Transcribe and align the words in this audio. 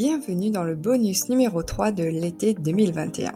bienvenue 0.00 0.52
dans 0.52 0.62
le 0.62 0.76
bonus 0.76 1.28
numéro 1.28 1.60
3 1.64 1.90
de 1.90 2.04
l'été 2.04 2.54
2021. 2.54 3.32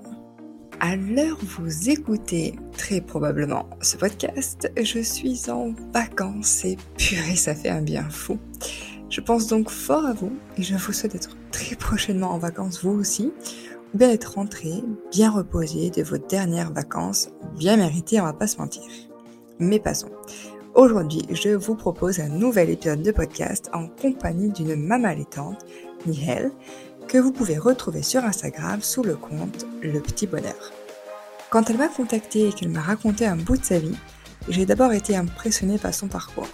À 0.79 0.95
l'heure 0.95 1.37
où 1.43 1.61
vous 1.61 1.91
écoutez 1.91 2.55
très 2.79 3.01
probablement 3.01 3.69
ce 3.81 3.97
podcast, 3.97 4.71
je 4.81 5.01
suis 5.01 5.51
en 5.51 5.73
vacances 5.93 6.65
et 6.65 6.77
purée, 6.97 7.35
ça 7.35 7.57
fait 7.57 7.69
un 7.69 7.83
bien 7.83 8.09
fou. 8.09 8.39
Je 9.11 9.21
pense 9.21 9.49
donc 9.49 9.71
fort 9.71 10.07
à 10.07 10.13
vous 10.13 10.31
et 10.57 10.63
je 10.63 10.77
vous 10.77 10.93
souhaite 10.93 11.15
d'être 11.15 11.37
très 11.51 11.75
prochainement 11.75 12.31
en 12.31 12.39
vacances 12.39 12.85
vous 12.85 12.93
aussi, 12.93 13.33
ou 13.93 13.99
bien 13.99 14.11
être 14.11 14.35
rentré, 14.35 14.85
bien 15.11 15.33
reposé 15.33 15.91
de 15.91 16.05
vos 16.05 16.19
dernières 16.19 16.73
vacances, 16.73 17.31
bien 17.59 17.77
méritées, 17.77 18.21
on 18.21 18.25
va 18.25 18.35
pas 18.35 18.47
se 18.47 18.59
mentir. 18.59 18.85
Mais 19.59 19.81
passons. 19.81 20.11
Aujourd'hui, 20.75 21.21
je 21.31 21.51
vous 21.51 21.75
propose 21.75 22.19
un 22.21 22.31
nouvel 22.31 22.71
épisode 22.71 23.03
de 23.03 23.11
podcast 23.11 23.69
en 23.75 23.89
compagnie 23.89 24.49
d'une 24.49 24.75
maman 24.75 25.09
allaitante, 25.09 25.67
Nihel, 26.07 26.51
que 27.09 27.19
vous 27.19 27.33
pouvez 27.33 27.59
retrouver 27.59 28.03
sur 28.03 28.25
Instagram 28.25 28.81
sous 28.83 29.03
le 29.03 29.17
compte 29.17 29.67
Le 29.83 30.01
Petit 30.01 30.27
Bonheur. 30.27 30.73
Quand 31.51 31.69
elle 31.69 31.77
m'a 31.77 31.89
contacté 31.89 32.49
et 32.49 32.53
qu'elle 32.53 32.71
m'a 32.71 32.81
raconté 32.81 33.27
un 33.27 33.37
bout 33.37 33.57
de 33.57 33.65
sa 33.65 33.79
vie, 33.79 33.97
j'ai 34.49 34.67
d'abord 34.67 34.93
été 34.93 35.17
impressionnée 35.17 35.79
par 35.79 35.93
son 35.95 36.09
parcours. 36.09 36.49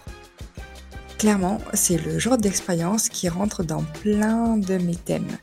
Clairement, 1.19 1.59
c'est 1.75 1.99
le 1.99 2.19
genre 2.19 2.39
d'expérience 2.39 3.09
qui 3.09 3.29
rentre 3.29 3.65
dans 3.65 3.83
plein 4.03 4.57
de 4.57 4.79
mes 4.79 4.97
thèmes. 4.97 5.39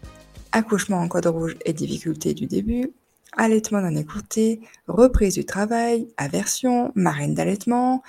Accouchement 0.51 0.99
en 0.99 1.07
code 1.07 1.27
rouge 1.27 1.57
et 1.65 1.73
difficultés 1.73 2.33
du 2.33 2.45
début, 2.45 2.91
allaitement 3.35 3.81
non 3.81 3.95
écouté, 3.95 4.61
reprise 4.87 5.33
du 5.33 5.45
travail, 5.45 6.07
aversion, 6.17 6.91
marraine 6.95 7.33
d'allaitement. 7.33 8.03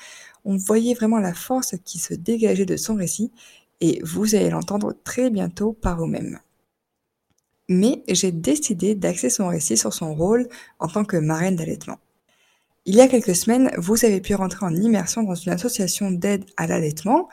On 0.44 0.56
voyait 0.56 0.94
vraiment 0.94 1.18
la 1.18 1.34
force 1.34 1.74
qui 1.84 1.98
se 1.98 2.14
dégageait 2.14 2.66
de 2.66 2.76
son 2.76 2.94
récit 2.94 3.32
et 3.80 4.00
vous 4.02 4.34
allez 4.34 4.50
l'entendre 4.50 4.94
très 5.04 5.30
bientôt 5.30 5.72
par 5.72 5.98
vous-même. 5.98 6.38
Mais 7.68 8.02
j'ai 8.08 8.32
décidé 8.32 8.94
d'axer 8.94 9.30
son 9.30 9.48
récit 9.48 9.76
sur 9.76 9.92
son 9.92 10.14
rôle 10.14 10.48
en 10.78 10.88
tant 10.88 11.04
que 11.04 11.16
marraine 11.16 11.56
d'allaitement. 11.56 11.98
Il 12.84 12.94
y 12.94 13.00
a 13.00 13.08
quelques 13.08 13.34
semaines, 13.34 13.72
vous 13.78 14.04
avez 14.04 14.20
pu 14.20 14.34
rentrer 14.36 14.64
en 14.64 14.74
immersion 14.74 15.24
dans 15.24 15.34
une 15.34 15.52
association 15.52 16.12
d'aide 16.12 16.44
à 16.56 16.68
l'allaitement 16.68 17.28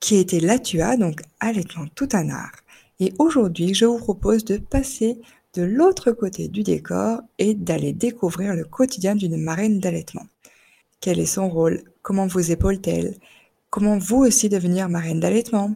qui 0.00 0.16
était 0.16 0.40
l'ATUA, 0.40 0.96
donc 0.96 1.20
Allaitement 1.40 1.86
tout 1.94 2.08
un 2.12 2.30
art. 2.30 2.56
Et 3.00 3.12
aujourd'hui, 3.18 3.74
je 3.74 3.84
vous 3.84 3.98
propose 3.98 4.44
de 4.44 4.56
passer 4.56 5.18
de 5.54 5.62
l'autre 5.62 6.12
côté 6.12 6.48
du 6.48 6.62
décor 6.62 7.20
et 7.38 7.54
d'aller 7.54 7.92
découvrir 7.92 8.54
le 8.54 8.64
quotidien 8.64 9.14
d'une 9.14 9.36
marraine 9.36 9.80
d'allaitement. 9.80 10.26
Quel 11.00 11.20
est 11.20 11.26
son 11.26 11.48
rôle? 11.48 11.82
Comment 12.02 12.26
vous 12.26 12.50
épaule-t-elle? 12.50 13.14
Comment 13.74 13.98
vous 13.98 14.18
aussi 14.18 14.48
devenir 14.48 14.88
marraine 14.88 15.18
d'allaitement? 15.18 15.74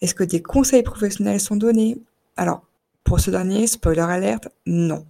Est-ce 0.00 0.16
que 0.16 0.24
des 0.24 0.42
conseils 0.42 0.82
professionnels 0.82 1.38
sont 1.38 1.54
donnés? 1.54 1.98
Alors, 2.36 2.64
pour 3.04 3.20
ce 3.20 3.30
dernier, 3.30 3.68
spoiler 3.68 4.00
alerte, 4.00 4.48
non. 4.66 5.06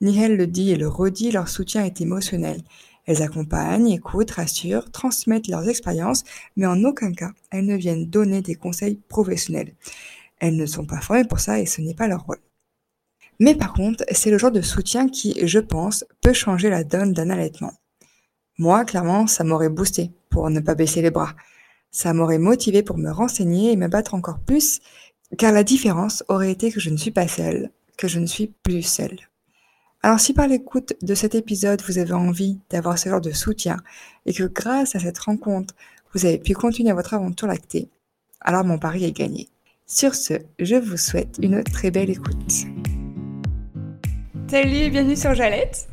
Nihel 0.00 0.36
le 0.36 0.48
dit 0.48 0.72
et 0.72 0.76
le 0.76 0.88
redit, 0.88 1.30
leur 1.30 1.48
soutien 1.48 1.84
est 1.84 2.00
émotionnel. 2.00 2.60
Elles 3.06 3.22
accompagnent, 3.22 3.86
écoutent, 3.86 4.32
rassurent, 4.32 4.90
transmettent 4.90 5.46
leurs 5.46 5.68
expériences, 5.68 6.24
mais 6.56 6.66
en 6.66 6.82
aucun 6.82 7.12
cas 7.12 7.30
elles 7.52 7.66
ne 7.66 7.76
viennent 7.76 8.10
donner 8.10 8.42
des 8.42 8.56
conseils 8.56 8.96
professionnels. 9.08 9.74
Elles 10.40 10.56
ne 10.56 10.66
sont 10.66 10.86
pas 10.86 11.00
formées 11.02 11.22
pour 11.22 11.38
ça 11.38 11.60
et 11.60 11.66
ce 11.66 11.80
n'est 11.82 11.94
pas 11.94 12.08
leur 12.08 12.24
rôle. 12.24 12.40
Mais 13.38 13.54
par 13.54 13.74
contre, 13.74 14.04
c'est 14.10 14.32
le 14.32 14.38
genre 14.38 14.50
de 14.50 14.60
soutien 14.60 15.08
qui, 15.08 15.46
je 15.46 15.60
pense, 15.60 16.04
peut 16.20 16.32
changer 16.32 16.68
la 16.68 16.82
donne 16.82 17.12
d'un 17.12 17.30
allaitement. 17.30 17.74
Moi, 18.56 18.84
clairement, 18.84 19.26
ça 19.26 19.42
m'aurait 19.42 19.68
boosté 19.68 20.12
pour 20.30 20.48
ne 20.48 20.60
pas 20.60 20.76
baisser 20.76 21.02
les 21.02 21.10
bras. 21.10 21.34
Ça 21.90 22.12
m'aurait 22.12 22.38
motivé 22.38 22.82
pour 22.82 22.98
me 22.98 23.10
renseigner 23.10 23.72
et 23.72 23.76
me 23.76 23.88
battre 23.88 24.14
encore 24.14 24.38
plus, 24.38 24.80
car 25.38 25.52
la 25.52 25.64
différence 25.64 26.22
aurait 26.28 26.52
été 26.52 26.70
que 26.70 26.78
je 26.78 26.90
ne 26.90 26.96
suis 26.96 27.10
pas 27.10 27.26
seule, 27.26 27.70
que 27.96 28.06
je 28.06 28.20
ne 28.20 28.26
suis 28.26 28.48
plus 28.62 28.82
seule. 28.82 29.18
Alors 30.02 30.20
si 30.20 30.34
par 30.34 30.46
l'écoute 30.46 30.94
de 31.02 31.14
cet 31.14 31.34
épisode, 31.34 31.82
vous 31.86 31.98
avez 31.98 32.12
envie 32.12 32.60
d'avoir 32.70 32.98
ce 32.98 33.08
genre 33.08 33.20
de 33.20 33.32
soutien 33.32 33.78
et 34.26 34.32
que 34.32 34.44
grâce 34.44 34.94
à 34.94 35.00
cette 35.00 35.18
rencontre, 35.18 35.74
vous 36.12 36.26
avez 36.26 36.38
pu 36.38 36.52
continuer 36.54 36.92
votre 36.92 37.14
aventure 37.14 37.48
lactée, 37.48 37.88
alors 38.40 38.64
mon 38.64 38.78
pari 38.78 39.04
est 39.04 39.12
gagné. 39.12 39.48
Sur 39.86 40.14
ce, 40.14 40.34
je 40.58 40.76
vous 40.76 40.96
souhaite 40.96 41.38
une 41.42 41.64
très 41.64 41.90
belle 41.90 42.10
écoute. 42.10 42.52
Salut 44.48 44.76
et 44.76 44.90
bienvenue 44.90 45.16
sur 45.16 45.34
Jalette. 45.34 45.88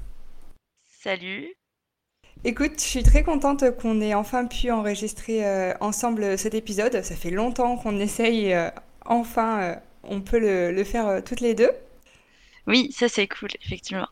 Salut. 1.02 1.61
Écoute, 2.44 2.72
je 2.78 2.84
suis 2.84 3.04
très 3.04 3.22
contente 3.22 3.64
qu'on 3.78 4.02
ait 4.02 4.16
enfin 4.16 4.48
pu 4.48 4.72
enregistrer 4.72 5.46
euh, 5.46 5.74
ensemble 5.80 6.40
cet 6.40 6.56
épisode. 6.56 7.04
Ça 7.04 7.16
fait 7.16 7.30
longtemps 7.30 7.78
qu'on 7.78 8.00
essaye, 8.00 8.52
euh, 8.52 8.70
enfin 9.06 9.62
euh, 9.62 9.76
on 10.04 10.22
peut 10.22 10.40
le, 10.40 10.84
faire 10.84 11.24
toutes 11.24 11.40
les 11.40 11.54
deux. 11.54 11.70
Oui, 12.66 12.92
ça 12.92 13.08
c'est 13.08 13.28
cool, 13.28 13.50
effectivement. 13.64 14.08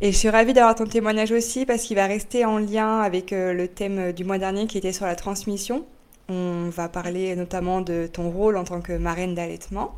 Et 0.00 0.12
je 0.12 0.16
suis 0.16 0.30
ravie 0.30 0.52
d'avoir 0.52 0.76
ton 0.76 0.86
témoignage 0.86 1.32
aussi 1.32 1.66
parce 1.66 1.82
qu'il 1.82 1.96
va 1.96 2.06
rester 2.06 2.44
en 2.44 2.58
lien 2.58 3.00
avec 3.00 3.32
le 3.32 3.66
thème 3.66 4.12
du 4.12 4.24
mois 4.24 4.38
dernier 4.38 4.68
qui 4.68 4.78
était 4.78 4.92
sur 4.92 5.06
la 5.06 5.16
transmission. 5.16 5.84
On 6.28 6.70
va 6.70 6.88
parler 6.88 7.34
notamment 7.34 7.80
de 7.80 8.08
ton 8.10 8.30
rôle 8.30 8.56
en 8.56 8.64
tant 8.64 8.80
que 8.80 8.92
marraine 8.92 9.34
d'allaitement. 9.34 9.94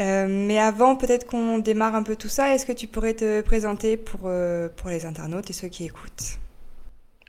Euh, 0.00 0.26
mais 0.28 0.58
avant, 0.58 0.96
peut-être 0.96 1.26
qu'on 1.26 1.58
démarre 1.58 1.94
un 1.94 2.02
peu 2.02 2.16
tout 2.16 2.28
ça, 2.28 2.54
est-ce 2.54 2.66
que 2.66 2.72
tu 2.72 2.86
pourrais 2.86 3.14
te 3.14 3.40
présenter 3.42 3.96
pour, 3.96 4.20
euh, 4.24 4.68
pour 4.68 4.90
les 4.90 5.06
internautes 5.06 5.50
et 5.50 5.52
ceux 5.52 5.68
qui 5.68 5.84
écoutent? 5.84 6.38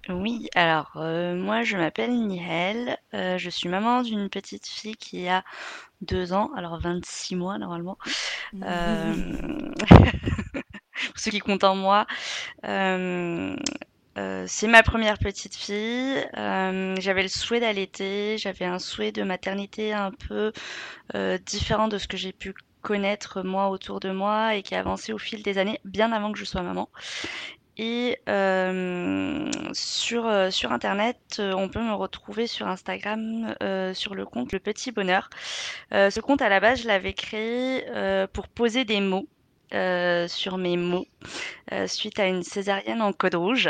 Oui, 0.09 0.49
alors 0.53 0.91
euh, 0.97 1.35
moi 1.35 1.63
je 1.63 1.77
m'appelle 1.77 2.11
Nihel, 2.11 2.97
je 3.13 3.49
suis 3.49 3.69
maman 3.69 4.01
d'une 4.01 4.29
petite 4.29 4.67
fille 4.67 4.95
qui 4.95 5.29
a 5.29 5.45
deux 6.01 6.33
ans, 6.33 6.51
alors 6.57 6.77
26 6.79 7.37
mois 7.37 7.57
normalement. 7.57 7.97
pour 8.53 8.67
ceux 11.15 11.31
qui 11.31 11.39
comptent 11.39 11.63
en 11.63 11.75
moi. 11.75 12.05
C'est 14.15 14.67
ma 14.67 14.83
première 14.83 15.17
petite 15.17 15.55
fille. 15.55 16.25
j'avais 16.33 17.23
le 17.23 17.27
souhait 17.27 17.59
d'allaiter, 17.59 18.37
j'avais 18.37 18.65
un 18.65 18.79
souhait 18.79 19.11
de 19.11 19.23
maternité 19.23 19.93
un 19.93 20.11
peu 20.11 20.51
différent 21.45 21.87
de 21.87 21.97
ce 21.97 22.07
que 22.07 22.17
j'ai 22.17 22.33
pu 22.33 22.53
connaître 22.81 23.43
moi 23.43 23.69
autour 23.69 23.99
de 23.99 24.11
moi 24.11 24.55
et 24.55 24.61
qui 24.61 24.75
a 24.75 24.79
avancé 24.79 25.13
au 25.13 25.17
fil 25.17 25.41
des 25.41 25.57
années, 25.57 25.79
bien 25.85 26.11
avant 26.11 26.31
que 26.31 26.37
je 26.37 26.45
sois 26.45 26.61
maman. 26.61 26.89
Et 27.77 28.19
sur, 29.73 30.51
sur 30.51 30.71
internet, 30.71 31.17
on 31.39 31.69
peut 31.69 31.81
me 31.81 31.93
retrouver 31.93 32.47
sur 32.47 32.67
Instagram 32.67 33.55
sur 33.93 34.15
le 34.15 34.25
compte 34.25 34.51
Le 34.51 34.59
Petit 34.59 34.91
Bonheur. 34.91 35.29
ce 35.91 36.19
compte 36.19 36.41
à 36.41 36.49
la 36.49 36.59
base, 36.59 36.83
je 36.83 36.87
l'avais 36.87 37.13
créé 37.13 37.83
pour 38.33 38.47
poser 38.47 38.85
des 38.85 39.01
mots 39.01 39.27
euh, 39.27 39.42
sur 40.27 40.57
mes 40.57 40.77
mots 40.77 41.07
euh, 41.71 41.87
suite 41.87 42.19
à 42.19 42.27
une 42.27 42.43
césarienne 42.43 43.01
en 43.01 43.13
code 43.13 43.35
rouge 43.35 43.69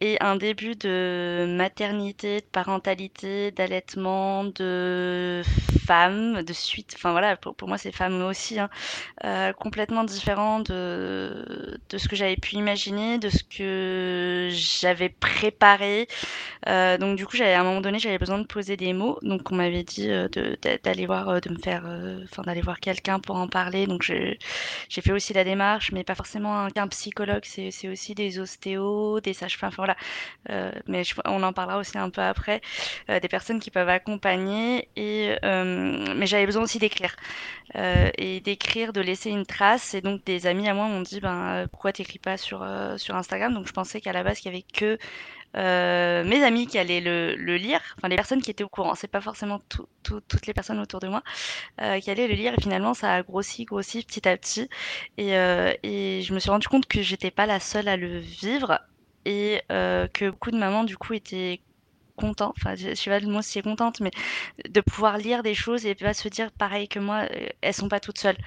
et 0.00 0.18
un 0.20 0.36
début 0.36 0.74
de 0.76 1.46
maternité, 1.56 2.40
de 2.40 2.46
parentalité, 2.46 3.50
d'allaitement, 3.52 4.44
de 4.44 5.42
femme, 5.86 6.42
de 6.42 6.52
suite. 6.52 6.94
Enfin 6.96 7.12
voilà, 7.12 7.36
pour, 7.36 7.68
moi 7.68 7.78
c'est 7.78 7.92
femme 7.92 8.22
aussi, 8.22 8.58
hein, 8.58 8.68
euh, 9.24 9.52
complètement 9.52 10.04
différent 10.04 10.60
de, 10.60 11.78
de 11.88 11.98
ce 11.98 12.08
que 12.08 12.16
j'avais 12.16 12.36
pu 12.36 12.56
imaginer, 12.56 13.18
de 13.18 13.30
ce 13.30 13.44
que 13.44 14.48
j'avais 14.52 15.08
préparé. 15.08 16.08
Euh, 16.68 16.98
donc 16.98 17.16
du 17.16 17.26
coup, 17.26 17.36
j'avais 17.36 17.54
à 17.54 17.60
un 17.60 17.64
moment 17.64 17.80
donné, 17.80 17.98
j'avais 17.98 18.18
besoin 18.18 18.38
de 18.38 18.46
poser 18.46 18.76
des 18.76 18.92
mots. 18.92 19.18
Donc 19.22 19.50
on 19.52 19.54
m'avait 19.56 19.84
dit 19.84 20.10
euh, 20.10 20.28
d'aller 20.84 21.06
voir, 21.06 21.40
de 21.40 21.50
me 21.50 21.58
faire, 21.58 21.84
enfin 22.24 22.42
d'aller 22.42 22.60
voir 22.62 22.80
quelqu'un 22.80 23.20
pour 23.20 23.36
en 23.36 23.48
parler. 23.48 23.86
Donc 23.86 24.02
j'ai 24.02 24.38
fait 25.00 25.12
aussi 25.12 25.32
la 25.32 25.44
démarche, 25.44 25.92
mais 25.92 26.04
pas 26.04 26.14
forcément 26.14 26.68
un, 26.76 26.88
psychologue, 26.88 27.44
c'est 27.44 27.88
aussi 27.88 28.14
des 28.14 28.38
ostéos, 28.38 29.20
des 29.20 29.32
sages-femmes 29.32 29.72
euh, 30.50 30.72
mais 30.86 31.02
on 31.24 31.42
en 31.42 31.52
parlera 31.52 31.78
aussi 31.78 31.98
un 31.98 32.10
peu 32.10 32.20
après, 32.20 32.60
euh, 33.10 33.20
des 33.20 33.28
personnes 33.28 33.60
qui 33.60 33.70
peuvent 33.70 33.88
accompagner. 33.88 34.88
Euh, 34.98 36.14
mais 36.14 36.26
j'avais 36.26 36.46
besoin 36.46 36.62
aussi 36.62 36.78
d'écrire. 36.78 37.16
et 37.74 38.40
d'écrire, 38.40 38.92
de 38.92 39.00
laisser 39.00 39.30
une 39.30 39.46
trace. 39.46 39.94
Et 39.94 40.00
donc 40.00 40.24
des 40.24 40.46
amis 40.46 40.68
à 40.68 40.74
moi 40.74 40.86
m'ont 40.86 41.02
dit, 41.02 41.20
ben, 41.20 41.66
pourquoi 41.70 41.92
t'écris 41.92 42.18
pas 42.18 42.36
sur, 42.36 42.62
Instagram? 42.62 43.54
Donc 43.54 43.66
je 43.66 43.72
pensais 43.72 44.00
qu'à 44.00 44.12
la 44.12 44.22
base, 44.22 44.40
il 44.42 44.46
y 44.46 44.48
avait 44.48 44.64
que... 44.72 44.98
mes 45.54 46.44
amis 46.44 46.66
qui 46.66 46.78
allaient 46.78 47.00
le, 47.00 47.56
lire, 47.56 47.80
enfin 47.96 48.08
les 48.08 48.16
personnes 48.16 48.42
qui 48.42 48.50
étaient 48.50 48.64
au 48.64 48.68
courant, 48.68 48.94
c'est 48.94 49.08
pas 49.08 49.20
forcément 49.22 49.60
toutes 50.02 50.46
les 50.46 50.54
personnes 50.54 50.80
autour 50.80 51.00
de 51.00 51.08
moi 51.08 51.22
qui 52.00 52.10
allaient 52.10 52.28
le 52.28 52.34
lire 52.34 52.54
et 52.56 52.60
finalement 52.60 52.94
ça 52.94 53.14
a 53.14 53.22
grossi, 53.22 53.64
grossi 53.64 54.04
petit 54.04 54.28
à 54.28 54.36
petit 54.36 54.68
et, 55.18 55.32
et 55.82 56.22
je 56.22 56.34
me 56.34 56.38
suis 56.40 56.50
rendu 56.50 56.68
compte 56.68 56.86
que 56.86 57.00
j'étais 57.02 57.30
pas 57.30 57.46
la 57.46 57.60
seule 57.60 57.88
à 57.88 57.96
le 57.96 58.18
vivre 58.18 58.80
et 59.26 59.60
euh, 59.72 60.06
que 60.08 60.30
beaucoup 60.30 60.52
de 60.52 60.56
mamans 60.56 60.84
du 60.84 60.96
coup 60.96 61.12
étaient 61.12 61.60
content, 62.16 62.54
enfin 62.56 62.74
je, 62.76 62.94
sais 62.94 63.10
pas 63.10 63.20
le 63.20 63.28
mot 63.28 63.42
si 63.42 63.58
est 63.58 63.62
contente, 63.62 64.00
mais 64.00 64.10
de 64.66 64.80
pouvoir 64.80 65.18
lire 65.18 65.42
des 65.42 65.54
choses 65.54 65.84
et 65.84 65.94
pas 65.94 66.14
se 66.14 66.28
dire 66.28 66.50
pareil 66.52 66.88
que 66.88 66.98
moi, 66.98 67.26
elles 67.60 67.74
sont 67.74 67.90
pas 67.90 68.00
toutes 68.00 68.18
seules. 68.18 68.38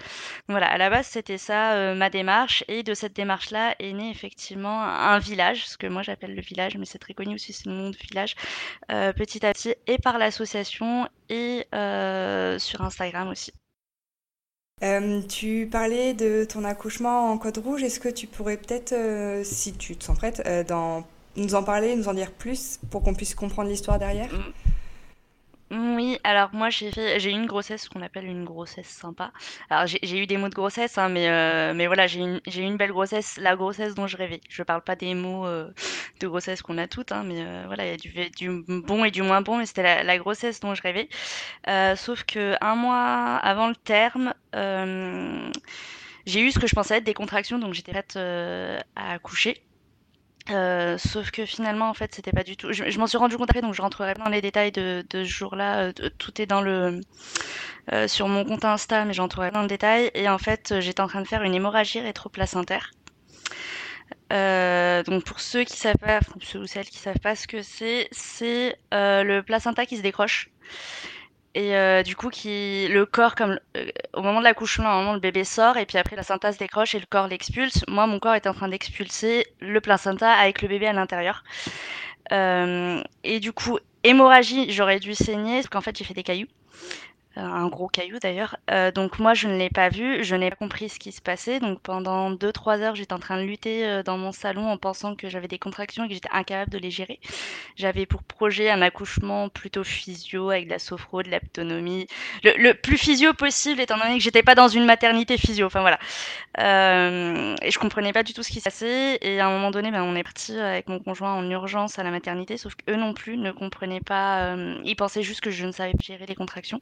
Voilà, 0.47 0.67
à 0.67 0.77
la 0.79 0.89
base 0.89 1.05
c'était 1.05 1.37
ça 1.37 1.93
ma 1.93 2.09
démarche 2.09 2.63
et 2.67 2.81
de 2.81 2.95
cette 2.95 3.15
démarche-là 3.15 3.75
est 3.79 3.93
né 3.93 4.09
effectivement 4.09 4.81
un 4.81 5.19
village, 5.19 5.67
ce 5.67 5.77
que 5.77 5.85
moi 5.85 6.01
j'appelle 6.01 6.33
le 6.33 6.41
village, 6.41 6.77
mais 6.77 6.85
c'est 6.85 6.97
très 6.97 7.13
connu 7.13 7.35
aussi, 7.35 7.53
c'est 7.53 7.67
le 7.67 7.73
nom 7.73 7.91
de 7.91 7.97
village, 7.97 8.35
petit 8.87 9.45
à 9.45 9.53
petit, 9.53 9.75
et 9.85 9.99
par 9.99 10.17
l'association 10.17 11.07
et 11.29 11.67
sur 12.59 12.81
Instagram 12.81 13.27
aussi. 13.29 13.53
Euh, 14.81 15.21
tu 15.27 15.67
parlais 15.69 16.13
de 16.13 16.45
ton 16.45 16.63
accouchement 16.63 17.31
en 17.31 17.37
code 17.37 17.57
rouge. 17.57 17.83
Est-ce 17.83 17.99
que 17.99 18.09
tu 18.09 18.27
pourrais 18.27 18.57
peut-être, 18.57 18.93
euh, 18.93 19.43
si 19.43 19.73
tu 19.73 19.95
te 19.95 20.05
sens 20.05 20.17
prête, 20.17 20.41
euh, 20.45 20.63
nous 21.35 21.55
en 21.55 21.63
parler, 21.63 21.95
nous 21.95 22.07
en 22.07 22.13
dire 22.13 22.31
plus 22.31 22.79
pour 22.89 23.03
qu'on 23.03 23.13
puisse 23.13 23.35
comprendre 23.35 23.69
l'histoire 23.69 23.99
derrière? 23.99 24.31
Mm. 24.33 24.68
Oui, 25.71 26.17
alors 26.23 26.49
moi 26.51 26.71
j'ai 26.71 26.91
fait, 26.91 27.19
j'ai 27.19 27.29
eu 27.29 27.33
une 27.33 27.45
grossesse, 27.45 27.83
ce 27.83 27.89
qu'on 27.89 28.01
appelle 28.01 28.25
une 28.25 28.43
grossesse 28.43 28.87
sympa. 28.87 29.31
Alors 29.69 29.85
j'ai 29.85 30.19
eu 30.19 30.25
des 30.25 30.37
mots 30.37 30.49
de 30.49 30.55
grossesse, 30.55 30.97
hein, 30.97 31.09
mais, 31.09 31.29
euh, 31.29 31.75
mais 31.75 31.85
voilà, 31.85 32.07
j'ai 32.07 32.21
eu 32.21 32.63
une 32.63 32.77
belle 32.77 32.91
grossesse, 32.91 33.37
la 33.37 33.55
grossesse 33.55 33.93
dont 33.93 34.07
je 34.07 34.17
rêvais. 34.17 34.41
Je 34.49 34.63
parle 34.63 34.81
pas 34.81 34.95
des 34.95 35.13
mots 35.13 35.45
euh, 35.45 35.69
de 36.21 36.27
grossesse 36.27 36.63
qu'on 36.63 36.79
a 36.79 36.87
toutes, 36.87 37.11
hein, 37.11 37.23
mais 37.23 37.45
euh, 37.45 37.65
voilà, 37.67 37.85
il 37.85 37.91
y 37.91 37.93
a 37.93 37.97
du, 37.97 38.29
du, 38.31 38.63
bon 38.81 39.05
et 39.05 39.11
du 39.11 39.21
moins 39.21 39.41
bon, 39.41 39.57
mais 39.57 39.67
c'était 39.67 40.03
la, 40.03 40.17
grossesse 40.17 40.59
dont 40.59 40.73
je 40.73 40.81
rêvais. 40.81 41.07
sauf 41.95 42.23
que 42.23 42.55
un 42.61 42.75
mois 42.75 43.35
avant 43.37 43.67
le 43.67 43.75
terme, 43.75 44.33
j'ai 46.25 46.41
eu 46.41 46.51
ce 46.51 46.57
que 46.57 46.65
je 46.67 46.73
pensais 46.73 46.97
être 46.97 47.03
des 47.03 47.13
contractions, 47.13 47.59
donc 47.59 47.75
j'étais 47.75 47.91
prête 47.91 48.15
à 48.17 49.11
accoucher. 49.11 49.61
Euh, 50.51 50.97
sauf 50.97 51.31
que 51.31 51.45
finalement, 51.45 51.89
en 51.89 51.93
fait, 51.93 52.13
c'était 52.13 52.31
pas 52.31 52.43
du 52.43 52.57
tout. 52.57 52.71
Je, 52.71 52.99
m'en 52.99 53.07
suis 53.07 53.17
rendu 53.17 53.37
compte 53.37 53.49
après, 53.49 53.61
donc 53.61 53.73
je 53.73 53.81
rentrerai 53.81 54.13
dans 54.15 54.29
les 54.29 54.41
détails 54.41 54.71
de, 54.71 55.03
ce 55.11 55.23
jour-là. 55.23 55.87
Euh, 55.87 56.09
tout 56.17 56.41
est 56.41 56.45
dans 56.45 56.61
le 56.61 57.01
euh, 57.93 58.07
sur 58.07 58.27
mon 58.27 58.45
compte 58.45 58.65
Insta, 58.65 59.05
mais 59.05 59.13
j'entrerai 59.13 59.51
dans 59.51 59.61
le 59.61 59.67
détail. 59.67 60.11
Et 60.13 60.29
en 60.29 60.37
fait, 60.37 60.79
j'étais 60.79 61.01
en 61.01 61.07
train 61.07 61.21
de 61.21 61.27
faire 61.27 61.43
une 61.43 61.53
hémorragie 61.53 61.99
rétroplacentaire. 61.99 62.91
Donc 64.31 65.23
pour 65.23 65.39
ceux 65.39 65.63
qui 65.63 65.77
savent 65.77 65.97
pas, 65.97 66.19
ceux 66.41 66.59
ou 66.59 66.67
celles 66.67 66.85
qui 66.85 66.99
savent 66.99 67.19
pas 67.19 67.35
ce 67.35 67.47
que 67.47 67.61
c'est, 67.61 68.07
c'est 68.11 68.77
le 68.91 69.41
placenta 69.41 69.85
qui 69.85 69.97
se 69.97 70.01
décroche 70.01 70.49
et 71.55 71.75
euh, 71.75 72.03
du 72.03 72.15
coup 72.15 72.29
qui 72.29 72.87
le 72.89 73.05
corps 73.05 73.35
comme 73.35 73.59
euh, 73.75 73.89
au 74.13 74.21
moment 74.21 74.39
de 74.39 74.43
l'accouchement, 74.43 74.93
moment 74.95 75.13
le 75.13 75.19
bébé 75.19 75.43
sort 75.43 75.77
et 75.77 75.85
puis 75.85 75.97
après 75.97 76.15
la 76.15 76.23
synthèse 76.23 76.57
décroche 76.57 76.93
et 76.93 76.99
le 76.99 77.05
corps 77.07 77.27
l'expulse. 77.27 77.83
Moi 77.87 78.05
mon 78.07 78.19
corps 78.19 78.35
était 78.35 78.49
en 78.49 78.53
train 78.53 78.67
d'expulser 78.67 79.47
le 79.59 79.81
placenta 79.81 80.31
avec 80.31 80.61
le 80.61 80.67
bébé 80.67 80.87
à 80.87 80.93
l'intérieur. 80.93 81.43
Euh, 82.31 83.01
et 83.23 83.39
du 83.39 83.51
coup 83.51 83.79
hémorragie, 84.03 84.71
j'aurais 84.71 84.99
dû 84.99 85.15
saigner 85.15 85.55
parce 85.57 85.69
qu'en 85.69 85.81
fait 85.81 85.97
j'ai 85.97 86.03
fait 86.05 86.13
des 86.13 86.23
cailloux. 86.23 86.47
Euh, 87.39 87.43
un 87.43 87.67
gros 87.67 87.87
caillou 87.87 88.19
d'ailleurs. 88.19 88.57
Euh, 88.71 88.91
donc 88.91 89.19
moi 89.19 89.33
je 89.33 89.47
ne 89.47 89.57
l'ai 89.57 89.69
pas 89.69 89.89
vu, 89.89 90.23
je 90.23 90.35
n'ai 90.35 90.49
pas 90.49 90.55
compris 90.55 90.89
ce 90.89 90.99
qui 90.99 91.11
se 91.11 91.21
passait. 91.21 91.59
Donc 91.59 91.79
pendant 91.81 92.31
2-3 92.31 92.81
heures 92.81 92.95
j'étais 92.95 93.13
en 93.13 93.19
train 93.19 93.37
de 93.37 93.43
lutter 93.43 93.85
euh, 93.85 94.03
dans 94.03 94.17
mon 94.17 94.31
salon 94.31 94.69
en 94.69 94.77
pensant 94.77 95.15
que 95.15 95.29
j'avais 95.29 95.47
des 95.47 95.59
contractions 95.59 96.03
et 96.05 96.07
que 96.07 96.13
j'étais 96.13 96.29
incapable 96.31 96.71
de 96.71 96.77
les 96.77 96.91
gérer. 96.91 97.19
J'avais 97.75 98.05
pour 98.05 98.23
projet 98.23 98.69
un 98.69 98.81
accouchement 98.81 99.49
plutôt 99.49 99.83
physio 99.83 100.49
avec 100.49 100.65
de 100.65 100.71
la 100.71 100.79
sophro, 100.79 101.23
de 101.23 101.29
l'aptonomie, 101.29 102.07
le, 102.43 102.73
plus 102.73 102.97
physio 102.97 103.33
possible 103.33 103.79
étant 103.81 103.97
donné 103.97 104.17
que 104.17 104.23
j'étais 104.23 104.43
pas 104.43 104.55
dans 104.55 104.67
une 104.67 104.85
maternité 104.85 105.37
physio. 105.37 105.67
Enfin 105.67 105.81
voilà. 105.81 105.99
et 106.57 107.71
je 107.71 107.79
comprenais 107.79 108.13
pas 108.13 108.23
du 108.23 108.33
tout 108.33 108.43
ce 108.43 108.49
qui 108.49 108.59
se 108.59 108.65
passait. 108.65 109.17
Et 109.21 109.39
à 109.39 109.47
un 109.47 109.51
moment 109.51 109.71
donné, 109.71 109.91
ben, 109.91 110.03
on 110.03 110.15
est 110.15 110.23
parti 110.23 110.57
avec 110.57 110.87
mon 110.89 110.99
conjoint 110.99 111.33
en 111.33 111.49
urgence 111.49 111.99
à 111.99 112.03
la 112.03 112.11
maternité, 112.11 112.57
sauf 112.57 112.75
qu'eux 112.75 112.95
non 112.95 113.13
plus 113.13 113.37
ne 113.37 113.51
comprenaient 113.51 114.01
pas. 114.01 114.55
ils 114.83 114.95
pensaient 114.95 115.23
juste 115.23 115.41
que 115.41 115.51
je 115.51 115.65
ne 115.65 115.71
savais 115.71 115.93
pas 115.93 116.03
gérer 116.03 116.25
les 116.25 116.35
contractions. 116.35 116.81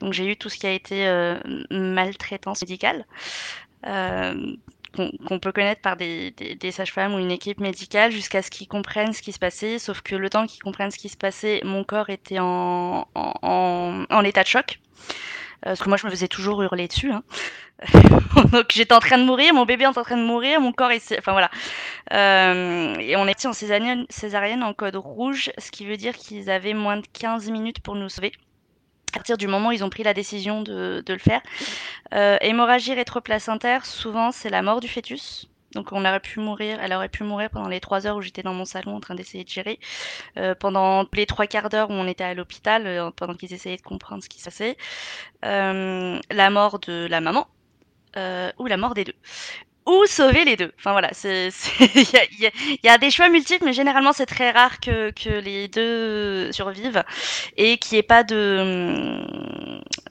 Donc 0.00 0.12
j'ai 0.12 0.26
eu 0.26 0.36
tout 0.36 0.48
ce 0.48 0.58
qui 0.58 0.66
a 0.66 0.72
été 0.72 1.06
euh, 1.06 1.38
maltraitance 1.70 2.62
médicale. 2.62 3.06
Euh, 3.86 4.56
qu'on 5.28 5.38
peut 5.38 5.52
connaître 5.52 5.82
par 5.82 5.96
des, 5.96 6.32
sages-femmes 6.70 7.14
ou 7.14 7.18
une 7.18 7.30
équipe 7.30 7.60
médicale 7.60 8.10
jusqu'à 8.10 8.40
ce 8.40 8.50
qu'ils 8.50 8.66
comprennent 8.66 9.12
ce 9.12 9.20
qui 9.20 9.32
se 9.32 9.38
passait. 9.38 9.78
Sauf 9.78 10.00
que 10.00 10.16
le 10.16 10.30
temps 10.30 10.46
qu'ils 10.46 10.62
comprennent 10.62 10.90
ce 10.90 10.98
qui 10.98 11.10
se 11.10 11.18
passait, 11.18 11.60
mon 11.64 11.84
corps 11.84 12.08
était 12.08 12.38
en, 12.40 13.06
état 14.24 14.42
de 14.42 14.48
choc. 14.48 14.78
Euh, 15.64 15.70
parce 15.70 15.82
que 15.82 15.88
moi, 15.88 15.98
je 15.98 16.06
me 16.06 16.10
faisais 16.10 16.28
toujours 16.28 16.62
hurler 16.62 16.88
dessus. 16.88 17.12
Hein. 17.12 17.22
Donc 18.52 18.66
j'étais 18.70 18.94
en 18.94 19.00
train 19.00 19.18
de 19.18 19.24
mourir, 19.24 19.52
mon 19.52 19.66
bébé 19.66 19.84
est 19.84 19.86
en 19.86 19.92
train 19.92 20.16
de 20.16 20.22
mourir, 20.22 20.62
mon 20.62 20.72
corps 20.72 20.92
est... 20.92 21.14
Enfin 21.18 21.32
voilà. 21.32 21.50
et 22.98 23.16
on 23.16 23.28
était 23.28 23.46
en 23.46 23.52
césarienne, 23.52 24.62
en 24.62 24.72
code 24.72 24.96
rouge, 24.96 25.50
ce 25.58 25.70
qui 25.70 25.84
veut 25.84 25.98
dire 25.98 26.14
qu'ils 26.14 26.48
avaient 26.48 26.72
moins 26.72 26.96
de 26.96 27.06
15 27.12 27.50
minutes 27.50 27.80
pour 27.80 27.94
nous 27.94 28.08
sauver 28.08 28.32
partir 29.16 29.36
du 29.38 29.46
moment 29.46 29.68
où 29.68 29.72
ils 29.72 29.84
ont 29.84 29.90
pris 29.90 30.02
la 30.02 30.14
décision 30.14 30.62
de, 30.62 31.02
le 31.06 31.18
faire. 31.18 31.40
Euh, 32.14 32.36
hémorragie 32.40 32.94
rétroplacentaire, 32.94 33.86
souvent 33.86 34.30
c'est 34.30 34.50
la 34.50 34.62
mort 34.62 34.80
du 34.80 34.88
fœtus. 34.88 35.48
Donc 35.72 35.92
on 35.92 36.04
aurait 36.04 36.20
pu 36.20 36.40
mourir, 36.40 36.78
elle 36.80 36.92
aurait 36.92 37.08
pu 37.08 37.24
mourir 37.24 37.50
pendant 37.50 37.68
les 37.68 37.80
trois 37.80 38.06
heures 38.06 38.16
où 38.16 38.22
j'étais 38.22 38.42
dans 38.42 38.54
mon 38.54 38.64
salon 38.64 38.96
en 38.96 39.00
train 39.00 39.14
d'essayer 39.14 39.44
de 39.44 39.48
gérer, 39.48 39.78
euh, 40.38 40.54
pendant 40.54 41.06
les 41.12 41.26
trois 41.26 41.46
quarts 41.46 41.68
d'heure 41.68 41.90
où 41.90 41.94
on 41.94 42.06
était 42.06 42.24
à 42.24 42.34
l'hôpital, 42.34 42.86
euh, 42.86 43.10
pendant 43.10 43.34
qu'ils 43.34 43.52
essayaient 43.52 43.76
de 43.76 43.82
comprendre 43.82 44.22
ce 44.22 44.28
qui 44.28 44.38
se 44.38 44.44
passait, 44.44 44.76
la 45.42 46.50
mort 46.50 46.78
de 46.78 47.06
la 47.10 47.20
maman, 47.20 47.46
ou 48.58 48.66
la 48.66 48.76
mort 48.76 48.94
des 48.94 49.04
deux 49.04 49.14
ou 49.86 50.04
sauver 50.06 50.44
les 50.44 50.56
deux. 50.56 50.72
Enfin 50.78 50.92
voilà, 50.92 51.10
c'est 51.12 51.48
il 51.80 52.50
y, 52.82 52.88
a, 52.88 52.98
des 52.98 53.10
choix 53.10 53.28
multiples, 53.28 53.64
mais 53.64 53.72
généralement 53.72 54.12
c'est 54.12 54.26
très 54.26 54.50
rare 54.50 54.80
que, 54.80 55.10
que 55.10 55.30
les 55.30 55.68
deux 55.68 56.52
survivent 56.52 57.04
et 57.56 57.78
qu'il 57.78 57.96
n'y 57.96 58.00
ait 58.00 58.02
pas 58.02 58.24
de 58.24 59.26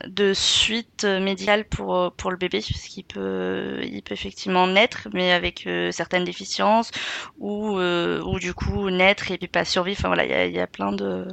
de 0.08 0.34
suite 0.34 1.04
médicale 1.04 1.66
pour 1.66 2.14
pour 2.14 2.32
le 2.32 2.38
bébé, 2.38 2.62
puisqu'il 2.62 3.04
peut 3.04 3.80
il 3.84 4.02
peut 4.02 4.14
effectivement 4.14 4.68
naître, 4.68 5.08
mais 5.14 5.32
avec 5.32 5.68
euh, 5.68 5.92
certaines 5.92 6.24
déficiences 6.24 6.92
ou 7.40 7.78
euh, 7.78 8.22
ou 8.24 8.40
du 8.40 8.54
coup 8.54 8.90
naître 8.90 9.32
et 9.32 9.38
puis 9.38 9.48
pas 9.48 9.66
survivre. 9.66 9.98
Enfin 10.00 10.10
voilà, 10.10 10.26
il 10.26 10.32
y 10.32 10.34
a, 10.34 10.46
y 10.48 10.60
a, 10.60 10.68
plein 10.68 10.92
de. 10.92 11.28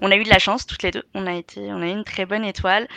On 0.00 0.10
a 0.10 0.16
eu 0.16 0.24
de 0.24 0.28
la 0.28 0.38
chance 0.38 0.66
toutes 0.66 0.82
les 0.82 0.90
deux. 0.90 1.04
On 1.14 1.26
a 1.26 1.34
été 1.34 1.60
on 1.72 1.80
a 1.82 1.86
eu 1.86 1.90
une 1.90 2.04
très 2.04 2.26
bonne 2.26 2.44
étoile 2.44 2.88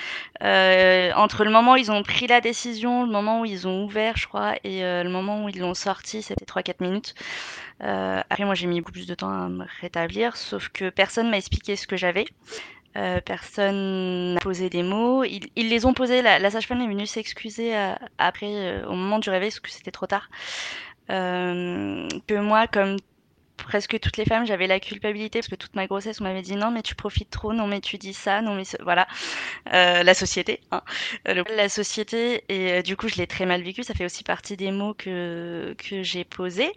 euh, 0.44 1.12
entre 1.16 1.44
le 1.44 1.52
moment 1.52 1.74
où 1.74 1.78
ils 1.78 1.92
ont 1.92 2.04
pris 2.04 2.28
la 2.28 2.42
décision, 2.42 3.06
le 3.06 3.12
moment 3.12 3.42
où 3.42 3.46
ils 3.46 3.68
ont 3.68 3.84
ouvert, 3.84 4.18
je 4.18 4.28
crois, 4.28 4.56
et 4.64 4.84
euh, 4.90 5.04
le 5.04 5.10
moment 5.10 5.44
où 5.44 5.50
ils 5.50 5.60
l'ont 5.60 5.74
sorti, 5.74 6.22
c'était 6.22 6.46
3-4 6.46 6.76
minutes. 6.82 7.16
Euh, 7.84 8.22
après, 8.30 8.46
moi, 8.46 8.56
j'ai 8.56 8.68
mis 8.68 8.80
beaucoup 8.80 8.92
plus 8.92 9.08
de 9.08 9.16
temps 9.16 9.30
à 9.30 9.50
me 9.50 9.66
rétablir, 9.82 10.36
sauf 10.38 10.70
que 10.70 10.90
personne 10.90 11.30
m'a 11.30 11.38
expliqué 11.38 11.76
ce 11.76 11.88
que 11.88 11.98
j'avais. 11.98 12.26
Euh, 12.98 13.22
personne 13.22 14.34
n'a 14.34 14.40
posé 14.40 14.70
des 14.70 14.84
mots. 14.84 15.24
Ils, 15.24 15.50
les 15.56 15.86
ont 15.86 15.94
posés. 15.94 16.22
La, 16.22 16.50
sage-femme 16.50 16.82
est 16.82 16.88
venue 16.88 17.06
s'excuser 17.06 17.74
après, 18.18 18.84
au 18.86 18.94
moment 18.94 19.20
du 19.20 19.30
réveil, 19.30 19.50
parce 19.50 19.60
que 19.60 19.70
c'était 19.70 19.92
trop 19.92 20.08
tard. 20.08 20.30
que 21.08 22.40
moi, 22.40 22.68
comme 22.68 22.98
presque 23.64 24.00
toutes 24.00 24.18
les 24.18 24.26
femmes, 24.26 24.46
j'avais 24.46 24.68
la 24.68 24.80
culpabilité 24.80 25.40
parce 25.40 25.48
que 25.48 25.56
toute 25.56 25.76
ma 25.76 25.88
grossesse, 25.88 26.22
on 26.22 26.24
m'avait 26.24 26.42
dit 26.42 26.56
non, 26.56 26.72
mais 26.72 26.82
tu 26.82 26.96
profites 26.96 27.30
trop, 27.30 27.54
non, 27.54 27.68
mais 27.68 27.82
tu 27.82 27.98
dis 27.98 28.14
ça, 28.14 28.42
non, 28.42 28.56
mais 28.56 28.64
voilà. 28.82 29.08
Euh, 29.74 30.04
la 30.04 30.14
société, 30.14 30.62
hein. 30.72 30.82
Euh, 31.28 31.44
la 31.56 31.70
société, 31.70 32.44
et 32.50 32.74
euh, 32.74 32.82
du 32.82 32.98
coup, 32.98 33.08
je 33.08 33.16
l'ai 33.16 33.28
très 33.28 33.46
mal 33.46 33.62
vécu. 33.62 33.84
Ça 33.84 33.94
fait 33.94 34.06
aussi 34.06 34.24
partie 34.24 34.58
des 34.58 34.72
mots 34.72 34.94
que, 34.94 35.76
que 35.78 36.04
j'ai 36.04 36.24
posés. 36.24 36.72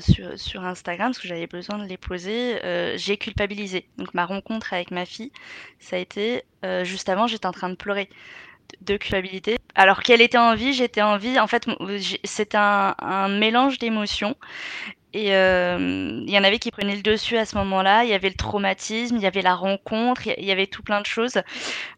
sur, 0.00 0.38
sur 0.38 0.64
Instagram, 0.64 1.08
parce 1.08 1.18
que 1.18 1.28
j'avais 1.28 1.46
besoin 1.46 1.78
de 1.78 1.88
les 1.88 1.96
poser, 1.96 2.58
j'ai 2.96 3.16
culpabilisé. 3.16 3.88
Donc 3.96 4.12
ma 4.12 4.26
rencontre 4.26 4.74
avec 4.74 4.90
ma 4.90 5.06
fille, 5.06 5.32
ça 5.78 5.96
a 5.96 5.98
été 5.98 6.44
juste 6.82 7.08
avant, 7.08 7.26
j'étais 7.26 7.46
en 7.46 7.52
train 7.52 7.70
de 7.70 7.76
pleurer 7.76 8.10
de 8.80 8.96
culpabilité. 8.96 9.58
Alors 9.74 10.02
qu'elle 10.02 10.20
était 10.20 10.38
en 10.38 10.54
vie, 10.54 10.72
j'étais 10.72 11.02
en 11.02 11.16
vie. 11.16 11.38
En 11.38 11.46
fait, 11.46 11.66
c'est 12.24 12.54
un, 12.54 13.28
mélange 13.28 13.78
d'émotions. 13.78 14.36
Et 15.16 15.34
euh, 15.34 16.20
il 16.26 16.30
y 16.30 16.38
en 16.38 16.44
avait 16.44 16.58
qui 16.58 16.70
prenaient 16.70 16.94
le 16.94 17.00
dessus 17.00 17.38
à 17.38 17.46
ce 17.46 17.56
moment-là. 17.56 18.04
Il 18.04 18.10
y 18.10 18.12
avait 18.12 18.28
le 18.28 18.34
traumatisme, 18.34 19.16
il 19.16 19.22
y 19.22 19.26
avait 19.26 19.40
la 19.40 19.54
rencontre, 19.54 20.26
il 20.26 20.44
y 20.44 20.52
avait 20.52 20.66
tout 20.66 20.82
plein 20.82 21.00
de 21.00 21.06
choses. 21.06 21.38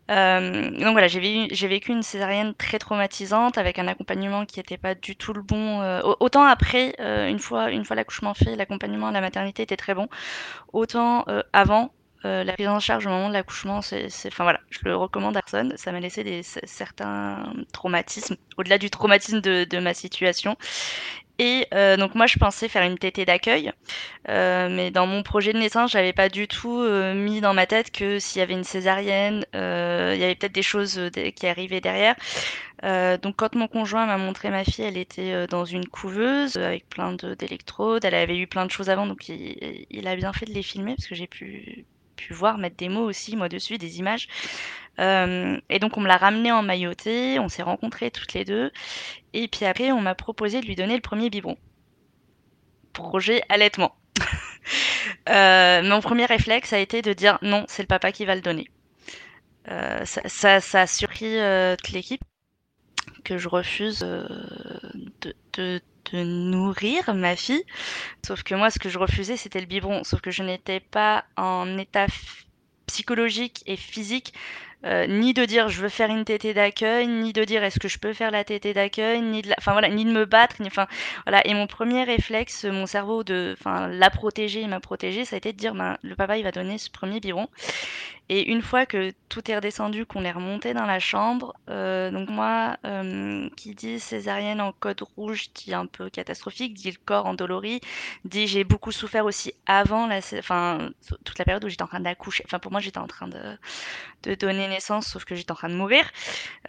Euh, 0.08 0.70
donc 0.70 0.92
voilà, 0.92 1.08
j'ai 1.08 1.18
vécu, 1.18 1.90
une 1.90 2.04
césarienne 2.04 2.54
très 2.54 2.78
traumatisante 2.78 3.58
avec 3.58 3.80
un 3.80 3.88
accompagnement 3.88 4.46
qui 4.46 4.60
n'était 4.60 4.76
pas 4.76 4.94
du 4.94 5.16
tout 5.16 5.32
le 5.32 5.42
bon. 5.42 5.82
Euh, 5.82 6.00
autant 6.20 6.44
après, 6.44 6.94
une 7.28 7.40
fois, 7.40 7.68
l'accouchement 7.68 8.34
fait, 8.34 8.54
l'accompagnement 8.54 9.08
à 9.08 9.10
la 9.10 9.20
maternité 9.20 9.64
était 9.64 9.76
très 9.76 9.94
bon. 9.94 10.06
Autant 10.72 11.24
avant, 11.52 11.90
la 12.22 12.52
prise 12.52 12.68
en 12.68 12.78
charge 12.78 13.06
au 13.06 13.10
moment 13.10 13.30
de 13.30 13.34
l'accouchement, 13.34 13.82
c'est, 13.82 14.06
enfin 14.28 14.44
voilà, 14.44 14.60
je 14.70 14.78
le 14.84 14.94
recommande 14.94 15.36
à 15.36 15.42
personne. 15.42 15.74
Ça 15.76 15.90
m'a 15.90 15.98
laissé 15.98 16.42
certains 16.44 17.52
traumatismes, 17.72 18.36
au-delà 18.58 18.78
du 18.78 18.90
traumatisme 18.90 19.40
de 19.40 19.78
ma 19.80 19.92
situation. 19.92 20.56
Et 21.38 21.66
euh, 21.72 21.96
donc 21.96 22.16
moi, 22.16 22.26
je 22.26 22.36
pensais 22.36 22.68
faire 22.68 22.82
une 22.82 22.98
tétée 22.98 23.24
d'accueil, 23.24 23.72
euh, 24.28 24.68
mais 24.68 24.90
dans 24.90 25.06
mon 25.06 25.22
projet 25.22 25.52
de 25.52 25.58
naissance, 25.58 25.92
j'avais 25.92 26.12
pas 26.12 26.28
du 26.28 26.48
tout 26.48 26.80
euh, 26.80 27.14
mis 27.14 27.40
dans 27.40 27.54
ma 27.54 27.66
tête 27.66 27.92
que 27.92 28.18
s'il 28.18 28.40
y 28.40 28.42
avait 28.42 28.54
une 28.54 28.64
césarienne, 28.64 29.44
il 29.54 29.58
y 29.58 30.24
avait 30.24 30.34
peut-être 30.34 30.52
des 30.52 30.62
choses 30.62 31.00
qui 31.36 31.46
arrivaient 31.46 31.80
derrière. 31.80 32.16
donc 33.22 33.36
quand 33.36 33.54
mon 33.54 33.68
conjoint 33.68 34.06
m'a 34.06 34.18
montré 34.18 34.50
ma 34.50 34.64
fille, 34.64 34.84
elle 34.84 34.96
était 34.96 35.46
dans 35.46 35.64
une 35.64 35.86
couveuse 35.86 36.56
avec 36.56 36.88
plein 36.88 37.12
d'électrodes. 37.12 38.04
Elle 38.04 38.14
avait 38.14 38.38
eu 38.38 38.46
plein 38.48 38.66
de 38.66 38.70
choses 38.72 38.90
avant, 38.90 39.06
donc 39.06 39.28
il, 39.28 39.86
il, 39.90 40.08
a 40.08 40.16
bien 40.16 40.32
fait 40.32 40.46
de 40.46 40.52
les 40.52 40.62
filmer 40.62 40.94
parce 40.96 41.08
que 41.08 41.14
j'ai 41.14 41.28
pu 41.28 41.84
pu 42.18 42.34
voir 42.34 42.58
mettre 42.58 42.76
des 42.76 42.88
mots 42.88 43.04
aussi 43.04 43.36
moi 43.36 43.48
dessus, 43.48 43.78
des 43.78 43.98
images. 43.98 44.28
et 44.98 45.78
donc 45.80 45.96
on 45.96 46.00
me 46.00 46.08
l'a 46.08 46.16
ramené 46.16 46.52
en 46.52 46.62
mailloté, 46.62 47.38
on 47.38 47.48
s'est 47.48 47.62
rencontrés 47.62 48.10
toutes 48.10 48.34
les 48.34 48.44
deux. 48.44 48.70
Et 49.32 49.48
puis 49.48 49.64
après, 49.64 49.92
on 49.92 50.00
m'a 50.00 50.14
proposé 50.14 50.60
de 50.60 50.66
lui 50.66 50.74
donner 50.74 50.94
le 50.94 51.00
premier 51.00 51.30
biberon. 51.30 51.56
Projet 52.92 53.42
allaitement. 53.48 53.94
Euh, 55.30 55.82
mon 55.82 56.00
premier 56.00 56.26
réflexe 56.26 56.72
a 56.72 56.78
été 56.78 57.00
de 57.00 57.12
dire 57.12 57.38
non, 57.42 57.64
c'est 57.68 57.82
le 57.82 57.86
papa 57.86 58.12
qui 58.12 58.26
va 58.26 58.34
le 58.34 58.40
donner. 58.42 58.68
Euh, 59.68 60.04
ça, 60.04 60.60
ça, 60.60 60.80
a 60.82 60.86
surpris 60.86 61.38
euh, 61.38 61.76
toute 61.76 61.90
l'équipe 61.90 62.22
que 63.24 63.38
je 63.38 63.48
refuse 63.48 64.00
de, 64.00 65.80
nourrir 66.12 67.14
ma 67.14 67.36
fille. 67.36 67.64
Sauf 68.26 68.42
que 68.42 68.54
moi, 68.54 68.70
ce 68.70 68.78
que 68.78 68.88
je 68.88 68.98
refusais, 68.98 69.36
c'était 69.36 69.60
le 69.60 69.66
biberon. 69.66 70.04
Sauf 70.04 70.20
que 70.20 70.30
je 70.30 70.42
n'étais 70.42 70.80
pas 70.80 71.24
en 71.36 71.78
état 71.78 72.06
psychologique 72.86 73.62
et 73.66 73.76
physique 73.76 74.32
euh, 74.84 75.08
ni 75.08 75.34
de 75.34 75.44
dire 75.44 75.68
je 75.68 75.82
veux 75.82 75.88
faire 75.88 76.08
une 76.08 76.24
tétée 76.24 76.54
d'accueil, 76.54 77.08
ni 77.08 77.32
de 77.32 77.42
dire 77.42 77.64
est-ce 77.64 77.80
que 77.80 77.88
je 77.88 77.98
peux 77.98 78.12
faire 78.12 78.30
la 78.30 78.44
tétée 78.44 78.74
d'accueil, 78.74 79.20
ni 79.20 79.42
de, 79.42 79.52
enfin 79.58 79.72
voilà, 79.72 79.88
me 79.88 80.24
battre, 80.24 80.56
ni, 80.60 80.68
enfin 80.68 80.86
voilà. 81.26 81.44
Et 81.46 81.54
mon 81.54 81.66
premier 81.66 82.04
réflexe, 82.04 82.64
mon 82.64 82.86
cerveau 82.86 83.24
de, 83.24 83.56
enfin 83.58 83.88
la 83.88 84.08
protéger, 84.08 84.66
m'a 84.68 84.78
protégé, 84.78 85.24
ça 85.24 85.34
a 85.34 85.38
été 85.38 85.52
de 85.52 85.58
dire 85.58 85.74
ben 85.74 85.98
le 86.02 86.14
papa 86.14 86.38
il 86.38 86.44
va 86.44 86.52
donner 86.52 86.78
ce 86.78 86.90
premier 86.90 87.18
biberon. 87.18 87.48
Et 88.30 88.50
une 88.50 88.60
fois 88.62 88.84
que 88.86 89.12
tout 89.30 89.50
est 89.50 89.56
redescendu, 89.56 90.04
qu'on 90.04 90.24
est 90.24 90.30
remonté 90.32 90.74
dans 90.74 90.84
la 90.84 91.00
chambre, 91.00 91.54
euh, 91.70 92.10
donc 92.10 92.28
moi, 92.28 92.76
euh, 92.84 93.48
qui 93.56 93.74
dit 93.74 93.98
césarienne 94.00 94.60
en 94.60 94.72
code 94.72 95.02
rouge, 95.16 95.52
dit 95.54 95.72
un 95.72 95.86
peu 95.86 96.10
catastrophique, 96.10 96.74
dit 96.74 96.90
le 96.90 96.98
corps 97.04 97.26
endolori, 97.26 97.80
dit 98.24 98.46
j'ai 98.46 98.64
beaucoup 98.64 98.92
souffert 98.92 99.24
aussi 99.24 99.54
avant, 99.66 100.06
la, 100.06 100.18
enfin 100.38 100.90
toute 101.24 101.38
la 101.38 101.44
période 101.46 101.64
où 101.64 101.68
j'étais 101.68 101.82
en 101.82 101.86
train 101.88 102.00
d'accoucher. 102.00 102.44
Enfin 102.46 102.58
pour 102.58 102.70
moi 102.72 102.80
j'étais 102.80 102.98
en 102.98 103.06
train 103.06 103.28
de, 103.28 103.58
de 104.24 104.34
donner 104.34 104.68
naissance, 104.68 105.06
sauf 105.08 105.24
que 105.24 105.34
j'étais 105.34 105.52
en 105.52 105.56
train 105.56 105.68
de 105.68 105.74
mourir. 105.74 106.04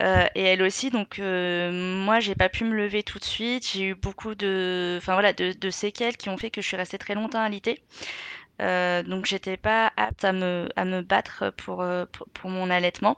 Euh, 0.02 0.26
et 0.36 0.44
elle 0.44 0.62
aussi, 0.64 0.90
donc 0.92 1.20
moi 1.20 2.20
j'ai 2.20 2.36
pas 2.36 2.50
pu 2.50 2.64
me 2.64 2.76
lever 2.76 3.04
tout 3.04 3.20
de 3.20 3.26
suite. 3.26 3.68
J'ai 3.72 3.88
eu 3.90 3.96
beaucoup 3.96 4.36
de, 4.36 4.96
enfin 4.98 5.14
voilà, 5.14 5.34
de, 5.34 5.54
de 5.54 5.70
séquelles 5.70 6.18
qui 6.18 6.30
ont 6.30 6.38
fait 6.38 6.52
que 6.52 6.62
je 6.62 6.68
suis 6.68 6.78
restée 6.78 6.98
très 6.98 7.16
longtemps 7.16 7.42
alitée. 7.42 7.82
Euh, 8.62 9.04
donc 9.04 9.26
j'étais 9.26 9.58
pas 9.58 9.92
apte 9.96 10.26
à 10.26 10.34
me, 10.34 11.02
battre 11.02 11.52
pour, 11.58 11.82
euh, 11.82 12.06
pour, 12.34 12.50
mon 12.50 12.70
allaitement. 12.70 13.18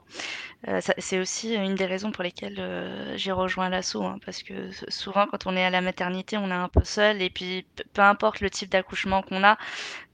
Euh, 0.68 0.80
c'est 0.98 1.18
aussi 1.18 1.54
une 1.54 1.74
des 1.74 1.86
raisons 1.86 2.12
pour 2.12 2.22
lesquelles 2.22 3.14
j'ai 3.16 3.32
rejoint 3.32 3.68
l'assaut, 3.68 4.04
hein, 4.04 4.18
parce 4.24 4.42
que 4.42 4.70
souvent 4.88 5.26
quand 5.26 5.46
on 5.46 5.56
est 5.56 5.64
à 5.64 5.70
la 5.70 5.80
maternité, 5.80 6.36
on 6.36 6.48
est 6.48 6.52
un 6.52 6.68
peu 6.68 6.84
seul, 6.84 7.20
et 7.20 7.30
puis 7.30 7.66
peu 7.92 8.02
importe 8.02 8.40
le 8.40 8.50
type 8.50 8.70
d'accouchement 8.70 9.22
qu'on 9.22 9.42
a, 9.44 9.58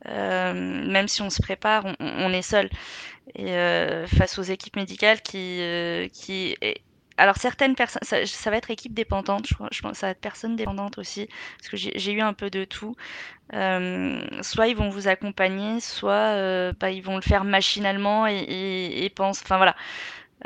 même 0.04 1.08
si 1.08 1.22
on 1.22 1.30
se 1.30 1.42
prépare, 1.42 1.84
on, 2.00 2.32
est 2.32 2.42
seul. 2.42 2.70
Face 3.36 4.38
aux 4.38 4.42
équipes 4.42 4.76
médicales 4.76 5.20
qui 5.20 5.60
alors 7.18 7.36
certaines 7.36 7.74
personnes, 7.74 8.02
ça, 8.02 8.50
va 8.50 8.56
être 8.56 8.70
équipe 8.70 8.94
dépendante, 8.94 9.46
je, 9.46 9.54
je 9.72 9.82
pense, 9.82 9.98
ça 9.98 10.06
va 10.06 10.10
être 10.12 10.20
personne 10.20 10.56
dépendante 10.56 10.98
aussi, 10.98 11.28
parce 11.58 11.68
que 11.68 11.76
j'ai 11.76 12.12
eu 12.12 12.20
un 12.20 12.32
peu 12.32 12.50
de 12.50 12.64
tout. 12.64 12.96
Euh, 13.54 14.20
soit 14.42 14.68
ils 14.68 14.76
vont 14.76 14.90
vous 14.90 15.08
accompagner, 15.08 15.80
soit 15.80 16.12
euh, 16.12 16.72
bah, 16.78 16.90
ils 16.90 17.02
vont 17.02 17.16
le 17.16 17.22
faire 17.22 17.44
machinalement 17.44 18.26
et, 18.26 19.12
pensent, 19.16 19.42
enfin 19.42 19.56
voilà, 19.56 19.74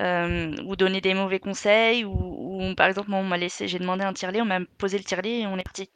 euh, 0.00 0.56
ou 0.64 0.76
donner 0.76 1.00
des 1.00 1.14
mauvais 1.14 1.40
conseils, 1.40 2.04
ou, 2.04 2.12
ou 2.12 2.74
par 2.74 2.86
exemple, 2.88 3.10
moi, 3.10 3.20
on 3.20 3.24
m'a 3.24 3.38
laissé, 3.38 3.68
j'ai 3.68 3.78
demandé 3.78 4.04
un 4.04 4.12
tirelet, 4.12 4.40
on 4.40 4.46
m'a 4.46 4.60
posé 4.78 4.98
le 4.98 5.04
tirelet 5.04 5.40
et 5.40 5.46
on 5.46 5.58
est 5.58 5.64
parti 5.64 5.90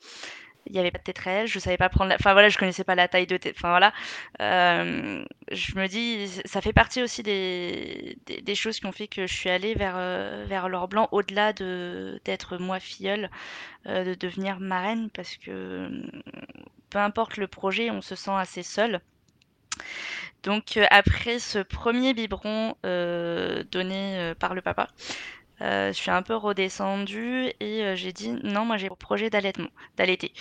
il 0.67 0.73
n'y 0.73 0.79
avait 0.79 0.91
pas 0.91 0.99
de 0.99 1.05
tétrelle, 1.05 1.47
je 1.47 1.59
savais 1.59 1.77
pas 1.77 1.89
prendre 1.89 2.11
la... 2.11 2.17
Enfin 2.17 2.33
voilà, 2.33 2.49
je 2.49 2.59
connaissais 2.59 2.85
pas 2.85 2.95
la 2.95 3.09
taille 3.09 3.27
de... 3.27 3.39
Enfin 3.51 3.71
voilà. 3.71 3.93
Euh, 4.41 5.25
je 5.51 5.75
me 5.77 5.87
dis, 5.87 6.29
ça 6.45 6.61
fait 6.61 6.73
partie 6.73 7.03
aussi 7.03 7.23
des, 7.23 8.19
des, 8.27 8.55
choses 8.55 8.81
qui 8.81 8.87
ont 8.87 8.93
fait 8.93 9.09
que 9.09 9.27
je 9.27 9.35
suis 9.35 9.51
allée 9.51 9.75
vers, 9.75 9.95
euh, 9.97 10.45
vers 10.49 10.69
l'or 10.69 10.89
blanc, 10.89 11.09
au-delà 11.13 11.53
de 11.53 12.21
d'être 12.25 12.59
moi 12.59 12.81
filleule, 12.81 13.31
euh, 13.87 14.05
de 14.05 14.15
devenir 14.15 14.61
marraine, 14.61 15.11
parce 15.11 15.37
que 15.37 15.89
peu 16.91 16.99
importe 16.99 17.37
le 17.37 17.47
projet, 17.47 17.91
on 17.91 18.03
se 18.03 18.15
sent 18.15 18.35
assez 18.35 18.63
seul. 18.63 19.01
Donc 20.43 20.79
après 20.91 21.39
ce 21.39 21.59
premier 21.59 22.15
biberon 22.15 22.77
donné 22.83 24.33
par 24.39 24.55
le 24.55 24.63
papa, 24.63 24.89
je 25.61 25.93
suis 25.93 26.11
un 26.11 26.23
peu 26.23 26.35
redescendue 26.37 27.53
et 27.61 27.83
euh, 27.83 27.97
j'ai 27.97 28.13
dit 28.13 28.33
non, 28.43 28.65
moi 28.65 28.77
j'ai 28.77 28.89
projet 28.91 29.31
d'allaitement, 29.31 29.71
d'allaiter. 29.97 30.33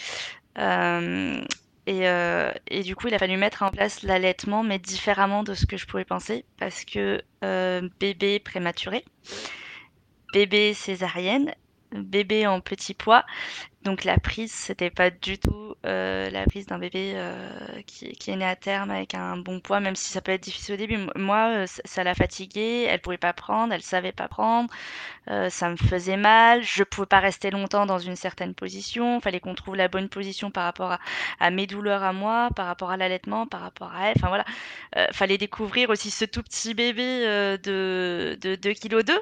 Euh, 0.58 1.42
euh, 1.88 2.52
et, 2.68 2.82
du 2.82 2.96
coup, 2.96 3.08
il 3.08 3.14
a 3.14 3.20
fallu 3.20 3.38
mettre 3.38 3.62
en 3.62 3.70
place 3.70 4.02
l'allaitement, 4.02 4.64
mais 4.64 4.80
différemment 4.80 5.44
de 5.44 5.54
ce 5.54 5.66
que 5.68 5.78
je 5.78 5.86
pouvais 5.86 6.06
penser, 6.06 6.46
parce 6.58 6.84
que 6.84 7.22
bébé 8.00 8.40
prématuré, 8.40 9.06
bébé 10.34 10.74
césarienne, 10.74 11.54
bébé 12.00 12.48
en 12.48 12.62
petit 12.62 12.94
poids, 12.94 13.26
donc 13.86 14.04
la 14.04 14.18
prise, 14.18 14.52
c'était 14.52 14.90
pas 14.90 15.12
du 15.12 15.38
tout 15.38 15.76
euh, 15.86 16.28
la 16.32 16.46
prise 16.46 16.66
d'un 16.66 16.80
bébé 16.80 17.14
euh, 17.16 17.48
qui, 17.86 18.08
est 18.08 18.36
né 18.36 18.44
à 18.44 18.56
terme 18.56 18.90
avec 18.90 19.14
un 19.14 19.38
bon 19.38 19.60
poids, 19.60 19.80
même 19.80 19.96
si 19.96 20.12
ça 20.12 20.22
peut 20.22 20.32
être 20.32 20.42
difficile 20.42 20.74
au 20.74 20.78
début. 20.78 20.98
Moi, 21.16 21.50
euh, 21.52 21.66
ça 21.68 22.04
l'a 22.04 22.16
fatiguée, 22.16 22.88
elle 22.90 23.00
pouvait 23.00 23.20
pas 23.20 23.32
prendre, 23.32 23.72
elle 23.74 23.84
savait 23.84 24.12
pas 24.12 24.28
prendre, 24.28 24.72
ça 25.28 25.70
me 25.70 25.76
faisait 25.76 26.18
mal, 26.18 26.64
je 26.64 26.84
pouvais 26.84 27.06
pas 27.06 27.20
rester 27.20 27.52
longtemps 27.52 27.86
dans 27.86 28.00
une 28.00 28.16
certaine 28.16 28.56
position, 28.56 29.22
fallait 29.22 29.40
qu'on 29.40 29.56
trouve 29.56 29.76
la 29.76 29.88
bonne 29.88 30.10
position 30.10 30.50
par 30.50 30.64
rapport 30.64 30.98
à, 31.40 31.52
mes 31.52 31.68
douleurs 31.68 32.04
à 32.04 32.14
moi, 32.14 32.50
par 32.56 32.66
rapport 32.66 32.90
à 32.90 32.98
l'allaitement, 32.98 33.46
par 33.46 33.62
rapport 33.62 33.92
à 33.94 34.08
elle, 34.10 34.14
enfin 34.18 34.30
voilà, 34.30 34.46
fallait 35.14 35.38
découvrir 35.38 35.90
aussi 35.92 36.10
ce 36.10 36.26
tout 36.26 36.42
petit 36.42 36.74
bébé 36.74 37.22
de, 37.64 38.38
de 38.42 38.56
2 38.56 38.74
kg 38.74 39.04
2 39.04 39.20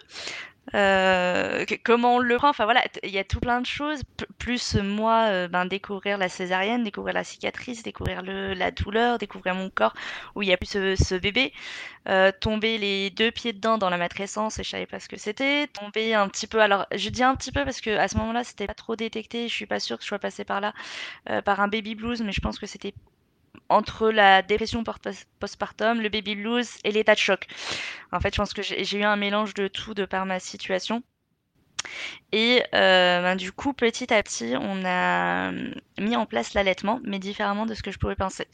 euh, 0.75 1.65
comment 1.83 2.15
on 2.15 2.19
le 2.19 2.37
prend? 2.37 2.49
Enfin 2.49 2.63
voilà, 2.63 2.83
il 3.03 3.09
y 3.09 3.19
a 3.19 3.23
tout 3.23 3.39
plein 3.39 3.61
de 3.61 3.65
choses. 3.65 4.01
plus 4.39 4.75
moi, 4.75 5.25
euh, 5.29 5.47
ben, 5.47 5.65
découvrir 5.65 6.17
la 6.17 6.29
césarienne, 6.29 6.83
découvrir 6.83 7.13
la 7.13 7.23
cicatrice, 7.23 7.83
découvrir 7.83 8.21
le, 8.21 8.53
la 8.53 8.71
douleur, 8.71 9.17
découvrir 9.17 9.55
mon 9.55 9.69
corps 9.69 9.93
où 10.35 10.41
il 10.41 10.49
y 10.49 10.53
a 10.53 10.57
plus 10.57 10.69
ce, 10.69 11.15
bébé. 11.15 11.53
Euh, 12.09 12.31
tomber 12.37 12.77
les 12.77 13.09
deux 13.11 13.31
pieds 13.31 13.53
dedans 13.53 13.77
dans 13.77 13.89
la 13.89 13.97
matrescence 13.97 14.59
et 14.59 14.63
je 14.63 14.69
savais 14.69 14.85
pas 14.85 14.99
ce 14.99 15.09
que 15.09 15.17
c'était. 15.17 15.67
Tomber 15.67 16.13
un 16.13 16.27
petit 16.29 16.47
peu. 16.47 16.61
Alors 16.61 16.85
je 16.93 17.09
dis 17.09 17.23
un 17.23 17.35
petit 17.35 17.51
peu 17.51 17.63
parce 17.65 17.81
que 17.81 17.91
à 17.97 18.07
ce 18.07 18.17
moment-là 18.17 18.43
c'était 18.43 18.67
pas 18.67 18.73
trop 18.73 18.95
détecté. 18.95 19.47
Je 19.47 19.53
suis 19.53 19.65
pas 19.67 19.79
sûre 19.79 19.97
que 19.97 20.03
je 20.03 20.07
sois 20.07 20.19
passée 20.19 20.45
par 20.45 20.61
là 20.61 20.73
par 21.45 21.59
un 21.61 21.67
baby 21.67 21.95
blues, 21.95 22.21
mais 22.21 22.31
je 22.31 22.41
pense 22.41 22.59
que 22.59 22.65
c'était 22.65 22.93
entre 23.69 24.09
la 24.09 24.41
dépression 24.41 24.83
postpartum, 25.39 26.01
le 26.01 26.09
baby 26.09 26.35
blues 26.35 26.77
et 26.83 26.91
l'état 26.91 27.13
de 27.13 27.19
choc. 27.19 27.47
En 28.11 28.19
fait, 28.19 28.33
je 28.33 28.37
pense 28.39 28.53
que 28.53 28.61
j'ai 28.61 28.97
eu 28.97 29.03
un 29.03 29.15
mélange 29.15 29.53
de 29.53 29.67
tout 29.67 29.93
de 29.93 30.05
par 30.05 30.25
ma 30.25 30.39
situation. 30.39 31.03
Et 32.31 32.63
euh, 32.73 33.21
ben, 33.21 33.35
du 33.35 33.51
coup, 33.51 33.73
petit 33.73 34.13
à 34.13 34.23
petit, 34.23 34.55
on 34.59 34.83
a 34.85 35.51
mis 35.99 36.15
en 36.15 36.25
place 36.25 36.53
l'allaitement, 36.53 37.01
mais 37.03 37.19
différemment 37.19 37.65
de 37.65 37.73
ce 37.73 37.83
que 37.83 37.91
je 37.91 37.99
pouvais 37.99 38.15
penser. 38.15 38.47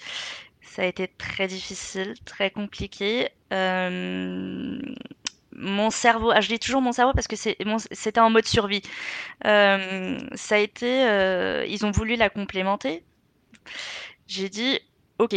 Ça 0.62 0.84
a 0.84 0.86
été 0.86 1.08
très 1.08 1.48
difficile, 1.48 2.16
très 2.26 2.52
compliqué. 2.52 3.30
Euh, 3.54 4.80
mon 5.60 5.90
cerveau, 5.90 6.32
ah, 6.34 6.42
je 6.42 6.48
dis 6.48 6.60
toujours 6.60 6.82
mon 6.82 6.92
cerveau 6.92 7.14
parce 7.14 7.28
que 7.28 7.36
c'était 7.36 8.20
en 8.20 8.30
mode 8.30 8.46
survie. 8.46 8.82
Euh, 9.46 10.18
ça 10.36 10.56
a 10.56 10.58
été, 10.60 11.04
euh, 11.08 11.66
ils 11.68 11.86
ont 11.86 11.92
voulu 11.92 12.16
la 12.16 12.30
complémenter. 12.30 13.04
J'ai 14.28 14.50
dit, 14.50 14.80
ok, 15.20 15.36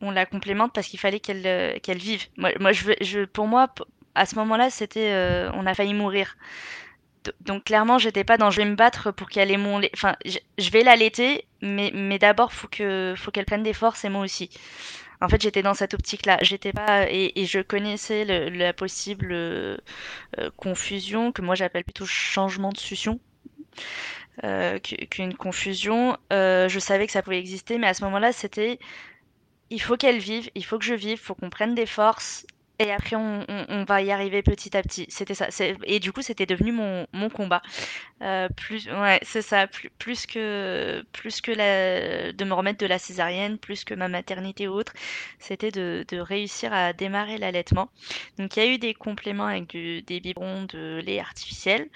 on 0.00 0.10
la 0.10 0.26
complémente 0.26 0.72
parce 0.72 0.88
qu'il 0.88 1.00
fallait 1.00 1.20
qu'elle 1.20 1.46
euh, 1.46 1.78
qu'elle 1.82 1.98
vive. 1.98 2.26
Moi, 2.36 2.50
moi 2.60 2.72
je, 2.72 2.92
je, 3.00 3.24
pour 3.24 3.46
moi, 3.46 3.68
à 4.14 4.26
ce 4.26 4.34
moment-là, 4.36 4.70
c'était, 4.70 5.12
euh, 5.12 5.50
on 5.54 5.66
a 5.66 5.74
failli 5.74 5.94
mourir. 5.94 6.36
Donc 7.40 7.64
clairement, 7.64 7.98
j'étais 7.98 8.24
pas 8.24 8.36
dans 8.38 8.50
je 8.50 8.58
vais 8.58 8.68
me 8.68 8.76
battre 8.76 9.10
pour 9.10 9.28
qu'elle 9.28 9.50
ait 9.50 9.56
mon 9.56 9.78
lait. 9.78 9.90
Enfin, 9.94 10.16
je, 10.24 10.70
vais 10.70 10.82
l'allaiter, 10.82 11.46
mais, 11.60 11.90
mais 11.94 12.18
d'abord, 12.18 12.52
faut 12.52 12.68
que, 12.68 13.14
faut 13.16 13.30
qu'elle 13.30 13.46
prenne 13.46 13.64
des 13.64 13.72
forces 13.72 14.04
et 14.04 14.08
moi 14.08 14.22
aussi. 14.22 14.50
En 15.20 15.28
fait, 15.28 15.40
j'étais 15.40 15.62
dans 15.62 15.74
cette 15.74 15.94
optique-là. 15.94 16.38
J'étais 16.42 16.72
pas 16.72 17.10
et, 17.10 17.32
je 17.46 17.60
connaissais 17.60 18.24
la 18.50 18.72
possible 18.72 19.28
euh, 19.32 19.76
confusion 20.56 21.32
que 21.32 21.42
moi 21.42 21.54
j'appelle 21.54 21.84
plutôt 21.84 22.06
changement 22.06 22.70
de 22.70 22.78
succion 22.78 23.18
euh, 24.44 24.78
qu'une 24.78 25.34
confusion. 25.34 26.16
Euh, 26.32 26.68
je 26.68 26.78
savais 26.78 27.06
que 27.06 27.12
ça 27.12 27.22
pouvait 27.22 27.38
exister, 27.38 27.78
mais 27.78 27.86
à 27.86 27.94
ce 27.94 28.04
moment-là, 28.04 28.32
c'était 28.32 28.78
il 29.70 29.80
faut 29.80 29.96
qu'elle 29.96 30.18
vive, 30.18 30.50
il 30.54 30.64
faut 30.64 30.78
que 30.78 30.84
je 30.84 30.94
vive, 30.94 31.12
il 31.12 31.18
faut 31.18 31.34
qu'on 31.34 31.50
prenne 31.50 31.74
des 31.74 31.86
forces 31.86 32.46
Et 32.78 32.92
après, 32.92 33.16
on, 33.16 33.84
va 33.88 34.02
y 34.02 34.10
arriver 34.10 34.42
petit 34.42 34.76
à 34.76 34.82
petit. 34.82 35.06
C'était 35.08 35.34
ça. 35.34 35.48
Et 35.84 35.98
du 36.00 36.12
coup, 36.12 36.20
c'était 36.20 36.44
devenu 36.44 36.72
mon, 36.72 37.06
mon 37.12 37.30
combat. 37.30 37.62
Euh, 38.22 38.48
plus, 38.54 38.88
ouais, 38.88 39.18
c'est 39.22 39.42
ça. 39.42 39.66
Plus, 39.66 39.88
plus 39.98 40.26
que, 40.26 41.02
plus 41.12 41.40
que 41.40 42.32
de 42.32 42.44
me 42.44 42.52
remettre 42.52 42.78
de 42.78 42.86
la 42.86 42.98
césarienne, 42.98 43.58
plus 43.58 43.84
que 43.84 43.94
ma 43.94 44.08
maternité 44.08 44.68
ou 44.68 44.74
autre, 44.74 44.92
c'était 45.38 45.70
de, 45.70 46.04
de 46.08 46.18
réussir 46.18 46.72
à 46.74 46.92
démarrer 46.92 47.38
l'allaitement. 47.38 47.88
Donc, 48.38 48.56
il 48.56 48.62
y 48.62 48.66
a 48.66 48.70
eu 48.70 48.78
des 48.78 48.94
compléments 48.94 49.46
avec 49.46 49.72
des 49.72 50.20
biberons 50.20 50.64
de 50.64 51.00
lait 51.04 51.20
artificiel. 51.20 51.88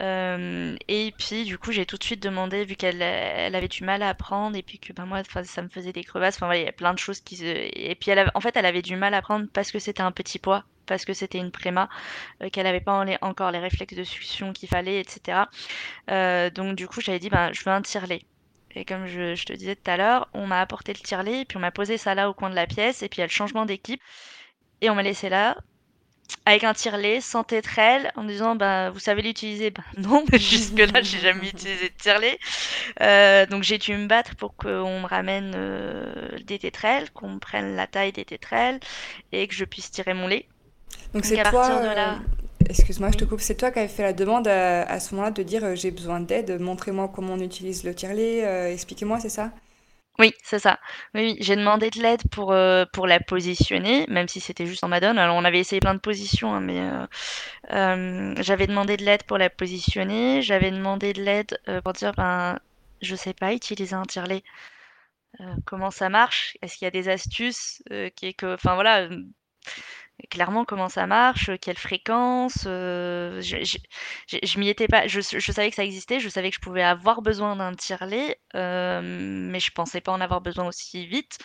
Euh, 0.00 0.74
et 0.88 1.14
puis 1.16 1.44
du 1.44 1.56
coup 1.56 1.70
j'ai 1.70 1.86
tout 1.86 1.96
de 1.96 2.02
suite 2.02 2.20
demandé 2.20 2.64
vu 2.64 2.74
qu'elle 2.74 3.00
elle 3.00 3.54
avait 3.54 3.68
du 3.68 3.84
mal 3.84 4.02
à 4.02 4.08
apprendre 4.08 4.56
et 4.56 4.62
puis 4.62 4.80
que 4.80 4.92
ben 4.92 5.06
moi 5.06 5.22
ça 5.44 5.62
me 5.62 5.68
faisait 5.68 5.92
des 5.92 6.02
crevasses 6.02 6.34
enfin 6.34 6.46
voilà, 6.46 6.60
il 6.62 6.64
y 6.64 6.68
a 6.68 6.72
plein 6.72 6.92
de 6.92 6.98
choses 6.98 7.20
qui 7.20 7.36
se... 7.36 7.44
et 7.44 7.94
puis 7.94 8.10
elle 8.10 8.28
en 8.34 8.40
fait 8.40 8.56
elle 8.56 8.66
avait 8.66 8.82
du 8.82 8.96
mal 8.96 9.14
à 9.14 9.18
apprendre 9.18 9.46
parce 9.52 9.70
que 9.70 9.78
c'était 9.78 10.02
un 10.02 10.10
petit 10.10 10.40
poids 10.40 10.64
parce 10.86 11.04
que 11.04 11.12
c'était 11.12 11.38
une 11.38 11.52
préma 11.52 11.88
euh, 12.42 12.50
qu'elle 12.50 12.64
n'avait 12.64 12.80
pas 12.80 13.04
encore 13.20 13.52
les 13.52 13.60
réflexes 13.60 13.94
de 13.94 14.02
succion 14.02 14.52
qu'il 14.52 14.68
fallait 14.68 14.98
etc 14.98 15.42
euh, 16.10 16.50
donc 16.50 16.74
du 16.74 16.88
coup 16.88 17.00
j'avais 17.00 17.20
dit 17.20 17.30
ben 17.30 17.52
je 17.52 17.62
veux 17.62 17.70
un 17.70 17.82
tire-lait 17.82 18.22
et 18.74 18.84
comme 18.84 19.06
je, 19.06 19.44
te 19.44 19.52
disais 19.52 19.76
tout 19.76 19.88
à 19.88 19.96
l'heure 19.96 20.28
on 20.34 20.48
m'a 20.48 20.60
apporté 20.60 20.92
le 20.92 20.98
tire-lait 20.98 21.42
et 21.42 21.44
puis 21.44 21.56
on 21.56 21.60
m'a 21.60 21.70
posé 21.70 21.98
ça 21.98 22.16
là 22.16 22.28
au 22.28 22.34
coin 22.34 22.50
de 22.50 22.56
la 22.56 22.66
pièce 22.66 23.04
et 23.04 23.08
puis 23.08 23.18
il 23.18 23.20
y 23.20 23.22
a 23.22 23.26
le 23.26 23.30
changement 23.30 23.64
d'équipe 23.64 24.00
et 24.80 24.90
on 24.90 24.96
m'a 24.96 25.04
laissé 25.04 25.28
là 25.28 25.56
avec 26.46 26.64
un 26.64 26.74
tire-lait 26.74 27.20
sans 27.20 27.42
tétrelle 27.42 28.10
en 28.16 28.24
disant 28.24 28.54
bah 28.54 28.90
vous 28.90 28.98
savez 28.98 29.22
l'utiliser. 29.22 29.70
Bah 29.70 29.82
non 29.98 30.24
jusque 30.32 30.78
là 30.78 31.02
j'ai 31.02 31.18
jamais 31.18 31.48
utilisé 31.48 31.88
de 31.88 32.02
tire-lait. 32.02 32.38
Euh, 33.00 33.46
donc 33.46 33.62
j'ai 33.62 33.78
dû 33.78 33.96
me 33.96 34.06
battre 34.06 34.36
pour 34.36 34.54
qu'on 34.56 35.00
me 35.00 35.06
ramène 35.06 35.52
euh, 35.54 36.38
des 36.44 36.58
tétrelles 36.58 37.10
qu'on 37.12 37.30
me 37.30 37.38
prenne 37.38 37.76
la 37.76 37.86
taille 37.86 38.12
des 38.12 38.24
tétrelles 38.24 38.80
et 39.32 39.46
que 39.48 39.54
je 39.54 39.64
puisse 39.64 39.90
tirer 39.90 40.14
mon 40.14 40.26
lait. 40.26 40.46
Donc 41.14 41.24
c'est 41.24 41.42
toi 41.42 41.70
euh, 41.70 42.14
excuse-moi 42.68 43.10
je 43.12 43.18
te 43.18 43.24
coupe. 43.24 43.40
C'est 43.40 43.56
toi 43.56 43.70
qui 43.70 43.78
avais 43.78 43.88
fait 43.88 44.02
la 44.02 44.12
demande 44.12 44.46
à, 44.48 45.00
ce 45.00 45.14
moment-là 45.14 45.30
de 45.30 45.42
dire 45.42 45.74
j'ai 45.76 45.90
besoin 45.90 46.20
d'aide 46.20 46.60
montrez-moi 46.60 47.10
comment 47.14 47.34
on 47.34 47.40
utilise 47.40 47.84
le 47.84 47.94
tire-lait 47.94 48.72
expliquez-moi 48.72 49.18
c'est 49.20 49.30
ça? 49.30 49.50
Oui, 50.20 50.32
c'est 50.44 50.60
ça. 50.60 50.78
Oui, 51.14 51.36
j'ai 51.40 51.56
demandé 51.56 51.90
de 51.90 52.00
l'aide 52.00 52.22
pour, 52.30 52.52
euh, 52.52 52.84
pour 52.92 53.06
la 53.08 53.18
positionner, 53.18 54.06
même 54.08 54.28
si 54.28 54.40
c'était 54.40 54.64
juste 54.66 54.84
en 54.84 54.88
madone. 54.88 55.18
Alors, 55.18 55.36
on 55.36 55.44
avait 55.44 55.58
essayé 55.58 55.80
plein 55.80 55.94
de 55.94 55.98
positions, 55.98 56.54
hein, 56.54 56.60
mais 56.60 56.78
euh, 56.80 57.06
euh, 57.72 58.34
j'avais 58.40 58.68
demandé 58.68 58.96
de 58.96 59.04
l'aide 59.04 59.24
pour 59.24 59.38
la 59.38 59.50
positionner. 59.50 60.40
J'avais 60.42 60.70
demandé 60.70 61.12
de 61.14 61.22
l'aide 61.22 61.58
pour 61.82 61.92
dire, 61.94 62.12
ben, 62.14 62.58
je 63.02 63.16
sais 63.16 63.34
pas 63.34 63.54
utiliser 63.54 63.94
un 63.94 64.04
tirelet. 64.04 64.44
comment 65.64 65.90
ça 65.90 66.08
marche? 66.08 66.56
Est-ce 66.62 66.76
qu'il 66.76 66.86
y 66.86 66.88
a 66.88 66.90
des 66.90 67.08
astuces 67.08 67.82
qui 68.16 68.34
que, 68.34 68.54
enfin 68.54 68.74
voilà, 68.74 69.08
clairement 70.30 70.64
comment 70.64 70.88
ça 70.88 71.06
marche, 71.06 71.50
quelle 71.60 71.78
fréquence. 71.78 72.64
Euh, 72.66 73.40
je, 73.40 74.58
m'y 74.58 74.68
étais 74.68 74.88
pas. 74.88 75.06
Je, 75.06 75.20
savais 75.20 75.70
que 75.70 75.76
ça 75.76 75.84
existait, 75.84 76.20
je 76.20 76.28
savais 76.28 76.50
que 76.50 76.56
je 76.56 76.60
pouvais 76.60 76.82
avoir 76.82 77.22
besoin 77.22 77.56
d'un 77.56 77.74
tire-lait, 77.74 78.38
euh, 78.54 79.00
mais 79.02 79.60
je 79.60 79.70
pensais 79.72 80.00
pas 80.00 80.12
en 80.12 80.20
avoir 80.20 80.40
besoin 80.40 80.66
aussi 80.66 81.06
vite. 81.06 81.38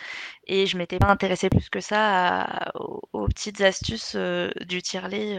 Et 0.46 0.66
je 0.66 0.76
m'étais 0.76 0.98
pas 0.98 1.08
intéressée 1.08 1.50
plus 1.50 1.68
que 1.68 1.80
ça 1.80 2.72
aux, 2.74 3.26
petites 3.28 3.60
astuces 3.60 4.14
euh, 4.16 4.50
du 4.66 4.82
tire-lait 4.82 5.38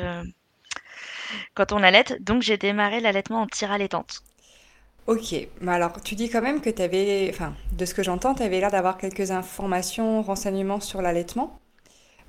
quand 1.54 1.72
on 1.72 1.84
allait. 1.84 2.06
Donc 2.20 2.42
j'ai 2.42 2.58
démarré 2.58 3.00
l'allaitement 3.00 3.42
en 3.42 3.48
tire 3.48 3.72
allaitante. 3.72 4.24
Ok, 5.08 5.36
mais 5.62 5.72
alors 5.72 6.00
tu 6.02 6.16
dis 6.16 6.30
quand 6.30 6.42
même 6.42 6.62
que 6.62 6.70
tu 6.70 6.82
avais, 6.82 7.28
enfin, 7.32 7.54
de 7.74 7.86
ce 7.86 7.94
que 7.94 8.04
j'entends, 8.04 8.36
tu 8.36 8.44
avais 8.44 8.60
l'air 8.60 8.72
d'avoir 8.72 8.98
quelques 8.98 9.32
informations, 9.32 10.22
renseignements 10.22 10.80
sur 10.80 11.02
l'allaitement? 11.02 11.60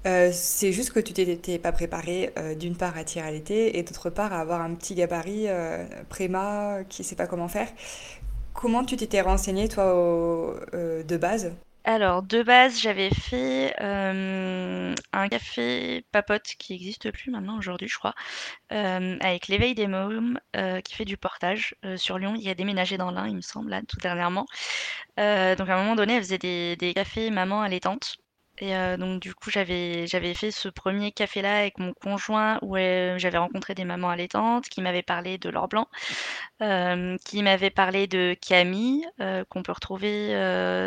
Euh, 0.05 0.31
c'est 0.33 0.73
juste 0.73 0.93
que 0.93 0.99
tu 0.99 1.13
t'étais 1.13 1.59
pas 1.59 1.71
préparé 1.71 2.33
euh, 2.37 2.55
d'une 2.57 2.77
part 2.77 2.97
à 2.97 3.05
tirer 3.05 3.29
à 3.29 3.31
l'été 3.31 3.79
et 3.79 3.83
d'autre 3.85 4.11
part 4.11 4.33
à 4.33 4.41
avoir 4.41 4.61
un 4.61 4.75
petit 4.75 4.95
gabarit 4.97 5.45
euh, 5.49 5.87
préma 6.09 6.79
qui 6.89 7.05
sait 7.05 7.15
pas 7.15 7.27
comment 7.27 7.49
faire. 7.49 7.69
Comment 8.53 8.85
tu 8.85 8.97
t'étais 8.97 9.21
renseigné 9.21 9.69
toi 9.69 9.85
de 10.73 11.17
base? 11.17 11.53
Alors, 11.85 12.23
de 12.23 12.43
base, 12.43 12.79
j'avais 12.81 13.11
fait 13.11 13.75
un 13.81 15.29
café 15.31 16.05
papote 16.13 16.45
qui 16.59 16.75
n'existe 16.75 17.11
plus 17.11 17.31
maintenant 17.31 17.57
aujourd'hui, 17.59 17.89
je 17.89 17.99
crois, 17.99 18.15
avec 18.69 19.49
l'éveil 19.49 19.75
des 19.75 19.87
mômes 19.87 20.39
qui 20.85 20.95
fait 20.95 21.07
du 21.07 21.17
portage 21.17 21.75
sur 21.97 22.19
Lyon. 22.19 22.35
Il 22.39 22.49
a 22.51 22.55
déménagé 22.55 22.99
dans 22.99 23.11
l'Ain, 23.11 23.27
il 23.27 23.37
me 23.37 23.41
semble, 23.41 23.71
là, 23.71 23.81
tout 23.89 23.97
dernièrement. 23.97 24.45
donc, 25.17 25.69
à 25.69 25.75
un 25.75 25.79
moment 25.79 25.97
donné, 25.97 26.17
elle 26.17 26.23
faisait 26.23 26.39
des, 26.39 26.77
des 26.77 26.93
cafés 26.93 27.31
maman 27.31 27.63
allaitantes. 27.63 28.22
Et 28.63 28.77
euh, 28.77 28.97
donc 28.97 29.21
du 29.21 29.35
coup, 29.35 29.51
j'avais 29.51 30.07
fait 30.35 30.53
ce 30.53 30.69
premier 30.69 31.11
café-là 31.11 31.59
avec 31.59 31.81
mon 31.81 31.93
conjoint 31.95 32.61
où 32.63 32.77
euh, 32.77 33.19
j'avais 33.19 33.39
rencontré 33.39 33.75
des 33.75 33.85
mamans 33.85 34.09
allaitantes 34.09 34.69
qui 34.69 34.81
m'avaient 34.83 35.03
parlé 35.03 35.37
de 35.37 35.51
l'or 35.51 35.67
blanc, 35.67 35.89
euh, 36.63 37.17
qui 37.25 37.43
m'avaient 37.43 37.71
parlé 37.71 38.07
de 38.07 38.37
Camille, 38.41 39.05
qu'on 39.49 39.65
peut 39.65 39.73
retrouver 39.73 40.29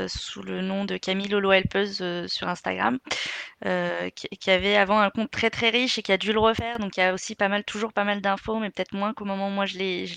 sous 0.08 0.42
le 0.42 0.62
nom 0.62 0.86
de 0.86 0.96
Camille 0.96 1.28
Lolo 1.28 1.52
Helpeuse 1.52 2.02
sur 2.28 2.48
Instagram, 2.48 2.98
qui, 3.62 4.50
avait 4.50 4.78
avant 4.78 5.00
un 5.00 5.10
compte 5.10 5.32
très 5.32 5.50
très 5.50 5.70
riche 5.70 5.98
et 5.98 6.02
qui 6.02 6.14
a 6.14 6.18
dû 6.18 6.32
le 6.32 6.40
refaire. 6.40 6.80
Donc 6.80 6.96
il 6.96 7.02
y 7.02 7.04
a 7.04 7.14
aussi 7.14 7.36
pas 7.36 7.50
mal, 7.50 7.66
toujours 7.66 7.92
pas 7.92 8.06
mal 8.06 8.22
d'infos, 8.22 8.58
mais 8.60 8.70
peut-être 8.70 8.94
moins 8.94 9.14
qu'au 9.14 9.26
moment 9.26 9.50
où 9.50 9.52
moi 9.52 9.66
je 9.66 9.78
l'ai 9.78 10.08
je 10.08 10.16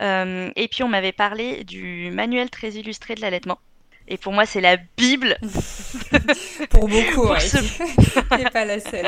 et 0.00 0.68
puis 0.68 0.82
on 0.82 0.88
m'avait 0.88 1.12
parlé 1.12 1.64
du 1.64 2.10
manuel 2.10 2.48
très 2.48 2.70
illustré 2.70 3.14
de 3.14 3.20
l'allaitement. 3.20 3.58
Et 4.12 4.18
pour 4.18 4.34
moi, 4.34 4.44
c'est 4.44 4.60
la 4.60 4.76
Bible. 4.76 5.38
pour 6.70 6.86
beaucoup, 6.86 7.28
pour 7.28 7.40
ce... 7.40 8.50
pas 8.52 8.66
la 8.66 8.78
seule. 8.78 9.06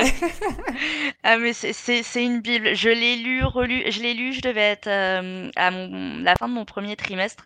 ah, 1.22 1.36
mais 1.36 1.52
c'est 1.52 2.24
une 2.24 2.40
Bible. 2.40 2.74
Je 2.74 2.88
l'ai 2.88 3.16
lu, 3.16 3.44
relu. 3.44 3.84
Je 3.92 4.00
l'ai 4.00 4.14
lu, 4.14 4.32
je 4.32 4.40
devais 4.40 4.62
être 4.62 4.86
euh, 4.86 5.50
à 5.56 5.70
mon, 5.70 6.22
la 6.22 6.34
fin 6.36 6.48
de 6.48 6.54
mon 6.54 6.64
premier 6.64 6.96
trimestre. 6.96 7.44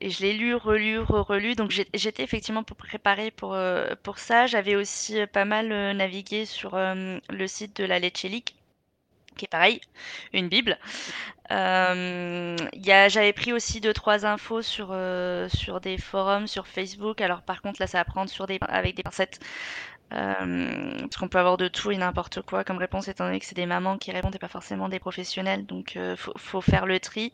Et 0.00 0.10
je 0.10 0.22
l'ai 0.22 0.32
lu, 0.32 0.54
relu, 0.54 1.00
re-relu. 1.00 1.56
Donc 1.56 1.72
j'étais 1.72 2.22
effectivement 2.22 2.62
pour 2.62 2.76
préparer 2.76 3.32
pour, 3.32 3.54
euh, 3.54 3.96
pour 4.04 4.20
ça. 4.20 4.46
J'avais 4.46 4.76
aussi 4.76 5.26
pas 5.32 5.44
mal 5.44 5.72
euh, 5.72 5.94
navigué 5.94 6.46
sur 6.46 6.76
le 6.76 7.46
site 7.48 7.78
de 7.78 7.84
la 7.84 7.98
Lecce 7.98 8.26
qui 9.36 9.44
est 9.46 9.48
pareil, 9.48 9.80
une 10.32 10.48
Bible. 10.48 10.78
Euh, 11.50 12.56
J'avais 13.08 13.32
pris 13.32 13.52
aussi 13.52 13.80
deux 13.80 13.92
trois 13.92 14.24
infos 14.26 14.62
sur 14.62 14.88
euh, 14.92 15.48
sur 15.48 15.80
des 15.80 15.98
forums 15.98 16.46
sur 16.46 16.66
Facebook. 16.66 17.20
Alors 17.20 17.42
par 17.42 17.62
contre 17.62 17.80
là, 17.80 17.86
ça 17.86 17.98
va 17.98 18.04
prendre 18.04 18.30
sur 18.30 18.46
des 18.46 18.58
avec 18.68 18.94
des 18.96 19.02
pincettes. 19.02 19.40
Euh, 20.12 20.98
parce 21.00 21.16
qu'on 21.16 21.28
peut 21.28 21.38
avoir 21.38 21.56
de 21.56 21.68
tout 21.68 21.90
et 21.90 21.96
n'importe 21.96 22.42
quoi 22.42 22.64
comme 22.64 22.78
réponse, 22.78 23.08
étant 23.08 23.24
donné 23.24 23.40
que 23.40 23.46
c'est 23.46 23.56
des 23.56 23.66
mamans 23.66 23.96
qui 23.98 24.10
répondent 24.12 24.34
et 24.34 24.38
pas 24.38 24.48
forcément 24.48 24.88
des 24.88 24.98
professionnels, 24.98 25.64
donc 25.64 25.96
euh, 25.96 26.16
faut, 26.16 26.32
faut, 26.36 26.60
faire 26.60 26.86
le 26.86 27.00
tri. 27.00 27.32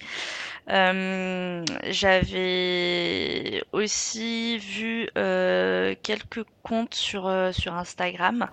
Euh, 0.71 1.65
J'avais 1.91 3.63
aussi 3.73 4.59
vu 4.59 5.09
euh, 5.17 5.95
quelques 6.03 6.45
comptes 6.63 6.95
sur, 6.95 7.33
sur 7.53 7.75
Instagram 7.75 8.49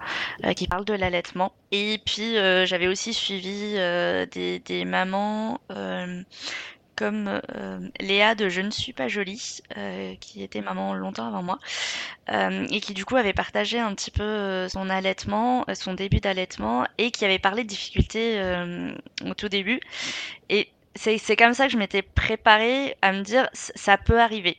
qui 0.55 0.67
parlent 0.67 0.85
de 0.85 0.93
l'allaitement. 0.93 1.53
Et 1.71 1.99
puis 2.05 2.35
j'avais 2.65 2.87
aussi 2.87 3.13
suivi 3.13 3.73
des, 4.31 4.59
des, 4.59 4.85
mamans 4.85 5.59
comme 6.95 7.41
euh, 7.55 7.79
Léa 7.99 8.35
de 8.35 8.49
Je 8.49 8.61
ne 8.61 8.71
suis 8.71 8.93
pas 8.93 9.07
jolie, 9.07 9.61
euh, 9.77 10.15
qui 10.19 10.43
était 10.43 10.61
maman 10.61 10.93
longtemps 10.93 11.27
avant 11.27 11.43
moi, 11.43 11.59
euh, 12.29 12.65
et 12.69 12.79
qui 12.79 12.93
du 12.93 13.05
coup 13.05 13.15
avait 13.15 13.33
partagé 13.33 13.79
un 13.79 13.93
petit 13.93 14.11
peu 14.11 14.67
son 14.69 14.89
allaitement, 14.89 15.65
son 15.73 15.93
début 15.93 16.19
d'allaitement, 16.19 16.85
et 16.97 17.11
qui 17.11 17.25
avait 17.25 17.39
parlé 17.39 17.63
de 17.63 17.69
difficultés 17.69 18.41
au 19.25 19.33
tout 19.33 19.49
début. 19.49 19.79
Et 20.49 20.69
c'est 20.95 21.35
comme 21.35 21.53
ça 21.53 21.67
que 21.67 21.73
je 21.73 21.77
m'étais 21.77 22.01
préparée 22.01 22.97
à 23.01 23.11
me 23.11 23.21
dire 23.21 23.49
ça 23.53 23.97
peut 23.97 24.19
arriver. 24.19 24.57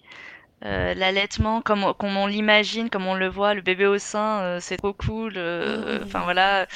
Euh, 0.65 0.95
l'allaitement 0.95 1.61
comme, 1.61 1.93
comme 1.99 2.17
on 2.17 2.27
l'imagine, 2.27 2.89
comme 2.89 3.07
on 3.07 3.15
le 3.15 3.29
voit, 3.29 3.53
le 3.53 3.61
bébé 3.61 3.87
au 3.87 3.99
sein, 3.99 4.41
euh, 4.41 4.59
c'est 4.61 4.79
trop 4.79 4.95
cool. 4.95 5.35
Euh, 5.37 6.01
enfin 6.05 6.21
voilà, 6.21 6.67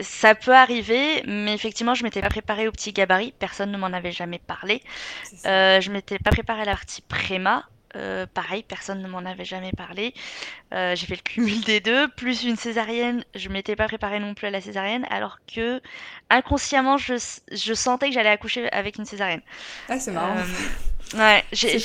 ça 0.00 0.34
peut 0.34 0.54
arriver, 0.54 1.22
mais 1.26 1.54
effectivement, 1.54 1.94
je 1.94 2.02
m'étais 2.02 2.20
pas 2.20 2.28
préparée 2.28 2.66
au 2.66 2.72
petit 2.72 2.92
gabarit. 2.92 3.32
Personne 3.38 3.70
ne 3.70 3.78
m'en 3.78 3.86
avait 3.86 4.12
jamais 4.12 4.40
parlé. 4.40 4.82
je 5.44 5.90
m'étais 5.90 6.18
pas 6.18 6.30
préparée 6.30 6.62
à 6.62 6.64
la 6.64 6.72
partie 6.72 7.02
préma. 7.02 7.64
pareil, 8.34 8.64
personne 8.66 9.00
ne 9.00 9.08
m'en 9.08 9.18
avait 9.18 9.44
jamais 9.44 9.72
parlé. 9.72 10.12
j'ai 10.72 11.06
fait 11.06 11.16
le 11.16 11.22
cumul 11.22 11.60
des 11.62 11.78
deux, 11.80 12.08
plus 12.08 12.42
une 12.42 12.56
césarienne. 12.56 13.24
Je 13.36 13.48
m'étais 13.48 13.76
pas 13.76 13.86
préparée 13.86 14.18
non 14.18 14.34
plus 14.34 14.48
à 14.48 14.50
la 14.50 14.60
césarienne, 14.60 15.06
alors 15.08 15.38
que 15.54 15.80
inconsciemment, 16.30 16.96
je, 16.96 17.14
je 17.52 17.74
sentais 17.74 18.08
que 18.08 18.14
j'allais 18.14 18.30
accoucher 18.30 18.72
avec 18.72 18.96
une 18.96 19.04
césarienne. 19.04 19.42
Ah, 19.88 20.00
c'est 20.00 20.10
marrant. 20.10 20.34
ouais, 21.14 21.44
j'ai 21.52 21.78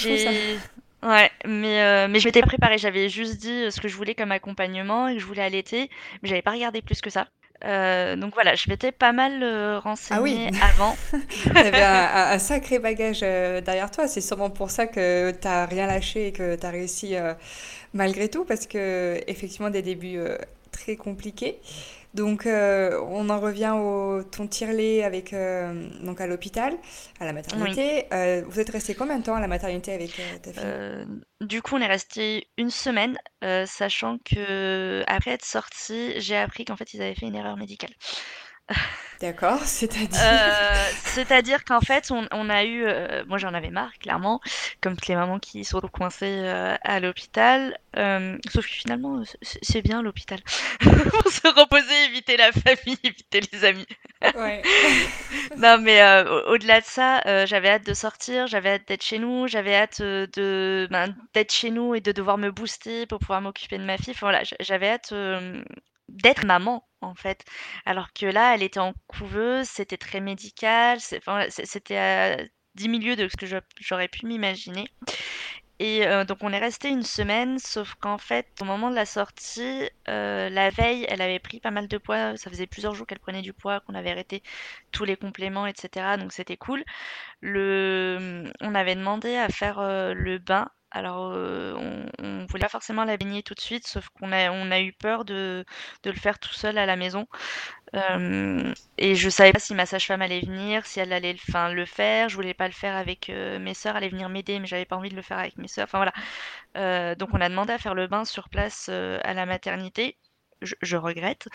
Ouais, 1.07 1.31
mais, 1.45 1.81
euh, 1.81 2.07
mais 2.09 2.19
je 2.19 2.27
m'étais 2.27 2.41
préparée, 2.41 2.77
j'avais 2.77 3.07
juste 3.07 3.37
dit 3.37 3.63
euh, 3.63 3.71
ce 3.71 3.79
que 3.79 3.87
je 3.87 3.95
voulais 3.95 4.13
comme 4.13 4.33
accompagnement 4.33 5.07
et 5.07 5.13
que 5.13 5.21
je 5.21 5.25
voulais 5.25 5.41
allaiter, 5.41 5.89
mais 6.21 6.27
j'avais 6.27 6.41
pas 6.41 6.51
regardé 6.51 6.81
plus 6.81 6.99
que 6.99 7.09
ça. 7.09 7.27
Euh, 7.63 8.17
donc 8.17 8.33
voilà, 8.33 8.55
je 8.55 8.69
m'étais 8.69 8.91
pas 8.91 9.13
mal 9.13 9.41
euh, 9.41 9.79
renseignée 9.79 10.49
ah 10.49 10.51
oui. 10.51 10.59
avant. 10.61 10.97
tu 11.43 11.57
avais 11.57 11.81
un, 11.81 12.37
sacré 12.39 12.79
bagage 12.79 13.21
derrière 13.21 13.89
toi, 13.89 14.07
c'est 14.09 14.21
sûrement 14.21 14.49
pour 14.49 14.69
ça 14.69 14.85
que 14.85 15.31
tu 15.31 15.47
rien 15.47 15.87
lâché 15.87 16.27
et 16.27 16.31
que 16.33 16.55
tu 16.55 16.65
as 16.65 16.69
réussi 16.69 17.15
malgré 17.93 18.27
tout, 18.27 18.43
parce 18.43 18.67
que 18.67 19.21
effectivement 19.27 19.69
des 19.69 19.81
débuts 19.81 20.19
très 20.71 20.97
compliqué. 20.97 21.59
Donc, 22.13 22.45
euh, 22.45 22.99
on 23.09 23.29
en 23.29 23.39
revient 23.39 23.73
au 23.75 24.23
ton 24.23 24.47
tirelet 24.47 25.03
avec 25.03 25.33
euh, 25.33 25.89
donc 26.01 26.19
à 26.21 26.27
l'hôpital, 26.27 26.73
à 27.19 27.25
la 27.25 27.33
maternité. 27.33 28.05
Euh, 28.11 28.43
vous 28.47 28.59
êtes 28.59 28.69
resté 28.69 28.95
combien 28.95 29.19
de 29.19 29.23
temps 29.23 29.35
à 29.35 29.39
la 29.39 29.47
maternité 29.47 29.93
avec 29.93 30.19
ta 30.41 30.53
fille? 30.53 31.05
Du 31.41 31.61
coup, 31.61 31.75
on 31.75 31.79
est 31.79 31.87
resté 31.87 32.47
une 32.57 32.71
semaine, 32.71 33.17
sachant 33.65 34.17
que 34.25 35.03
après 35.07 35.31
être 35.31 35.45
sorti, 35.45 36.19
j'ai 36.19 36.37
appris 36.37 36.65
qu'en 36.65 36.75
fait 36.75 36.93
ils 36.93 37.01
avaient 37.01 37.15
fait 37.15 37.27
une 37.27 37.35
erreur 37.35 37.57
médicale. 37.57 37.91
D'accord, 39.19 39.61
c'est-à-dire 39.65 40.19
euh, 40.21 40.91
C'est-à-dire 41.03 41.63
qu'en 41.63 41.81
fait, 41.81 42.11
on, 42.11 42.49
a 42.49 42.63
eu... 42.63 42.85
Euh, 42.85 43.23
moi, 43.27 43.37
j'en 43.37 43.53
avais 43.53 43.71
marre, 43.71 43.91
clairement, 43.99 44.41
comme 44.81 44.95
toutes 44.95 45.07
les 45.07 45.15
mamans 45.15 45.39
qui 45.39 45.63
sont 45.65 45.79
coincées 45.81 46.41
euh, 46.43 46.75
à 46.83 46.99
l'hôpital. 46.99 47.77
sauf 47.95 48.67
que 48.67 48.73
finalement, 48.73 49.23
c'est 49.41 49.81
bien 49.81 50.01
l'hôpital. 50.01 50.39
Pour 50.79 51.31
se 51.31 51.47
reposer, 51.47 52.05
éviter 52.05 52.37
la 52.37 52.51
famille, 52.51 52.99
éviter 53.03 53.41
les 53.51 53.65
amis. 53.65 53.87
Ouais. 54.35 54.61
non, 55.57 55.77
mais 55.79 56.01
au-delà 56.47 56.81
de 56.81 56.85
ça, 56.85 57.45
j'avais 57.45 57.69
hâte 57.69 57.85
de 57.85 57.93
sortir, 57.93 58.47
j'avais 58.47 58.71
hâte 58.73 58.87
d'être 58.87 59.03
chez 59.03 59.19
nous, 59.19 59.47
j'avais 59.47 59.75
hâte 59.75 60.01
de 60.01 60.87
ben, 60.89 61.15
d'être 61.33 61.53
chez 61.53 61.69
nous 61.69 61.95
et 61.95 62.01
de 62.01 62.11
devoir 62.11 62.37
me 62.37 62.51
booster 62.51 63.05
pour 63.05 63.19
pouvoir 63.19 63.41
m'occuper 63.41 63.77
de 63.77 63.83
ma 63.83 63.97
fille. 63.97 64.13
Enfin, 64.15 64.27
voilà, 64.27 64.43
j'avais 64.59 64.89
hâte 64.89 65.13
d'être 66.09 66.45
maman 66.45 66.86
en 67.01 67.15
fait. 67.15 67.45
Alors 67.85 68.13
que 68.13 68.25
là, 68.25 68.55
elle 68.55 68.63
était 68.63 68.79
en 68.79 68.93
couveuse, 69.07 69.67
c'était 69.67 69.97
très 69.97 70.19
médical, 70.19 70.99
c'était 70.99 71.97
à 71.97 72.37
10 72.75 72.89
milieux 72.89 73.15
de 73.15 73.27
ce 73.27 73.37
que 73.37 73.45
j'aurais 73.79 74.07
pu 74.07 74.25
m'imaginer. 74.25 74.89
Et 75.79 76.07
euh, 76.07 76.25
donc 76.25 76.39
on 76.41 76.51
est 76.51 76.59
resté 76.59 76.89
une 76.89 77.03
semaine, 77.03 77.59
sauf 77.59 77.93
qu'en 77.95 78.17
fait, 78.17 78.47
au 78.61 78.65
moment 78.65 78.89
de 78.89 78.95
la 78.95 79.05
sortie, 79.05 79.87
euh, 80.09 80.49
la 80.49 80.71
veille, 80.71 81.05
elle 81.07 81.21
avait 81.21 81.39
pris 81.39 81.59
pas 81.59 81.69
mal 81.71 81.87
de 81.87 81.97
poids. 81.99 82.35
Ça 82.35 82.49
faisait 82.49 82.65
plusieurs 82.65 82.95
jours 82.95 83.05
qu'elle 83.05 83.19
prenait 83.19 83.43
du 83.43 83.53
poids, 83.53 83.79
qu'on 83.81 83.93
avait 83.93 84.09
arrêté 84.11 84.41
tous 84.91 85.05
les 85.05 85.17
compléments, 85.17 85.67
etc. 85.67 86.17
Donc 86.17 86.33
c'était 86.33 86.57
cool. 86.57 86.83
Le... 87.41 88.51
On 88.61 88.73
avait 88.75 88.95
demandé 88.95 89.35
à 89.37 89.49
faire 89.49 89.79
euh, 89.79 90.13
le 90.15 90.39
bain 90.39 90.69
alors, 90.91 91.31
euh, 91.33 91.73
on, 92.19 92.23
ne 92.23 92.47
voulait 92.47 92.61
pas 92.61 92.69
forcément 92.69 93.03
la 93.03 93.17
baigner 93.17 93.43
tout 93.43 93.53
de 93.53 93.59
suite, 93.59 93.85
sauf 93.87 94.07
qu'on 94.09 94.31
a, 94.31 94.51
on 94.51 94.71
a 94.71 94.79
eu 94.79 94.93
peur 94.93 95.25
de, 95.25 95.65
le 96.05 96.13
faire 96.13 96.39
tout 96.39 96.53
seul 96.53 96.77
à 96.77 96.85
la 96.85 96.95
maison. 96.95 97.27
Euh, 97.95 98.73
et 98.97 99.15
je 99.15 99.29
savais 99.29 99.51
pas 99.53 99.59
si 99.59 99.75
ma 99.75 99.85
sage-femme 99.85 100.21
allait 100.21 100.41
venir, 100.41 100.85
si 100.85 100.99
elle 100.99 101.11
allait 101.13 101.33
le, 101.33 101.85
faire. 101.85 102.29
Je 102.29 102.35
voulais 102.35 102.53
pas 102.53 102.67
le 102.67 102.73
faire 102.73 102.95
avec 102.95 103.29
euh, 103.29 103.59
mes 103.59 103.73
sœurs, 103.73 103.95
allait 103.97 104.09
venir 104.09 104.29
m'aider, 104.29 104.59
mais 104.59 104.67
j'avais 104.67 104.85
pas 104.85 104.95
envie 104.95 105.09
de 105.09 105.15
le 105.15 105.21
faire 105.21 105.39
avec 105.39 105.57
mes 105.57 105.67
sœurs. 105.67 105.87
Enfin 105.91 105.99
voilà. 106.73 107.15
donc 107.15 107.29
on 107.33 107.41
a 107.41 107.49
demandé 107.49 107.73
à 107.73 107.77
faire 107.77 107.95
le 107.95 108.07
bain 108.07 108.25
sur 108.25 108.49
place 108.49 108.89
à 108.89 109.33
la 109.33 109.45
maternité. 109.45 110.17
Je, 110.61 110.97
regrette. 110.97 111.47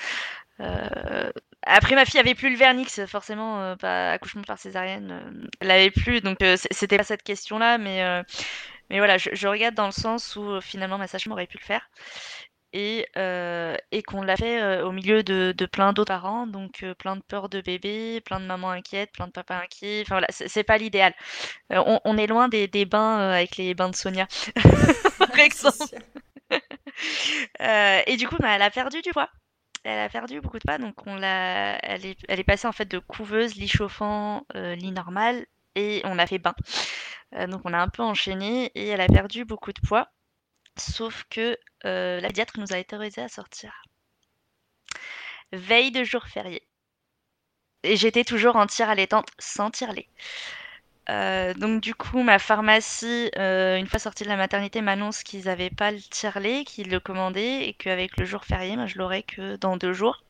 après, 1.63 1.95
ma 1.97 2.05
fille 2.05 2.21
avait 2.21 2.35
plus 2.35 2.51
le 2.51 2.57
vernix, 2.57 3.05
forcément, 3.07 3.77
pas 3.77 4.13
accouchement 4.13 4.43
par 4.43 4.59
césarienne, 4.59 5.49
elle 5.61 5.71
avait 5.71 5.91
plus, 5.91 6.21
donc 6.21 6.39
c'était 6.71 6.99
pas 6.99 7.03
cette 7.03 7.25
question-là, 7.25 7.79
mais 7.79 8.25
mais 8.93 8.99
voilà, 8.99 9.17
je, 9.17 9.49
regarde 9.49 9.75
dans 9.75 9.87
le 9.87 9.93
sens 9.93 10.37
où 10.37 10.61
finalement 10.61 10.99
ma 10.99 11.07
sage 11.07 11.27
aurait 11.27 11.47
pu 11.47 11.57
le 11.57 11.65
faire. 11.65 11.89
Et, 12.75 13.07
et 13.91 14.03
qu'on 14.03 14.23
l'a 14.23 14.37
fait 14.37 14.83
au 14.83 14.93
milieu 14.93 15.23
de, 15.23 15.67
plein 15.67 15.95
d'autres 15.95 16.13
parents, 16.13 16.47
donc 16.47 16.85
plein 16.99 17.17
de 17.17 17.23
peurs 17.23 17.49
de 17.49 17.63
bébé, 17.63 18.21
plein 18.21 18.39
de 18.39 18.45
mamans 18.45 18.71
inquiètes, 18.71 19.13
plein 19.13 19.27
de 19.27 19.33
papas 19.33 19.63
inquiets. 19.63 20.03
Enfin 20.03 20.17
voilà, 20.17 20.27
c'est 20.31 20.63
pas 20.63 20.77
l'idéal. 20.77 21.15
On, 21.71 22.17
est 22.19 22.27
loin 22.27 22.49
des, 22.49 22.69
bains 22.85 23.31
avec 23.31 23.57
les 23.57 23.73
bains 23.75 23.89
de 23.89 23.97
Sonia, 23.97 24.27
par 25.19 25.39
exemple. 25.39 25.97
et 28.07 28.17
du 28.19 28.29
coup, 28.29 28.37
bah, 28.41 28.55
elle 28.55 28.63
a 28.63 28.71
perdu 28.71 29.01
du 29.01 29.11
poids 29.11 29.31
elle 29.85 29.99
a 29.99 30.09
perdu 30.09 30.41
beaucoup 30.41 30.61
de 30.61 30.63
poids, 30.65 30.79
donc 30.79 30.95
on 31.09 31.17
l'a, 31.17 31.77
elle 31.85 32.07
est, 32.07 32.17
elle 32.29 32.39
est 32.39 32.45
passée 32.45 32.69
en 32.69 32.73
fait 32.73 32.85
de 32.85 33.01
couveuse, 33.01 33.57
lit 33.57 33.67
chauffant, 33.67 34.47
lit 34.55 34.93
normal, 34.93 35.45
et 35.75 36.03
on 36.05 36.19
a 36.19 36.27
fait 36.27 36.39
bain. 36.39 36.55
Euh, 37.35 37.47
donc 37.47 37.63
on 37.65 37.73
a 37.73 37.79
un 37.79 37.89
peu 37.89 38.03
enchaîné 38.03 38.71
et 38.75 38.89
elle 38.89 39.01
a 39.01 39.07
perdu 39.07 39.45
beaucoup 39.45 39.73
de 39.73 39.81
poids. 39.81 40.09
Sauf 40.79 41.25
que 41.31 41.59
euh, 41.85 42.21
la 42.21 42.29
pédiatre 42.29 42.59
nous 42.59 42.73
a 42.73 42.81
autorisé 42.81 43.23
à 43.23 43.29
sortir. 43.29 43.83
Veille 45.53 45.93
de 45.93 46.05
jour 46.05 46.27
férié. 46.27 46.67
Et 47.83 47.97
j'étais 47.97 48.25
toujours 48.25 48.57
en 48.57 48.67
tir 48.67 48.89
allaitante 48.89 49.29
sans 49.39 49.71
tirelet. 49.71 50.09
Euh, 51.11 51.53
donc 51.55 51.81
du 51.83 51.95
coup, 51.95 52.23
ma 52.23 52.39
pharmacie, 52.39 53.31
une 53.37 53.87
fois 53.87 53.99
sortie 53.99 54.25
de 54.25 54.29
la 54.29 54.37
maternité, 54.37 54.81
m'annonce 54.81 55.23
qu'ils 55.25 55.47
n'avaient 55.47 55.71
pas 55.71 55.91
le 55.91 56.01
tirelet, 56.01 56.65
qu'ils 56.65 56.91
le 56.91 57.01
commandaient 57.01 57.69
et 57.69 57.75
qu'avec 57.75 58.17
le 58.19 58.25
jour 58.25 58.45
férié, 58.45 58.77
moi, 58.77 58.87
je 58.87 58.99
l'aurais 58.99 59.25
que 59.25 59.57
dans 59.57 59.77
deux 59.77 59.93
jours. 59.93 60.25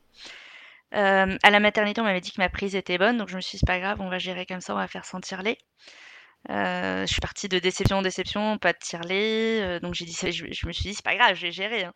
à 0.91 1.51
la 1.51 1.59
maternité, 1.59 2.01
on 2.01 2.05
m'avait 2.05 2.21
dit 2.21 2.31
que 2.31 2.41
ma 2.41 2.49
prise 2.49 2.75
était 2.75 2.97
bonne, 2.97 3.17
donc 3.17 3.29
je 3.29 3.35
me 3.35 3.41
suis 3.41 3.57
dit, 3.57 3.59
c'est 3.59 3.67
pas 3.67 3.79
grave, 3.79 4.01
on 4.01 4.09
va 4.09 4.19
gérer 4.19 4.45
comme 4.45 4.61
ça, 4.61 4.73
on 4.73 4.77
va 4.77 4.87
faire 4.87 5.05
sans 5.05 5.21
tirelet. 5.21 5.57
Euh, 6.49 7.05
je 7.05 7.11
suis 7.11 7.21
partie 7.21 7.47
de 7.47 7.59
déception 7.59 7.97
en 7.97 8.01
déception, 8.01 8.57
pas 8.57 8.73
de 8.73 8.77
tirelet, 8.77 9.61
euh, 9.61 9.79
donc 9.79 9.93
j'ai 9.93 10.05
dit 10.05 10.13
je, 10.13 10.67
me 10.67 10.73
suis 10.73 10.89
dit: 10.89 10.93
«C'est 10.93 11.05
pas 11.05 11.15
grave, 11.15 11.35
je 11.35 11.43
vais 11.43 11.51
gérer, 11.51 11.85
hein». 11.85 11.93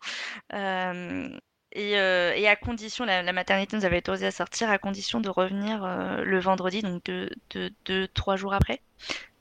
et 1.72 1.92
et 1.92 2.48
à 2.48 2.56
condition 2.56 3.04
la 3.04 3.32
maternité 3.32 3.76
nous 3.76 3.84
avait 3.84 3.98
autorisé 3.98 4.26
à 4.26 4.30
sortir 4.30 4.70
à 4.70 4.78
condition 4.78 5.20
de 5.20 5.28
revenir, 5.28 5.84
le 6.24 6.38
vendredi, 6.40 6.82
donc 6.82 7.04
de 7.04 8.06
3 8.14 8.36
jours 8.36 8.54
après. 8.54 8.80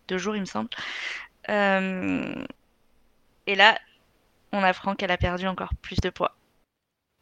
2 0.09 0.17
jours, 0.17 0.35
il 0.35 0.41
me 0.41 0.45
semble. 0.45 0.69
et 1.47 1.53
là, 3.55 3.79
on 4.51 4.63
apprend 4.63 4.95
qu'elle 4.95 5.11
a 5.11 5.17
perdu 5.17 5.47
encore 5.47 5.73
plus 5.81 5.97
de 5.97 6.09
poids. 6.09 6.36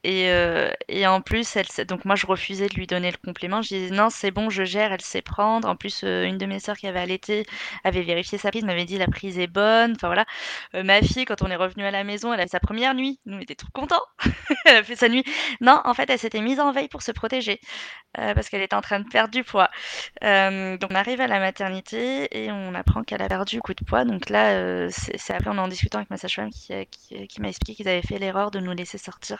Et, 0.06 0.30
euh, 0.30 0.70
et, 0.88 1.08
en 1.08 1.20
plus, 1.20 1.58
donc 1.88 2.06
moi 2.06 2.15
je 2.15 2.28
refusais 2.28 2.68
de 2.68 2.76
lui 2.76 2.86
donner 2.86 3.10
le 3.10 3.18
complément. 3.18 3.63
Je 3.63 3.70
disais 3.70 3.89
non, 3.89 4.12
c'est 4.12 4.30
bon, 4.30 4.52
je 4.52 4.63
gère, 4.63 4.94
elle 4.94 5.02
sait 5.02 5.24
prendre. 5.24 5.68
En 5.68 5.76
plus, 5.76 6.04
euh, 6.04 6.26
une 6.26 6.38
de 6.38 6.46
mes 6.46 6.60
sœurs 6.60 6.78
qui 6.78 6.86
avait 6.86 7.00
allaité 7.00 7.44
avait 7.84 8.04
vérifié 8.04 8.38
sa 8.38 8.52
prise, 8.52 8.63
m'avait 8.65 8.86
dit 8.86 9.00
la 9.00 9.08
prise 9.08 9.39
est 9.39 9.48
bonne. 9.48 9.94
Enfin 9.96 10.06
voilà. 10.06 10.26
Euh, 10.76 10.84
ma 10.84 11.02
fille, 11.02 11.26
quand 11.26 11.41
on 11.41 11.48
est 11.48 11.56
revenu 11.56 11.86
à 11.86 11.89
la 11.91 12.04
maison, 12.04 12.32
elle 12.32 12.39
a 12.39 12.46
sa 12.48 12.60
première 12.60 12.94
nuit. 12.94 13.20
Nous, 13.26 13.38
on 13.38 13.39
était 13.39 13.56
trop 13.56 13.70
contents. 13.74 14.04
elle 14.65 14.76
a 14.76 14.84
fait 14.84 14.96
sa 14.96 15.10
nuit. 15.10 15.24
Non, 15.60 15.82
en 15.86 15.96
fait, 15.96 16.08
elle 16.08 16.20
s'était 16.20 16.41
mise 16.41 16.60
en 16.60 16.72
veille 16.72 16.88
pour 16.88 17.02
se 17.02 17.12
protéger 17.12 17.60
parce 18.13 18.48
qu'elle 18.48 18.62
était 18.62 18.76
en 18.76 18.82
train 18.82 19.02
de 19.02 19.10
perdre 19.10 19.32
du 19.34 19.44
poids. 19.44 19.70
donc 20.22 20.89
on 20.89 20.96
arrive 20.96 21.20
à 21.20 21.28
la 21.28 21.39
maternité 21.39 22.30
et 22.32 22.50
on 22.50 22.74
apprend 22.74 23.04
qu'elle 23.04 23.22
a 23.22 23.28
perdu 23.28 23.58
beaucoup 23.58 23.74
de 23.74 23.84
poids. 23.84 24.06
Donc 24.06 24.30
là, 24.30 24.89
c'est 24.89 25.34
après 25.34 25.50
en 25.50 25.58
en 25.58 25.68
discutant 25.68 25.98
avec 25.98 26.10
ma 26.10 26.18
sage-femme 26.18 26.50
qui 26.52 27.41
m'a 27.41 27.50
expliqué 27.50 27.76
qu'ils 27.76 27.89
avaient 27.89 28.02
fait 28.02 28.20
l'erreur 28.20 28.52
de 28.52 28.60
nous 28.60 28.72
laisser 28.72 28.98
sortir 28.98 29.39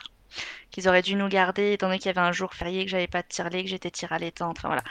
qu'ils 0.70 0.88
auraient 0.88 1.02
dû 1.02 1.14
nous 1.14 1.28
garder 1.28 1.72
étant 1.72 1.86
donné 1.86 1.98
qu'il 1.98 2.06
y 2.06 2.10
avait 2.10 2.26
un 2.26 2.32
jour 2.32 2.54
férié, 2.54 2.84
que 2.84 2.90
j'avais 2.90 3.06
pas 3.06 3.22
de 3.22 3.62
que 3.62 3.68
j'étais 3.68 3.90
tire 3.90 4.12
allaitante, 4.12 4.58
enfin 4.58 4.68
voilà. 4.68 4.84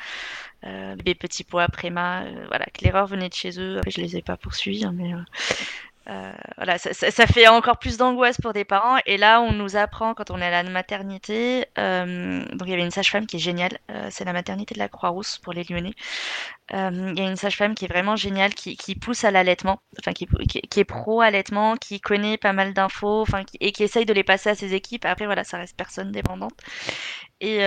Euh, 0.65 0.95
des 0.95 1.15
petits 1.15 1.43
pois 1.43 1.67
préma, 1.67 2.23
euh, 2.23 2.45
voilà, 2.47 2.65
que 2.65 2.83
l'erreur 2.83 3.07
venait 3.07 3.29
de 3.29 3.33
chez 3.33 3.59
eux. 3.59 3.77
Après, 3.77 3.91
je 3.91 4.01
les 4.01 4.17
ai 4.17 4.21
pas 4.21 4.37
poursuivis, 4.37 4.85
hein, 4.85 4.93
mais 4.95 5.11
euh, 6.07 6.31
voilà, 6.57 6.77
ça, 6.77 7.27
fait 7.27 7.47
encore 7.47 7.77
plus 7.77 7.97
d'angoisse 7.97 8.37
pour 8.39 8.53
des 8.53 8.65
parents. 8.65 8.97
Et 9.05 9.17
là, 9.17 9.41
on 9.41 9.51
nous 9.51 9.75
apprend 9.75 10.13
quand 10.13 10.29
on 10.29 10.39
est 10.39 10.45
à 10.45 10.63
la 10.63 10.69
maternité. 10.69 11.65
Euh, 11.77 12.45
donc, 12.45 12.67
il 12.67 12.69
y 12.69 12.73
avait 12.73 12.83
une 12.83 12.91
sage-femme 12.91 13.25
qui 13.25 13.37
est 13.37 13.39
géniale. 13.39 13.79
Euh, 13.89 14.07
c'est 14.11 14.25
la 14.25 14.33
maternité 14.33 14.75
de 14.75 14.79
la 14.79 14.89
Croix-Rousse 14.89 15.39
pour 15.39 15.53
les 15.53 15.63
Lyonnais. 15.63 15.93
Il 16.71 17.19
y 17.19 17.21
a 17.21 17.29
une 17.29 17.35
sage-femme 17.35 17.75
qui 17.75 17.85
est 17.85 17.87
vraiment 17.87 18.15
géniale, 18.15 18.53
qui, 18.55 18.75
qui 18.75 18.95
pousse 18.95 19.23
à 19.23 19.29
l'allaitement, 19.29 19.79
enfin 19.99 20.13
qui, 20.13 20.27
qui, 20.47 20.79
est 20.79 20.83
pro-allaitement, 20.83 21.77
qui 21.77 22.01
connaît 22.01 22.37
pas 22.37 22.53
mal 22.53 22.73
d'infos, 22.73 23.21
enfin 23.21 23.43
et 23.59 23.71
qui 23.71 23.83
essaye 23.83 24.05
de 24.05 24.13
les 24.13 24.23
passer 24.23 24.49
à 24.49 24.55
ses 24.55 24.73
équipes. 24.73 25.05
Après, 25.05 25.27
voilà, 25.27 25.43
ça 25.43 25.57
reste 25.57 25.77
personne 25.77 26.11
dépendante. 26.11 26.59
Et, 27.41 27.59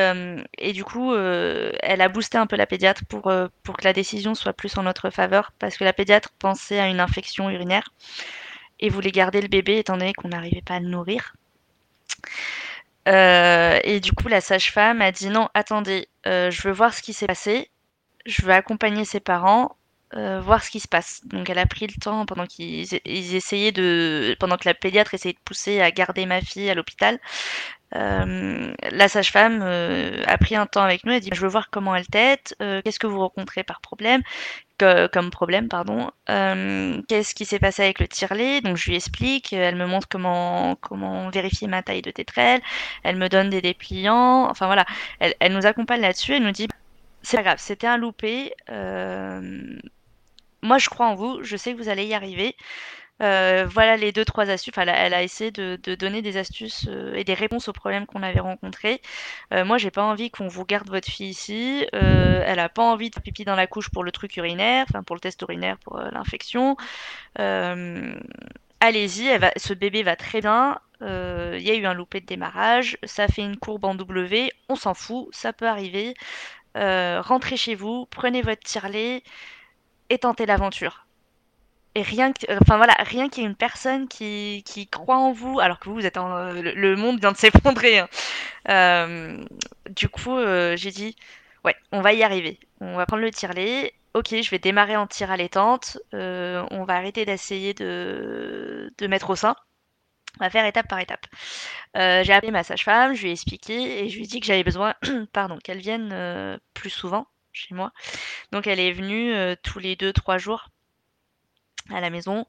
et 0.59 0.72
du 0.72 0.83
coup, 0.85 1.14
elle 1.14 2.00
a 2.00 2.09
boosté 2.09 2.38
un 2.38 2.46
peu 2.46 2.57
la 2.57 2.66
pédiatre 2.66 3.04
pour, 3.07 3.31
pour 3.62 3.76
que 3.76 3.85
la 3.85 3.92
décision 3.92 4.35
soit 4.35 4.52
plus 4.52 4.76
en 4.78 4.83
notre 4.83 5.11
faveur, 5.11 5.52
parce 5.59 5.76
que 5.76 5.85
la 5.85 5.92
pédiatre 5.92 6.31
pensait 6.38 6.81
à 6.81 6.88
une 6.88 7.00
infection 7.00 7.50
urinaire 7.50 7.92
et 8.81 8.88
voulait 8.88 9.12
garder 9.12 9.40
le 9.40 9.48
bébé 9.48 9.78
étant 9.78 9.96
donné 9.96 10.14
qu'on 10.14 10.28
n'arrivait 10.28 10.62
pas 10.62 10.74
à 10.76 10.81
le 10.81 10.88
nourrir. 10.88 11.35
Euh, 13.09 13.78
et 13.85 14.00
du 14.00 14.12
coup, 14.12 14.28
la 14.28 14.40
sage-femme 14.40 15.00
a 15.00 15.12
dit 15.12 15.28
non, 15.31 15.48
attendez, 15.54 16.09
euh, 16.26 16.50
je 16.50 16.62
veux 16.62 16.74
voir 16.74 16.92
ce 16.94 17.02
qui 17.02 17.12
s'est 17.12 17.26
passé, 17.26 17.70
je 18.26 18.42
veux 18.42 18.52
accompagner 18.52 19.04
ses 19.04 19.20
parents, 19.20 19.76
euh, 20.14 20.40
voir 20.40 20.62
ce 20.62 20.70
qui 20.70 20.81
se 20.81 20.88
passe. 20.88 21.20
Donc 21.24 21.48
elle 21.48 21.59
a 21.59 21.66
pris 21.66 21.87
le 21.87 21.94
temps 22.00 22.26
pendant 22.26 22.46
qu'ils 22.46 22.87
essayaient 23.07 23.72
de, 23.72 24.37
pendant 24.40 24.57
que 24.57 24.68
la 24.68 24.74
pédiatre 24.74 25.14
essayait 25.14 25.35
de 25.35 25.38
pousser 25.44 25.81
à 25.81 25.90
garder 25.90 26.26
ma 26.26 26.40
fille 26.42 26.68
à 26.70 26.74
l'hôpital. 26.74 27.18
Euh, 27.96 28.72
la 28.90 29.09
sage-femme 29.09 29.61
euh, 29.62 30.22
a 30.27 30.37
pris 30.37 30.57
un 30.57 30.66
temps 30.66 30.83
avec 30.83 31.05
nous, 31.05 31.12
elle 31.12 31.20
dit 31.20 31.31
je 31.33 31.40
veux 31.40 31.48
voir 31.48 31.70
comment 31.70 31.94
elle 31.94 32.07
tête, 32.07 32.55
qu'est-ce 32.59 32.98
que 32.98 33.07
vous 33.07 33.20
rencontrez 33.20 33.64
par 33.64 33.81
problème, 33.81 34.22
comme 34.79 35.31
problème 35.31 35.68
pardon, 35.68 36.11
qu'est-ce 36.27 37.35
qui 37.35 37.44
s'est 37.46 37.59
passé 37.59 37.83
avec 37.83 37.98
le 38.01 38.09
tirelet, 38.09 38.61
donc 38.61 38.77
je 38.77 38.90
lui 38.90 38.96
explique, 38.96 39.53
elle 39.53 39.77
me 39.77 39.87
montre 39.87 40.07
comment 40.09 40.77
comment 40.77 41.31
vérifier 41.31 41.66
ma 41.66 41.83
taille 41.83 42.03
de 42.03 42.11
tétrelle, 42.11 42.61
elle 43.05 43.16
me 43.16 43.29
donne 43.29 43.48
des 43.51 43.62
dépliants, 43.62 44.48
enfin 44.51 44.66
voilà, 44.66 44.85
elle, 45.20 45.35
elle 45.40 45.53
nous 45.55 45.66
accompagne 45.66 46.03
là-dessus, 46.03 46.35
elle 46.35 46.44
nous 46.44 46.53
dit 46.53 46.68
c'est 47.22 47.38
pas 47.38 47.42
grave, 47.42 47.59
c'était 47.59 47.87
un 47.87 47.96
loupé, 47.96 48.53
moi 50.62 50.79
je 50.79 50.88
crois 50.90 51.07
en 51.07 51.14
vous, 51.14 51.42
je 51.42 51.57
sais 51.57 51.72
que 51.72 51.79
vous 51.79 51.88
allez 51.88 52.05
y 52.05 52.14
arriver. 52.14 52.55
Euh, 53.22 53.66
voilà 53.68 53.96
les 53.96 54.12
deux 54.12 54.24
trois 54.24 54.50
astuces. 54.50 54.74
Elle, 54.76 54.88
a, 54.88 55.22
essayé 55.22 55.50
de, 55.50 55.76
donner 55.94 56.22
des 56.22 56.37
astuces 56.37 56.87
euh, 56.88 57.14
et 57.14 57.24
des 57.24 57.35
réponses 57.35 57.68
aux 57.68 57.72
problèmes 57.72 58.07
qu'on 58.07 58.22
avait 58.22 58.40
rencontrés. 58.40 59.00
Euh, 59.52 59.64
moi, 59.64 59.78
j'ai 59.78 59.90
pas 59.90 60.04
envie 60.04 60.31
qu'on 60.31 60.48
vous 60.48 60.64
garde 60.64 60.88
votre 60.88 61.09
fille 61.09 61.28
ici. 61.28 61.87
elle 61.92 62.59
a 62.59 62.68
pas 62.68 62.83
envie 62.83 63.11
de 63.11 63.14
faire 63.14 63.22
pipi 63.22 63.44
dans 63.44 63.57
la 63.57 63.66
couche 63.66 63.90
pour 63.90 64.04
le 64.04 64.12
truc 64.12 64.37
urinaire, 64.37 64.87
enfin 64.88 65.02
pour 65.02 65.16
le 65.16 65.20
test 65.20 65.42
urinaire 65.42 65.78
pour 65.78 65.98
l'infection. 65.98 66.76
Allez-y, 68.81 69.28
ce 69.57 69.74
bébé 69.74 70.02
va 70.02 70.16
très 70.16 70.40
bien. 70.40 70.78
Il 71.00 71.61
y 71.61 71.70
a 71.70 71.74
eu 71.74 71.87
un 71.87 71.94
loupé 71.94 72.20
de 72.20 72.26
démarrage, 72.26 72.98
ça 73.04 73.28
fait 73.28 73.42
une 73.42 73.57
courbe 73.57 73.85
en 73.85 73.94
W, 73.94 74.52
on 74.68 74.76
s'en 74.76 74.94
fout, 74.94 75.28
ça 75.33 75.52
peut 75.52 75.66
arriver. 75.66 76.14
rentrez 76.74 77.57
chez 77.57 77.74
vous, 77.74 78.07
prenez 78.07 78.42
votre 78.42 78.62
tirelet 78.62 79.22
et 80.11 80.18
tentez 80.18 80.46
l'aventure 80.46 81.08
et 81.94 82.03
rien 82.03 82.33
enfin 82.61 82.77
voilà, 82.77 82.94
rien 82.98 83.29
qu'il 83.29 83.42
y 83.42 83.46
ait 83.46 83.48
une 83.48 83.57
personne 83.57 84.09
qui, 84.09 84.62
qui 84.66 84.87
croit 84.87 85.16
en 85.16 85.33
vous, 85.33 85.61
alors 85.61 85.79
que 85.79 85.88
vous, 85.88 85.96
vous 85.96 86.07
êtes 86.07 86.16
en, 86.16 86.35
euh, 86.37 86.62
le, 86.62 86.96
monde 86.96 87.20
vient 87.20 87.33
de 87.33 87.37
s'effondrer. 87.37 87.98
Hein. 87.98 88.09
Euh, 88.68 89.44
du 89.90 90.09
coup, 90.09 90.37
euh, 90.37 90.77
j'ai 90.77 90.90
dit, 90.90 91.16
ouais, 91.64 91.74
on 91.92 92.01
va 92.01 92.12
y 92.12 92.22
arriver. 92.22 92.61
On 92.81 92.96
va 92.96 93.07
prendre 93.07 93.22
le 93.22 93.31
tirelet. 93.31 93.94
Ok, 94.14 94.29
je 94.31 94.51
vais 94.51 94.59
démarrer 94.59 94.96
en 94.96 95.07
tir 95.07 95.31
allaitante. 95.31 95.98
on 96.12 96.85
va 96.87 96.94
arrêter 96.94 97.24
d'essayer 97.24 97.74
de, 97.74 98.92
de 98.98 99.07
mettre 99.07 99.31
au 99.31 99.37
sein. 99.37 99.57
On 100.40 100.44
va 100.44 100.51
faire 100.51 100.66
étape 100.66 100.88
par 100.88 101.01
étape. 101.01 101.27
j'ai 101.94 102.33
appelé 102.33 102.53
ma 102.53 102.64
sage-femme, 102.64 103.14
je 103.14 103.22
lui 103.22 103.31
ai 103.31 103.33
expliqué 103.33 104.05
et 104.05 104.09
je 104.09 104.16
lui 104.16 104.24
ai 104.24 104.27
dit 104.27 104.40
que 104.40 104.46
j'avais 104.46 104.64
besoin, 104.64 104.94
pardon, 105.33 105.59
qu'elle 105.59 105.79
vienne 105.79 106.59
plus 106.74 106.90
souvent 106.90 107.27
chez 107.53 107.74
moi. 107.74 107.92
Donc 108.53 108.66
elle 108.66 108.81
est 108.81 108.92
venue 108.92 109.35
tous 109.62 109.79
les 109.79 109.96
deux 109.96 110.12
trois 110.12 110.38
jours 110.38 110.68
à 111.92 112.01
la 112.01 112.11
maison. 112.11 112.46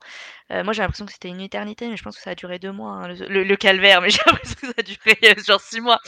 Euh, 0.51 0.63
moi, 0.63 0.73
j'ai 0.73 0.81
l'impression 0.81 1.05
que 1.05 1.11
c'était 1.11 1.29
une 1.29 1.41
éternité, 1.41 1.87
mais 1.87 1.97
je 1.97 2.03
pense 2.03 2.15
que 2.17 2.21
ça 2.21 2.31
a 2.31 2.35
duré 2.35 2.59
deux 2.59 2.71
mois, 2.71 2.91
hein, 2.91 3.07
le, 3.07 3.55
calvaire, 3.55 4.01
mais 4.01 4.09
j'ai 4.09 4.21
l'impression 4.25 4.55
que 4.61 4.67
ça 4.67 4.73
a 4.77 4.81
duré 4.81 5.17
euh, 5.23 5.43
genre 5.43 5.61
six 5.61 5.81
mois. 5.81 5.99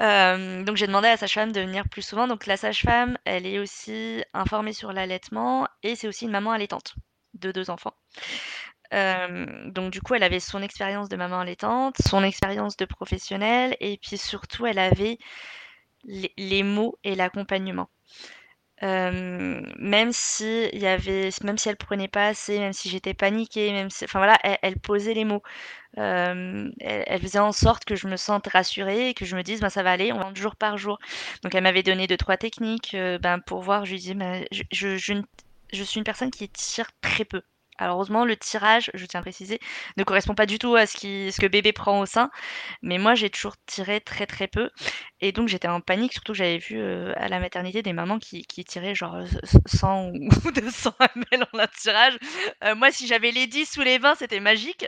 Euh, 0.00 0.62
donc, 0.62 0.76
j'ai 0.76 0.86
demandé 0.86 1.08
à 1.08 1.12
la 1.12 1.16
sage-femme 1.16 1.52
de 1.52 1.60
venir 1.60 1.88
plus 1.88 2.02
souvent. 2.02 2.26
Donc, 2.26 2.46
la 2.46 2.56
sage-femme, 2.56 3.18
elle 3.24 3.46
est 3.46 3.58
aussi 3.58 4.24
informée 4.34 4.72
sur 4.72 4.92
l'allaitement 4.92 5.68
et 5.82 5.96
c'est 5.96 6.08
aussi 6.08 6.24
une 6.24 6.30
maman 6.30 6.52
allaitante 6.52 6.94
de 7.34 7.52
deux 7.52 7.70
enfants. 7.70 7.94
donc, 8.92 9.92
du 9.92 10.00
coup, 10.00 10.14
elle 10.14 10.22
avait 10.22 10.40
son 10.40 10.62
expérience 10.62 11.08
de 11.08 11.16
maman 11.16 11.40
allaitante, 11.40 11.96
son 12.06 12.24
expérience 12.24 12.76
de 12.76 12.84
professionnelle 12.84 13.76
et 13.80 13.98
puis 13.98 14.18
surtout, 14.18 14.66
elle 14.66 14.78
avait 14.78 15.18
les 16.04 16.62
mots 16.62 16.98
et 17.04 17.14
l'accompagnement. 17.14 17.88
Même 18.82 20.12
si 20.12 20.68
il 20.72 20.80
y 20.80 20.86
avait, 20.86 21.30
même 21.44 21.58
si 21.58 21.68
elle 21.68 21.76
prenait 21.76 22.08
pas 22.08 22.28
assez, 22.28 22.58
même 22.58 22.72
si 22.72 22.88
j'étais 22.88 23.14
paniquée, 23.14 23.72
même 23.72 23.90
si, 23.90 24.04
enfin 24.04 24.18
voilà, 24.18 24.38
elle, 24.62 24.78
posait 24.78 25.14
les 25.14 25.24
mots. 25.24 25.42
Elle, 25.96 27.20
faisait 27.20 27.38
en 27.38 27.52
sorte 27.52 27.84
que 27.84 27.96
je 27.96 28.08
me 28.08 28.16
sente 28.16 28.46
rassurée 28.48 29.10
et 29.10 29.14
que 29.14 29.24
je 29.24 29.36
me 29.36 29.42
dise, 29.42 29.60
ben 29.60 29.70
ça 29.70 29.82
va 29.82 29.92
aller, 29.92 30.12
on 30.12 30.18
va 30.18 30.32
jour 30.34 30.56
par 30.56 30.78
jour. 30.78 30.98
Donc 31.42 31.54
elle 31.54 31.62
m'avait 31.62 31.82
donné 31.82 32.06
deux 32.06 32.16
trois 32.16 32.36
techniques, 32.36 32.94
euh, 32.94 33.18
ben 33.18 33.38
pour 33.40 33.62
voir. 33.62 33.84
Je 33.84 33.92
lui 33.92 33.98
dis, 34.00 34.14
ben, 34.14 34.44
je, 34.52 34.62
je, 34.72 34.96
je 35.72 35.82
suis 35.84 35.98
une 35.98 36.04
personne 36.04 36.30
qui 36.30 36.48
tire 36.48 36.90
très 37.00 37.24
peu. 37.24 37.42
Alors 37.80 37.96
heureusement, 37.96 38.26
le 38.26 38.36
tirage, 38.36 38.90
je 38.92 39.06
tiens 39.06 39.20
à 39.20 39.22
préciser, 39.22 39.58
ne 39.96 40.04
correspond 40.04 40.34
pas 40.34 40.44
du 40.44 40.58
tout 40.58 40.76
à 40.76 40.86
ce, 40.86 40.96
qui, 40.96 41.30
que 41.40 41.46
bébé 41.46 41.72
prend 41.72 42.00
au 42.00 42.06
sein. 42.06 42.30
Mais 42.82 42.98
moi, 42.98 43.14
j'ai 43.14 43.30
toujours 43.30 43.54
tiré 43.66 44.00
très 44.02 44.26
très 44.26 44.48
peu. 44.48 44.68
Et 45.20 45.32
donc 45.32 45.48
j'étais 45.48 45.68
en 45.68 45.80
panique, 45.80 46.12
surtout 46.12 46.32
que 46.32 46.38
j'avais 46.38 46.58
vu 46.58 46.78
euh, 46.78 47.12
à 47.16 47.28
la 47.28 47.40
maternité 47.40 47.82
des 47.82 47.94
mamans 47.94 48.18
qui, 48.18 48.44
tiraient 48.64 48.94
genre 48.94 49.16
100 49.66 50.10
ou 50.10 50.28
200 50.52 50.92
ml 51.16 51.46
en 51.54 51.58
un 51.58 51.66
tirage. 51.68 52.18
Euh, 52.64 52.74
moi, 52.74 52.92
si 52.92 53.06
j'avais 53.06 53.30
les 53.30 53.46
10 53.46 53.78
ou 53.78 53.80
les 53.80 53.98
20, 53.98 54.16
c'était 54.16 54.40
magique. 54.40 54.86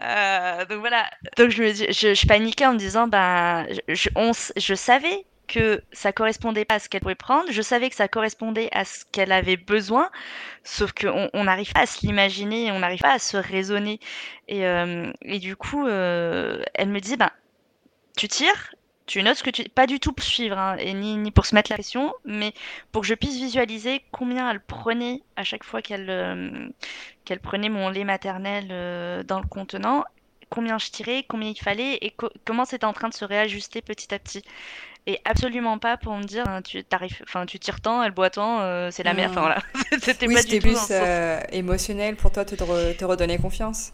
Euh, 0.00 0.64
donc 0.66 0.78
voilà. 0.78 1.10
Donc 1.36 1.50
je, 1.50 2.26
paniquais 2.28 2.66
en 2.66 2.74
me 2.74 2.78
disant, 2.78 3.08
ben, 3.08 3.66
je 3.88 4.74
savais 4.74 5.26
que 5.52 5.82
ça 5.92 6.12
correspondait 6.12 6.64
pas 6.64 6.76
à 6.76 6.78
ce 6.78 6.88
qu'elle 6.88 7.02
pouvait 7.02 7.14
prendre. 7.14 7.52
Je 7.52 7.60
savais 7.60 7.90
que 7.90 7.94
ça 7.94 8.08
correspondait 8.08 8.70
à 8.72 8.86
ce 8.86 9.04
qu'elle 9.12 9.32
avait 9.32 9.58
besoin, 9.58 10.10
sauf 10.64 10.92
qu'on 10.92 11.44
n'arrive 11.44 11.72
pas 11.72 11.82
à 11.82 11.86
se 11.86 12.06
l'imaginer, 12.06 12.72
on 12.72 12.78
n'arrive 12.78 13.00
pas 13.00 13.12
à 13.12 13.18
se 13.18 13.36
raisonner. 13.36 14.00
Et, 14.48 14.66
euh, 14.66 15.12
du 15.22 15.54
coup, 15.54 15.86
euh, 15.86 16.62
elle 16.74 16.88
me 16.88 17.00
dit, 17.00 17.18
ben, 17.18 17.30
tu 18.16 18.28
tires, 18.28 18.74
tu 19.04 19.22
notes 19.22 19.36
ce 19.36 19.42
que 19.42 19.50
tu... 19.50 19.64
Pas 19.68 19.86
du 19.86 20.00
tout 20.00 20.12
pour 20.14 20.24
suivre, 20.24 20.56
hein, 20.56 20.76
et 20.78 20.94
ni, 20.94 21.16
ni, 21.18 21.30
pour 21.30 21.44
se 21.44 21.54
mettre 21.54 21.70
la 21.70 21.76
pression, 21.76 22.14
mais 22.24 22.54
pour 22.90 23.02
que 23.02 23.08
je 23.08 23.14
puisse 23.14 23.36
visualiser 23.36 24.02
combien 24.10 24.50
elle 24.50 24.60
prenait 24.60 25.22
à 25.36 25.44
chaque 25.44 25.64
fois 25.64 25.82
qu'elle 25.82 26.08
euh, 26.08 26.68
qu'elle 27.26 27.40
prenait 27.40 27.68
mon 27.68 27.90
lait 27.90 28.04
maternel 28.04 29.24
dans 29.26 29.38
le 29.40 29.46
contenant, 29.46 30.04
combien 30.48 30.78
je 30.78 30.90
tirais, 30.90 31.24
combien 31.28 31.50
il 31.50 31.58
fallait, 31.58 31.98
et 32.00 32.14
comment 32.44 32.64
c'était 32.64 32.86
en 32.86 32.92
train 32.92 33.08
de 33.08 33.14
se 33.14 33.24
réajuster 33.24 33.82
petit 33.82 34.14
à 34.14 34.18
petit 34.18 34.42
et 35.06 35.20
absolument 35.24 35.78
pas 35.78 35.96
pour 35.96 36.16
me 36.16 36.22
dire 36.22 36.46
hein, 36.46 36.62
tu 36.62 36.84
t'arrives 36.84 37.20
enfin 37.24 37.44
tu 37.46 37.58
tires 37.58 37.80
tant 37.80 38.02
elle 38.02 38.12
boit 38.12 38.30
tant 38.30 38.60
euh, 38.60 38.90
c'est 38.90 39.02
la 39.02 39.14
merde. 39.14 39.32
Enfin 39.32 39.40
voilà. 39.40 39.58
C'était 40.00 40.26
pas 40.26 40.42
du 40.42 40.58
tout 40.58 40.68
plus 40.68 40.90
euh, 40.90 41.40
émotionnel 41.50 42.16
pour 42.16 42.30
toi 42.30 42.44
te, 42.44 42.54
te 42.54 43.04
redonner 43.04 43.38
confiance. 43.38 43.92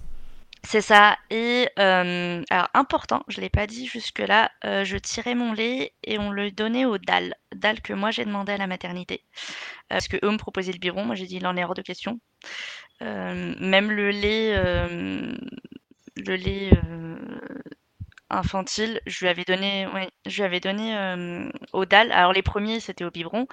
C'est 0.64 0.81
ça. 0.81 1.16
Et 1.31 1.68
euh, 1.79 2.42
alors 2.51 2.68
important 2.75 3.23
je 3.29 3.40
l'ai 3.40 3.49
pas 3.49 3.66
dit 3.66 3.87
jusque 3.87 4.18
là 4.18 4.51
je 4.64 4.97
tirais 4.99 5.35
mon 5.35 5.53
lait 5.53 5.92
et 6.05 6.18
on 6.18 6.31
le 6.31 6.51
donnait 6.51 6.85
aux 6.85 6.99
dalles 6.99 7.35
dalles 7.55 7.81
que 7.81 7.94
moi 7.94 8.11
j'ai 8.11 8.25
demandé 8.25 8.53
à 8.53 8.59
la 8.59 8.66
maternité. 8.66 9.25
Parce 9.88 10.09
que 10.09 10.18
eux 10.23 10.31
me 10.31 10.37
proposaient 10.38 10.73
le 10.73 10.79
biberon 10.79 11.05
moi 11.05 11.14
j'ai 11.14 11.27
dit 11.27 11.37
il 11.37 11.47
en 11.47 11.57
est 11.57 11.64
hors 11.64 11.75
de 11.75 11.83
question. 11.83 12.21
Même 13.01 13.90
le 13.90 14.11
lait 14.11 14.55
le 16.16 16.37
lait 16.37 16.71
infantile, 18.30 19.00
je 19.06 19.20
lui 19.20 19.28
avais 19.28 19.44
donné, 19.44 19.86
ouais, 19.94 20.10
je 20.26 20.36
lui 20.36 20.42
avais 20.44 20.60
donné 20.60 20.96
euh, 20.96 21.48
au 21.72 21.84
dalle. 21.84 22.12
Alors 22.12 22.32
les 22.32 22.42
premiers 22.42 22.80
c'était 22.80 23.04
au 23.04 23.10
biberon, 23.10 23.46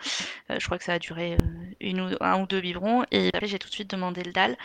euh, 0.51 0.57
je 0.59 0.65
crois 0.65 0.77
que 0.77 0.83
ça 0.83 0.93
a 0.93 0.99
duré 0.99 1.33
euh, 1.33 1.37
une 1.79 2.01
ou 2.01 2.09
un 2.21 2.41
ou 2.41 2.47
deux 2.47 2.61
biberons 2.61 3.05
et 3.11 3.29
après 3.33 3.47
j'ai 3.47 3.59
tout 3.59 3.69
de 3.69 3.73
suite 3.73 3.89
demandé 3.89 4.23
le 4.23 4.31
dalle. 4.33 4.57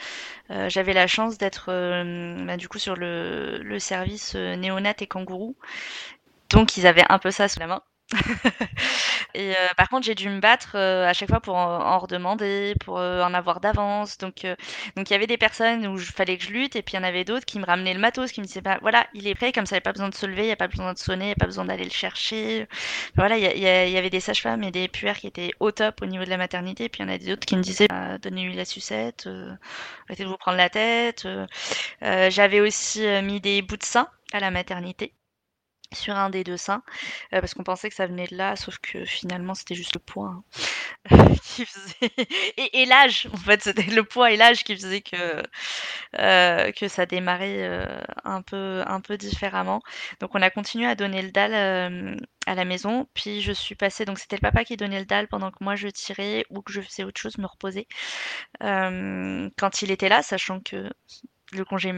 J'avais 0.69 0.93
la 0.95 1.07
chance 1.07 1.39
d'être 1.39 1.67
bah, 2.47 2.57
du 2.57 2.69
coup 2.69 2.79
sur 2.79 2.97
le, 2.97 3.59
le 3.63 3.79
service 3.79 4.35
néonat 4.35 4.95
et 5.01 5.07
kangourou, 5.07 5.57
donc 6.51 6.77
ils 6.77 6.87
avaient 6.87 7.07
un 7.11 7.19
peu 7.19 7.31
ça 7.31 7.49
sous 7.49 7.61
la 7.61 7.67
main. 7.69 7.83
et 9.35 9.53
euh, 9.53 9.69
par 9.77 9.89
contre, 9.89 10.05
j'ai 10.05 10.15
dû 10.15 10.29
me 10.29 10.41
battre 10.41 10.73
euh, 10.75 11.07
à 11.07 11.13
chaque 11.13 11.29
fois 11.29 11.41
pour 11.41 11.55
en, 11.55 11.99
redemander, 11.99 12.75
pour 12.85 12.99
euh, 12.99 13.23
en 13.23 13.35
avoir 13.35 13.61
d'avance. 13.61 14.19
Donc, 14.19 14.47
donc 14.97 15.11
il 15.11 15.13
y 15.13 15.17
avait 15.17 15.27
des 15.27 15.37
personnes 15.37 15.87
où 15.87 15.97
il 15.97 16.05
fallait 16.05 16.37
que 16.37 16.45
je 16.45 16.51
lutte, 16.51 16.77
et 16.77 16.83
puis 16.83 16.95
il 16.95 16.97
y 16.97 17.01
en 17.01 17.05
avait 17.05 17.25
d'autres 17.25 17.47
qui 17.47 17.59
me 17.59 17.65
ramenaient 17.65 17.95
le 17.95 18.01
matos, 18.01 18.33
qui 18.33 18.41
me 18.41 18.47
disaient 18.47 18.61
bah, 18.61 18.79
voilà, 18.83 19.07
il 19.15 19.27
est 19.29 19.35
prêt, 19.35 19.53
comme 19.53 19.67
ça, 19.67 19.77
il 19.77 19.79
n'y 19.79 19.83
a 19.83 19.83
pas 19.83 19.93
besoin 19.93 20.09
de 20.09 20.15
se 20.15 20.27
lever, 20.27 20.43
il 20.43 20.47
n'y 20.47 20.53
a 20.53 20.57
pas 20.57 20.69
besoin 20.69 20.93
de 20.93 20.99
sonner, 20.99 21.27
il 21.27 21.29
n'y 21.29 21.33
a 21.33 21.37
pas 21.37 21.47
besoin 21.47 21.65
d'aller 21.65 21.85
le 21.85 21.91
chercher. 21.91 22.67
Voilà, 23.17 23.39
il 23.39 23.59
y, 23.59 23.63
y, 23.63 23.99
avait 23.99 24.11
des 24.11 24.21
sages-femmes 24.21 24.65
et 24.65 24.71
des 24.71 24.89
puères 24.89 25.19
qui 25.19 25.27
étaient 25.29 25.53
au 25.61 25.71
top 25.71 26.03
au 26.03 26.07
niveau 26.07 26.25
de 26.25 26.31
la 26.31 26.37
maternité, 26.37 26.85
et 26.85 26.89
puis 26.89 27.03
il 27.03 27.07
y 27.07 27.11
en 27.11 27.15
a 27.15 27.19
d'autres 27.19 27.47
qui 27.47 27.57
me 27.57 27.63
disaient 27.63 27.89
bah, 27.89 28.19
donnez-lui 28.19 28.55
la 28.55 28.65
sucette, 28.65 29.29
arrêtez 30.07 30.25
de 30.25 30.29
vous 30.29 30.37
prendre 30.37 30.59
la 30.59 30.71
tête. 30.71 31.27
J'avais 32.03 32.61
aussi 32.61 33.03
mis 33.23 33.41
des 33.41 33.63
bouts 33.63 33.77
de 33.77 33.85
sein 33.85 34.09
à 34.33 34.41
la 34.41 34.51
maternité 34.51 35.13
sur 35.93 36.17
un 36.17 36.31
des 36.31 36.45
deux 36.45 36.57
seins, 36.57 36.83
euh, 37.33 37.41
parce 37.41 37.55
qu'on 37.55 37.65
pensait 37.65 37.89
que 37.89 37.95
ça 37.95 38.07
venait 38.07 38.27
de 38.27 38.37
là, 38.37 38.57
sauf 38.57 38.79
que 38.79 39.05
finalement 39.05 39.55
c'était 39.55 39.75
juste 39.75 39.95
le 39.95 40.01
poids 40.01 40.43
hein, 41.11 41.35
qui 41.43 41.67
faisait... 41.67 42.13
et, 42.57 42.87
l'âge, 42.87 43.29
en 43.33 43.37
fait, 43.37 43.63
c'était 43.63 43.83
le 43.83 44.05
poids 44.05 44.31
et 44.31 44.37
l'âge 44.37 44.63
qui 44.65 44.77
faisait 44.77 45.01
que, 45.01 45.43
euh, 46.19 46.73
que 46.73 46.89
ça 46.89 47.07
démarrait 47.07 47.63
euh, 47.63 48.01
un, 48.25 48.43
peu, 48.43 48.83
un 48.87 49.01
peu 49.01 49.17
différemment. 49.17 49.83
Donc 50.21 50.35
on 50.35 50.43
a 50.43 50.51
continué 50.51 50.87
à 50.87 50.95
donner 50.95 51.23
le 51.23 51.31
dalle 51.31 52.19
à 52.47 52.55
la 52.55 52.65
maison, 52.65 53.09
puis 53.15 53.41
je 53.41 53.53
suis 53.53 53.75
passée, 53.75 54.05
donc 54.05 54.19
c'était 54.19 54.37
le 54.37 54.41
papa 54.41 54.65
qui 54.65 54.77
donnait 54.77 55.01
le 55.01 55.07
dalle 55.07 55.29
pendant 55.29 55.51
que 55.51 55.63
moi 55.63 55.77
je 55.77 55.89
tirais 55.89 56.45
ou 56.51 56.63
que 56.63 56.73
je 56.73 56.81
faisais 56.81 57.05
autre 57.05 57.21
chose, 57.21 57.39
me 57.39 57.47
reposer. 57.47 57.87
quand 58.61 59.83
il 59.83 59.91
était 59.91 60.09
là, 60.09 60.23
sachant 60.23 60.61
que 60.61 60.89
le 61.53 61.65
congé 61.65 61.93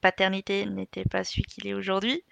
paternité 0.00 0.66
n'était 0.66 1.04
pas 1.04 1.24
celui 1.24 1.42
qu'il 1.42 1.66
est 1.66 1.74
aujourd'hui. 1.74 2.24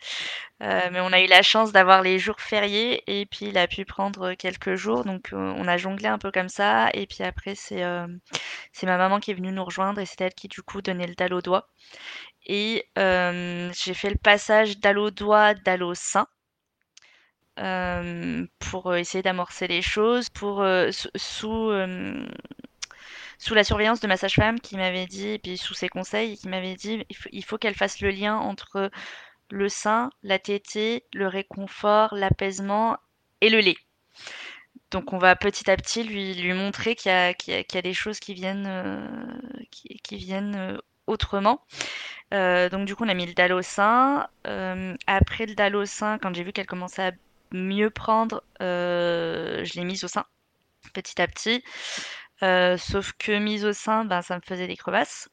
Euh, 0.62 0.88
mais 0.90 1.00
on 1.00 1.12
a 1.12 1.20
eu 1.20 1.26
la 1.26 1.42
chance 1.42 1.72
d'avoir 1.72 2.02
les 2.02 2.18
jours 2.18 2.40
fériés 2.40 3.02
et 3.06 3.26
puis 3.26 3.46
il 3.46 3.58
a 3.58 3.66
pu 3.66 3.84
prendre 3.84 4.34
quelques 4.34 4.74
jours. 4.74 5.04
Donc 5.04 5.32
euh, 5.32 5.36
on 5.56 5.68
a 5.68 5.76
jonglé 5.76 6.08
un 6.08 6.18
peu 6.18 6.30
comme 6.30 6.48
ça. 6.48 6.88
Et 6.94 7.06
puis 7.06 7.22
après, 7.24 7.54
c'est 7.54 7.84
euh, 7.84 8.06
c'est 8.72 8.86
ma 8.86 8.96
maman 8.96 9.20
qui 9.20 9.30
est 9.30 9.34
venue 9.34 9.52
nous 9.52 9.64
rejoindre 9.64 10.00
et 10.00 10.06
c'est 10.06 10.20
elle 10.22 10.34
qui 10.34 10.48
du 10.48 10.62
coup 10.62 10.82
donnait 10.82 11.06
le 11.06 11.14
dalle 11.14 11.34
au 11.34 11.42
doigt. 11.42 11.68
Et 12.46 12.86
j'ai 12.96 13.94
fait 13.94 14.10
le 14.10 14.18
passage 14.18 14.78
dalle 14.78 14.98
au 14.98 15.10
doigt, 15.10 15.54
dalle 15.54 15.82
au 15.82 15.94
sein. 15.94 16.26
pour 18.58 18.94
essayer 18.94 19.22
d'amorcer 19.22 19.66
les 19.68 19.82
choses, 19.82 20.28
pour 20.30 20.64
sous 21.16 21.70
sous 23.38 23.54
la 23.54 23.64
surveillance 23.64 24.00
de 24.00 24.06
ma 24.06 24.16
sage-femme 24.16 24.60
qui 24.60 24.76
m'avait 24.76 25.06
dit, 25.06 25.28
et 25.28 25.38
puis 25.38 25.56
sous 25.56 25.74
ses 25.74 25.88
conseils, 25.88 26.36
qui 26.36 26.48
m'avait 26.48 26.74
dit 26.74 27.04
il 27.32 27.44
faut, 27.44 27.58
qu'elle 27.58 27.74
fasse 27.74 28.00
le 28.00 28.10
lien 28.10 28.36
entre 28.36 28.90
le 29.50 29.68
sein, 29.68 30.10
la 30.22 30.38
tétée, 30.38 31.04
le 31.14 31.28
réconfort, 31.28 32.14
l'apaisement 32.14 32.96
et 33.40 33.50
le 33.50 33.60
lait. 33.60 33.76
Donc 34.90 35.12
on 35.12 35.18
va 35.18 35.36
petit 35.36 35.70
à 35.70 35.76
petit 35.76 36.04
lui, 36.04 36.52
montrer 36.52 36.94
qu'il 36.94 37.10
y, 37.10 37.14
a, 37.14 37.82
des 37.82 37.94
choses 37.94 38.20
qui 38.20 38.34
viennent, 38.34 38.66
euh, 38.66 39.08
euh, 40.56 40.78
autrement. 41.06 41.64
donc 42.30 42.86
du 42.86 42.96
coup, 42.96 43.04
on 43.04 43.08
a 43.08 43.14
mis 43.14 43.26
le 43.26 43.62
sein. 43.62 44.28
après 45.06 45.46
le 45.46 45.84
sein, 45.84 46.18
quand 46.18 46.34
j'ai 46.34 46.44
vu 46.44 46.52
qu'elle 46.52 46.66
commençait 46.66 47.08
à 47.08 47.12
mieux 47.52 47.90
prendre, 47.90 48.42
je 48.60 49.74
l'ai 49.74 49.84
mise 49.84 50.04
au 50.04 50.08
sein 50.08 50.24
petit 50.92 51.20
à 51.20 51.26
petit. 51.26 51.62
Sauf 52.40 53.12
que 53.18 53.38
mise 53.38 53.64
au 53.64 53.72
sein, 53.72 54.04
ben, 54.04 54.22
ça 54.22 54.36
me 54.36 54.42
faisait 54.46 54.66
des 54.66 54.76
crevasses. 54.76 55.28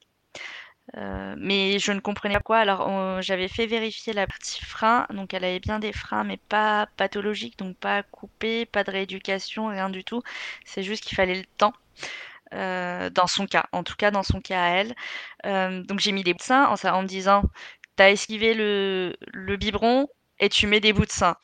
Euh, 0.97 1.35
mais 1.37 1.79
je 1.79 1.91
ne 1.93 1.99
comprenais 1.99 2.35
pas 2.35 2.41
quoi. 2.41 2.57
Alors, 2.59 3.21
j'avais 3.21 3.47
fait 3.47 3.65
vérifier 3.67 4.13
la 4.13 4.27
partie 4.27 4.63
frein. 4.63 5.07
Donc, 5.11 5.33
elle 5.33 5.43
avait 5.45 5.59
bien 5.59 5.79
des 5.79 5.93
freins, 5.93 6.23
mais 6.23 6.37
pas 6.37 6.87
pathologiques, 6.97 7.57
donc 7.57 7.77
pas 7.77 8.03
coupés, 8.03 8.65
pas 8.65 8.83
de 8.83 8.91
rééducation, 8.91 9.67
rien 9.67 9.89
du 9.89 10.03
tout. 10.03 10.21
C'est 10.65 10.83
juste 10.83 11.03
qu'il 11.05 11.15
fallait 11.15 11.35
le 11.35 11.45
temps. 11.57 11.73
Euh, 12.53 13.09
dans 13.09 13.27
son 13.27 13.47
cas, 13.47 13.65
en 13.71 13.83
tout 13.83 13.95
cas 13.95 14.11
dans 14.11 14.23
son 14.23 14.39
cas 14.41 14.63
à 14.63 14.69
elle. 14.69 14.95
Euh, 15.45 15.83
donc 15.83 15.99
j'ai 15.99 16.11
mis 16.11 16.23
des 16.23 16.33
bouts 16.33 16.39
de 16.39 16.43
sein 16.43 16.65
en, 16.67 16.75
en 16.89 17.01
me 17.03 17.07
disant, 17.07 17.43
t'as 17.95 18.11
esquivé 18.11 18.53
le, 18.53 19.15
le 19.33 19.57
biberon 19.57 20.07
et 20.39 20.49
tu 20.49 20.67
mets 20.67 20.79
des 20.79 20.93
bouts 20.93 21.05
de 21.05 21.11
sein. 21.11 21.35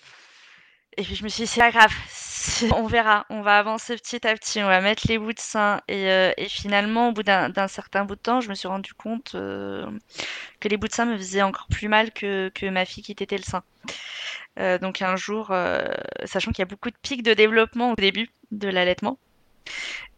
Et 1.00 1.02
puis 1.02 1.16
je 1.16 1.24
me 1.24 1.30
suis 1.30 1.44
dit, 1.44 1.48
c'est 1.48 1.62
pas 1.62 1.72
grave, 1.72 1.94
on 2.76 2.86
verra, 2.86 3.26
on 3.30 3.42
va 3.42 3.58
avancer 3.58 3.96
petit 3.96 4.28
à 4.28 4.36
petit, 4.36 4.62
on 4.62 4.68
va 4.68 4.82
mettre 4.82 5.08
les 5.08 5.18
bouts 5.18 5.32
de 5.32 5.40
sein. 5.40 5.80
Et, 5.88 6.12
euh, 6.12 6.34
finalement, 6.50 7.08
au 7.08 7.12
bout 7.14 7.24
d'un 7.24 7.68
certain 7.70 8.04
bout 8.04 8.16
de 8.16 8.20
temps, 8.20 8.42
je 8.42 8.50
me 8.50 8.54
suis 8.54 8.68
rendu 8.68 8.94
compte 8.94 9.32
euh, 9.36 9.90
que 10.60 10.68
les 10.68 10.76
bouts 10.76 10.90
de 10.90 10.94
sein 10.94 11.06
me 11.06 11.16
faisaient 11.18 11.42
encore 11.42 11.68
plus 11.68 11.88
mal 11.88 12.12
que, 12.12 12.52
ma 12.70 12.84
fille 12.84 13.02
qui 13.02 13.16
tétait 13.16 13.38
le 13.38 13.44
sein. 13.44 13.64
Euh, 14.60 14.78
donc 14.78 15.02
un 15.02 15.16
jour, 15.16 15.54
sachant 16.26 16.52
qu'il 16.52 16.60
y 16.60 16.64
a 16.64 16.66
beaucoup 16.66 16.90
de 16.90 16.98
pics 17.02 17.24
de 17.24 17.34
développement 17.34 17.94
au 17.94 17.96
début 17.96 18.30
de 18.52 18.68
l'allaitement, 18.68 19.18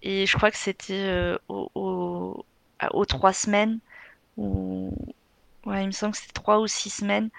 et 0.01 0.25
je 0.25 0.35
crois 0.35 0.49
que 0.49 0.57
c'était 0.57 1.35
aux 1.47 3.05
trois 3.07 3.33
semaines, 3.33 3.77
ou 4.37 4.91
ouais, 5.67 5.83
il 5.83 5.87
me 5.87 5.91
semble 5.91 6.13
que 6.13 6.17
c'était 6.17 6.33
trois 6.33 6.59
ou 6.59 6.65
six 6.65 6.89
semaines, 6.89 7.29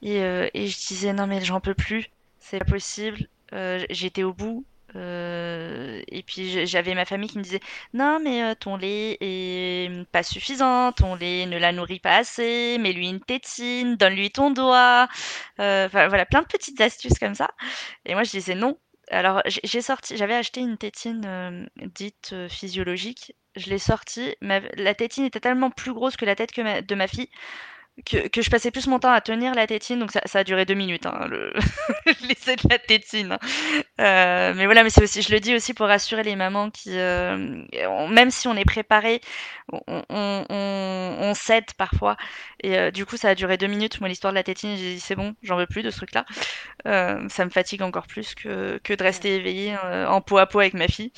et, 0.00 0.16
et 0.54 0.66
je 0.66 0.78
disais 0.88 1.12
non 1.12 1.26
mais 1.26 1.44
j'en 1.44 1.60
peux 1.60 1.74
plus, 1.74 2.08
c'est 2.40 2.58
pas 2.58 2.64
possible, 2.64 3.28
euh, 3.52 3.84
j'étais 3.90 4.24
au 4.24 4.32
bout. 4.32 4.64
Euh, 4.96 6.02
et 6.08 6.24
puis 6.24 6.66
j'avais 6.66 6.96
ma 6.96 7.04
famille 7.04 7.28
qui 7.28 7.38
me 7.38 7.44
disait 7.44 7.60
non 7.94 8.18
mais 8.20 8.42
euh, 8.42 8.54
ton 8.58 8.76
lait 8.76 9.16
est 9.20 10.04
pas 10.10 10.24
suffisant, 10.24 10.90
ton 10.90 11.14
lait 11.14 11.46
ne 11.46 11.58
la 11.58 11.70
nourrit 11.70 12.00
pas 12.00 12.16
assez, 12.16 12.76
mets-lui 12.80 13.08
une 13.08 13.20
tétine, 13.20 13.94
donne-lui 13.94 14.32
ton 14.32 14.50
doigt, 14.50 15.06
enfin 15.58 16.08
voilà 16.08 16.26
plein 16.26 16.42
de 16.42 16.48
petites 16.48 16.80
astuces 16.80 17.20
comme 17.20 17.36
ça. 17.36 17.50
Et 18.04 18.14
moi 18.14 18.24
je 18.24 18.32
disais 18.32 18.56
non. 18.56 18.78
Alors 19.12 19.42
j'ai 19.46 19.80
sorti, 19.80 20.16
j'avais 20.16 20.34
acheté 20.34 20.60
une 20.60 20.76
tétine 20.76 21.68
dite 21.94 22.34
physiologique, 22.48 23.36
je 23.54 23.70
l'ai 23.70 23.78
sortie, 23.78 24.34
la 24.40 24.94
tétine 24.94 25.24
était 25.24 25.40
tellement 25.40 25.70
plus 25.70 25.92
grosse 25.92 26.16
que 26.16 26.24
la 26.24 26.34
tête 26.34 26.50
que 26.50 26.80
de 26.80 26.94
ma 26.96 27.06
fille 27.06 27.28
que, 28.04 28.42
je 28.42 28.50
passais 28.50 28.70
plus 28.70 28.86
mon 28.86 28.98
temps 28.98 29.12
à 29.12 29.20
tenir 29.20 29.54
la 29.54 29.66
tétine, 29.66 29.98
donc 29.98 30.10
ça, 30.12 30.20
a 30.32 30.44
duré 30.44 30.64
deux 30.64 30.74
minutes, 30.74 31.06
hein, 31.06 31.26
le 31.28 31.52
l'essai 32.28 32.56
de 32.56 32.68
la 32.68 32.78
tétine. 32.78 33.38
Euh, 34.00 34.54
mais 34.54 34.64
voilà, 34.64 34.82
mais 34.82 34.90
c'est 34.90 35.02
aussi, 35.02 35.22
je 35.22 35.32
le 35.32 35.40
dis 35.40 35.54
aussi 35.54 35.74
pour 35.74 35.86
rassurer 35.86 36.22
les 36.22 36.36
mamans 36.36 36.70
qui, 36.70 36.98
euh, 36.98 37.36
même 38.08 38.30
si 38.30 38.48
on 38.48 38.56
est 38.56 38.64
préparé, 38.64 39.20
on, 39.72 40.02
on, 40.08 40.44
on, 40.48 41.34
cède 41.34 41.72
parfois. 41.76 42.16
Et 42.62 42.78
euh, 42.78 42.90
du 42.90 43.06
coup, 43.06 43.16
ça 43.16 43.28
a 43.28 43.34
duré 43.34 43.56
deux 43.56 43.66
minutes. 43.66 44.00
Moi, 44.00 44.08
l'histoire 44.08 44.32
de 44.32 44.36
la 44.36 44.42
tétine, 44.42 44.76
j'ai 44.76 44.94
dit 44.94 45.00
c'est 45.00 45.14
bon, 45.14 45.34
j'en 45.42 45.56
veux 45.56 45.66
plus 45.66 45.82
de 45.82 45.90
ce 45.90 45.96
truc-là. 45.98 46.24
ça 46.84 47.44
me 47.44 47.50
fatigue 47.50 47.82
encore 47.82 48.06
plus 48.06 48.34
que, 48.34 48.78
que 48.82 48.94
de 48.94 49.02
rester 49.02 49.36
éveillée 49.36 49.76
en 49.76 50.20
peau 50.20 50.38
à 50.38 50.46
peau 50.46 50.60
avec 50.60 50.74
ma 50.74 50.88
fille. 50.88 51.12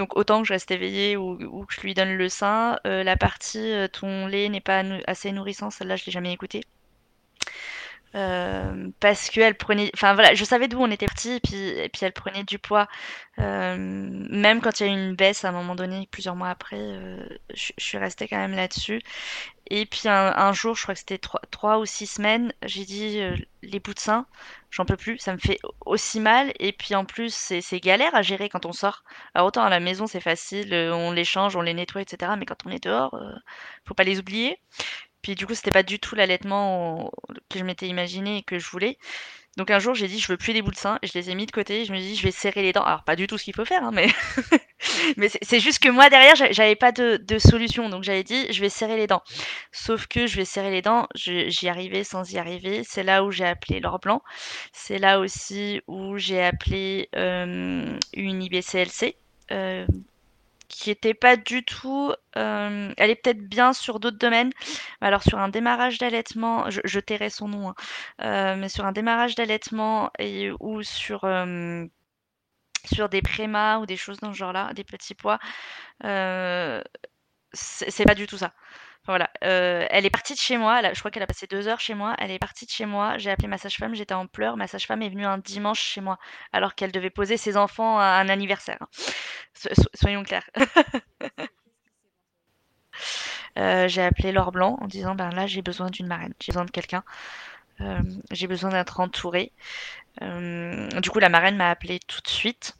Donc 0.00 0.16
autant 0.16 0.40
que 0.40 0.48
je 0.48 0.54
reste 0.54 0.70
éveillée 0.70 1.18
ou, 1.18 1.36
que 1.66 1.74
je 1.74 1.82
lui 1.82 1.92
donne 1.92 2.14
le 2.16 2.30
sein. 2.30 2.78
la 2.84 3.16
partie 3.18 3.74
ton 3.92 4.26
lait 4.26 4.48
n'est 4.48 4.62
pas 4.62 4.82
assez 5.06 5.30
nourrissant, 5.30 5.70
celle-là, 5.70 5.96
je 5.96 6.06
l'ai 6.06 6.12
jamais 6.12 6.32
écoutée. 6.32 6.62
Euh, 8.16 8.90
parce 8.98 9.30
qu'elle 9.30 9.54
prenait, 9.54 9.90
enfin 9.94 10.14
voilà, 10.14 10.34
je 10.34 10.44
savais 10.44 10.66
d'où 10.66 10.80
on 10.80 10.90
était 10.90 11.06
parti, 11.06 11.32
et 11.32 11.40
puis, 11.40 11.56
et 11.56 11.88
puis 11.88 12.00
elle 12.04 12.12
prenait 12.12 12.42
du 12.44 12.58
poids. 12.58 12.88
Euh, 13.38 13.76
même 13.78 14.60
quand 14.60 14.80
il 14.80 14.86
y 14.86 14.90
a 14.90 14.92
eu 14.92 14.96
une 14.96 15.14
baisse 15.14 15.44
à 15.44 15.50
un 15.50 15.52
moment 15.52 15.76
donné, 15.76 16.08
plusieurs 16.10 16.34
mois 16.34 16.48
après, 16.48 16.76
euh, 16.78 17.24
je, 17.54 17.72
suis 17.78 17.98
restée 17.98 18.26
quand 18.28 18.36
même 18.36 18.54
là-dessus. 18.54 19.00
Et 19.72 19.86
puis 19.86 20.08
un, 20.08 20.52
jour, 20.52 20.74
je 20.74 20.82
crois 20.82 20.94
que 20.94 21.00
c'était 21.00 21.20
trois, 21.50 21.78
ou 21.78 21.86
six 21.86 22.06
semaines, 22.08 22.52
j'ai 22.64 22.84
dit 22.84 23.20
les 23.62 23.78
bouts 23.78 23.94
de 23.94 24.00
sein, 24.00 24.26
j'en 24.72 24.84
peux 24.84 24.96
plus, 24.96 25.18
ça 25.18 25.32
me 25.32 25.38
fait 25.38 25.60
aussi 25.86 26.18
mal. 26.18 26.52
Et 26.58 26.72
puis 26.72 26.96
en 26.96 27.04
plus, 27.04 27.32
c'est 27.60 27.80
galère 27.80 28.14
à 28.16 28.22
gérer 28.22 28.48
quand 28.48 28.66
on 28.66 28.72
sort. 28.72 29.04
Alors 29.34 29.46
autant 29.48 29.62
à 29.62 29.70
la 29.70 29.78
maison, 29.78 30.08
c'est 30.08 30.20
facile, 30.20 30.74
on 30.74 31.12
les 31.12 31.24
change, 31.24 31.54
on 31.54 31.60
les 31.62 31.74
nettoie, 31.74 32.02
etc. 32.02 32.32
Mais 32.36 32.46
quand 32.46 32.66
on 32.66 32.70
est 32.70 32.82
dehors, 32.82 33.16
faut 33.84 33.94
pas 33.94 34.02
les 34.02 34.18
oublier. 34.18 34.58
Puis 35.22 35.34
du 35.34 35.46
coup, 35.46 35.54
c'était 35.54 35.70
pas 35.70 35.82
du 35.82 35.98
tout 35.98 36.14
l'allaitement 36.14 37.10
que 37.48 37.58
je 37.58 37.64
m'étais 37.64 37.86
imaginé 37.86 38.38
et 38.38 38.42
que 38.42 38.58
je 38.58 38.68
voulais. 38.70 38.98
Donc 39.56 39.70
un 39.70 39.80
jour, 39.80 39.94
j'ai 39.94 40.06
dit, 40.06 40.20
je 40.20 40.28
veux 40.28 40.36
plus 40.36 40.52
des 40.52 40.62
boules 40.62 40.74
de 40.74 40.78
sein, 40.78 40.98
je 41.02 41.10
les 41.14 41.30
ai 41.30 41.34
mis 41.34 41.44
de 41.44 41.50
côté, 41.50 41.84
je 41.84 41.92
me 41.92 41.98
dis, 41.98 42.14
je 42.14 42.22
vais 42.22 42.30
serrer 42.30 42.62
les 42.62 42.72
dents. 42.72 42.84
Alors 42.84 43.02
pas 43.02 43.16
du 43.16 43.26
tout 43.26 43.36
ce 43.36 43.44
qu'il 43.44 43.54
faut 43.54 43.64
faire, 43.64 43.82
hein, 43.82 43.90
mais 43.90 44.08
c'est 45.42 45.58
juste 45.58 45.80
que 45.80 45.88
moi 45.88 46.08
derrière, 46.08 46.34
j'avais 46.36 46.76
pas 46.76 46.92
de, 46.92 47.38
solution, 47.38 47.88
donc 47.88 48.04
j'avais 48.04 48.22
dit, 48.22 48.50
je 48.52 48.60
vais 48.60 48.68
serrer 48.68 48.96
les 48.96 49.08
dents. 49.08 49.22
Sauf 49.72 50.06
que 50.06 50.26
je 50.28 50.36
vais 50.36 50.44
serrer 50.44 50.70
les 50.70 50.82
dents, 50.82 51.08
j'y 51.16 51.68
arrivais 51.68 52.04
sans 52.04 52.30
y 52.32 52.38
arriver. 52.38 52.84
C'est 52.84 53.02
là 53.02 53.24
où 53.24 53.32
j'ai 53.32 53.44
appelé 53.44 53.80
l'or 53.80 53.98
blanc. 53.98 54.22
C'est 54.72 54.98
là 54.98 55.18
aussi 55.18 55.82
où 55.88 56.16
j'ai 56.16 56.42
appelé 56.42 57.08
euh, 57.16 57.98
une 58.14 58.42
IBCLC. 58.42 59.16
Qui 60.70 60.90
était 60.90 61.14
pas 61.14 61.36
du 61.36 61.64
tout. 61.64 62.14
Euh, 62.36 62.94
elle 62.96 63.10
est 63.10 63.16
peut-être 63.16 63.42
bien 63.48 63.72
sur 63.74 64.00
d'autres 64.00 64.18
domaines. 64.18 64.52
Alors 65.00 65.22
sur 65.22 65.38
un 65.38 65.48
démarrage 65.48 65.98
d'allaitement, 65.98 66.70
je, 66.70 67.00
tairai 67.00 67.30
son 67.30 67.48
nom, 67.48 67.70
hein, 67.70 67.74
euh, 68.22 68.56
mais 68.56 68.68
sur 68.68 68.86
un 68.86 68.92
démarrage 68.92 69.34
d'allaitement 69.34 70.10
ou 70.60 70.82
sur 70.82 71.24
euh, 71.24 71.84
sur 72.84 73.08
des 73.08 73.22
prémas 73.22 73.78
ou 73.80 73.86
des 73.86 73.96
choses 73.96 74.18
dans 74.20 74.32
ce 74.32 74.38
genre-là, 74.38 74.72
des 74.74 74.84
petits 74.84 75.14
pois, 75.14 75.38
c'est 77.52 78.04
pas 78.06 78.14
du 78.14 78.26
tout 78.26 78.38
ça. 78.38 78.52
Voilà, 79.10 79.28
euh, 79.42 79.88
elle 79.90 80.06
est 80.06 80.10
partie 80.10 80.34
de 80.34 80.38
chez 80.38 80.56
moi, 80.56 80.80
je 80.92 80.98
crois 81.00 81.10
qu'elle 81.10 81.24
a 81.24 81.26
passé 81.26 81.48
deux 81.48 81.66
heures 81.66 81.80
chez 81.80 81.94
moi, 81.94 82.14
elle 82.18 82.30
est 82.30 82.38
partie 82.38 82.64
de 82.64 82.70
chez 82.70 82.86
moi, 82.86 83.18
j'ai 83.18 83.32
appelé 83.32 83.48
ma 83.48 83.58
sage-femme, 83.58 83.92
j'étais 83.92 84.14
en 84.14 84.28
pleurs, 84.28 84.56
ma 84.56 84.68
sage-femme 84.68 85.02
est 85.02 85.08
venue 85.08 85.26
un 85.26 85.38
dimanche 85.38 85.80
chez 85.82 86.00
moi, 86.00 86.16
alors 86.52 86.76
qu'elle 86.76 86.92
devait 86.92 87.10
poser 87.10 87.36
ses 87.36 87.56
enfants 87.56 87.98
à 87.98 88.04
un 88.04 88.28
anniversaire. 88.28 88.78
Hein. 88.80 88.86
soyons 89.94 90.22
clairs. 90.22 90.48
Euh, 93.58 93.88
j'ai 93.88 94.02
appelé 94.02 94.30
Laure 94.30 94.52
Blanc 94.52 94.78
en 94.80 94.86
disant 94.86 95.16
ben 95.16 95.30
là 95.30 95.46
j'ai 95.46 95.60
besoin 95.60 95.90
d'une 95.90 96.06
marraine, 96.06 96.32
j'ai 96.40 96.52
besoin 96.52 96.64
de 96.64 96.70
quelqu'un, 96.70 97.02
euh, 97.80 98.00
j'ai 98.30 98.46
besoin 98.46 98.70
d'être 98.70 99.00
entourée. 99.00 99.52
du 100.20 101.10
coup 101.10 101.18
la 101.18 101.28
marraine 101.28 101.56
m'a 101.56 101.70
appelé 101.70 101.98
tout 102.06 102.20
de 102.20 102.28
suite. 102.28 102.76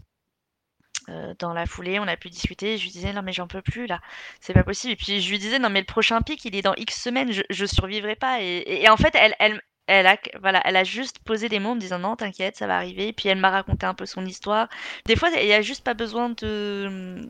Euh, 1.08 1.34
dans 1.38 1.52
la 1.52 1.66
foulée, 1.66 1.98
on 1.98 2.06
a 2.06 2.16
pu 2.16 2.30
discuter. 2.30 2.76
Je 2.78 2.84
lui 2.84 2.90
disais 2.90 3.12
non 3.12 3.22
mais 3.22 3.32
j'en 3.32 3.46
peux 3.46 3.62
plus 3.62 3.86
là, 3.86 4.00
c'est 4.40 4.52
pas 4.52 4.62
possible. 4.62 4.92
Et 4.92 4.96
puis 4.96 5.20
je 5.20 5.30
lui 5.30 5.38
disais 5.38 5.58
non 5.58 5.70
mais 5.70 5.80
le 5.80 5.86
prochain 5.86 6.20
pic 6.22 6.44
il 6.44 6.54
est 6.54 6.62
dans 6.62 6.74
X 6.74 7.02
semaines, 7.02 7.32
je, 7.32 7.66
survivrai 7.66 8.16
pas. 8.16 8.40
Et, 8.40 8.88
en 8.88 8.96
fait 8.96 9.14
elle, 9.14 9.34
elle, 9.38 9.60
elle 9.86 10.06
a, 10.06 10.16
voilà, 10.40 10.60
elle 10.64 10.76
a 10.76 10.84
juste 10.84 11.18
posé 11.20 11.48
des 11.48 11.58
mots 11.58 11.70
en 11.70 11.74
me 11.74 11.80
disant 11.80 11.98
non 11.98 12.16
t'inquiète 12.16 12.56
ça 12.56 12.66
va 12.66 12.76
arriver. 12.76 13.08
Et 13.08 13.12
puis 13.12 13.28
elle 13.28 13.38
m'a 13.38 13.50
raconté 13.50 13.86
un 13.86 13.94
peu 13.94 14.06
son 14.06 14.24
histoire. 14.26 14.68
Des 15.06 15.16
fois 15.16 15.30
il 15.30 15.46
y 15.46 15.52
a 15.54 15.62
juste 15.62 15.84
pas 15.84 15.94
besoin 15.94 16.30
de 16.30 17.28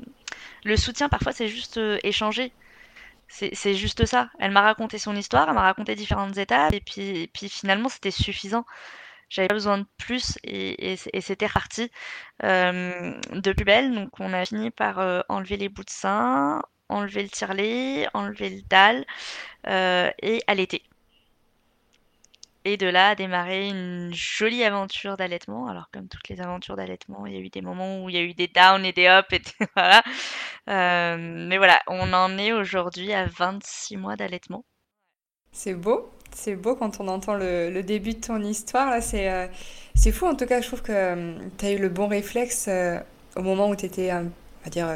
le 0.64 0.77
soutien. 0.77 1.09
Parfois 1.09 1.33
c'est 1.33 1.49
juste 1.49 1.79
euh, 1.79 1.99
échanger. 2.03 2.53
C'est 3.29 3.75
juste 3.75 4.07
ça. 4.07 4.29
Elle 4.40 4.51
m'a 4.51 4.61
raconté 4.62 4.99
son 4.99 5.14
histoire, 5.14 5.49
elle 5.49 5.55
m'a 5.55 5.62
raconté 5.62 5.94
différentes 5.94 6.37
étapes 6.37 6.73
et 6.75 6.81
puis, 6.81 7.23
et 7.23 7.27
puis 7.29 7.49
finalement 7.49 7.88
c'était 7.88 8.11
suffisant 8.11 8.66
j'avais 9.31 9.49
pas 9.49 9.55
besoin 9.55 9.79
de 9.79 9.87
plus 9.97 10.38
et, 10.45 10.97
c'était 10.97 11.47
reparti 11.47 11.90
euh, 12.43 13.19
de 13.33 13.53
plus 13.53 13.64
belle. 13.64 13.95
Donc 13.95 14.11
on 14.19 14.33
a 14.33 14.45
fini 14.45 14.71
par 14.71 14.99
euh, 14.99 15.21
enlever 15.29 15.57
les 15.57 15.69
bouts 15.69 15.85
de 15.85 15.90
sein, 15.90 16.62
enlever 16.88 17.23
le 17.23 17.29
tirelet, 17.29 18.09
enlever 18.12 18.51
le 18.51 18.62
dalle 18.62 19.07
euh, 19.69 20.11
et 20.21 20.43
allaiter. 20.47 20.83
Et 22.66 22.77
de 22.77 22.87
là 22.87 23.11
a 23.11 23.14
démarré 23.14 23.69
une 23.69 24.12
jolie 24.12 24.64
aventure 24.64 25.16
d'allaitement. 25.16 25.69
Alors 25.69 25.88
comme 25.93 26.09
toutes 26.09 26.29
les 26.29 26.43
aventures 26.43 26.77
d'allaitement, 26.77 27.25
il 27.25 27.33
y 27.33 27.37
a 27.37 27.40
eu 27.40 27.49
des 27.49 27.62
moments 27.62 28.05
où 28.05 28.11
il 28.11 28.16
y 28.16 28.19
a 28.19 28.23
eu 28.23 28.35
des 28.35 28.49
downs 28.49 28.85
et 28.85 28.93
des 28.93 29.09
ups 29.09 29.55
mais 30.66 31.57
voilà, 31.57 31.81
on 31.87 32.12
en 32.12 32.37
est 32.37 32.53
aujourd'hui 32.53 33.14
à 33.14 33.27
26 33.27 33.97
mois 33.97 34.16
d'allaitement. 34.16 34.64
C'est 35.53 35.75
beau. 35.75 36.11
C'est 36.35 36.55
beau 36.55 36.75
quand 36.75 37.01
on 37.01 37.09
entend 37.09 37.35
le, 37.35 37.83
début 37.83 38.14
de 38.14 38.21
ton 38.21 38.43
histoire. 38.43 38.90
Là, 38.90 39.01
c'est, 39.01 39.31
euh, 39.31 39.47
c'est 39.95 40.12
fou. 40.12 40.27
En 40.27 40.35
tout 40.35 40.47
cas, 40.47 40.61
je 40.61 40.66
trouve 40.66 40.83
que 40.83 40.93
euh, 40.93 41.33
tu 41.59 41.66
as 41.66 41.73
eu 41.73 41.79
le 41.79 41.88
bon 41.88 42.07
réflexe 42.07 42.66
euh, 42.69 42.99
au 43.37 43.43
moment 43.43 43.69
où 43.69 43.77
tu 43.77 43.87
étais, 43.87 44.12
on 44.12 44.31
va 44.64 44.71
dire, 44.71 44.88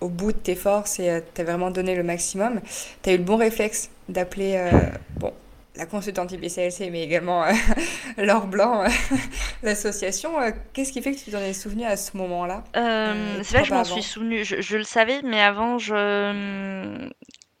au, 0.00 0.08
bout 0.08 0.32
de 0.32 0.38
tes 0.38 0.54
forces 0.54 1.00
et 1.00 1.22
tu 1.34 1.40
as 1.40 1.44
vraiment 1.44 1.70
donné 1.70 1.94
le 1.94 2.02
maximum. 2.02 2.60
Tu 3.02 3.10
as 3.10 3.14
eu 3.14 3.18
le 3.18 3.24
bon 3.24 3.36
réflexe 3.36 3.90
d'appeler 4.08 4.70
bon, 5.16 5.32
la 5.76 5.86
consultante 5.86 6.32
IBCLC, 6.32 6.90
mais 6.90 7.02
également 7.02 7.44
L'Or 8.16 8.46
Blanc, 8.46 8.84
l'association. 9.62 10.30
Qu'est-ce 10.72 10.92
qui 10.92 11.02
fait 11.02 11.12
que 11.12 11.18
tu 11.18 11.30
t'en 11.30 11.38
es 11.38 11.52
souvenu 11.52 11.84
à 11.84 11.96
ce 11.96 12.16
moment-là 12.16 12.64
C'est 12.74 13.50
vrai 13.50 13.62
que 13.62 13.68
je 13.68 13.74
m'en 13.74 13.84
suis 13.84 14.02
souvenu. 14.02 14.44
Je, 14.44 14.60
je, 14.60 14.76
le 14.76 14.84
savais, 14.84 15.20
mais 15.22 15.40
avant, 15.40 15.78
je 15.78 17.08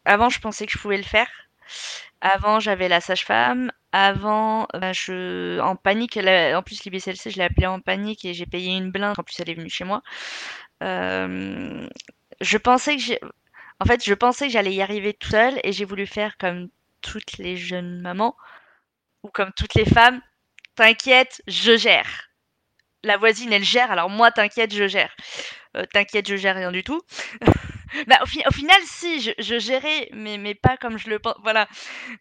avant, 0.08 0.30
je 0.30 0.40
pensais 0.40 0.66
que 0.66 0.72
je 0.72 0.78
pouvais 0.78 0.96
le 0.96 1.02
faire. 1.02 1.28
Avant, 2.20 2.60
j'avais 2.60 2.88
la 2.88 3.00
sage-femme. 3.00 3.72
Avant, 3.92 4.66
bah, 4.74 4.92
en 5.62 5.76
panique, 5.76 6.16
en 6.18 6.62
plus 6.62 6.84
l'IBCLC, 6.84 7.30
je 7.30 7.36
l'ai 7.38 7.44
appelée 7.44 7.66
en 7.66 7.80
panique 7.80 8.24
et 8.24 8.34
j'ai 8.34 8.46
payé 8.46 8.76
une 8.76 8.90
blinde. 8.90 9.14
En 9.18 9.22
plus, 9.22 9.40
elle 9.40 9.50
est 9.50 9.54
venue 9.54 9.70
chez 9.70 9.84
moi. 9.84 10.02
Euh, 10.82 11.88
je 12.40 12.58
pensais 12.58 12.96
que 12.96 13.18
en 13.80 13.84
fait, 13.84 14.04
je 14.04 14.14
pensais 14.14 14.46
que 14.46 14.52
j'allais 14.52 14.74
y 14.74 14.82
arriver 14.82 15.14
toute 15.14 15.30
seule 15.30 15.60
et 15.62 15.72
j'ai 15.72 15.84
voulu 15.84 16.06
faire 16.06 16.36
comme 16.38 16.68
toutes 17.00 17.38
les 17.38 17.56
jeunes 17.56 18.00
mamans 18.00 18.36
ou 19.22 19.28
comme 19.28 19.52
toutes 19.56 19.74
les 19.74 19.84
femmes. 19.84 20.20
T'inquiète, 20.74 21.42
je 21.46 21.76
gère. 21.76 22.30
La 23.04 23.16
voisine, 23.16 23.52
elle 23.52 23.64
gère, 23.64 23.92
alors 23.92 24.10
moi, 24.10 24.32
t'inquiète, 24.32 24.74
je 24.74 24.88
gère. 24.88 25.14
Euh, 25.76 25.84
t'inquiète, 25.92 26.28
je 26.28 26.36
gère 26.36 26.56
rien 26.56 26.72
du 26.72 26.82
tout. 26.82 27.00
bah, 28.06 28.18
au, 28.22 28.26
final, 28.26 28.76
si, 28.84 29.20
je, 29.20 29.58
gérais, 29.58 30.08
mais, 30.12 30.38
mais 30.38 30.54
pas 30.54 30.76
comme 30.76 30.98
je 30.98 31.10
le 31.10 31.18
pense. 31.18 31.36
Voilà, 31.42 31.68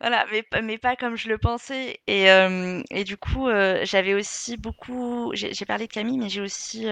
voilà 0.02 0.26
mais, 0.32 0.44
mais 0.62 0.78
pas 0.78 0.96
comme 0.96 1.16
je 1.16 1.30
le 1.30 1.38
pensais. 1.38 2.00
Et, 2.08 2.32
euh, 2.32 2.82
et 2.92 3.04
du 3.04 3.18
coup, 3.18 3.48
euh, 3.48 3.82
j'avais 3.84 4.14
aussi 4.14 4.58
beaucoup. 4.58 5.32
J'ai 5.34 5.66
parlé 5.66 5.88
de 5.88 5.94
Camille, 5.94 6.18
mais 6.18 6.30
j'ai 6.30 6.42
aussi 6.42 6.88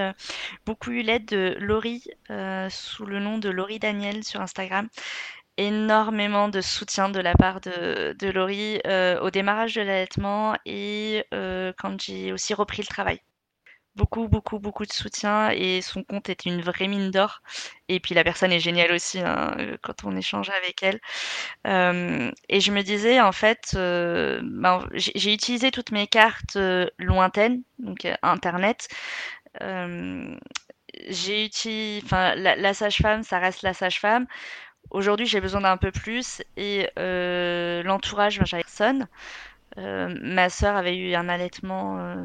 beaucoup 0.66 0.92
eu 0.92 1.02
l'aide 1.02 1.26
de 1.26 1.56
Laurie, 1.60 2.04
sous 2.70 3.06
le 3.06 3.20
nom 3.20 3.38
de 3.38 3.50
Laurie 3.50 3.80
Daniel 3.80 4.24
sur 4.24 4.42
Instagram 4.42 4.88
énormément 5.58 6.50
de 6.50 6.60
soutien 6.60 7.08
de 7.08 7.20
la 7.22 7.34
part 7.34 7.62
de, 7.62 8.14
de 8.20 8.28
Laurie 8.30 8.82
au 9.22 9.30
démarrage 9.32 9.76
de 9.76 9.82
l'allaitement 9.82 10.56
et 10.66 11.26
quand 11.32 12.02
j'ai 12.02 12.34
aussi 12.34 12.54
repris 12.54 12.82
le 12.82 12.88
travail 12.88 13.22
beaucoup, 13.96 14.28
beaucoup, 14.28 14.60
beaucoup 14.60 14.86
de 14.86 14.92
soutien 14.92 15.50
et 15.52 15.82
son 15.82 16.04
compte 16.04 16.30
est 16.30 16.46
une 16.46 16.62
vraie 16.62 16.88
mine 16.88 17.12
d'or. 17.12 17.42
Et 17.88 18.00
puis 18.00 18.14
la 18.16 18.24
personne 18.24 18.52
est 18.52 18.60
géniale 18.60 18.92
aussi 18.92 19.20
hein, 19.20 19.56
euh, 19.60 19.78
quand 19.82 20.04
on 20.04 20.16
échange 20.16 20.50
avec 20.50 20.84
elle. 20.84 21.00
Euh, 21.68 22.32
et 22.50 22.60
je 22.60 22.72
me 22.72 22.82
disais, 22.82 23.22
en 23.22 23.32
fait, 23.32 23.74
euh, 23.76 24.42
ben, 24.44 24.86
j'ai 24.94 25.34
utilisé 25.34 25.72
toutes 25.72 25.92
mes 25.92 26.08
cartes 26.08 26.58
lointaines, 27.00 27.62
donc 27.80 28.08
Internet. 28.22 28.88
j'ai 31.10 31.46
utilisé, 31.46 32.02
enfin, 32.06 32.36
la, 32.36 32.74
sage-femme, 32.74 33.24
ça 33.24 33.40
reste 33.40 33.62
la 33.64 33.74
sage-femme. 33.74 34.28
Aujourd'hui, 34.92 35.26
j'ai 35.26 35.42
besoin 35.42 35.62
d'un 35.62 35.78
peu 35.78 35.92
plus 35.92 36.44
et 36.58 36.90
l'entourage, 37.84 38.40
ben, 38.40 38.46
j'avais 38.46 38.64
personne. 38.64 39.08
ma 39.78 40.50
sœur 40.50 40.76
avait 40.76 40.98
eu 40.98 41.16
un 41.16 41.30
allaitement 41.30 42.16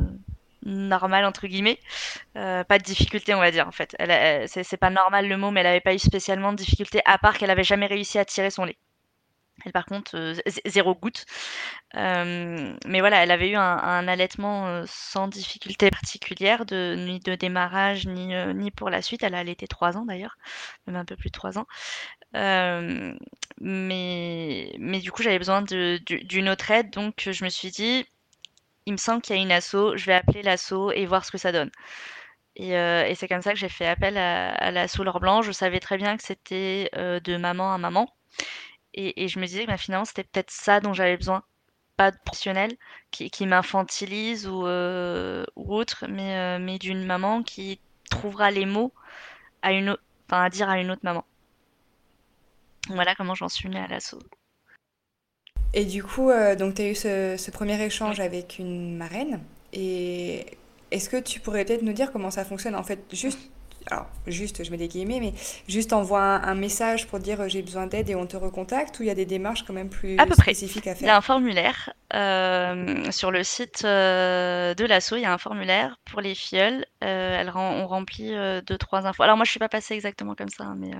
normal 0.64 1.24
entre 1.24 1.46
guillemets. 1.46 1.78
Euh, 2.36 2.64
pas 2.64 2.78
de 2.78 2.84
difficulté 2.84 3.34
on 3.34 3.40
va 3.40 3.50
dire 3.50 3.66
en 3.66 3.72
fait. 3.72 3.94
Elle, 3.98 4.48
c'est 4.48 4.76
pas 4.76 4.90
normal 4.90 5.28
le 5.28 5.36
mot 5.36 5.50
mais 5.50 5.60
elle 5.60 5.66
avait 5.66 5.80
pas 5.80 5.94
eu 5.94 5.98
spécialement 5.98 6.52
de 6.52 6.58
difficulté 6.58 7.00
à 7.04 7.18
part 7.18 7.38
qu'elle 7.38 7.50
avait 7.50 7.64
jamais 7.64 7.86
réussi 7.86 8.18
à 8.18 8.24
tirer 8.24 8.50
son 8.50 8.64
lait. 8.64 8.76
Elle 9.64 9.72
par 9.72 9.84
contre 9.84 10.16
euh, 10.16 10.34
zéro 10.66 10.94
goutte. 10.94 11.26
Euh, 11.96 12.74
mais 12.86 13.00
voilà 13.00 13.22
elle 13.22 13.30
avait 13.30 13.50
eu 13.50 13.56
un, 13.56 14.08
allaitement 14.08 14.82
sans 14.86 15.28
difficulté 15.28 15.90
particulière 15.90 16.64
de 16.66 16.94
ni 16.96 17.20
de 17.20 17.34
démarrage 17.34 18.06
ni 18.06 18.34
ni 18.54 18.70
pour 18.70 18.90
la 18.90 19.02
suite. 19.02 19.22
Elle 19.22 19.34
a 19.34 19.38
allaité 19.38 19.66
trois 19.66 19.96
ans 19.96 20.06
d'ailleurs. 20.06 20.36
Même 20.86 20.96
un 20.96 21.04
peu 21.04 21.16
plus 21.16 21.30
de 21.30 21.34
trois 21.34 21.58
ans. 21.58 21.66
Mais 23.60 24.72
mais 24.78 25.00
du 25.00 25.12
coup 25.12 25.22
j'avais 25.22 25.38
besoin 25.38 25.62
d'une 25.62 26.48
autre 26.48 26.70
aide. 26.70 26.90
Donc 26.90 27.28
je 27.30 27.44
me 27.44 27.50
suis 27.50 27.70
dit 27.70 28.06
il 28.86 28.92
me 28.92 28.98
semble 28.98 29.22
qu'il 29.22 29.36
y 29.36 29.38
a 29.38 29.42
une 29.42 29.52
asso, 29.52 29.96
je 29.96 30.06
vais 30.06 30.14
appeler 30.14 30.42
l'asso 30.42 30.90
et 30.94 31.06
voir 31.06 31.24
ce 31.24 31.30
que 31.30 31.38
ça 31.38 31.52
donne. 31.52 31.70
Et, 32.56 32.76
euh, 32.76 33.14
c'est 33.14 33.28
comme 33.28 33.42
ça 33.42 33.52
que 33.52 33.58
j'ai 33.58 33.68
fait 33.68 33.86
appel 33.86 34.16
à, 34.18 34.70
l'asso 34.70 35.02
L'Or 35.02 35.20
Blanc. 35.20 35.42
Je 35.42 35.52
savais 35.52 35.80
très 35.80 35.96
bien 35.98 36.16
que 36.16 36.22
c'était 36.22 36.90
euh, 36.96 37.20
de 37.20 37.36
maman 37.36 37.72
à 37.72 37.78
maman. 37.78 38.12
Et, 38.94 39.28
je 39.28 39.38
me 39.38 39.46
disais 39.46 39.62
que 39.64 39.68
bah, 39.70 39.76
finalement, 39.76 40.04
c'était 40.04 40.24
peut-être 40.24 40.50
ça 40.50 40.80
dont 40.80 40.92
j'avais 40.92 41.16
besoin. 41.16 41.42
Pas 41.96 42.10
de 42.10 42.16
professionnel 42.24 42.76
qui, 43.10 43.46
m'infantilise 43.46 44.48
ou, 44.48 44.66
euh, 44.66 45.44
autre, 45.56 46.06
mais, 46.08 46.78
d'une 46.78 47.04
maman 47.04 47.42
qui 47.42 47.80
trouvera 48.10 48.50
les 48.50 48.66
mots 48.66 48.92
à, 49.62 49.72
une 49.72 49.96
à 50.30 50.50
dire 50.50 50.68
à 50.70 50.78
une 50.80 50.90
autre 50.90 51.02
maman. 51.04 51.24
Voilà 52.88 53.14
comment 53.14 53.34
j'en 53.34 53.48
suis 53.48 53.68
venue 53.68 53.78
à 53.78 53.86
l'asso. 53.86 54.18
Et 55.72 55.84
du 55.84 56.02
coup, 56.02 56.30
euh, 56.30 56.56
donc 56.56 56.74
tu 56.74 56.82
as 56.82 56.88
eu 56.88 56.94
ce, 56.94 57.50
premier 57.50 57.80
échange 57.82 58.20
avec 58.20 58.58
une 58.58 58.96
marraine. 58.96 59.40
Et 59.72 60.46
est-ce 60.90 61.08
que 61.08 61.16
tu 61.16 61.40
pourrais 61.40 61.64
peut-être 61.64 61.82
nous 61.82 61.92
dire 61.92 62.10
comment 62.12 62.30
ça 62.30 62.44
fonctionne? 62.44 62.74
En 62.74 62.82
fait, 62.82 63.00
juste, 63.12 63.38
alors 63.90 64.06
juste, 64.26 64.64
je 64.64 64.70
mets 64.70 64.76
des 64.76 64.88
guillemets, 64.88 65.20
mais 65.20 65.32
juste 65.68 65.92
envoie 65.92 66.20
un, 66.20 66.54
message 66.54 67.06
pour 67.06 67.20
dire 67.20 67.40
euh, 67.42 67.48
j'ai 67.48 67.62
besoin 67.62 67.86
d'aide 67.86 68.10
et 68.10 68.16
on 68.16 68.26
te 68.26 68.36
recontacte? 68.36 68.98
Ou 68.98 69.04
il 69.04 69.06
y 69.06 69.10
a 69.10 69.14
des 69.14 69.26
démarches 69.26 69.64
quand 69.64 69.72
même 69.72 69.90
plus 69.90 70.16
spécifiques 70.32 70.88
à 70.88 70.94
faire? 70.94 71.02
Il 71.02 71.06
y 71.06 71.10
a 71.10 71.16
un 71.16 71.22
formulaire 71.22 71.94
euh, 72.14 73.10
sur 73.10 73.30
le 73.30 73.42
site 73.44 73.82
de 73.84 74.84
l'ASSO, 74.84 75.16
il 75.16 75.22
y 75.22 75.26
a 75.26 75.32
un 75.32 75.38
formulaire 75.38 75.96
pour 76.04 76.20
les 76.20 76.34
filleuls. 76.34 76.84
elles 77.00 77.50
on 77.54 77.86
remplit 77.86 78.32
deux, 78.66 78.78
trois 78.78 79.06
infos. 79.06 79.22
Alors 79.22 79.36
moi, 79.36 79.44
je 79.44 79.50
suis 79.50 79.60
pas 79.60 79.68
passée 79.68 79.94
exactement 79.94 80.34
comme 80.34 80.48
ça, 80.48 80.64
hein, 80.64 80.76
mais 80.78 80.90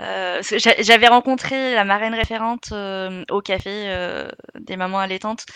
euh, 0.00 0.42
j'avais 0.80 1.06
rencontré 1.06 1.74
la 1.74 1.84
marraine 1.84 2.14
référente 2.14 2.70
euh, 2.72 3.22
au 3.30 3.40
café 3.40 3.84
euh, 3.86 4.28
des 4.58 4.76
mamans 4.76 4.98
allaitantes, 4.98 5.46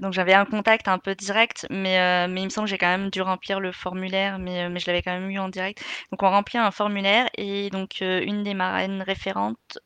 donc 0.00 0.14
j'avais 0.14 0.32
un 0.32 0.46
contact 0.46 0.88
un 0.88 0.98
peu 0.98 1.14
direct, 1.14 1.66
mais, 1.70 1.94
il 2.28 2.44
me 2.44 2.48
semble 2.48 2.66
que 2.66 2.70
j'ai 2.70 2.78
quand 2.78 2.88
même 2.88 3.10
dû 3.10 3.22
remplir 3.22 3.60
le 3.60 3.70
formulaire, 3.70 4.38
mais, 4.38 4.68
mais 4.68 4.80
je 4.80 4.86
l'avais 4.86 5.02
quand 5.02 5.12
même 5.12 5.30
eu 5.30 5.38
en 5.38 5.48
direct. 5.48 5.84
Donc 6.10 6.22
on 6.24 6.30
remplit 6.30 6.58
un 6.58 6.70
formulaire 6.72 7.28
et 7.36 7.70
donc 7.70 8.00
une 8.00 8.42
des 8.42 8.54
marraines 8.54 9.02
référentes 9.02 9.78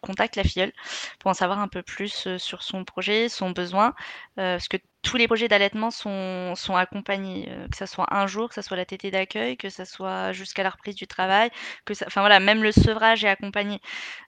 contacte 0.00 0.36
la 0.36 0.42
filleule 0.42 0.72
pour 1.20 1.30
en 1.30 1.34
savoir 1.34 1.60
un 1.60 1.68
peu 1.68 1.82
plus 1.82 2.36
sur 2.38 2.62
son 2.62 2.84
projet, 2.84 3.23
son 3.28 3.50
besoin, 3.50 3.94
parce 4.36 4.68
que 4.68 4.78
tous 5.04 5.16
les 5.18 5.28
projets 5.28 5.46
d'allaitement 5.48 5.90
sont, 5.90 6.54
sont 6.56 6.74
accompagnés, 6.74 7.46
euh, 7.50 7.68
que 7.68 7.76
ce 7.76 7.86
soit 7.86 8.12
un 8.12 8.26
jour, 8.26 8.48
que 8.48 8.54
ce 8.54 8.62
soit 8.62 8.76
la 8.76 8.86
tétée 8.86 9.10
d'accueil, 9.10 9.56
que 9.56 9.68
ce 9.68 9.84
soit 9.84 10.32
jusqu'à 10.32 10.62
la 10.64 10.70
reprise 10.70 10.96
du 10.96 11.06
travail, 11.06 11.50
que 11.84 11.94
ça, 11.94 12.06
enfin 12.08 12.22
voilà, 12.22 12.40
même 12.40 12.62
le 12.62 12.72
sevrage 12.72 13.24
est 13.24 13.28
accompagné. 13.28 13.80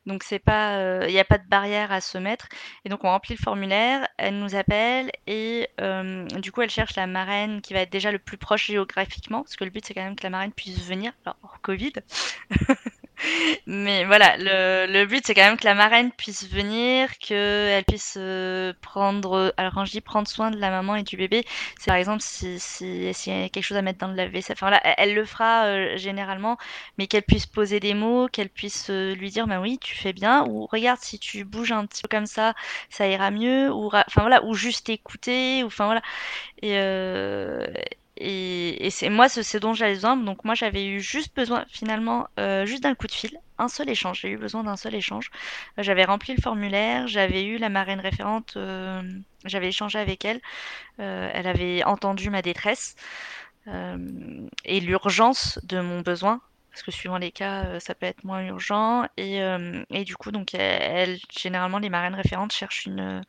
Donc 0.04 0.22
c'est 0.22 0.38
pas, 0.38 0.76
euh, 0.78 1.04
il 1.08 1.12
n'y 1.12 1.18
a 1.18 1.24
pas 1.24 1.38
de 1.38 1.48
barrière 1.48 1.90
à 1.92 2.00
se 2.00 2.18
mettre. 2.18 2.48
Et 2.84 2.88
donc 2.88 3.04
on 3.04 3.08
remplit 3.08 3.34
le 3.34 3.42
formulaire, 3.42 4.06
elle 4.18 4.38
nous 4.38 4.54
appelle 4.54 5.10
et 5.26 5.68
euh, 5.80 6.26
du 6.26 6.52
coup 6.52 6.62
elle 6.62 6.70
cherche 6.70 6.94
la 6.94 7.06
marraine 7.06 7.62
qui 7.62 7.72
va 7.74 7.80
être 7.80 7.90
déjà 7.92 8.12
le 8.12 8.18
plus 8.18 8.36
proche 8.36 8.66
géographiquement, 8.66 9.42
parce 9.42 9.56
que 9.56 9.64
le 9.64 9.70
but 9.70 9.84
c'est 9.84 9.94
quand 9.94 10.04
même 10.04 10.16
que 10.16 10.24
la 10.24 10.30
marraine 10.30 10.52
puisse 10.52 10.86
venir, 10.86 11.12
alors 11.24 11.38
hors 11.42 11.60
Covid. 11.62 11.94
Mais 13.66 14.04
voilà, 14.04 14.36
le, 14.38 14.92
le 14.92 15.06
but 15.06 15.26
c'est 15.26 15.34
quand 15.34 15.42
même 15.42 15.56
que 15.56 15.64
la 15.64 15.74
marraine 15.74 16.12
puisse 16.12 16.48
venir, 16.48 17.16
qu'elle 17.18 17.84
puisse 17.84 18.14
euh, 18.18 18.72
prendre. 18.82 19.54
Alors 19.56 19.72
quand 19.74 19.84
je 19.84 19.92
dis 19.92 20.00
prendre 20.00 20.28
soin 20.28 20.50
de 20.50 20.58
la 20.58 20.70
maman 20.70 20.96
et 20.96 21.02
du 21.02 21.16
bébé, 21.16 21.44
c'est 21.78 21.86
par 21.86 21.96
exemple 21.96 22.22
si 22.22 22.58
si 22.60 23.12
s'il 23.14 23.32
y 23.32 23.44
a 23.44 23.48
quelque 23.48 23.64
chose 23.64 23.76
à 23.76 23.82
mettre 23.82 23.98
dans 23.98 24.08
le 24.08 24.14
lave-vaisselle. 24.14 24.56
Enfin 24.58 24.70
là, 24.70 24.80
elle, 24.98 25.14
le 25.14 25.24
fera 25.24 25.64
euh, 25.66 25.96
généralement, 25.96 26.58
mais 26.98 27.06
qu'elle 27.06 27.22
puisse 27.22 27.46
poser 27.46 27.80
des 27.80 27.94
mots, 27.94 28.28
qu'elle 28.28 28.50
puisse 28.50 28.90
euh, 28.90 29.14
lui 29.14 29.30
dire 29.30 29.46
bah 29.46 29.60
oui 29.60 29.78
tu 29.80 29.94
fais 29.96 30.12
bien, 30.12 30.44
ou 30.48 30.66
regarde 30.66 31.00
si 31.00 31.18
tu 31.18 31.44
bouges 31.44 31.72
un 31.72 31.86
petit 31.86 32.02
peu 32.02 32.08
comme 32.08 32.26
ça, 32.26 32.54
ça 32.90 33.06
ira 33.08 33.30
mieux, 33.30 33.70
ou 33.72 33.86
enfin 33.86 34.20
voilà, 34.22 34.44
ou 34.44 34.54
juste 34.54 34.88
écouter, 34.88 35.62
ou 35.62 35.66
enfin 35.66 35.86
voilà. 35.86 36.02
Et 36.62 36.76
et, 38.18 38.88
c'est 38.90 39.08
moi 39.08 39.28
ce, 39.28 39.58
dont 39.58 39.74
j'avais 39.74 39.94
besoin. 39.94 40.16
Donc 40.16 40.44
moi 40.44 40.54
j'avais 40.54 40.86
eu 40.86 41.00
juste 41.00 41.34
besoin 41.34 41.64
finalement 41.68 42.28
euh, 42.38 42.66
juste 42.66 42.82
d'un 42.82 42.94
coup 42.94 43.06
de 43.06 43.12
fil, 43.12 43.38
un 43.58 43.68
seul 43.68 43.88
échange. 43.90 44.20
J'ai 44.22 44.30
eu 44.30 44.38
besoin 44.38 44.64
d'un 44.64 44.76
seul 44.76 44.94
échange. 44.94 45.30
J'avais 45.78 46.04
rempli 46.04 46.34
le 46.34 46.42
formulaire, 46.42 47.06
j'avais 47.08 47.44
eu 47.44 47.58
la 47.58 47.68
marraine 47.68 48.00
référente, 48.00 48.54
euh, 48.56 49.02
j'avais 49.44 49.68
échangé 49.68 49.98
avec 49.98 50.24
elle. 50.24 50.40
Euh, 51.00 51.30
elle 51.32 51.46
avait 51.46 51.84
entendu 51.84 52.30
ma 52.30 52.42
détresse 52.42 52.96
et 54.64 54.80
l'urgence 54.80 55.58
de 55.64 55.80
mon 55.80 56.00
besoin. 56.00 56.40
Parce 56.70 56.82
que 56.84 56.90
suivant 56.92 57.18
les 57.18 57.32
cas, 57.32 57.80
ça 57.80 57.94
peut 57.94 58.06
être 58.06 58.22
moins 58.22 58.42
urgent. 58.46 59.06
Et, 59.16 59.40
et 59.90 60.04
du 60.04 60.14
coup, 60.14 60.30
donc, 60.30 60.54
elle, 60.54 61.18
généralement, 61.36 61.78
les 61.78 61.88
marraines 61.88 62.14
référentes 62.14 62.52
cherchent 62.52 62.84
une, 62.84 63.24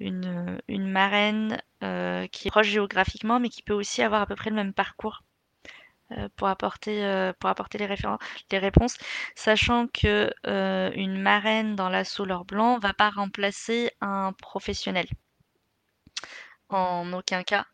une, 0.00 0.60
une 0.68 0.88
marraine 0.90 1.60
euh, 1.82 2.26
qui 2.28 2.48
est 2.48 2.50
proche 2.50 2.68
géographiquement, 2.68 3.40
mais 3.40 3.48
qui 3.48 3.62
peut 3.62 3.72
aussi 3.74 4.02
avoir 4.02 4.22
à 4.22 4.26
peu 4.26 4.36
près 4.36 4.50
le 4.50 4.56
même 4.56 4.72
parcours 4.72 5.22
euh, 6.12 6.28
pour 6.36 6.48
apporter 6.48 7.04
euh, 7.04 7.32
pour 7.38 7.50
apporter 7.50 7.78
les 7.78 7.88
les 8.50 8.58
réponses, 8.58 8.96
sachant 9.34 9.88
que 9.88 10.30
une 10.96 11.20
marraine 11.20 11.76
dans 11.76 11.88
l'assaut 11.88 12.24
l'or 12.24 12.44
blanc 12.44 12.78
va 12.78 12.94
pas 12.94 13.10
remplacer 13.10 13.90
un 14.00 14.32
professionnel 14.32 15.06
en 16.68 17.12
aucun 17.12 17.42
cas. 17.42 17.66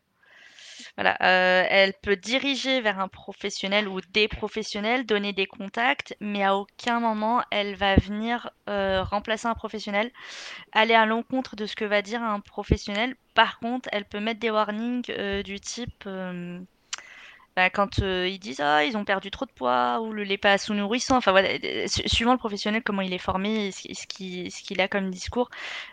Voilà, 0.95 1.17
euh, 1.23 1.65
elle 1.69 1.93
peut 2.03 2.15
diriger 2.15 2.79
vers 2.81 2.99
un 2.99 3.07
professionnel 3.07 3.87
ou 3.87 3.99
des 4.11 4.27
professionnels, 4.27 5.05
donner 5.07 5.33
des 5.33 5.47
contacts, 5.47 6.15
mais 6.19 6.43
à 6.43 6.55
aucun 6.55 6.99
moment 6.99 7.43
elle 7.49 7.75
va 7.75 7.95
venir 7.95 8.51
euh, 8.69 9.01
remplacer 9.03 9.47
un 9.47 9.55
professionnel, 9.55 10.11
aller 10.71 10.93
à 10.93 11.05
l'encontre 11.07 11.55
de 11.55 11.65
ce 11.65 11.75
que 11.75 11.85
va 11.85 12.01
dire 12.03 12.21
un 12.21 12.39
professionnel. 12.41 13.15
Par 13.33 13.59
contre, 13.59 13.89
elle 13.91 14.05
peut 14.05 14.19
mettre 14.19 14.39
des 14.39 14.51
warnings 14.51 15.05
euh, 15.09 15.41
du 15.43 15.59
type 15.59 16.07
bah, 17.55 17.69
quand 17.69 17.99
euh, 17.99 18.27
ils 18.27 18.39
disent 18.39 18.61
ah 18.61 18.83
ils 18.83 18.97
ont 18.97 19.05
perdu 19.05 19.29
trop 19.29 19.45
de 19.45 19.51
poids 19.51 20.01
ou 20.01 20.11
le 20.11 20.23
lait 20.23 20.37
pas 20.39 20.57
sous 20.57 20.73
nourrissant, 20.73 21.17
enfin 21.17 21.31
voilà, 21.31 21.49
suivant 21.87 22.31
le 22.31 22.37
professionnel 22.39 22.81
comment 22.83 23.01
il 23.03 23.13
est 23.13 23.19
formé, 23.19 23.71
ce 23.71 24.07
qu'il 24.07 24.81
a 24.81 24.87
comme 24.87 25.11
discours, 25.11 25.49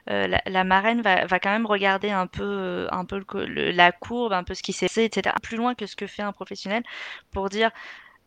euh, 0.09 0.27
la, 0.47 0.65
marraine 0.65 1.03
va, 1.03 1.27
quand 1.39 1.51
même 1.51 1.67
regarder 1.67 2.11
un 2.11 2.27
peu 2.27 2.43
euh, 2.45 2.89
un 2.93 3.05
peu 3.05 3.23
la 3.47 3.93
courbe, 3.93 4.33
un 4.33 4.45
peu 4.45 4.55
ce 4.55 4.63
qui 4.63 4.73
s'est 4.73 4.89
fait, 4.89 5.05
etc. 5.05 5.35
Plus 5.43 5.57
loin 5.59 5.75
que 5.75 5.87
ce 5.87 5.97
que 5.97 6.07
fait 6.07 6.23
un 6.23 6.33
professionnel 6.33 6.83
pour 7.31 7.51
dire 7.51 7.71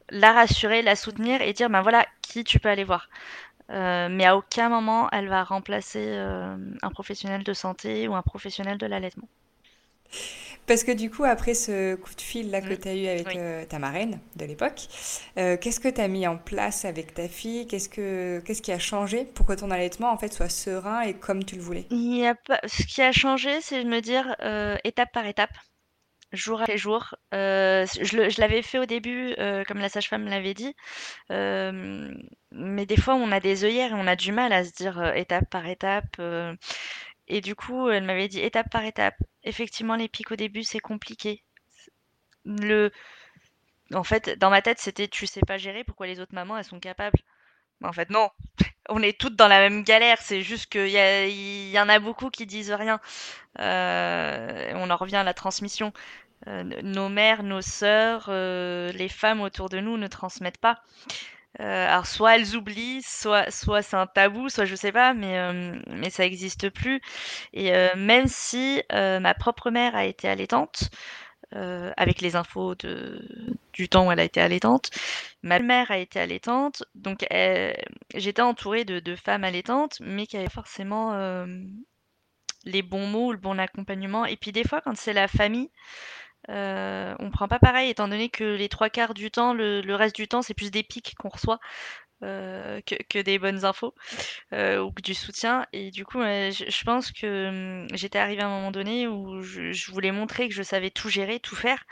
la 0.10 0.34
rassurer, 0.34 0.82
la 0.84 0.96
soutenir 0.96 1.42
et 1.42 1.54
dire 1.54 1.70
ben 1.70 1.82
voilà 1.82 2.06
qui 2.22 2.44
tu 2.44 2.60
peux 2.60 2.70
aller 2.70 2.84
voir. 2.84 3.10
mais 3.70 4.26
à 4.26 4.38
aucun 4.38 4.70
moment 4.70 5.10
elle 5.12 5.30
va 5.30 5.44
remplacer 5.44 6.18
un 6.18 6.90
professionnel 6.92 7.44
de 7.44 7.54
santé 7.54 8.08
ou 8.08 8.16
un 8.16 8.22
professionnel 8.24 8.78
de 8.78 8.86
l'allaitement. 8.86 9.28
Parce 10.66 10.84
que 10.84 10.92
du 10.92 11.10
coup, 11.10 11.26
après 11.26 11.54
ce 11.54 11.96
coup 11.96 12.16
de 12.16 12.22
fil 12.22 12.50
là 12.50 12.62
que 12.62 12.74
mm. 12.74 12.78
tu 12.78 12.88
as 12.88 12.96
eu 12.96 13.08
avec 13.08 13.36
euh, 13.36 13.66
ta 13.66 13.80
marraine 13.80 14.20
de 14.38 14.46
l'époque, 14.46 14.88
euh, 15.38 15.58
qu'est-ce 15.58 15.80
que 15.80 15.90
tu 15.90 16.00
as 16.00 16.08
mis 16.08 16.26
en 16.26 16.38
place 16.38 16.86
avec 16.86 17.14
ta 17.14 17.28
fille? 17.28 17.68
Qu'est-ce 17.68 17.90
que 17.90 18.42
qu'est-ce 18.46 18.62
qui 18.62 18.72
a 18.72 18.80
changé 18.80 19.26
pour 19.26 19.46
que 19.46 19.54
ton 19.54 19.72
allaitement 19.72 20.12
en 20.12 20.18
fait 20.18 20.32
soit 20.32 20.50
serein 20.50 21.02
et 21.02 21.14
comme 21.14 21.44
tu 21.44 21.56
le 21.56 21.62
voulais? 21.62 21.86
Il 21.90 22.16
y 22.16 22.26
a 22.26 22.36
pas... 22.36 22.60
Ce 22.66 22.84
qui 22.84 23.02
a 23.02 23.12
changé, 23.12 23.60
c'est 23.62 23.84
de 23.84 23.90
me 23.90 24.00
dire 24.00 24.36
euh, 24.42 24.78
étape 24.86 25.12
par 25.12 25.26
étape, 25.26 25.54
jour 26.32 26.62
après 26.62 26.78
jour. 26.78 27.14
je 27.34 28.40
l'avais 28.40 28.62
fait 28.62 28.80
au 28.80 28.86
début, 28.86 29.36
comme 29.68 29.80
la 29.80 29.90
sage-femme 29.90 30.28
l'avait 30.28 30.54
dit, 30.54 30.74
mais 31.30 32.86
des 32.86 32.98
fois 32.98 33.16
on 33.16 33.32
a 33.34 33.42
des 33.42 33.66
œillères 33.66 33.92
et 33.92 33.96
on 33.96 34.08
a 34.08 34.16
du 34.16 34.32
mal 34.32 34.54
à 34.54 34.64
se 34.64 34.72
dire 34.72 35.14
étape 35.14 35.50
par 35.50 35.68
étape. 35.68 36.20
Et 37.28 37.42
du 37.42 37.56
coup, 37.56 37.90
elle 37.90 38.04
m'avait 38.04 38.28
dit 38.28 38.40
étape 38.42 38.70
par 38.70 38.84
étape. 38.86 39.16
Effectivement, 39.44 39.96
les 39.96 40.08
pics 40.10 40.32
au 40.32 40.36
début, 40.36 40.64
c'est 40.64 40.80
compliqué. 40.80 41.44
Le... 42.46 42.92
En 43.94 44.04
fait, 44.04 44.38
dans 44.40 44.50
ma 44.50 44.62
tête, 44.62 44.80
c'était 44.80 45.08
tu 45.08 45.28
sais 45.28 45.42
pas 45.48 45.58
gérer, 45.58 45.84
pourquoi 45.84 46.08
les 46.08 46.20
autres 46.20 46.34
mamans, 46.34 46.58
elles 46.58 46.64
sont 46.66 46.80
capables? 46.80 47.20
En 47.84 47.94
fait, 47.94 48.10
non. 48.10 48.30
On 48.90 49.02
est 49.02 49.20
toutes 49.20 49.36
dans 49.36 49.48
la 49.48 49.60
même 49.60 49.84
galère, 49.84 50.18
c'est 50.22 50.42
juste 50.42 50.72
qu'il 50.72 50.88
y, 50.88 51.72
y, 51.72 51.80
en 51.80 51.90
a 51.90 52.00
beaucoup 52.00 52.30
qui 52.30 52.46
disent 52.46 52.72
rien. 52.72 53.00
Euh, 53.60 54.72
on 54.76 54.90
en 54.90 54.98
revient 54.98 55.16
à 55.18 55.24
la 55.24 55.34
transmission. 55.34 55.94
Euh, 56.48 56.64
nos 56.84 57.08
mères, 57.08 57.44
nos 57.44 57.62
sœurs, 57.62 58.26
euh, 58.28 58.92
les 58.92 59.08
femmes 59.08 59.40
autour 59.42 59.70
de 59.70 59.80
nous 59.80 59.98
ne 59.98 60.08
transmettent 60.08 60.58
pas. 60.58 60.82
Euh, 61.60 61.88
alors 61.88 62.08
soit 62.08 62.36
elles 62.36 62.56
oublient, 62.56 63.04
soit 63.04 63.52
soit 63.52 63.84
c'est 63.84 63.96
un 63.96 64.08
tabou, 64.08 64.50
soit 64.50 64.66
je 64.66 64.76
sais 64.76 64.92
pas, 64.92 65.14
mais 65.14 65.38
euh, 65.38 65.80
mais 65.88 66.10
ça 66.10 66.26
existe 66.26 66.70
plus. 66.70 67.00
Et 67.54 67.76
euh, 67.76 67.90
même 67.96 68.28
si 68.28 68.82
ma 68.92 69.34
propre 69.36 69.70
mère 69.72 69.96
a 69.96 70.06
été 70.06 70.28
allaitante, 70.28 70.90
avec 71.52 72.22
les 72.22 72.36
infos 72.36 72.74
de, 72.76 73.56
du 73.74 73.88
temps 73.88 74.08
où 74.08 74.12
elle 74.12 74.20
a 74.20 74.24
été 74.24 74.42
allaitante, 74.42 74.90
ma 75.44 75.60
mère 75.60 75.92
a 75.92 76.00
été 76.00 76.20
allaitante, 76.20 76.84
donc 76.96 77.26
j'étais 78.16 78.42
entourée 78.42 78.86
de, 78.86 79.00
de, 79.00 79.16
femmes 79.16 79.44
allaitantes, 79.44 80.00
mais 80.02 80.26
qui 80.26 80.38
avaient 80.38 80.50
forcément 80.50 81.14
les 82.66 82.82
bons 82.82 83.08
mots, 83.08 83.32
le 83.32 83.38
bon 83.38 83.60
accompagnement. 83.60 84.26
Et 84.26 84.38
puis 84.38 84.52
des 84.52 84.64
fois, 84.64 84.82
quand 84.82 84.98
c'est 84.98 85.14
la 85.14 85.28
famille, 85.28 85.70
euh, 86.50 87.16
on 87.20 87.30
prend 87.30 87.48
pas 87.48 87.60
pareil, 87.60 87.90
étant 87.90 88.08
donné 88.08 88.30
que 88.30 88.44
les 88.44 88.70
trois 88.70 88.90
quarts 88.90 89.14
du 89.14 89.32
temps, 89.32 89.54
le, 89.54 89.82
reste 89.96 90.16
du 90.16 90.28
temps, 90.28 90.42
c'est 90.42 90.54
plus 90.54 90.72
des 90.72 90.84
pics 90.84 91.16
qu'on 91.18 91.30
reçoit 91.30 91.60
euh, 92.24 92.82
que, 92.82 93.22
des 93.22 93.40
bonnes 93.40 93.66
infos 93.66 93.94
euh, 94.54 94.82
ou 94.82 94.92
du 95.02 95.14
soutien. 95.14 95.66
Et 95.74 95.92
du 95.92 96.06
coup, 96.06 96.20
je, 96.22 96.84
pense 96.84 97.12
que 97.12 97.48
hum, 97.84 97.88
j'étais 97.94 98.20
arrivée 98.20 98.42
à 98.42 98.48
un 98.48 98.50
moment 98.50 98.72
donné 98.72 99.08
où 99.08 99.42
je, 99.42 99.92
voulais 99.92 100.12
montrer 100.12 100.50
que 100.50 100.56
je 100.56 100.64
savais 100.64 100.90
tout 100.92 101.10
gérer, 101.10 101.40
tout 101.40 101.56
faire 101.56 101.86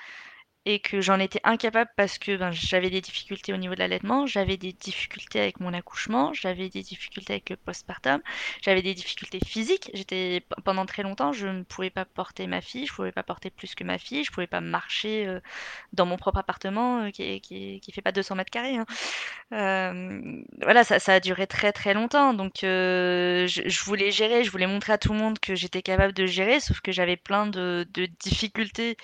et 0.65 0.79
que 0.79 1.01
j'en 1.01 1.19
étais 1.19 1.39
incapable 1.43 1.89
parce 1.97 2.19
que 2.19 2.37
ben, 2.37 2.51
j'avais 2.51 2.91
des 2.91 3.01
difficultés 3.01 3.51
au 3.51 3.57
niveau 3.57 3.73
de 3.73 3.79
l'allaitement, 3.79 4.27
j'avais 4.27 4.57
des 4.57 4.73
difficultés 4.73 5.39
avec 5.39 5.59
mon 5.59 5.73
accouchement, 5.73 6.33
j'avais 6.33 6.69
des 6.69 6.83
difficultés 6.83 7.33
avec 7.33 7.49
le 7.49 7.55
postpartum, 7.55 8.21
j'avais 8.61 8.83
des 8.83 8.93
difficultés 8.93 9.39
physiques. 9.43 9.89
J'étais 9.93 10.45
pendant 10.63 10.85
très 10.85 11.01
longtemps, 11.01 11.33
je 11.33 11.47
ne 11.47 11.63
pouvais 11.63 11.89
pas 11.89 12.05
porter 12.05 12.45
ma 12.45 12.61
fille, 12.61 12.85
je 12.85 12.93
pouvais 12.93 13.11
pas 13.11 13.23
porter 13.23 13.49
plus 13.49 13.73
que 13.73 13.83
ma 13.83 13.97
fille, 13.97 14.23
je 14.23 14.31
pouvais 14.31 14.45
pas 14.47 14.61
marcher 14.61 15.25
euh, 15.25 15.39
dans 15.93 16.05
mon 16.05 16.17
propre 16.17 16.37
appartement 16.37 17.05
euh, 17.05 17.09
qui, 17.09 17.41
qui, 17.41 17.79
qui, 17.79 17.91
fait 17.91 18.01
pas 18.01 18.11
200 18.11 18.35
mètres 18.35 18.51
carrés. 18.51 18.77
Hein. 18.77 18.85
Euh, 19.53 20.41
voilà, 20.61 20.83
ça, 20.83 20.99
ça, 20.99 21.15
a 21.15 21.19
duré 21.19 21.47
très 21.47 21.71
très 21.73 21.95
longtemps. 21.95 22.33
Donc 22.35 22.53
je, 22.61 23.45
je, 23.47 23.83
voulais 23.83 24.11
gérer, 24.11 24.43
je 24.43 24.51
voulais 24.51 24.67
montrer 24.67 24.93
à 24.93 24.97
tout 24.99 25.13
le 25.13 25.19
monde 25.19 25.39
que 25.39 25.55
j'étais 25.55 25.81
capable 25.81 26.13
de 26.13 26.27
gérer, 26.27 26.59
sauf 26.59 26.81
que 26.81 26.91
j'avais 26.91 27.17
plein 27.17 27.47
de, 27.47 27.87
de 27.93 28.05
difficultés 28.05 28.97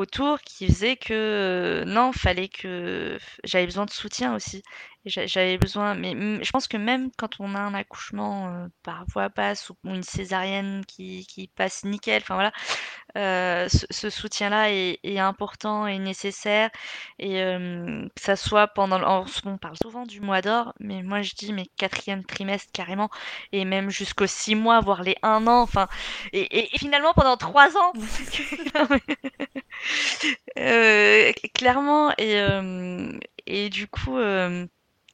autour 0.00 0.40
qui 0.42 0.66
faisait 0.66 0.96
que 0.96 1.84
non, 1.86 2.12
fallait 2.12 2.48
que 2.48 3.18
j'avais 3.44 3.66
besoin 3.66 3.86
de 3.86 3.90
soutien 3.90 4.34
aussi. 4.34 4.62
J'avais 5.06 5.56
besoin, 5.56 5.94
mais 5.94 6.12
je 6.44 6.50
pense 6.50 6.68
que 6.68 6.76
même 6.76 7.10
quand 7.16 7.40
on 7.40 7.54
a 7.54 7.58
un 7.58 7.72
accouchement 7.72 8.68
par 8.82 9.04
voie 9.06 9.30
basse 9.30 9.70
ou 9.70 9.76
une 9.84 10.02
césarienne 10.02 10.84
qui, 10.86 11.26
qui 11.26 11.48
passe 11.48 11.84
nickel, 11.84 12.20
enfin 12.22 12.34
voilà, 12.34 12.52
euh, 13.16 13.68
ce, 13.68 14.10
soutien-là 14.10 14.70
est, 14.70 15.18
important 15.18 15.86
et 15.86 15.98
nécessaire. 15.98 16.70
Et 17.18 17.32
que 17.34 18.08
ça 18.20 18.36
soit 18.36 18.68
pendant. 18.68 19.24
On 19.46 19.58
parle 19.58 19.76
souvent 19.82 20.04
du 20.04 20.20
mois 20.20 20.42
d'or, 20.42 20.74
mais 20.80 21.02
moi 21.02 21.22
je 21.22 21.34
dis 21.34 21.52
mes 21.52 21.66
quatrième 21.78 22.24
trimestre 22.24 22.70
carrément, 22.72 23.10
et 23.52 23.64
même 23.64 23.90
jusqu'aux 23.90 24.26
six 24.26 24.54
mois, 24.54 24.80
voire 24.80 25.02
les 25.02 25.16
un 25.22 25.46
an. 25.46 25.62
Enfin, 25.62 25.88
et, 26.32 26.68
finalement 26.78 27.12
pendant 27.14 27.36
trois 27.36 27.76
ans. 27.76 27.92
Euh, 30.58 31.32
clairement, 31.54 32.12
et, 32.18 32.44
et 33.46 33.70
du 33.70 33.86
coup 33.88 34.18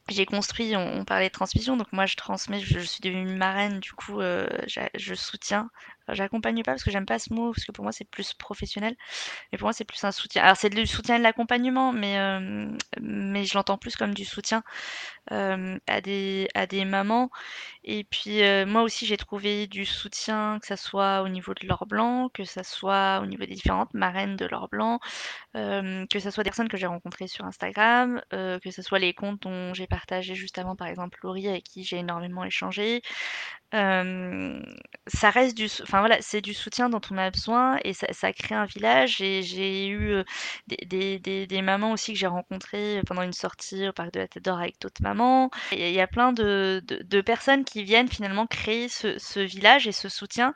j'ai 0.09 0.27
construit, 0.27 0.77
on, 0.77 1.05
parlait 1.05 1.29
de 1.29 1.33
transmission, 1.33 1.77
donc 1.77 1.93
moi 1.93 2.07
je 2.07 2.17
transmets, 2.17 2.61
je, 2.61 2.79
suis 2.81 3.01
devenue 3.01 3.37
marraine, 3.37 3.81
du 3.81 3.93
coup 3.93 4.21
euh, 4.21 4.49
je 4.95 5.15
soutiens. 5.15 5.71
J'accompagne 6.13 6.63
pas 6.63 6.73
parce 6.73 6.85
que 6.85 6.91
j'aime 6.91 7.07
pas 7.07 7.19
ce 7.19 7.33
mot, 7.33 7.53
parce 7.53 7.65
que 7.65 7.73
pour 7.73 7.83
moi 7.85 7.93
c'est 7.93 8.05
plus 8.09 8.35
professionnel. 8.35 8.97
Mais 9.53 9.59
pour 9.59 9.67
moi 9.67 9.73
c'est 9.73 9.85
plus 9.85 10.03
un 10.05 10.13
soutien. 10.13 10.43
Alors 10.43 10.57
c'est 10.57 10.71
du 10.71 10.87
soutien 10.87 11.17
et 11.17 11.19
de 11.19 11.23
l'accompagnement, 11.25 11.93
mais, 11.93 12.19
euh, 12.19 12.69
mais 13.01 13.45
je 13.45 13.55
l'entends 13.55 13.79
plus 13.79 13.97
comme 13.97 14.15
du 14.15 14.25
soutien 14.25 14.63
euh, 15.33 15.79
à, 15.87 16.01
des, 16.01 16.49
à 16.55 16.67
des 16.67 16.85
mamans. 16.85 17.31
Et 17.85 18.05
puis 18.05 18.41
moi 18.67 18.83
aussi 18.83 19.07
j'ai 19.07 19.17
trouvé 19.17 19.67
du 19.67 19.85
soutien, 19.85 20.59
que 20.61 20.67
ça 20.67 20.77
soit 20.77 21.23
au 21.23 21.29
niveau 21.29 21.55
de 21.55 21.67
l'or 21.67 21.87
blanc, 21.87 22.29
que 22.33 22.45
ça 22.45 22.63
soit 22.65 23.21
au 23.23 23.27
niveau 23.27 23.45
des 23.45 23.55
différentes 23.55 23.95
marraines 23.95 24.37
de 24.37 24.47
l'or 24.47 24.69
blanc, 24.69 25.01
que 25.55 26.19
ça 26.21 26.31
soit 26.31 26.45
des 26.45 26.51
personnes 26.51 26.69
que 26.69 26.77
j'ai 26.77 26.87
rencontrées 26.87 27.29
sur 27.29 27.45
Instagram, 27.45 28.21
que 28.31 28.71
ce 28.71 28.83
soit 28.83 28.99
les 28.99 29.15
comptes 29.15 29.43
dont 29.43 29.75
j'ai 29.75 29.87
partagé 29.87 30.35
juste 30.35 30.59
avant, 30.59 30.77
par 30.77 30.89
exemple 30.89 31.19
Laurie, 31.23 31.49
avec 31.49 31.65
qui 31.65 31.85
j'ai 31.85 31.99
énormément 31.99 32.45
échangé. 32.45 33.03
Ça 33.73 35.31
reste 35.31 35.57
du, 35.57 35.67
enfin 35.83 36.01
voilà, 36.01 36.17
c'est 36.21 36.41
du 36.41 36.55
soutien 36.55 36.89
dont 36.89 37.01
on 37.11 37.19
a 37.19 37.31
besoin 37.31 37.79
et 37.85 37.93
ça, 37.93 38.33
crée 38.33 38.55
un 38.55 38.65
village. 38.65 39.21
Et 39.21 39.43
j'ai 39.43 39.89
eu 39.89 40.23
des, 40.69 41.63
mamans 41.63 41.93
aussi 41.93 42.13
que 42.13 42.19
j'ai 42.19 42.27
rencontrées 42.27 43.03
pendant 43.07 43.23
une 43.23 43.33
sortie 43.33 43.89
au 43.89 43.93
parc 43.93 44.13
de 44.13 44.21
la 44.21 44.29
Tête 44.29 44.45
d'Or 44.45 44.59
avec 44.59 44.81
d'autres 44.81 45.03
mamans. 45.03 45.51
Il 45.73 45.91
y 45.91 46.01
a 46.01 46.07
plein 46.07 46.33
de, 46.33 46.83
personnes 47.25 47.65
qui 47.65 47.83
viennent 47.83 48.09
finalement 48.09 48.47
créer 48.47 48.89
ce, 48.89 49.41
village 49.41 49.87
et 49.87 49.93
ce 49.93 50.09
soutien. 50.09 50.55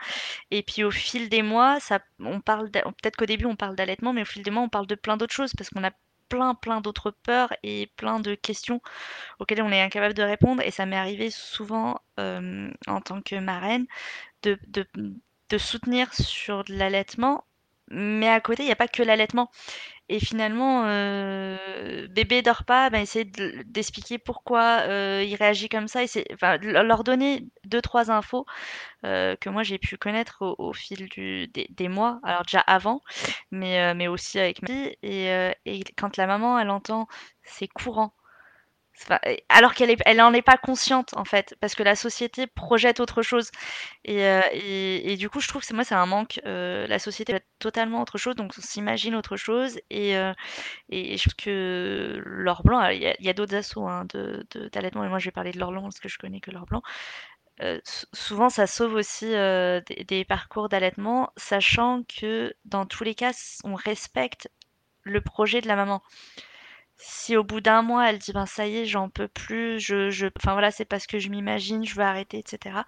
Et 0.51 0.63
puis 0.63 0.85
au 0.85 0.91
fil 0.91 1.29
des 1.29 1.43
mois, 1.43 1.79
on 2.21 2.41
parle, 2.41 2.71
peut-être 2.71 3.17
qu'au 3.17 3.27
début 3.27 3.47
on 3.47 3.57
parle 3.57 3.77
d'allaitement, 3.77 4.13
mais 4.13 4.23
au 4.23 4.27
fil 4.27 4.43
des 4.43 4.51
mois 4.51 4.63
on 4.63 4.69
parle 4.69 4.87
de 4.87 4.95
plein 4.95 5.17
d'autres 5.17 5.35
choses 5.35 5.53
parce 5.57 5.71
qu'on 5.71 5.85
a 5.85 5.91
plein, 6.31 6.55
plein 6.57 6.81
d'autres 6.81 7.13
peurs 7.13 7.53
et 7.65 7.89
plein 7.97 8.21
de 8.21 8.35
questions 8.37 8.81
auxquelles 9.41 9.63
on 9.63 9.73
est 9.73 9.83
incapable 9.83 10.15
de 10.15 10.23
répondre. 10.23 10.63
Et 10.65 10.71
ça 10.73 10.87
m'est 10.87 10.97
arrivé 10.97 11.31
souvent 11.31 12.01
euh, 12.21 12.71
en 12.89 13.01
tant 13.03 13.23
que 13.23 13.37
marraine 13.37 13.87
de, 14.43 14.59
de, 14.69 14.87
de 15.51 15.59
soutenir 15.59 16.13
sur 16.15 16.65
l'allaitement. 16.69 17.45
Mais 17.91 18.29
à 18.29 18.41
côté, 18.41 18.63
il 18.63 18.67
n'y 18.67 18.73
a 18.73 18.77
pas 18.77 18.89
que 18.89 19.03
l'allaitement. 19.03 19.51
Et 20.13 20.19
finalement, 20.19 20.87
euh, 20.87 22.09
bébé 22.09 22.43
dort 22.43 22.65
pas, 22.65 22.91
ben 22.91 23.01
essayer 23.01 23.25
d'expliquer 23.65 24.19
pourquoi 24.19 24.81
euh, 24.89 25.23
il 25.25 25.37
réagit 25.37 25.69
comme 25.69 25.87
ça, 25.87 26.03
et 26.03 26.09
enfin, 26.35 26.57
leur 26.59 27.05
donner 27.05 27.47
deux 27.65 27.81
trois 27.81 28.11
infos 28.11 28.45
euh, 29.05 29.37
que 29.37 29.49
moi 29.49 29.63
j'ai 29.63 29.79
pu 29.79 29.97
connaître 29.99 30.43
au, 30.59 30.73
fil 30.73 31.09
du, 31.11 31.47
des, 31.47 31.89
mois, 31.89 32.19
alors 32.25 32.43
déjà 32.43 32.59
avant, 32.59 33.03
mais, 33.53 33.81
euh, 33.81 33.95
mais 33.95 34.09
aussi 34.09 34.41
avec 34.41 34.63
ma 34.63 34.67
fille. 34.69 34.97
Et, 35.05 35.29
et 35.65 35.85
quand 35.97 36.17
la 36.17 36.27
maman 36.27 36.59
elle 36.59 36.71
entend 36.71 37.07
c'est 37.45 37.69
courant, 37.69 38.13
alors 39.49 39.75
qu'elle 39.75 39.91
est, 39.91 40.01
elle 40.05 40.21
en 40.21 40.33
est 40.33 40.43
pas 40.43 40.57
consciente 40.57 41.17
en 41.17 41.25
fait, 41.25 41.57
parce 41.61 41.75
que 41.75 41.83
la 41.83 41.97
société 41.97 42.47
projette 42.47 43.01
autre 43.01 43.23
chose. 43.23 43.51
Et, 44.05 44.25
euh, 44.25 45.17
du 45.17 45.29
coup, 45.31 45.41
je 45.41 45.49
trouve 45.49 45.65
que 45.65 45.75
moi 45.75 45.85
c'est 45.85 45.95
un 45.95 46.07
manque. 46.07 46.41
Euh, 46.47 46.87
la 46.87 46.99
société 46.99 47.35
est 47.35 47.47
totalement 47.59 48.03
autre 48.03 48.19
chose, 48.19 48.35
donc 48.37 48.53
on 48.59 48.61
s'imagine 48.61 49.15
autre 49.15 49.37
chose. 49.37 49.79
Et, 49.91 50.17
euh, 50.17 50.33
je 50.91 51.19
trouve 51.19 51.35
que 51.37 52.21
l'or 52.25 52.63
blanc, 52.63 52.87
il 52.89 53.03
y 53.03 53.29
a, 53.29 53.33
d'autres 53.33 53.55
assauts 53.55 53.89
hein, 53.89 54.05
de, 54.13 54.47
d'allaitement, 54.73 55.05
et 55.05 55.09
moi 55.09 55.19
je 55.19 55.27
vais 55.27 55.33
parler 55.33 55.53
de 55.53 55.59
l'or 55.59 55.71
blanc 55.71 55.83
parce 55.83 56.01
que 56.01 56.09
je 56.09 56.19
connais 56.19 56.41
que 56.41 56.51
l'or 56.51 56.67
blanc. 56.67 56.83
souvent, 58.13 58.49
ça 58.51 58.67
sauve 58.67 58.95
aussi 58.95 59.27
des, 59.27 60.25
parcours 60.29 60.69
d'allaitement, 60.69 61.33
sachant 61.37 62.03
que 62.05 62.55
dans 62.65 62.87
tous 62.87 63.05
les 63.05 63.15
cas, 63.15 63.33
on 63.65 63.75
respecte 63.75 64.51
le 65.03 65.21
projet 65.21 65.61
de 65.61 65.69
la 65.69 65.77
maman. 65.77 66.03
Si 67.03 67.37
au 67.37 67.45
bout 67.45 67.61
d'un 67.61 67.83
mois, 67.83 68.11
elle 68.11 68.19
dit 68.19 68.33
ben 68.33 68.47
ça 68.47 68.67
y 68.67 68.79
est, 68.79 68.85
j'en 68.87 69.09
peux 69.09 69.29
plus, 69.29 69.81
je, 69.81 70.11
je, 70.11 70.27
enfin 70.37 70.53
voilà, 70.53 70.71
c'est 70.71 70.85
parce 70.85 71.07
que 71.07 71.19
je 71.19 71.31
m'imagine, 71.31 71.85
je 71.85 71.95
veux 71.95 72.03
arrêter, 72.03 72.39
etc. 72.39 72.85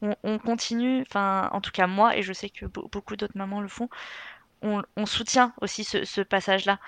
On, 0.00 0.38
continue, 0.38 1.02
enfin 1.02 1.50
en 1.52 1.60
tout 1.60 1.72
cas 1.72 1.88
moi, 1.88 2.16
et 2.16 2.22
je 2.22 2.32
sais 2.32 2.50
que 2.50 2.66
beaucoup 2.66 3.16
d'autres 3.16 3.36
mamans 3.36 3.60
le 3.60 3.68
font, 3.68 3.88
on, 4.62 4.82
soutient 5.06 5.54
aussi 5.60 5.84
ce, 5.84 6.20
passage-là. 6.22 6.78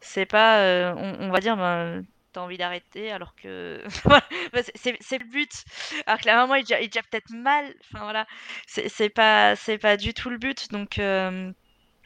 C'est 0.00 0.26
pas, 0.26 0.60
euh, 0.60 0.94
on, 0.96 1.30
va 1.30 1.40
dire, 1.40 1.56
ben, 1.56 2.04
t'as 2.32 2.42
envie 2.42 2.58
d'arrêter 2.58 3.10
alors 3.10 3.34
que 3.34 3.82
bah, 4.52 4.62
c'est 4.74 5.18
le 5.18 5.30
but 5.30 5.64
alors 6.06 6.20
que 6.20 6.26
la 6.26 6.34
maman 6.36 6.56
est 6.56 6.62
déjà, 6.62 6.78
déjà 6.78 7.02
peut-être 7.02 7.30
mal 7.30 7.74
enfin 7.80 8.04
voilà 8.04 8.26
c'est 8.66 9.08
pas 9.08 9.56
c'est 9.56 9.78
pas 9.78 9.96
du 9.96 10.14
tout 10.14 10.30
le 10.30 10.38
but 10.38 10.70
donc 10.70 10.98
euh, 10.98 11.52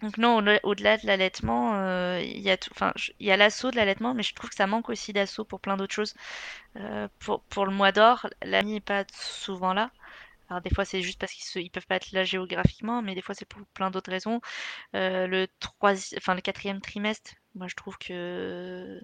donc 0.03 0.19
non, 0.19 0.45
au-delà 0.65 0.99
de 0.99 1.07
l'allaitement, 1.07 1.75
euh, 1.77 2.21
il 2.21 2.41
y 2.41 2.51
a 3.31 3.37
l'assaut 3.37 3.71
de 3.71 3.77
l'allaitement, 3.77 4.15
mais 4.15 4.25
je 4.25 4.35
trouve 4.35 4.51
que 4.51 4.57
ça 4.57 4.67
manque 4.67 4.89
aussi 4.89 5.13
d'assaut 5.13 5.45
pour 5.45 5.61
plein 5.61 5.77
d'autres 5.77 5.95
choses. 5.95 6.15
Euh, 6.77 7.09
pour, 7.21 7.67
le 7.67 7.73
mois 7.73 7.93
d'or, 7.93 8.29
l'ami 8.43 8.75
n'est 8.75 8.81
pas 8.81 9.05
souvent 9.13 9.73
là. 9.73 9.91
Alors 10.51 10.61
des 10.63 10.71
fois 10.71 10.85
c'est 10.85 11.03
juste 11.03 11.19
parce 11.21 11.33
qu'ils 11.33 11.65
ne 11.65 11.69
peuvent 11.71 11.87
pas 11.87 11.97
être 11.97 12.13
là 12.13 12.25
géographiquement, 12.25 13.01
mais 13.03 13.15
des 13.15 13.23
fois 13.23 13.35
c'est 13.35 13.47
pour 13.47 13.63
plein 13.75 13.91
d'autres 13.91 14.11
raisons. 14.11 14.41
Euh, 14.97 15.27
le 15.27 15.47
le 15.83 16.41
quatrième 16.41 16.81
trimestre, 16.81 17.33
moi 17.55 17.69
je 17.69 17.77
trouve 17.77 17.97
que 17.99 19.01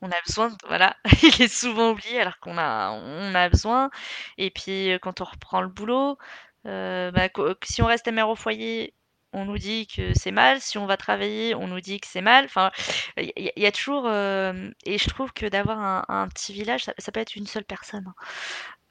on 0.00 0.10
a 0.10 0.20
besoin, 0.26 0.50
voilà, 0.66 0.96
il 1.22 1.42
est 1.42 1.48
souvent 1.48 1.90
oublié 1.92 2.20
alors 2.20 2.38
qu'on 2.40 2.58
a, 2.58 2.90
on 2.92 3.34
a 3.34 3.48
besoin. 3.48 3.90
Et 4.38 4.50
puis 4.50 4.92
quand 5.02 5.20
on 5.20 5.24
reprend 5.24 5.60
le 5.60 5.68
boulot, 5.68 6.18
bah, 6.64 7.28
si 7.64 7.82
on 7.82 7.86
reste 7.86 8.08
mère 8.08 8.28
au 8.28 8.36
foyer, 8.36 8.94
on 9.34 9.44
nous 9.44 9.58
dit 9.58 9.86
que 9.86 10.14
c'est 10.14 10.30
mal. 10.30 10.60
Si 10.60 10.78
on 10.78 10.86
va 10.86 10.96
travailler, 10.96 11.54
on 11.54 11.66
nous 11.68 11.80
dit 11.80 12.00
que 12.00 12.06
c'est 12.06 12.20
mal. 12.20 12.44
Enfin, 12.44 12.70
il 13.16 13.32
y, 13.56 13.66
a 13.66 13.72
toujours. 13.72 14.06
Et 14.06 14.98
je 14.98 15.08
trouve 15.08 15.32
que 15.32 15.46
d'avoir 15.46 16.08
un, 16.10 16.28
petit 16.28 16.52
village, 16.52 16.84
ça, 16.84 17.12
peut 17.12 17.20
être 17.20 17.36
une 17.36 17.46
seule 17.46 17.64
personne 17.64 18.12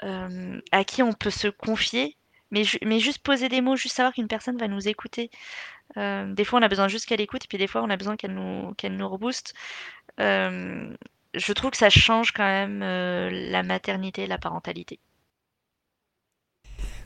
hein, 0.02 0.60
à 0.72 0.84
qui 0.84 1.04
on 1.04 1.14
peut 1.14 1.30
se 1.32 1.48
confier, 1.48 2.18
mais, 2.52 2.64
juste 3.00 3.20
poser 3.24 3.50
des 3.50 3.62
mots, 3.62 3.76
juste 3.76 3.96
savoir 3.96 4.14
qu'une 4.14 4.28
personne 4.28 4.58
va 4.58 4.68
nous 4.68 4.88
écouter. 4.88 5.32
Des 5.96 6.46
fois, 6.46 6.60
on 6.60 6.64
a 6.64 6.70
besoin 6.70 6.88
juste 6.88 7.08
qu'elle 7.08 7.22
écoute, 7.22 7.46
et 7.46 7.48
puis 7.48 7.58
des 7.58 7.68
fois, 7.68 7.82
on 7.82 7.90
a 7.90 7.98
besoin 7.98 8.18
qu'elle 8.18 8.34
nous, 8.34 8.74
qu'elle 8.76 8.96
nous 8.96 9.10
rebooste. 9.10 9.54
je 10.20 11.54
trouve 11.54 11.72
que 11.72 11.78
ça 11.78 11.90
change 11.90 12.32
quand 12.32 12.44
même 12.44 12.80
la 12.80 13.64
maternité 13.64 14.28
la 14.28 14.38
parentalité. 14.38 15.00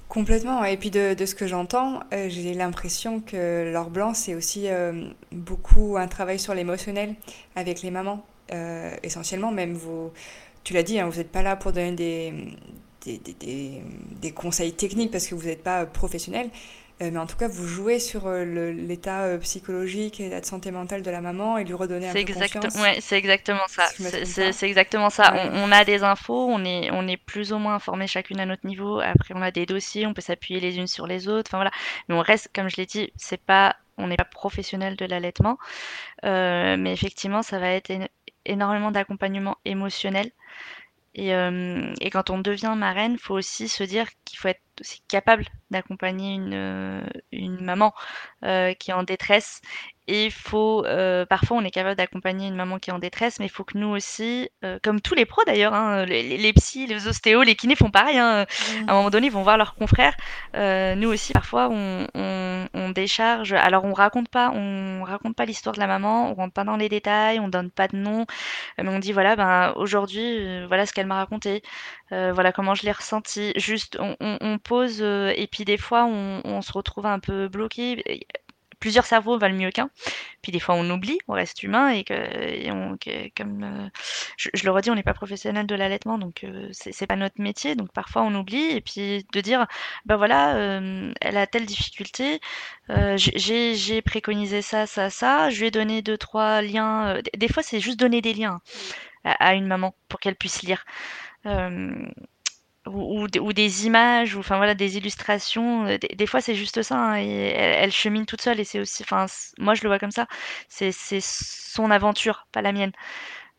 Complètement. 0.10 0.64
Et 0.64 0.78
puis 0.78 0.90
de, 0.90 1.14
de 1.14 1.26
ce 1.26 1.36
que 1.36 1.48
j'entends, 1.48 2.00
euh, 2.14 2.28
j'ai 2.30 2.54
l'impression 2.54 3.20
que 3.20 3.70
l'or 3.72 3.90
blanc, 3.90 4.14
c'est 4.14 4.36
aussi 4.36 4.70
euh, 4.70 5.10
beaucoup 5.34 5.98
un 5.98 6.08
travail 6.08 6.40
sur 6.40 6.54
l'émotionnel 6.54 7.16
avec 7.56 7.82
les 7.82 7.92
mamans, 7.92 8.26
euh, 8.54 8.96
essentiellement. 9.04 9.52
Même 9.52 9.74
vous, 9.74 10.12
tu 10.64 10.74
l'as 10.74 10.84
dit, 10.84 11.00
hein, 11.00 11.10
vous 11.10 11.18
n'êtes 11.18 11.32
pas 11.32 11.42
là 11.42 11.58
pour 11.58 11.74
donner 11.74 11.92
des, 11.92 12.34
des, 13.06 13.18
des, 13.18 13.82
des, 14.22 14.32
conseils 14.32 14.74
techniques 14.74 15.12
parce 15.12 15.28
que 15.28 15.36
vous 15.36 15.48
n'êtes 15.48 15.64
pas 15.64 15.86
professionnel. 15.86 16.50
Euh, 17.02 17.12
mais 17.12 17.20
en 17.20 17.28
tout 17.28 17.38
cas, 17.38 17.48
vous 17.48 17.68
jouez 17.68 18.00
sur 18.00 18.26
euh, 18.26 18.44
l'état 18.44 19.26
euh, 19.26 19.38
psychologique 19.38 20.20
et 20.20 20.24
l'état 20.24 20.42
de 20.42 20.46
santé 20.46 20.72
mentale 20.72 21.04
de 21.04 21.12
la 21.12 21.22
maman 21.22 21.58
et 21.58 21.64
lui 21.64 21.76
redonner 21.76 22.10
un 22.10 22.14
peu 22.14 22.34
confiance. 22.34 22.76
Ouais, 22.76 22.98
c'est 23.02 23.18
exactement 23.18 23.68
ça. 23.68 23.86
C'est 23.96 24.68
exactement 24.68 25.12
ça. 25.12 25.32
On, 25.54 25.72
a 25.72 25.86
des 25.86 26.04
infos, 26.04 26.48
on 26.50 26.66
est, 26.66 26.90
on 26.92 27.08
est 27.08 27.18
plus 27.18 27.54
ou 27.54 27.60
moins 27.60 27.76
informés 27.76 28.08
chacune 28.08 28.40
à 28.40 28.48
notre 28.48 28.66
niveau. 28.66 29.00
Après, 29.00 29.36
on 29.36 29.42
a 29.44 29.52
des 29.52 29.68
dossiers, 29.68 30.08
on 30.08 30.14
peut 30.16 30.22
s'appuyer 30.22 30.60
les 30.60 30.78
unes 30.78 30.88
sur 30.88 31.06
les 31.06 31.28
autres. 31.28 31.50
Enfin 31.50 31.60
voilà. 31.60 31.72
Mais 32.10 32.16
on 32.16 32.22
reste, 32.22 32.50
comme 32.54 32.68
je 32.68 32.78
l'ai 32.78 32.88
dit, 32.88 33.12
c'est 33.16 33.42
pas, 33.42 33.76
on 33.98 34.08
n'est 34.08 34.18
pas 34.18 34.26
professionnel 34.26 34.96
de 34.96 35.06
l'allaitement. 35.06 35.60
mais 36.24 36.92
effectivement, 36.94 37.44
ça 37.44 37.60
va 37.60 37.70
être 37.70 37.92
énormément 38.46 38.90
d'accompagnement 38.90 39.58
émotionnel. 39.66 40.32
Et, 41.14 41.30
et, 41.30 42.10
quand 42.10 42.32
on 42.32 42.40
devient 42.40 42.74
marraine, 42.76 43.14
il 43.14 43.20
faut 43.20 43.36
aussi 43.36 43.68
se 43.68 43.84
dire 43.84 44.08
qu'il 44.26 44.40
faut 44.40 44.48
être 44.48 44.62
aussi 44.82 45.02
capable 45.08 45.46
d'accompagner 45.72 46.34
une, 46.36 46.54
euh, 46.54 47.02
maman 47.62 47.94
euh, 48.44 48.74
qui 48.74 48.92
est 48.92 48.94
en 48.94 49.04
détresse. 49.04 49.62
Et 50.08 50.26
il 50.26 50.32
faut, 50.32 50.86
euh, 50.86 51.26
parfois 51.26 51.58
on 51.58 51.64
est 51.64 51.72
capable 51.72 51.96
d'accompagner 51.96 52.48
une 52.48 52.56
maman 52.56 52.80
qui 52.80 52.90
est 52.90 52.94
en 52.94 53.00
détresse, 53.00 53.40
mais 53.40 53.46
il 53.46 53.50
faut 53.50 53.64
que 53.64 53.78
nous 53.78 53.90
aussi, 53.90 54.50
comme 54.84 55.02
tous 55.02 55.16
les 55.16 55.26
pros 55.26 55.42
d'ailleurs, 55.46 55.74
hein, 55.74 56.06
les, 56.06 56.38
les, 56.38 56.54
psys, 56.54 56.88
les 56.88 57.08
ostéos, 57.08 57.44
les 57.44 57.56
kinés 57.56 57.76
font 57.76 57.92
pareil. 57.92 58.18
Hein, 58.18 58.46
À 58.88 58.92
un 58.92 58.96
moment 58.96 59.10
donné, 59.10 59.28
ils 59.28 59.34
vont 59.34 59.44
voir 59.44 59.58
leurs 59.58 59.76
confrères. 59.76 60.16
nous 60.54 61.10
aussi, 61.10 61.34
parfois, 61.34 61.70
on, 61.72 62.08
on, 62.14 62.68
on, 62.74 62.90
décharge. 62.90 63.54
Alors 63.54 63.86
on 63.86 63.94
raconte 63.94 64.30
pas, 64.30 64.52
on 64.52 65.04
raconte 65.04 65.36
pas 65.36 65.46
l'histoire 65.46 65.76
de 65.76 65.80
la 65.80 65.88
maman, 65.88 66.32
on 66.32 66.36
rentre 66.36 66.54
pas 66.54 66.64
dans 66.64 66.78
les 66.78 66.90
détails, 66.90 67.40
on 67.40 67.48
donne 67.48 67.70
pas 67.72 67.88
de 67.88 67.98
nom, 67.98 68.26
mais 68.78 68.90
on 68.90 69.00
dit 69.00 69.12
voilà, 69.12 69.36
ben 69.36 69.74
aujourd'hui, 69.76 70.66
voilà 70.68 70.86
ce 70.86 70.94
qu'elle 70.94 71.08
m'a 71.08 71.16
raconté, 71.16 71.62
voilà 72.12 72.52
comment 72.52 72.76
je 72.76 72.84
l'ai 72.84 72.92
ressenti. 72.92 73.54
Juste, 73.56 73.98
on, 74.00 74.16
on 74.20 74.58
pose 74.60 75.02
euh, 75.02 75.34
et 75.36 75.48
puis 75.48 75.66
des 75.66 75.78
fois 75.78 76.06
on, 76.06 76.62
se 76.62 76.72
retrouve 76.72 77.06
un 77.06 77.20
peu 77.20 77.48
bloqué. 77.48 78.04
Plusieurs 78.80 79.06
cerveaux 79.06 79.38
valent 79.38 79.56
mieux 79.56 79.72
qu'un. 79.72 79.90
Puis 80.42 80.52
des 80.52 80.60
fois 80.60 80.76
on 80.76 80.90
oublie, 80.90 81.18
on 81.28 81.34
reste 81.34 81.64
humain 81.64 81.90
et 81.90 82.04
que, 82.04 83.30
comme 83.36 83.64
euh, 83.64 83.90
je, 84.38 84.50
le 84.64 84.72
redis, 84.72 84.92
on 84.92 84.96
n'est 84.96 85.04
pas 85.04 85.14
professionnel 85.14 85.66
de 85.66 85.76
l'allaitement, 85.76 86.18
donc 86.18 86.44
euh, 86.44 86.70
c'est 86.72 87.08
pas 87.08 87.16
notre 87.16 87.42
métier. 87.42 87.76
Donc 87.76 87.92
parfois 87.92 88.24
on 88.24 88.34
oublie 88.36 88.70
et 88.72 88.82
puis 88.82 89.26
de 89.34 89.42
dire, 89.42 89.66
ben 90.06 90.18
voilà, 90.18 90.80
elle 91.22 91.38
a 91.38 91.48
telle 91.48 91.66
difficulté, 91.66 92.40
j'ai 93.16 94.02
préconisé 94.02 94.62
ça, 94.62 94.86
ça, 94.86 95.10
ça, 95.10 95.50
je 95.50 95.60
lui 95.60 95.68
ai 95.68 95.72
donné 95.72 96.02
deux 96.02 96.18
trois 96.18 96.62
liens. 96.62 97.20
des 97.36 97.48
fois 97.48 97.64
c'est 97.64 97.80
juste 97.80 98.00
donner 98.00 98.22
des 98.22 98.34
liens 98.34 98.62
à, 99.24 99.56
une 99.56 99.68
maman 99.68 99.96
pour 100.08 100.20
qu'elle 100.20 100.36
puisse 100.36 100.62
lire 100.62 100.86
ou, 102.94 103.28
des 103.28 103.86
images, 103.86 104.36
ou 104.36 104.40
enfin 104.40 104.58
voilà, 104.58 104.74
des 104.76 104.98
illustrations. 104.98 105.86
Euh, 105.86 105.98
des, 105.98 106.28
fois, 106.28 106.42
c'est 106.42 106.56
juste 106.56 106.82
ça. 106.82 106.98
Hein, 106.98 107.20
et 107.20 107.54
elle, 107.56 107.92
chemine 107.92 108.26
toute 108.26 108.42
seule, 108.42 108.60
et 108.60 108.64
c'est 108.64 108.80
aussi, 108.80 109.04
enfin, 109.04 109.26
moi 109.60 109.74
je 109.74 109.84
le 109.84 109.90
vois 109.90 110.00
comme 110.00 110.12
ça. 110.12 110.28
C'est 110.70 110.92
son 111.22 111.92
aventure, 111.92 112.48
pas 112.52 112.62
la 112.62 112.72
mienne. 112.72 112.92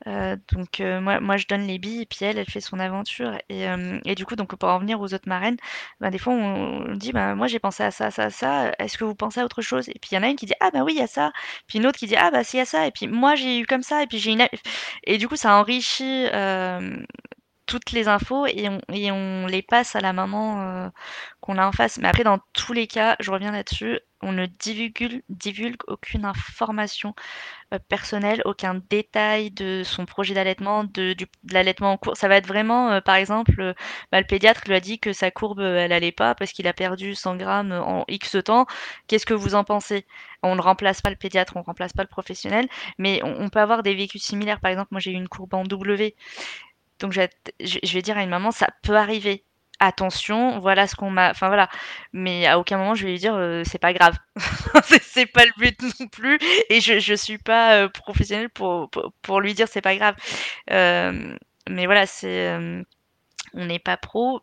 Euh, 0.06 0.36
donc 0.52 0.80
euh, 0.80 1.00
moi, 1.00 1.18
moi 1.20 1.36
je 1.36 1.46
donne 1.48 1.66
les 1.66 1.78
billes 1.78 2.02
et 2.02 2.06
puis 2.06 2.24
elle, 2.24 2.38
elle 2.38 2.48
fait 2.48 2.60
son 2.60 2.78
aventure 2.78 3.36
et, 3.48 3.66
et 4.04 4.14
du 4.14 4.24
coup 4.24 4.36
donc 4.36 4.54
pour 4.54 4.68
en 4.68 4.78
venir 4.78 5.00
aux 5.00 5.12
autres 5.12 5.28
marraines, 5.28 5.56
bah, 6.00 6.10
des 6.10 6.18
fois 6.18 6.32
on, 6.34 6.94
dit 6.94 7.10
bah 7.12 7.34
moi 7.34 7.48
j'ai 7.48 7.58
pensé 7.58 7.82
à 7.82 7.90
ça, 7.90 8.10
ça, 8.12 8.30
ça. 8.30 8.72
Est-ce 8.78 8.96
que 8.96 9.04
vous 9.04 9.16
pensez 9.16 9.40
à 9.40 9.44
autre 9.44 9.60
chose? 9.60 9.88
Et 9.88 9.98
puis 10.00 10.10
il 10.12 10.14
y 10.14 10.18
en 10.18 10.22
a 10.22 10.28
une 10.28 10.36
qui 10.36 10.46
dit 10.46 10.54
ah 10.60 10.70
bah 10.70 10.82
oui 10.84 10.92
il 10.94 11.00
y 11.00 11.02
a 11.02 11.08
ça. 11.08 11.32
Puis 11.66 11.78
une 11.78 11.86
autre 11.86 11.98
qui 11.98 12.06
dit 12.06 12.16
ah 12.16 12.30
bah 12.30 12.44
si 12.44 12.56
il 12.56 12.60
y 12.60 12.62
a 12.62 12.64
ça. 12.64 12.86
Et 12.86 12.92
puis 12.92 13.08
moi 13.08 13.34
j'ai 13.34 13.58
eu 13.58 13.66
comme 13.66 13.82
ça 13.82 14.02
et 14.02 14.06
puis 14.06 14.18
j'ai 14.18 14.32
une 14.32 14.46
et 15.04 15.18
du 15.18 15.26
coup 15.28 15.36
ça 15.36 15.56
enrichit 15.56 16.26
toutes 17.68 17.92
les 17.92 18.08
infos 18.08 18.46
et 18.46 18.68
on, 19.12 19.46
les 19.46 19.62
passe 19.62 19.94
à 19.94 20.00
la 20.00 20.12
maman 20.12 20.60
euh, 20.62 20.88
qu'on 21.40 21.58
a 21.58 21.66
en 21.66 21.72
face. 21.72 21.98
Mais 21.98 22.08
après, 22.08 22.24
dans 22.24 22.40
tous 22.54 22.72
les 22.72 22.86
cas, 22.86 23.14
je 23.20 23.30
reviens 23.30 23.52
là-dessus, 23.52 24.00
on 24.22 24.32
ne 24.32 24.46
divulgue, 24.46 25.76
aucune 25.86 26.24
information 26.24 27.14
euh, 27.74 27.78
personnelle, 27.88 28.42
aucun 28.46 28.80
détail 28.90 29.50
de 29.50 29.82
son 29.84 30.06
projet 30.06 30.34
d'allaitement, 30.34 30.84
de, 30.84 31.14
l'allaitement 31.52 31.92
en 31.92 31.96
cours. 31.98 32.16
Ça 32.16 32.26
va 32.26 32.36
être 32.36 32.48
vraiment, 32.48 32.90
euh, 32.90 33.00
par 33.00 33.16
exemple, 33.16 33.74
bah, 34.10 34.20
le 34.20 34.26
pédiatre 34.26 34.62
lui 34.66 34.74
a 34.74 34.80
dit 34.80 34.98
que 34.98 35.12
sa 35.12 35.30
courbe, 35.30 35.60
elle 35.60 35.92
allait 35.92 36.10
pas 36.10 36.34
parce 36.34 36.52
qu'il 36.52 36.66
a 36.66 36.72
perdu 36.72 37.14
100 37.14 37.36
grammes 37.36 37.72
en 37.72 38.04
X 38.08 38.36
temps. 38.44 38.66
Qu'est-ce 39.06 39.26
que 39.26 39.34
vous 39.34 39.54
en 39.54 39.64
pensez? 39.64 40.06
On 40.42 40.56
ne 40.56 40.60
remplace 40.62 41.02
pas 41.02 41.10
le 41.10 41.16
pédiatre, 41.16 41.56
on 41.56 41.60
ne 41.60 41.64
remplace 41.64 41.92
pas 41.92 42.02
le 42.02 42.08
professionnel, 42.08 42.68
mais 42.96 43.20
on, 43.24 43.42
on 43.42 43.48
peut 43.50 43.60
avoir 43.60 43.82
des 43.82 43.94
vécus 43.94 44.22
similaires. 44.22 44.60
Par 44.60 44.70
exemple, 44.70 44.88
moi 44.92 45.00
j'ai 45.00 45.12
eu 45.12 45.14
une 45.14 45.28
courbe 45.28 45.54
en 45.54 45.64
W 45.64 46.14
donc 47.00 47.12
je 47.12 47.20
vais, 47.92 48.02
dire 48.02 48.18
à 48.18 48.22
une 48.22 48.30
maman, 48.30 48.50
ça 48.50 48.68
peut 48.82 48.96
arriver. 48.96 49.44
Attention, 49.80 50.58
voilà 50.58 50.88
ce 50.88 50.96
qu'on 50.96 51.10
m'a. 51.10 51.30
Enfin 51.30 51.46
voilà. 51.46 51.68
Mais 52.12 52.46
à 52.46 52.58
aucun 52.58 52.78
moment 52.78 52.96
je 52.96 53.04
vais 53.04 53.12
lui 53.12 53.18
dire 53.18 53.34
euh, 53.36 53.62
c'est 53.64 53.78
pas 53.78 53.92
grave. 53.92 54.16
c'est 55.02 55.26
pas 55.26 55.44
le 55.44 55.52
but 55.56 55.80
non 56.00 56.08
plus. 56.08 56.38
Et 56.68 56.80
je, 56.80 56.98
je 56.98 57.14
suis 57.14 57.38
pas 57.38 57.74
euh, 57.76 57.88
professionnelle 57.88 58.50
pour, 58.50 58.90
lui 59.40 59.54
dire 59.54 59.68
c'est 59.68 59.80
pas 59.80 59.94
grave. 59.96 60.16
Euh, 60.70 61.36
mais 61.70 61.86
voilà, 61.86 62.06
c'est. 62.06 62.56
on 63.54 63.64
n'est 63.66 63.78
pas 63.78 63.96
pro 63.96 64.42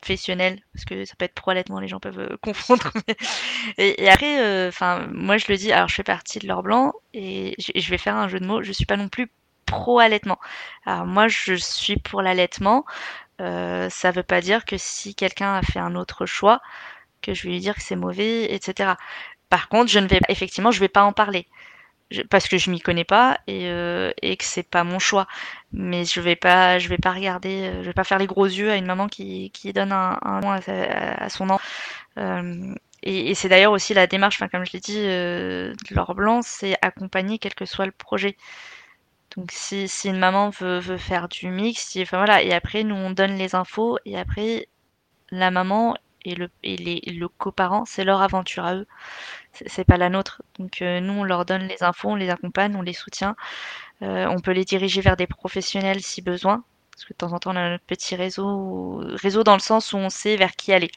professionnel 0.00 0.60
parce 0.72 0.84
que 0.84 1.04
ça 1.04 1.14
peut 1.18 1.24
être 1.24 1.34
pro 1.34 1.50
allaitement 1.50 1.80
les 1.80 1.88
gens 1.88 1.98
peuvent 1.98 2.36
confondre 2.42 2.92
et, 3.78 4.08
après 4.08 4.68
enfin 4.68 5.08
moi 5.10 5.38
je 5.38 5.46
le 5.48 5.56
dis 5.56 5.72
alors 5.72 5.88
je 5.88 5.94
fais 5.94 6.02
partie 6.04 6.38
de 6.38 6.46
l'or 6.46 6.62
blanc 6.62 6.92
et 7.14 7.54
je 7.58 7.90
vais 7.90 7.98
faire 7.98 8.14
un 8.14 8.28
jeu 8.28 8.38
de 8.38 8.46
mots 8.46 8.62
je 8.62 8.72
suis 8.72 8.84
pas 8.84 8.98
non 8.98 9.08
plus 9.08 9.30
pro-allaitement. 9.66 10.38
Alors 10.86 11.06
moi, 11.06 11.28
je 11.28 11.54
suis 11.54 11.96
pour 11.98 12.22
l'allaitement. 12.22 12.84
Euh, 13.40 13.90
ça 13.90 14.10
veut 14.12 14.22
pas 14.22 14.40
dire 14.40 14.64
que 14.64 14.76
si 14.78 15.14
quelqu'un 15.14 15.54
a 15.54 15.62
fait 15.62 15.78
un 15.78 15.94
autre 15.96 16.26
choix, 16.26 16.60
que 17.22 17.34
je 17.34 17.44
vais 17.44 17.50
lui 17.50 17.60
dire 17.60 17.74
que 17.74 17.82
c'est 17.82 17.96
mauvais, 17.96 18.52
etc. 18.54 18.94
Par 19.50 19.68
contre, 19.68 19.90
je 19.90 19.98
ne 19.98 20.08
vais 20.08 20.20
effectivement, 20.28 20.70
je 20.70 20.80
vais 20.80 20.88
pas 20.88 21.04
en 21.04 21.12
parler. 21.12 21.46
parce 22.30 22.48
que 22.48 22.58
je 22.58 22.70
m'y 22.70 22.80
connais 22.80 23.04
pas 23.04 23.38
et, 23.48 23.68
euh, 23.68 24.12
et 24.22 24.36
que 24.36 24.44
c'est 24.44 24.62
pas 24.62 24.84
mon 24.84 24.98
choix. 24.98 25.26
Mais 25.72 26.04
je 26.04 26.20
vais 26.20 26.36
pas, 26.36 26.78
je 26.78 26.88
vais 26.88 26.98
pas 26.98 27.12
regarder, 27.12 27.64
euh, 27.64 27.82
je 27.82 27.86
vais 27.88 27.94
pas 27.94 28.04
faire 28.04 28.18
les 28.18 28.26
gros 28.26 28.46
yeux 28.46 28.70
à 28.70 28.76
une 28.76 28.86
maman 28.86 29.08
qui, 29.08 29.50
donne 29.74 29.92
un, 29.92 30.40
nom 30.40 30.52
à, 30.52 31.28
son 31.30 31.50
enfant. 31.50 31.60
Et, 33.02 33.34
c'est 33.34 33.48
d'ailleurs 33.48 33.72
aussi 33.72 33.94
la 33.94 34.06
démarche, 34.06 34.38
comme 34.50 34.64
je 34.64 34.72
l'ai 34.72 34.80
dit, 34.80 35.00
de 35.02 35.74
l'or 35.94 36.14
blanc, 36.14 36.42
c'est 36.42 36.76
accompagner 36.82 37.38
quel 37.38 37.54
que 37.54 37.66
soit 37.66 37.86
le 37.86 37.92
projet. 37.92 38.36
Donc 39.36 39.50
si, 39.52 39.86
une 40.04 40.18
maman 40.18 40.50
veut, 40.50 40.78
veut, 40.78 40.96
faire 40.96 41.28
du 41.28 41.48
mix, 41.48 41.96
enfin 42.00 42.16
voilà, 42.16 42.42
et 42.42 42.52
après 42.52 42.84
nous 42.84 42.94
on 42.94 43.10
donne 43.10 43.34
les 43.36 43.54
infos 43.54 43.98
et 44.06 44.16
après 44.18 44.66
la 45.30 45.50
maman 45.50 45.96
et 46.24 46.34
le, 46.34 46.50
et 46.62 46.76
les, 46.76 47.00
le 47.06 47.28
coparent, 47.28 47.84
c'est 47.86 48.04
leur 48.04 48.22
aventure 48.22 48.64
à 48.64 48.74
eux, 48.74 48.86
c'est 49.52 49.84
pas 49.84 49.98
la 49.98 50.08
nôtre. 50.08 50.42
Donc 50.58 50.82
euh, 50.82 51.00
nous 51.00 51.12
on 51.14 51.24
leur 51.24 51.44
donne 51.44 51.68
les 51.68 51.82
infos, 51.82 52.10
on 52.10 52.14
les 52.16 52.30
accompagne, 52.30 52.76
on 52.76 52.82
les 52.82 52.94
soutient, 52.94 53.36
euh, 54.02 54.26
on 54.26 54.40
peut 54.40 54.52
les 54.52 54.64
diriger 54.64 55.00
vers 55.02 55.16
des 55.16 55.26
professionnels 55.26 56.02
si 56.02 56.22
besoin, 56.22 56.64
parce 56.92 57.04
que 57.04 57.12
de 57.12 57.18
temps 57.18 57.32
en 57.32 57.38
temps 57.38 57.52
on 57.52 57.56
a 57.56 57.70
notre 57.70 57.84
petit 57.84 58.16
réseau, 58.16 59.02
réseau 59.22 59.44
dans 59.44 59.54
le 59.54 59.60
sens 59.60 59.92
où 59.92 59.98
on 59.98 60.10
sait 60.10 60.36
vers 60.36 60.56
qui 60.56 60.72
aller. 60.72 60.90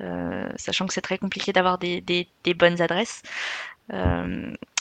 Euh, 0.00 0.48
sachant 0.56 0.86
que 0.86 0.94
c'est 0.94 1.02
très 1.02 1.18
compliqué 1.18 1.52
d'avoir 1.52 1.78
des, 1.78 2.26
bonnes 2.56 2.80
adresses. 2.80 3.22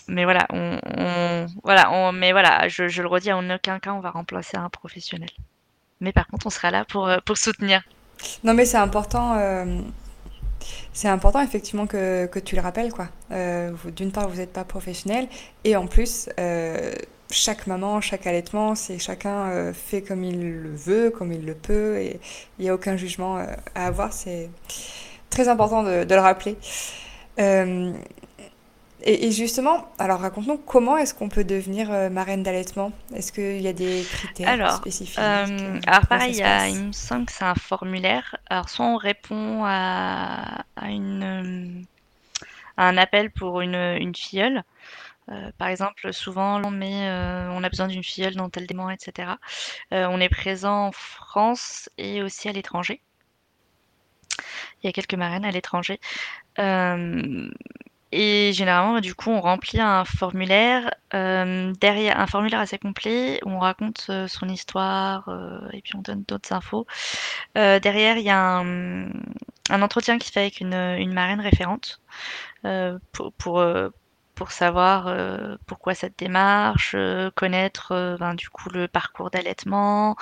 Mais 0.07 0.23
voilà, 0.23 0.45
on, 0.49 1.45
voilà, 1.63 1.91
on, 1.91 2.11
mais 2.11 2.31
voilà, 2.31 2.67
je, 2.67 2.87
je, 2.87 3.01
le 3.01 3.07
redis, 3.07 3.31
en 3.31 3.49
aucun 3.49 3.79
cas 3.79 3.93
on 3.93 3.99
va 3.99 4.11
remplacer 4.11 4.57
un 4.57 4.69
professionnel. 4.69 5.29
Mais 5.99 6.11
par 6.11 6.27
contre, 6.27 6.47
on 6.47 6.49
sera 6.49 6.71
là 6.71 6.85
pour, 6.85 7.07
euh, 7.07 7.17
pour 7.25 7.37
soutenir. 7.37 7.83
Non, 8.43 8.53
mais 8.53 8.65
c'est 8.65 8.77
important. 8.77 9.35
Euh, 9.37 9.81
c'est 10.93 11.07
important 11.07 11.41
effectivement 11.41 11.87
que, 11.87 12.25
que, 12.25 12.39
tu 12.39 12.55
le 12.55 12.61
rappelles 12.61 12.91
quoi. 12.91 13.07
Euh, 13.31 13.71
D'une 13.95 14.11
part, 14.11 14.27
vous 14.27 14.37
n'êtes 14.37 14.53
pas 14.53 14.63
professionnel 14.63 15.27
et 15.63 15.75
en 15.75 15.87
plus, 15.87 16.29
chaque 17.31 17.65
maman, 17.65 18.01
chaque 18.01 18.27
allaitement, 18.27 18.75
c'est 18.75 18.99
chacun 18.99 19.73
fait 19.73 20.01
comme 20.01 20.23
il 20.23 20.61
le 20.61 20.75
veut, 20.75 21.09
comme 21.09 21.31
il 21.31 21.45
le 21.45 21.55
peut 21.55 21.97
et 21.97 22.19
il 22.59 22.63
n'y 22.63 22.69
a 22.69 22.73
aucun 22.75 22.97
jugement 22.97 23.37
à 23.73 23.87
avoir. 23.87 24.13
C'est 24.13 24.49
très 25.29 25.47
important 25.47 25.83
de 25.83 26.13
le 26.13 26.19
rappeler. 26.19 26.57
Euh, 29.07 29.17
et, 29.19 29.31
justement, 29.31 29.91
alors 29.99 30.19
raconte-nous 30.19 30.57
comment 30.57 30.97
est-ce 30.97 31.13
qu'on 31.13 31.29
peut 31.29 31.43
devenir 31.43 31.91
euh, 31.91 32.09
marraine 32.09 32.43
d'allaitement? 32.43 32.91
Est-ce 33.15 33.31
qu'il 33.31 33.61
y 33.61 33.67
a 33.67 33.73
des 33.73 34.03
critères 34.03 34.49
alors, 34.49 34.73
spécifiques 34.73 35.19
euh, 35.19 35.79
Alors 35.87 36.07
pareil, 36.07 36.35
il, 36.35 36.43
a, 36.43 36.69
il, 36.69 36.87
me 36.87 36.91
semble 36.91 37.25
que 37.25 37.31
c'est 37.31 37.45
un 37.45 37.55
formulaire. 37.55 38.35
Alors 38.49 38.69
soit 38.69 38.85
on 38.85 38.97
répond 38.97 39.63
à, 39.65 40.63
à 40.75 40.89
une, 40.89 41.23
euh, 41.23 41.81
à 42.77 42.87
un 42.87 42.97
appel 42.97 43.31
pour 43.31 43.61
une, 43.61 43.75
une 43.75 44.15
filleule. 44.15 44.63
Euh, 45.29 45.51
par 45.57 45.67
exemple, 45.69 46.11
souvent 46.13 46.61
on 46.63 46.71
met, 46.71 47.07
euh, 47.07 47.49
on 47.51 47.63
a 47.63 47.69
besoin 47.69 47.87
d'une 47.87 48.03
filleule 48.03 48.35
dans 48.35 48.49
tel 48.49 48.67
dément, 48.67 48.89
etc. 48.89 49.33
Euh, 49.93 50.07
on 50.09 50.19
est 50.19 50.29
présent 50.29 50.87
en 50.87 50.91
France 50.91 51.89
et 51.97 52.21
aussi 52.21 52.49
à 52.49 52.51
l'étranger. 52.51 53.01
Il 54.81 54.87
y 54.87 54.89
a 54.89 54.91
quelques 54.91 55.13
marraines 55.13 55.45
à 55.45 55.51
l'étranger. 55.51 55.99
Et 58.11 58.51
généralement, 58.53 58.99
du 58.99 59.15
coup, 59.15 59.29
on 59.29 59.39
remplit 59.39 59.79
un 59.79 60.03
formulaire, 60.03 60.93
euh, 61.13 61.73
derrière 61.79 62.19
un 62.19 62.27
formulaire 62.27 62.59
assez 62.59 62.77
complet 62.77 63.39
où 63.45 63.51
on 63.51 63.59
raconte 63.59 64.07
euh, 64.09 64.27
son 64.27 64.49
histoire 64.49 65.29
euh, 65.29 65.61
et 65.71 65.81
puis 65.81 65.93
on 65.95 66.01
donne 66.01 66.23
d'autres 66.27 66.51
infos. 66.53 66.85
Derrière, 67.55 68.17
il 68.17 68.23
y 68.23 68.29
a 68.29 68.57
un, 68.59 69.11
entretien 69.69 70.17
qui 70.17 70.27
se 70.27 70.33
fait 70.33 70.41
avec 70.41 70.59
une, 70.59 71.13
marraine 71.13 71.41
référente 71.41 72.01
pour, 73.11 73.31
pour, 73.33 73.63
pour 74.35 74.51
savoir 74.51 75.57
pourquoi 75.65 75.93
cette 75.93 76.17
démarche, 76.19 76.95
connaître 77.35 78.17
ben, 78.19 78.35
du 78.35 78.49
coup 78.49 78.69
le 78.69 78.87
parcours 78.87 79.29
d'allaitement 79.31 80.15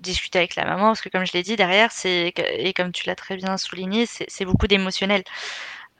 discuter 0.00 0.38
avec 0.38 0.56
la 0.56 0.64
maman, 0.64 0.88
parce 0.88 1.00
que 1.00 1.08
comme 1.08 1.26
je 1.26 1.32
l'ai 1.32 1.42
dit, 1.42 1.56
derrière, 1.56 1.92
c'est 1.92 2.32
et 2.36 2.72
comme 2.72 2.92
tu 2.92 3.06
l'as 3.06 3.16
très 3.16 3.36
bien 3.36 3.56
souligné, 3.56 4.06
c'est 4.06 4.44
beaucoup 4.44 4.66
d'émotionnel. 4.66 5.22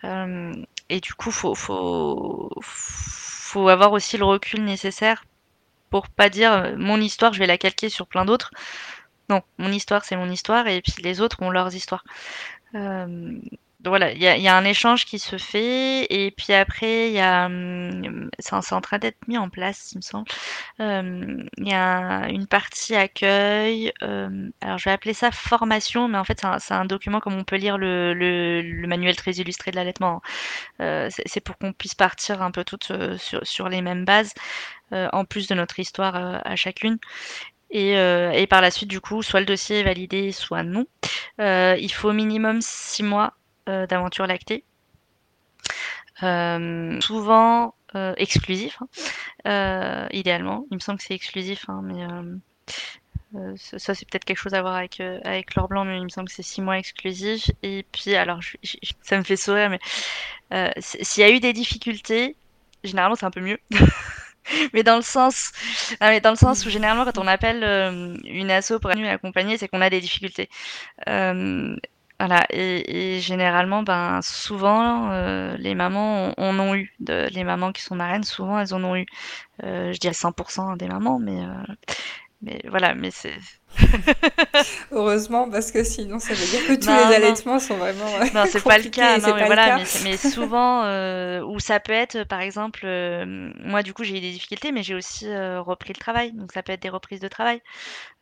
Euh, 0.04 0.54
et 0.88 1.00
du 1.00 1.14
coup, 1.14 1.30
faut, 1.30 1.54
faut, 1.54 3.68
avoir 3.68 3.92
aussi 3.92 4.16
le 4.16 4.24
recul 4.24 4.64
nécessaire 4.64 5.24
pour 5.90 6.08
pas 6.08 6.30
dire 6.30 6.52
euh, 6.52 6.76
mon 6.76 7.00
histoire, 7.00 7.32
je 7.32 7.40
vais 7.40 7.46
la 7.46 7.58
calquer 7.58 7.88
sur 7.88 8.06
plein 8.06 8.24
d'autres. 8.24 8.50
Non, 9.28 9.42
mon 9.58 9.70
histoire, 9.72 10.04
c'est 10.04 10.16
mon 10.16 10.30
histoire, 10.30 10.66
et 10.66 10.82
puis 10.82 11.02
les 11.02 11.20
autres 11.20 11.42
ont 11.42 11.50
leurs 11.50 11.74
histoires. 11.74 12.04
Euh, 12.74 13.38
voilà, 13.84 14.12
il 14.12 14.20
y 14.20 14.48
a, 14.48 14.56
un 14.56 14.64
échange 14.64 15.06
qui 15.06 15.18
se 15.18 15.38
fait, 15.38 16.06
et 16.10 16.30
puis 16.30 16.52
après, 16.52 17.08
il 17.08 17.14
y 17.14 17.20
a, 17.20 17.46
hum, 17.46 18.30
c'est 18.38 18.74
en 18.74 18.80
train 18.80 18.98
d'être 18.98 19.26
mis 19.26 19.38
en 19.38 19.48
place, 19.48 19.92
il 19.92 19.98
me 19.98 20.02
semble. 20.02 20.28
Euh, 20.80 21.42
il 21.56 21.68
y 21.68 21.72
a 21.72 22.28
une 22.28 22.46
partie 22.46 22.94
accueil. 22.94 23.92
Euh, 24.02 24.50
alors, 24.60 24.78
je 24.78 24.84
vais 24.84 24.92
appeler 24.92 25.14
ça 25.14 25.30
formation, 25.30 26.08
mais 26.08 26.18
en 26.18 26.24
fait, 26.24 26.44
c'est 26.58 26.74
un, 26.74 26.84
document 26.84 27.20
comme 27.20 27.34
on 27.34 27.44
peut 27.44 27.56
lire 27.56 27.78
le, 27.78 28.12
le, 28.14 28.62
le 28.62 28.88
manuel 28.88 29.16
très 29.16 29.32
illustré 29.32 29.70
de 29.70 29.76
l'allaitement. 29.76 30.20
Euh, 30.80 31.08
c'est 31.26 31.40
pour 31.40 31.58
qu'on 31.58 31.72
puisse 31.72 31.94
partir 31.94 32.42
un 32.42 32.50
peu 32.50 32.64
toutes 32.64 32.90
euh, 32.90 33.16
sur, 33.42 33.68
les 33.68 33.82
mêmes 33.82 34.04
bases, 34.04 34.34
euh, 34.92 35.08
en 35.12 35.24
plus 35.24 35.46
de 35.48 35.54
notre 35.54 35.78
histoire 35.78 36.16
à 36.16 36.56
chacune. 36.56 36.98
Et, 37.70 37.92
et, 37.92 38.46
par 38.48 38.60
la 38.62 38.70
suite, 38.72 38.88
du 38.88 39.00
coup, 39.00 39.22
soit 39.22 39.40
le 39.40 39.46
dossier 39.46 39.80
est 39.80 39.84
validé, 39.84 40.32
soit 40.32 40.64
non. 40.64 40.86
il 41.38 41.90
faut 41.92 42.10
au 42.10 42.12
minimum 42.12 42.60
six 42.62 43.04
mois 43.04 43.34
d'aventure 43.88 44.26
lactée. 44.26 44.64
Euh, 46.22 47.00
souvent 47.00 47.74
euh, 47.94 48.14
exclusif, 48.16 48.78
hein. 49.44 50.08
idéalement. 50.12 50.66
Il 50.70 50.74
me 50.74 50.80
semble 50.80 50.98
que 50.98 51.04
c'est 51.04 51.14
exclusif, 51.14 51.64
hein, 51.68 51.80
mais 51.82 52.04
euh, 53.36 53.54
ça, 53.56 53.94
c'est 53.94 54.08
peut-être 54.08 54.24
quelque 54.24 54.38
chose 54.38 54.54
à 54.54 54.62
voir 54.62 54.74
avec, 54.74 55.00
euh, 55.00 55.20
avec 55.24 55.54
l'or 55.54 55.68
blanc, 55.68 55.84
mais 55.84 55.98
il 55.98 56.04
me 56.04 56.08
semble 56.08 56.28
que 56.28 56.34
c'est 56.34 56.42
six 56.42 56.60
mois 56.60 56.78
exclusif. 56.78 57.50
Et 57.62 57.84
puis, 57.92 58.16
alors, 58.16 58.40
ça 59.02 59.18
me 59.18 59.22
fait 59.22 59.36
sourire, 59.36 59.70
mais 59.70 59.78
euh, 60.52 60.70
s'il 60.78 61.22
y 61.22 61.26
a 61.26 61.30
eu 61.30 61.40
des 61.40 61.52
difficultés, 61.52 62.36
généralement, 62.82 63.14
c'est 63.14 63.26
un 63.26 63.30
peu 63.30 63.40
mieux. 63.40 63.58
mais 64.72 64.82
dans 64.82 64.96
le 64.96 65.02
sens, 65.02 65.52
mais 66.00 66.20
dans 66.20 66.30
le 66.30 66.36
sens 66.36 66.66
où 66.66 66.70
généralement, 66.70 67.04
quand 67.04 67.18
on 67.18 67.26
appelle 67.26 67.62
une 68.24 68.50
asso 68.50 68.78
pour 68.80 68.94
nous 68.96 69.06
accompagner, 69.08 69.58
c'est 69.58 69.68
qu'on 69.68 69.80
a 69.80 69.90
des 69.90 70.00
difficultés. 70.00 70.48
Voilà, 72.20 72.44
et, 72.50 73.16
et, 73.16 73.20
généralement, 73.20 73.82
ben, 73.82 74.20
souvent, 74.22 75.10
euh, 75.10 75.56
les 75.56 75.74
mamans 75.74 76.34
en 76.38 76.58
ont 76.60 76.74
eu. 76.74 76.92
De, 77.00 77.28
les 77.32 77.44
mamans 77.44 77.72
qui 77.72 77.80
sont 77.82 77.94
marraines, 77.96 78.24
souvent, 78.24 78.58
elles 78.58 78.74
en 78.74 78.84
ont 78.84 78.94
eu. 78.94 79.06
Euh, 79.64 79.92
je 79.92 79.98
dirais 80.00 80.14
100% 80.14 80.76
des 80.76 80.88
mamans, 80.88 81.18
mais, 81.18 81.44
euh, 81.44 81.74
mais 82.42 82.62
voilà, 82.68 82.94
mais 82.94 83.10
c'est. 83.10 83.34
Heureusement, 84.92 85.50
parce 85.50 85.70
que 85.70 85.84
sinon, 85.84 86.18
ça 86.18 86.32
veut 86.32 86.46
dire 86.46 86.66
que 86.66 86.74
tous 86.80 86.88
non, 86.88 86.96
les 86.96 87.14
allaitements 87.14 87.58
sont 87.58 87.76
vraiment. 87.76 88.06
Non, 88.34 88.44
c'est 88.48 88.64
pas 88.64 88.78
le 88.78 88.88
cas. 88.88 89.18
Non, 89.18 89.34
mais 89.34 89.44
voilà, 89.44 89.76
mais, 89.76 89.84
mais, 90.04 90.16
souvent, 90.16 90.84
euh, 90.84 91.42
où 91.42 91.60
ça 91.60 91.80
peut 91.80 91.92
être, 91.92 92.24
par 92.24 92.40
exemple, 92.40 92.80
euh, 92.84 93.52
moi, 93.58 93.82
du 93.82 93.92
coup, 93.92 94.04
j'ai 94.04 94.16
eu 94.16 94.20
des 94.20 94.32
difficultés, 94.32 94.72
mais 94.72 94.82
j'ai 94.82 94.94
aussi 94.94 95.28
euh, 95.28 95.60
repris 95.60 95.92
le 95.92 96.00
travail. 96.00 96.32
Donc, 96.32 96.52
ça 96.52 96.62
peut 96.62 96.72
être 96.72 96.82
des 96.82 96.88
reprises 96.88 97.20
de 97.20 97.28
travail, 97.28 97.60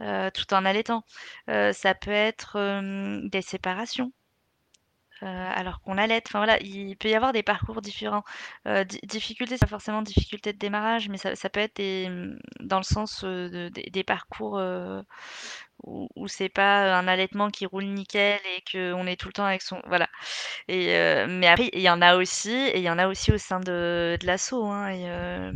euh, 0.02 0.30
tout 0.34 0.52
en 0.52 0.64
allaitant. 0.64 1.04
ça 1.46 1.94
peut 1.94 2.10
être 2.10 2.80
des 3.28 3.42
séparations. 3.42 4.12
Euh, 5.22 5.26
alors 5.26 5.80
qu'on 5.82 5.98
allait. 5.98 6.22
Enfin 6.26 6.38
voilà, 6.38 6.60
il 6.60 6.96
peut 6.96 7.08
y 7.08 7.14
avoir 7.14 7.32
des 7.32 7.42
parcours 7.42 7.82
différents. 7.82 8.24
Euh, 8.66 8.84
difficulté, 8.84 9.56
c'est 9.56 9.66
pas 9.66 9.66
forcément 9.66 10.02
difficulté 10.02 10.52
de 10.52 10.58
démarrage, 10.58 11.08
mais 11.08 11.18
ça, 11.18 11.34
peut 11.50 11.60
être 11.60 11.80
dans 12.60 12.78
le 12.78 12.82
sens 12.84 13.24
euh, 13.24 13.48
de, 13.48 13.68
des, 13.90 14.04
parcours 14.04 14.60
où, 15.84 16.08
c'est 16.28 16.48
pas 16.48 16.96
un 16.96 17.08
allaitement 17.08 17.50
qui 17.50 17.66
roule 17.66 17.84
nickel 17.86 18.40
et 18.56 18.62
qu'on 18.70 19.06
est 19.06 19.16
tout 19.18 19.28
le 19.28 19.32
temps 19.32 19.44
avec 19.44 19.62
son. 19.62 19.80
Voilà. 19.86 20.08
Et, 20.68 20.88
mais 21.28 21.48
après, 21.48 21.70
il 21.72 21.80
y 21.80 21.90
en 21.90 22.02
a 22.02 22.16
aussi, 22.16 22.50
et 22.52 22.78
il 22.78 22.82
y 22.84 22.90
en 22.90 22.98
a 22.98 23.08
aussi 23.08 23.32
au 23.32 23.38
sein 23.38 23.60
de, 23.60 24.16
de 24.20 24.26
l'assaut. 24.26 24.66
Hein, 24.66 25.52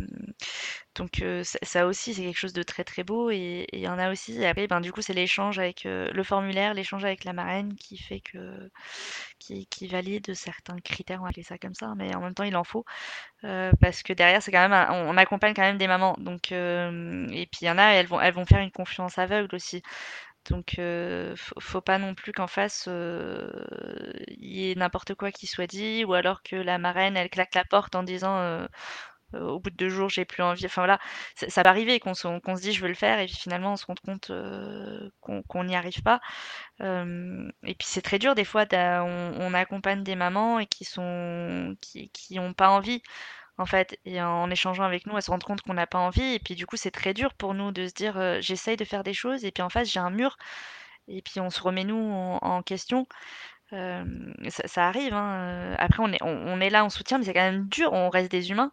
donc 0.94 1.24
ça 1.62 1.86
aussi 1.86 2.12
c'est 2.14 2.22
quelque 2.22 2.36
chose 2.38 2.52
de 2.52 2.62
très 2.62 2.84
très 2.84 3.02
beau 3.02 3.30
et 3.30 3.66
il 3.72 3.80
y 3.80 3.88
en 3.88 3.98
a 3.98 4.10
aussi 4.12 4.34
et 4.40 4.46
après 4.46 4.66
ben 4.66 4.80
du 4.80 4.92
coup 4.92 5.00
c'est 5.00 5.14
l'échange 5.14 5.58
avec 5.58 5.84
le 5.84 6.22
formulaire, 6.22 6.74
l'échange 6.74 7.04
avec 7.04 7.24
la 7.24 7.32
marraine 7.32 7.74
qui 7.76 7.96
fait 7.96 8.20
que 8.20 8.70
qui, 9.38 9.66
qui 9.66 9.86
valide 9.88 10.34
certains 10.34 10.78
critères, 10.78 11.20
on 11.20 11.24
va 11.24 11.30
appeler 11.30 11.42
ça 11.42 11.58
comme 11.58 11.74
ça, 11.74 11.94
mais 11.96 12.14
en 12.14 12.20
même 12.20 12.34
temps 12.34 12.44
il 12.44 12.56
en 12.56 12.64
faut 12.64 12.84
euh, 13.44 13.72
parce 13.80 14.02
que 14.02 14.12
derrière 14.12 14.42
c'est 14.42 14.52
quand 14.52 14.68
même 14.68 14.86
on, 14.90 15.16
accompagne 15.16 15.54
quand 15.54 15.62
même 15.62 15.78
des 15.78 15.88
mamans 15.88 16.14
donc 16.18 16.52
euh, 16.52 17.26
et 17.32 17.46
puis 17.46 17.60
il 17.62 17.66
y 17.66 17.70
en 17.70 17.78
a 17.78 17.92
elles 17.92 18.06
vont 18.06 18.20
elles 18.20 18.34
vont 18.34 18.44
faire 18.46 18.60
une 18.60 18.70
confiance 18.70 19.18
aveugle 19.18 19.54
aussi. 19.54 19.82
Donc, 20.50 20.78
euh, 20.78 21.34
faut, 21.36 21.60
faut, 21.60 21.80
pas 21.80 21.98
non 21.98 22.14
plus 22.14 22.32
qu'en 22.32 22.48
face, 22.48 22.84
il 22.86 22.92
euh, 22.92 24.12
y 24.38 24.70
ait 24.70 24.74
n'importe 24.74 25.14
quoi 25.14 25.30
qui 25.30 25.46
soit 25.46 25.68
dit, 25.68 26.04
ou 26.04 26.14
alors 26.14 26.42
que 26.42 26.56
la 26.56 26.78
marraine, 26.78 27.16
elle 27.16 27.30
claque 27.30 27.54
la 27.54 27.64
porte 27.64 27.94
en 27.94 28.02
disant 28.02 28.38
euh, 28.38 28.66
au 29.34 29.60
bout 29.60 29.70
de 29.70 29.76
deux 29.76 29.88
jours, 29.88 30.08
j'ai 30.08 30.24
plus 30.24 30.42
envie. 30.42 30.66
Enfin 30.66 30.82
voilà, 30.82 30.98
ça, 31.36 31.62
peut 31.62 31.68
arriver 31.68 32.00
qu'on 32.00 32.14
se, 32.14 32.28
qu 32.40 32.56
se, 32.56 32.60
dit 32.60 32.72
je 32.72 32.82
veux 32.82 32.88
le 32.88 32.94
faire 32.94 33.20
et 33.20 33.26
puis 33.26 33.36
finalement 33.36 33.72
on 33.72 33.76
se 33.76 33.86
rend 33.86 33.94
compte 34.04 34.30
euh, 34.30 35.10
qu'on 35.20 35.64
n'y 35.64 35.76
arrive 35.76 36.02
pas. 36.02 36.20
Euh, 36.80 37.48
et 37.64 37.74
puis 37.74 37.86
c'est 37.88 38.02
très 38.02 38.18
dur 38.18 38.34
des 38.34 38.44
fois. 38.44 38.64
On, 38.72 39.54
accompagne 39.54 40.02
des 40.02 40.16
mamans 40.16 40.58
et 40.58 40.66
qui 40.66 40.84
sont 40.84 41.76
qui, 41.80 42.10
qui 42.10 42.38
pas 42.56 42.70
envie 42.70 43.02
en 43.58 43.66
fait. 43.66 43.98
Et 44.04 44.20
en 44.22 44.50
échangeant 44.50 44.84
avec 44.84 45.06
nous, 45.06 45.16
elles 45.16 45.22
se 45.22 45.30
rendent 45.30 45.44
compte 45.44 45.62
qu'on 45.62 45.74
n'a 45.74 45.86
pas 45.86 45.98
envie. 45.98 46.34
Et 46.34 46.38
puis 46.38 46.54
du 46.54 46.66
coup, 46.66 46.76
c'est 46.76 46.90
très 46.90 47.14
dur 47.14 47.34
pour 47.34 47.54
nous 47.54 47.72
de 47.72 47.86
se 47.86 47.94
dire 47.94 48.18
euh, 48.18 48.38
j'essaye 48.40 48.76
de 48.76 48.84
faire 48.84 49.04
des 49.04 49.14
choses 49.14 49.44
et 49.44 49.52
puis 49.52 49.62
en 49.62 49.70
face 49.70 49.88
j'ai 49.90 50.00
un 50.00 50.10
mur. 50.10 50.36
Et 51.08 51.22
puis 51.22 51.40
on 51.40 51.50
se 51.50 51.60
remet 51.60 51.84
nous 51.84 52.38
en 52.42 52.62
question. 52.62 53.06
Ça, 53.72 54.86
arrive, 54.88 55.14
hein, 55.14 55.74
après 55.78 56.02
on 56.02 56.12
est, 56.12 56.22
on, 56.22 56.60
est 56.60 56.70
là, 56.70 56.84
on 56.84 56.90
soutient, 56.90 57.18
mais 57.18 57.24
c'est 57.24 57.32
quand 57.32 57.40
même 57.50 57.68
dur, 57.68 57.92
on 57.92 58.10
reste 58.10 58.30
des 58.30 58.50
humains. 58.50 58.70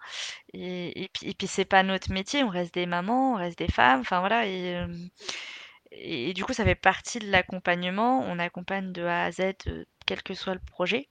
Et, 0.53 1.09
puis, 1.13 1.47
c'est 1.47 1.65
pas 1.65 1.83
notre 1.83 2.11
métier, 2.11 2.43
on 2.43 2.49
reste 2.49 2.73
des 2.73 2.85
mamans, 2.85 3.33
on 3.33 3.35
reste 3.35 3.57
des 3.57 3.69
femmes, 3.69 4.01
enfin 4.01 4.19
voilà. 4.19 4.45
Et, 5.91 6.33
du 6.33 6.43
coup, 6.43 6.53
ça 6.53 6.65
fait 6.65 6.75
partie 6.75 7.19
de 7.19 7.31
l'accompagnement. 7.31 8.21
On 8.21 8.39
accompagne 8.39 8.91
de 8.91 9.03
A 9.03 9.25
à 9.25 9.31
Z, 9.31 9.53
quel 10.05 10.21
que 10.23 10.33
soit 10.33 10.53
le 10.53 10.59
projet. 10.59 11.07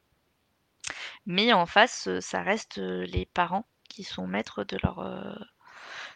Mais 1.27 1.53
en 1.53 1.67
face, 1.67 2.09
ça 2.21 2.43
reste 2.43 2.79
les 2.79 3.27
parents 3.27 3.67
qui 3.89 4.05
sont 4.05 4.27
maîtres 4.27 4.65
de 4.65 4.79
leur, 4.83 5.01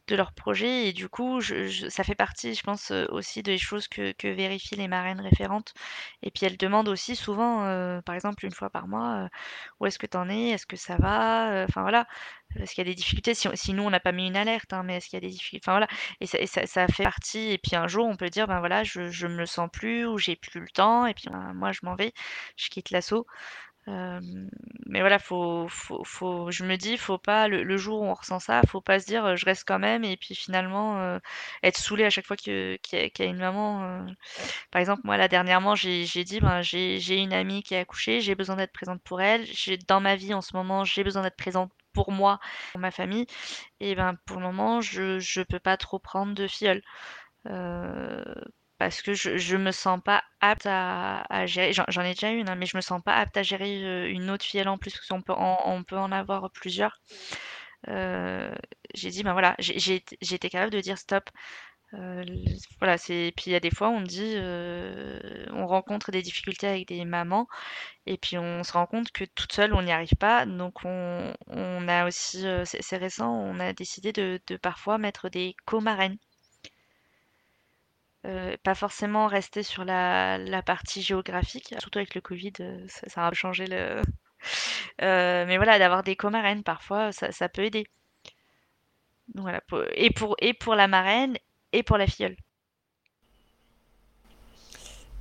de 0.08 0.16
leur 0.16 0.32
projet. 0.32 0.88
Et 0.88 0.92
du 0.92 1.08
coup, 1.08 1.40
ça 1.40 2.04
fait 2.04 2.14
partie, 2.14 2.54
je 2.54 2.62
pense, 2.62 2.90
euh, 2.90 3.06
aussi 3.10 3.42
des 3.42 3.58
choses 3.58 3.88
que, 3.88 4.12
vérifient 4.22 4.76
les 4.76 4.88
marraines 4.88 5.20
référentes. 5.20 5.74
Et 6.22 6.30
puis 6.30 6.46
elles 6.46 6.56
demandent 6.56 6.88
aussi 6.88 7.16
souvent, 7.16 7.64
euh, 7.64 8.00
par 8.02 8.14
exemple, 8.14 8.44
une 8.44 8.52
fois 8.52 8.70
par 8.70 8.88
mois, 8.88 9.24
euh, 9.24 9.28
où 9.80 9.86
est-ce 9.86 9.98
que 9.98 10.06
tu 10.06 10.16
en 10.16 10.28
es 10.28 10.50
Est-ce 10.50 10.66
que 10.66 10.76
ça 10.76 10.96
va 10.96 11.64
Enfin 11.68 11.82
voilà. 11.82 12.06
Est-ce 12.56 12.74
qu'il 12.74 12.86
y 12.86 12.88
a 12.88 12.90
des 12.90 12.94
difficultés? 12.94 13.34
Si, 13.34 13.72
nous, 13.72 13.82
on 13.82 13.90
n'a 13.90 14.00
pas 14.00 14.12
mis 14.12 14.26
une 14.26 14.36
alerte, 14.36 14.72
hein, 14.72 14.82
mais 14.84 14.96
est-ce 14.96 15.08
qu'il 15.08 15.16
y 15.16 15.24
a 15.24 15.26
des 15.26 15.32
difficultés? 15.32 15.64
Enfin 15.64 15.72
voilà. 15.72 15.88
Et, 16.20 16.26
ça, 16.46 16.86
fait 16.88 17.04
partie. 17.04 17.50
Et 17.50 17.58
puis 17.58 17.76
un 17.76 17.88
jour, 17.88 18.06
on 18.06 18.16
peut 18.16 18.28
dire, 18.30 18.46
ben 18.46 18.58
voilà, 18.60 18.84
je, 18.84 19.26
me 19.26 19.46
sens 19.46 19.68
plus, 19.72 20.06
ou 20.06 20.18
j'ai 20.18 20.36
plus 20.36 20.60
le 20.60 20.68
temps, 20.68 21.06
et 21.06 21.14
puis 21.14 21.26
ben, 21.30 21.52
moi, 21.54 21.72
je 21.72 21.80
m'en 21.82 21.94
vais, 21.94 22.12
je 22.56 22.68
quitte 22.68 22.90
l'assaut 22.90 23.26
mais 23.86 25.00
voilà, 25.00 25.18
faut, 25.18 25.66
faut, 25.68 26.04
faut, 26.04 26.50
je 26.50 26.64
me 26.64 26.76
dis, 26.76 26.96
faut 26.96 27.18
pas 27.18 27.48
le, 27.48 27.76
jour 27.76 28.00
où 28.02 28.04
on 28.04 28.14
ressent 28.14 28.38
ça, 28.38 28.62
faut 28.68 28.80
pas 28.80 29.00
se 29.00 29.06
dire 29.06 29.36
je 29.36 29.44
reste 29.44 29.64
quand 29.66 29.78
même 29.78 30.04
et 30.04 30.16
puis 30.16 30.34
finalement 30.34 31.18
être 31.62 31.78
saoulé 31.78 32.04
à 32.04 32.10
chaque 32.10 32.26
fois 32.26 32.36
qu'il 32.36 32.78
y, 32.92 33.22
a 33.22 33.24
une 33.24 33.38
maman. 33.38 34.06
Par 34.70 34.80
exemple, 34.80 35.02
moi 35.04 35.16
là 35.16 35.28
dernièrement, 35.28 35.74
j'ai 35.74 36.24
dit 36.24 36.40
ben 36.40 36.62
j'ai 36.62 37.16
une 37.16 37.32
amie 37.32 37.62
qui 37.62 37.74
a 37.74 37.80
accouché, 37.80 38.20
j'ai 38.20 38.34
besoin 38.34 38.56
d'être 38.56 38.72
présente 38.72 39.02
pour 39.02 39.20
elle. 39.20 39.46
Dans 39.88 40.00
ma 40.00 40.16
vie 40.16 40.34
en 40.34 40.42
ce 40.42 40.56
moment, 40.56 40.84
j'ai 40.84 41.04
besoin 41.04 41.22
d'être 41.22 41.36
présente 41.36 41.72
pour 41.92 42.12
moi, 42.12 42.40
pour 42.72 42.80
ma 42.80 42.90
famille. 42.90 43.26
Et 43.80 43.94
ben 43.94 44.16
pour 44.26 44.38
le 44.38 44.44
moment, 44.44 44.80
je 44.80 45.18
je 45.20 45.42
peux 45.42 45.60
pas 45.60 45.76
trop 45.76 45.98
prendre 45.98 46.34
de 46.34 46.46
filleul. 46.46 46.82
Parce 48.82 49.00
que 49.00 49.14
je, 49.14 49.36
je 49.36 49.56
me 49.56 49.70
sens 49.70 50.00
pas 50.04 50.24
apte 50.40 50.66
à, 50.66 51.46
gérer. 51.46 51.72
J'en 51.72 52.02
ai 52.02 52.14
déjà 52.14 52.30
une, 52.30 52.48
hein, 52.48 52.56
mais 52.56 52.66
je 52.66 52.76
me 52.76 52.80
sens 52.82 53.00
pas 53.00 53.14
apte 53.14 53.36
à 53.36 53.44
gérer 53.44 53.84
euh, 53.84 54.10
une 54.10 54.28
autre 54.28 54.44
fille 54.44 54.60
en 54.66 54.76
plus, 54.76 54.92
parce 54.92 55.06
qu'on 55.06 55.22
peut 55.22 55.32
en, 55.32 55.56
on 55.66 55.84
peut 55.84 55.96
en 55.96 56.10
avoir 56.10 56.50
plusieurs. 56.50 57.00
Euh, 57.88 58.52
j'ai 58.94 59.10
dit, 59.10 59.22
ben 59.22 59.32
voilà, 59.32 59.54
j'ai 59.60 60.02
été 60.20 60.50
capable 60.50 60.72
de 60.72 60.80
dire 60.80 60.98
stop. 60.98 61.30
Euh, 61.94 62.24
voilà, 62.80 62.98
c'est. 62.98 63.32
Puis 63.36 63.50
il 63.50 63.52
y 63.52 63.56
a 63.56 63.60
des 63.60 63.70
fois, 63.70 63.88
on 63.90 64.00
dit, 64.00 64.36
on 65.52 65.66
rencontre 65.66 66.10
des 66.10 66.22
difficultés 66.22 66.66
avec 66.66 66.88
des 66.88 67.04
mamans, 67.04 67.46
et 68.06 68.18
puis 68.18 68.36
on 68.38 68.64
se 68.64 68.72
rend 68.72 68.86
compte 68.86 69.12
que 69.12 69.24
toute 69.24 69.52
seule, 69.52 69.74
on 69.74 69.82
n'y 69.82 69.92
arrive 69.92 70.16
pas. 70.18 70.44
Donc 70.46 70.84
on, 70.84 71.32
on 71.48 71.88
a 71.88 72.06
aussi, 72.06 72.44
c'est 72.64 72.96
récent, 72.96 73.30
on 73.32 73.60
a 73.60 73.72
décidé 73.74 74.12
de, 74.12 74.40
de 74.48 74.56
parfois 74.56 74.98
mettre 74.98 75.28
des 75.28 75.54
co-marraines. 75.66 76.18
Euh, 78.24 78.56
pas 78.62 78.76
forcément 78.76 79.26
rester 79.26 79.64
sur 79.64 79.84
la, 79.84 80.38
la, 80.38 80.62
partie 80.62 81.02
géographique, 81.02 81.74
surtout 81.80 81.98
avec 81.98 82.14
le 82.14 82.20
Covid, 82.20 82.52
euh, 82.60 82.84
ça, 82.86 83.08
ça 83.08 83.26
a 83.26 83.32
changé 83.32 83.66
le. 83.66 84.02
Euh, 85.02 85.46
mais 85.46 85.56
voilà, 85.56 85.78
d'avoir 85.78 86.02
des 86.02 86.16
co-marraines 86.16 86.64
parfois, 86.64 87.12
ça, 87.12 87.48
peut 87.48 87.62
aider. 87.62 87.86
Donc 89.34 89.42
voilà, 89.44 89.60
et, 89.94 90.10
pour, 90.10 90.34
et 90.40 90.52
pour 90.52 90.74
la 90.74 90.88
marraine 90.88 91.38
et 91.72 91.84
pour 91.84 91.96
la 91.96 92.08
filleule. 92.08 92.36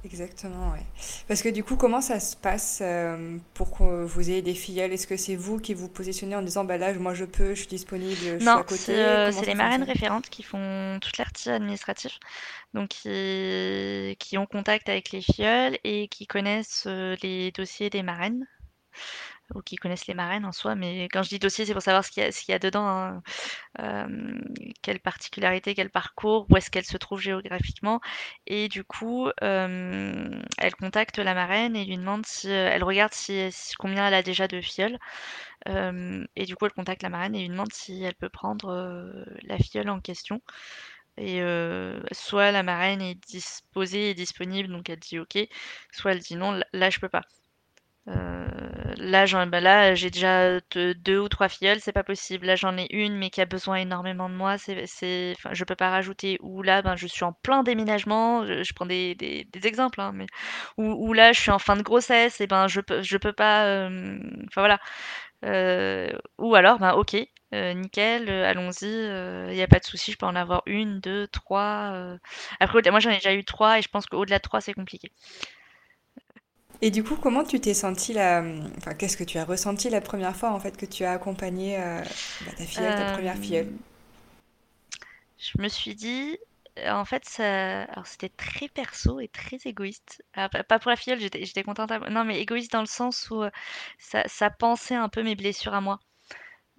Exactement, 0.04 0.72
oui. 0.74 0.80
Parce 1.28 1.44
que 1.44 1.50
du 1.50 1.64
coup, 1.64 1.76
comment 1.76 2.02
ça 2.02 2.20
se 2.20 2.36
passe 2.36 2.80
euh, 2.82 3.38
pour 3.54 3.78
que 3.78 4.04
vous 4.04 4.30
ayez 4.32 4.42
des 4.42 4.56
filleuls? 4.56 4.92
Est-ce 4.92 5.06
que 5.06 5.16
c'est 5.16 5.36
vous 5.36 5.60
qui 5.60 5.76
vous 5.76 5.88
positionnez 5.88 6.36
en 6.36 6.42
disant 6.42 6.64
bah 6.64 6.78
là, 6.78 6.92
moi 6.94 7.14
je 7.14 7.26
peux, 7.26 7.54
je 7.54 7.60
suis 7.60 7.68
disponible, 7.68 8.16
je 8.16 8.40
suis 8.40 8.50
à 8.50 8.64
côté? 8.64 8.94
Non, 8.98 9.32
c'est 9.32 9.46
les 9.46 9.54
marraines 9.54 9.84
référentes 9.84 10.30
qui 10.30 10.42
font 10.42 10.98
toute 11.02 11.20
l'article 11.20 11.52
administratif, 11.52 12.20
donc 12.74 12.90
qui, 12.90 14.16
qui 14.18 14.38
ont 14.40 14.48
contact 14.48 14.90
avec 14.90 15.12
les 15.12 15.22
filleuls 15.22 15.78
et 15.84 16.08
qui 16.08 16.26
connaissent 16.26 16.86
euh, 16.88 17.16
les 17.22 17.52
dossiers 17.52 17.92
des 17.92 18.02
marraines 18.02 18.48
ou 19.56 19.62
qui 19.62 19.76
connaissent 19.76 20.08
les 20.08 20.14
marraines 20.14 20.46
en 20.46 20.52
soi, 20.52 20.76
mais 20.76 21.06
quand 21.06 21.24
je 21.24 21.30
dis 21.30 21.40
dossier, 21.40 21.66
c'est 21.66 21.74
pour 21.74 21.82
savoir 21.82 22.04
ce 22.06 22.12
qu'il 22.12 22.24
y 22.24 22.30
qu'il 22.32 22.52
y 22.52 22.56
a 22.56 22.60
dedans, 22.60 22.88
hein. 22.88 23.24
euh, 23.80 24.40
quelle 24.82 25.00
particularité, 25.00 25.76
quel 25.76 25.90
parcours, 25.90 26.48
où 26.50 26.58
est-ce 26.58 26.72
qu'elle 26.72 26.86
se 26.86 26.98
trouve 26.98 27.20
géographiquement. 27.22 28.02
Et 28.48 28.68
du 28.70 28.84
coup, 28.84 29.30
elle 29.42 30.76
contacte 30.80 31.20
la 31.20 31.34
marraine 31.34 31.76
et 31.76 31.86
lui 31.86 31.98
demande 31.98 32.26
si 32.26 32.50
elle 32.50 32.84
regarde 32.84 33.14
si, 33.14 33.50
combien 33.80 34.08
elle 34.08 34.14
a 34.14 34.24
déjà 34.24 34.48
de 34.48 34.62
filleuls. 34.62 34.98
Euh, 35.68 36.26
et 36.36 36.46
du 36.46 36.56
coup, 36.56 36.66
elle 36.66 36.74
contacte 36.74 37.04
la 37.04 37.10
marraine 37.10 37.36
et 37.36 37.42
lui 37.42 37.50
demande 37.50 37.74
si 37.74 38.04
elle 38.04 38.16
peut 38.16 38.30
prendre 38.30 39.26
la 39.44 39.58
filleule 39.58 39.90
en 39.90 40.02
question. 40.02 40.42
Et 41.18 41.42
soit 42.12 42.52
la 42.52 42.64
marraine 42.64 43.02
est 43.02 43.16
disposée 43.16 44.12
et 44.12 44.14
disponible, 44.16 44.70
donc 44.70 44.90
elle 44.90 45.00
dit 45.00 45.20
ok, 45.20 45.38
soit 45.92 46.14
elle 46.14 46.20
dit 46.20 46.36
non, 46.36 46.60
là 46.74 46.90
je 46.90 47.00
peux 47.00 47.10
pas. 47.10 47.24
Euh, 48.08 48.48
là, 48.98 49.26
j'en, 49.26 49.46
bah 49.48 49.94
j'ai 49.96 50.10
déjà 50.10 50.60
deux 50.72 51.20
ou 51.20 51.30
trois 51.30 51.50
filleuls, 51.50 51.80
c'est 51.80 51.92
pas 51.92 52.04
possible. 52.04 52.48
Là, 52.48 52.56
j'en 52.56 52.78
ai 52.78 52.88
une, 52.92 53.16
mais 53.16 53.30
qui 53.30 53.42
a 53.42 53.46
besoin 53.46 53.76
énormément 53.78 54.30
de 54.30 54.36
moi. 54.36 54.58
C'est, 54.58 54.86
je 55.52 55.64
peux 55.64 55.76
pas 55.76 55.90
rajouter. 55.90 56.38
Ou 56.42 56.62
là, 56.64 56.82
ben, 56.82 56.96
je 56.96 57.08
suis 57.08 57.24
en 57.24 57.34
plein 57.34 57.64
déménagement. 57.64 58.46
Je, 58.46 58.74
prends 58.74 58.86
des, 58.86 59.16
exemples, 59.64 60.02
hein, 60.02 60.14
ou, 60.78 61.14
là, 61.14 61.32
je 61.34 61.40
suis 61.40 61.52
en 61.52 61.60
fin 61.60 61.76
de 61.76 61.84
grossesse. 61.84 62.42
Et 62.42 62.48
ben, 62.48 62.68
je 62.68 62.82
peux, 62.82 63.02
je 63.02 63.18
peux 63.18 63.34
pas. 63.34 63.66
Euh... 63.66 64.20
Enfin 64.48 64.62
voilà. 64.62 64.80
Euh... 65.46 66.12
ou 66.38 66.56
alors, 66.56 66.80
ben, 66.80 66.94
ok, 66.94 67.18
nickel, 67.54 68.30
allons-y. 68.30 68.86
Il 69.50 69.56
n'y 69.56 69.62
a 69.62 69.68
pas 69.68 69.80
de 69.80 69.86
souci. 69.86 70.12
Je 70.12 70.18
peux 70.18 70.26
en 70.26 70.36
avoir 70.36 70.64
une, 70.66 71.00
deux, 71.02 71.28
trois. 71.28 72.18
Après, 72.60 72.82
moi, 72.92 73.00
j'en 73.00 73.12
ai 73.12 73.16
déjà 73.18 73.34
eu 73.34 73.46
trois, 73.46 73.80
et 73.80 73.82
je 73.82 73.90
pense 73.90 74.06
qu'au-delà 74.08 74.38
de 74.40 74.44
trois, 74.44 74.62
c'est 74.62 74.74
compliqué. 74.74 75.12
Et 76.82 76.92
du 76.92 77.04
coup, 77.04 77.16
comment 77.16 77.44
tu 77.44 77.60
t'es 77.62 77.74
sentie 77.74 78.14
la... 78.14 78.44
Enfin, 78.78 78.94
qu'est-ce 78.94 79.18
que 79.18 79.24
tu 79.24 79.38
as 79.38 79.46
ressenti 79.46 79.90
la 79.90 80.02
première 80.02 80.36
fois 80.36 80.52
en 80.52 80.60
fait 80.60 80.76
que 80.78 80.86
tu 80.86 81.04
as 81.04 81.12
accompagné 81.14 81.78
euh, 81.80 82.02
bah, 82.42 82.52
ta 82.58 82.66
fille, 82.66 82.94
ta 82.96 83.06
première 83.06 83.38
filleule? 83.38 83.68
euh, 83.68 83.78
Je 85.38 85.62
me 85.62 85.68
suis 85.68 85.94
dit, 85.96 86.38
en 86.86 87.04
fait, 87.06 87.26
ça... 87.26 87.84
Alors, 87.84 88.08
c'était 88.08 88.30
très 88.30 88.70
perso 88.70 89.20
et 89.20 89.28
très 89.28 89.58
égoïste. 89.66 90.24
pas 90.34 90.80
pour 90.80 90.90
la 90.92 90.96
filleule, 90.98 91.20
j'étais 91.20 91.64
contente. 91.64 91.92
Non, 92.10 92.24
mais 92.26 92.40
égoïste 92.40 92.72
dans 92.72 92.82
le 92.82 92.86
sens 92.88 93.30
où 93.30 93.44
euh, 93.44 93.50
ça, 94.00 94.24
ça 94.28 94.50
pensait 94.50 94.96
un 94.96 95.10
peu 95.10 95.24
mes 95.24 95.36
blessures 95.36 95.74
à 95.74 95.82
moi. 95.82 96.00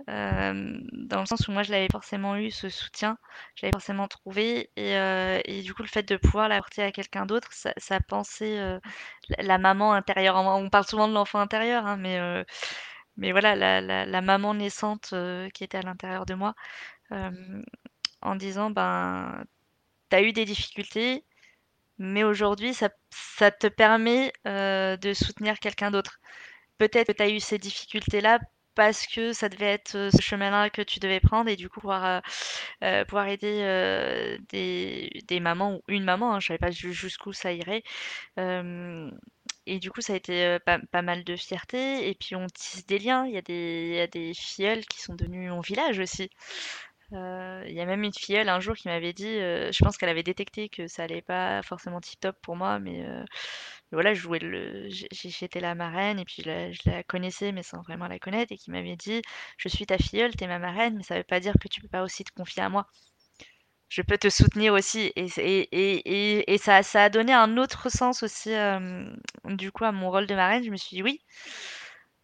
Euh, 0.08 0.80
dans 0.92 1.20
le 1.20 1.26
sens 1.26 1.46
où 1.46 1.52
moi 1.52 1.62
je 1.62 1.70
l'avais 1.70 1.88
forcément 1.90 2.36
eu 2.36 2.50
ce 2.50 2.68
soutien, 2.68 3.18
je 3.54 3.62
l'avais 3.62 3.72
forcément 3.72 4.08
trouvé 4.08 4.70
et, 4.76 4.96
euh, 4.96 5.40
du 5.62 5.74
coup 5.74 5.82
le 5.82 5.88
fait 5.88 6.02
de 6.02 6.16
pouvoir 6.16 6.48
l'apporter 6.48 6.82
à 6.82 6.92
quelqu'un 6.92 7.26
d'autre, 7.26 7.52
ça, 7.52 7.72
ça 7.76 8.00
pensait 8.00 8.58
euh, 8.58 8.80
la, 9.38 9.58
maman 9.58 9.92
intérieure. 9.92 10.36
On 10.36 10.70
parle 10.70 10.86
souvent 10.86 11.08
de 11.08 11.14
l'enfant 11.14 11.40
intérieur, 11.40 11.86
hein, 11.86 11.96
mais 11.96 12.18
mais 13.16 13.32
voilà 13.32 13.54
la, 13.56 13.80
la, 14.06 14.20
maman 14.22 14.54
naissante 14.54 15.14
qui 15.54 15.64
était 15.64 15.78
à 15.78 15.82
l'intérieur 15.82 16.26
de 16.26 16.34
moi, 16.34 16.54
en 18.22 18.36
disant 18.36 18.70
ben 18.70 19.44
t'as 20.08 20.22
eu 20.22 20.32
des 20.32 20.44
difficultés, 20.44 21.24
mais 21.98 22.24
aujourd'hui 22.24 22.74
ça, 22.74 22.90
ça 23.10 23.50
te 23.50 23.66
permet 23.68 24.32
de 24.44 25.14
soutenir 25.14 25.58
quelqu'un 25.60 25.90
d'autre. 25.90 26.20
Peut-être 26.78 27.08
que 27.08 27.12
tu 27.12 27.22
as 27.22 27.30
eu 27.30 27.40
ces 27.40 27.58
difficultés-là 27.58 28.40
parce 28.74 29.06
que 29.06 29.32
ça 29.32 29.48
devait 29.48 29.72
être 29.72 29.94
euh, 29.96 30.10
ce 30.10 30.22
chemin-là 30.22 30.70
que 30.70 30.82
tu 30.82 31.00
devais 31.00 31.20
prendre 31.20 31.48
et 31.50 31.56
du 31.56 31.68
coup 31.68 31.80
pouvoir, 31.80 32.04
euh, 32.04 32.20
euh 32.84 33.04
pouvoir 33.04 33.28
aider 33.28 34.38
des, 34.50 35.10
des, 35.26 35.40
mamans 35.40 35.76
ou 35.76 35.82
une 35.88 36.04
maman, 36.04 36.34
hein, 36.34 36.40
je 36.40 36.48
savais 36.48 36.58
pas 36.58 36.70
jusqu'où 36.70 37.32
ça 37.32 37.52
irait. 37.52 37.82
Et 39.66 39.78
du 39.78 39.90
coup, 39.92 40.00
ça 40.00 40.14
a 40.14 40.16
été 40.16 40.58
pas, 40.66 41.02
mal 41.02 41.24
de 41.24 41.36
fierté. 41.36 42.08
Et 42.08 42.14
puis, 42.14 42.34
on 42.34 42.46
tisse 42.48 42.84
des 42.86 42.98
liens. 42.98 43.26
Il 43.26 43.32
y 43.32 43.36
a 43.38 43.42
des, 43.42 43.94
y 43.96 44.00
a 44.00 44.06
des 44.08 44.34
filleuls 44.34 44.84
qui 44.86 45.00
sont 45.00 45.14
devenus 45.14 45.50
mon 45.50 45.60
village 45.60 45.98
aussi. 46.00 46.30
Il 47.12 47.72
y 47.72 47.80
a 47.80 47.86
même 47.86 48.02
une 48.02 48.12
filleule 48.12 48.48
un 48.48 48.60
jour 48.60 48.74
qui 48.74 48.88
m'avait 48.88 49.12
dit, 49.12 49.24
je 49.24 49.84
pense 49.84 49.96
qu'elle 49.98 50.08
avait 50.08 50.22
détecté 50.22 50.68
que 50.68 50.88
ça 50.88 51.04
allait 51.04 51.22
pas 51.22 51.62
forcément 51.62 52.00
tip 52.00 52.20
top 52.20 52.36
pour 52.42 52.56
moi, 52.56 52.78
mais, 52.80 53.04
voilà, 53.92 54.14
je 54.14 54.20
jouais 54.20 54.38
le, 54.38 54.88
j'étais 54.90 55.60
la 55.60 55.74
marraine 55.74 56.18
et 56.18 56.24
puis 56.24 56.42
je 56.42 56.48
la, 56.48 56.72
je 56.72 56.80
la, 56.86 57.02
connaissais 57.02 57.52
mais 57.52 57.62
sans 57.62 57.82
vraiment 57.82 58.08
la 58.08 58.18
connaître 58.18 58.52
et 58.52 58.56
qui 58.56 58.70
m'avait 58.70 58.96
dit, 58.96 59.22
je 59.58 59.68
suis 59.68 59.86
ta 59.86 59.98
filleule, 59.98 60.34
t'es 60.34 60.46
ma 60.46 60.58
marraine, 60.58 60.96
mais 60.96 61.02
ça 61.02 61.16
veut 61.16 61.24
pas 61.24 61.40
dire 61.40 61.54
que 61.60 61.68
tu 61.68 61.80
peux 61.80 61.88
pas 61.88 62.02
aussi 62.02 62.24
te 62.24 62.32
confier 62.32 62.62
à 62.62 62.68
moi. 62.68 62.86
Je 63.88 64.00
peux 64.00 64.16
te 64.16 64.30
soutenir 64.30 64.72
aussi 64.72 65.12
et, 65.16 66.58
ça, 66.58 66.82
ça 66.82 67.04
a 67.04 67.08
donné 67.10 67.34
un 67.34 67.58
autre 67.58 67.90
sens 67.90 68.22
aussi 68.22 68.50
du 69.44 69.70
coup 69.70 69.84
à 69.84 69.92
mon 69.92 70.10
rôle 70.10 70.26
de 70.26 70.34
marraine. 70.34 70.64
Je 70.64 70.70
me 70.70 70.76
suis 70.76 70.96
dit 70.96 71.02
oui 71.02 71.20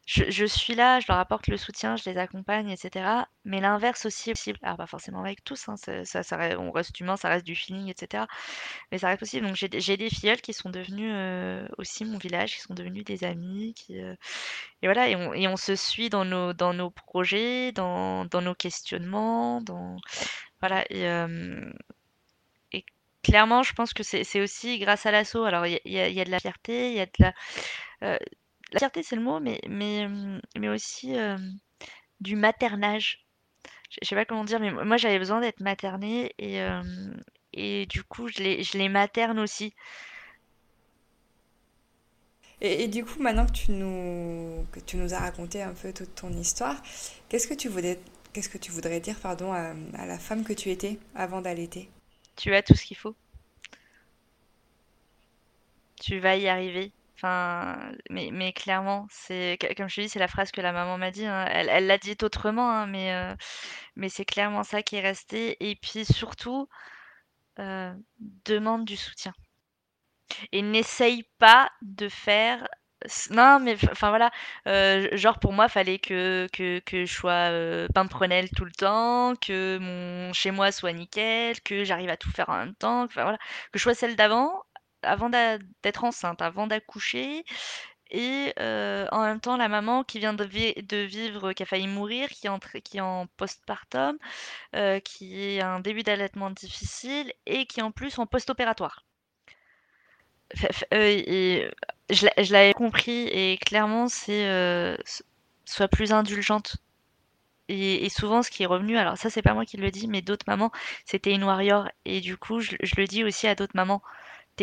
je, 0.09 0.46
suis 0.46 0.74
là, 0.74 1.00
je 1.00 1.06
leur 1.06 1.18
apporte 1.18 1.48
le 1.48 1.59
soutien, 1.59 1.96
je 1.96 2.09
les 2.09 2.16
accompagne, 2.16 2.70
etc. 2.70 3.26
Mais 3.44 3.61
l'inverse 3.61 4.06
aussi 4.06 4.30
est 4.30 4.32
possible. 4.32 4.59
Alors, 4.62 4.78
pas 4.78 4.86
forcément 4.86 5.20
avec 5.20 5.44
tous, 5.44 5.68
hein, 5.68 5.76
ça, 5.76 6.59
on 6.59 6.70
reste 6.70 6.98
humain, 6.98 7.18
ça 7.18 7.28
reste 7.28 7.44
du 7.44 7.54
feeling, 7.54 7.88
etc. 7.88 8.24
Mais 8.90 8.96
ça 8.96 9.09
reste 9.09 9.20
possible. 9.20 9.46
Donc, 9.46 9.56
j'ai 9.56 9.96
des 9.98 10.09
filleuls 10.09 10.40
qui 10.40 10.54
sont 10.54 10.70
devenus 10.70 11.12
euh, 11.14 11.68
aussi 11.76 12.06
mon 12.06 12.16
village, 12.16 12.54
qui 12.54 12.61
sont 12.62 12.72
devenus 12.72 13.04
des 13.04 13.22
amis. 13.22 13.74
Euh, 13.90 14.16
et 14.80 14.86
voilà, 14.86 15.11
et 15.11 15.46
on, 15.46 15.56
se 15.59 15.76
suit 15.76 16.09
dans 16.09 16.24
nos, 16.24 16.90
projets, 16.90 17.72
dans, 17.72 18.26
nos 18.32 18.54
questionnements. 18.54 19.61
Dans, 19.61 19.96
voilà, 20.61 20.86
et, 20.90 21.06
euh, 21.06 21.70
clairement, 23.22 23.62
je 23.62 23.74
pense 23.74 23.92
que 23.92 24.02
c'est 24.02 24.40
aussi 24.40 24.78
grâce 24.78 25.04
à 25.04 25.11
l'assaut. 25.11 25.44
Alors, 25.44 25.66
il 25.66 25.78
y, 25.84 25.98
a 25.98 26.24
de 26.24 26.30
la 26.30 26.40
fierté, 26.40 26.92
il 26.92 26.96
y 26.96 27.00
a 27.00 27.06
de 27.06 27.12
la 28.00 28.18
la 28.72 28.78
fierté, 28.78 29.02
c'est 29.02 29.16
le 29.16 29.22
mot, 29.22 29.40
mais, 29.40 29.60
mais, 29.68 30.08
mais 30.58 30.68
aussi 30.68 31.16
du 32.20 32.36
maternage. 32.36 33.26
Je 33.90 34.06
sais 34.06 34.14
pas 34.14 34.24
comment 34.24 34.44
dire, 34.44 34.60
mais 34.60 34.70
moi 34.70 34.96
j'avais 34.96 35.18
besoin 35.18 35.40
d'être 35.40 35.60
maternée 35.60 36.34
et, 36.38 36.60
et 37.54 37.86
du 37.86 38.02
coup 38.04 38.28
je 38.28 38.42
les, 38.42 38.62
je 38.62 38.76
les 38.76 38.88
materne 38.88 39.38
aussi. 39.38 39.74
Et, 42.60 42.88
du 42.88 43.04
coup, 43.04 43.20
maintenant 43.20 43.46
que 43.46 43.52
tu, 43.52 43.70
nous, 43.70 44.66
que 44.72 44.80
tu 44.80 44.96
nous 44.96 45.14
as 45.14 45.20
raconté 45.20 45.62
un 45.62 45.72
peu 45.74 45.92
toute 45.92 46.14
ton 46.16 46.32
histoire, 46.32 46.74
qu'est-ce 47.28 47.46
que 47.46 47.54
tu 47.54 47.68
voudrais, 47.68 48.00
qu'est-ce 48.32 48.48
que 48.48 48.58
tu 48.58 48.72
voudrais 48.72 48.98
dire 48.98 49.18
pardon, 49.20 49.52
à, 49.52 49.74
à 49.94 50.06
la 50.06 50.18
femme 50.18 50.42
que 50.42 50.52
tu 50.52 50.70
étais 50.70 50.98
avant 51.14 51.40
d'allaiter? 51.40 51.88
Tu 52.34 52.52
as 52.54 52.62
tout 52.62 52.74
ce 52.74 52.84
qu'il 52.84 52.96
faut. 52.96 53.14
Tu 56.00 56.18
vas 56.18 56.36
y 56.36 56.48
arriver. 56.48 56.90
Mais, 58.10 58.52
clairement, 58.52 59.06
c'est 59.10 59.58
comme 59.76 59.88
je 59.88 59.96
te 59.96 60.00
dis, 60.02 60.08
c'est 60.08 60.18
la 60.18 60.28
phrase 60.28 60.50
que 60.52 60.60
la 60.60 60.72
maman 60.72 60.98
m'a 60.98 61.10
dit. 61.10 61.26
hein. 61.26 61.46
Elle, 61.50 61.86
l'a 61.86 61.98
dit 61.98 62.16
autrement, 62.22 62.70
hein, 62.70 62.86
mais, 62.86 63.14
euh, 63.14 63.34
mais 63.96 64.08
c'est 64.08 64.24
clairement 64.24 64.64
ça 64.64 64.82
qui 64.82 64.96
est 64.96 65.00
resté. 65.00 65.56
Et 65.68 65.76
puis 65.76 66.04
surtout, 66.04 66.68
euh, 67.60 67.94
demande 68.46 68.84
du 68.86 68.96
soutien. 68.96 69.34
Et 70.52 70.62
n'essaye 70.62 71.24
pas 71.38 71.70
de 71.82 72.08
faire. 72.08 72.66
Non, 73.30 73.60
mais 73.60 73.76
enfin 73.92 74.08
voilà, 74.10 74.30
euh, 74.66 75.08
genre 75.16 75.38
pour 75.38 75.52
moi, 75.52 75.68
fallait 75.68 75.98
que, 76.00 76.48
je 76.56 77.04
sois 77.06 77.50
euh, 77.52 77.86
tout 78.56 78.64
le 78.64 78.72
temps, 78.72 79.34
que 79.36 79.78
mon 79.80 80.32
chez 80.32 80.50
moi 80.50 80.72
soit 80.72 80.92
nickel, 80.92 81.60
que 81.62 81.84
j'arrive 81.84 82.10
à 82.10 82.16
tout 82.16 82.30
faire 82.30 82.48
en 82.48 82.58
même 82.58 82.74
temps, 82.74 83.06
que 83.06 83.14
je 83.74 83.78
sois 83.78 83.94
celle 83.94 84.16
d'avant 84.16 84.64
avant 85.03 85.30
d'être 85.30 86.05
enceinte, 86.05 86.42
avant 86.42 86.66
d'accoucher 86.66 87.44
et 88.11 88.55
euh, 88.59 89.07
en 89.12 89.22
même 89.22 89.40
temps 89.40 89.57
la 89.57 89.68
maman 89.68 90.03
qui 90.03 90.18
vient 90.18 90.32
de, 90.32 90.44
vivre, 90.44 91.53
qui 91.53 91.62
a 91.62 91.66
failli 91.66 91.86
mourir, 91.86 92.28
qui 92.30 92.46
est 92.46 93.01
en, 93.01 93.26
postpartum, 93.36 94.18
euh, 94.74 95.01
qui 95.01 95.42
est 95.44 95.61
un 95.61 95.80
début 95.80 96.03
d'allaitement 96.03 96.51
difficile 96.51 97.32
et 97.46 97.66
qui 97.66 97.82
en 97.82 97.90
plus 97.90 98.18
en 98.18 98.26
post-opératoire. 98.26 99.05
Euh, 100.94 101.70
je, 102.09 102.53
l'avais 102.53 102.72
compris 102.72 103.28
et 103.28 103.59
clairement 103.59 104.09
c'est 104.09 104.96
soit 105.66 105.88
plus 105.88 106.12
indulgente. 106.12 106.76
Et, 107.70 108.09
souvent 108.09 108.42
ce 108.42 108.51
qui 108.51 108.62
est 108.62 108.66
revenu, 108.66 108.96
alors 108.96 109.18
ça 109.18 109.28
c'est 109.28 109.42
pas 109.42 109.53
moi 109.53 109.66
qui 109.66 109.76
le 109.76 109.90
dis, 109.90 110.09
mais 110.09 110.22
d'autres 110.22 110.46
mamans, 110.46 110.72
c'était 111.05 111.32
une 111.34 111.44
warrior 111.44 111.90
et 112.07 112.22
du 112.22 112.38
coup 112.38 112.61
je 112.61 112.76
le 112.96 113.05
dis 113.05 113.24
aussi 113.24 113.46
à 113.46 113.55
d'autres 113.55 113.76
mamans 113.76 114.03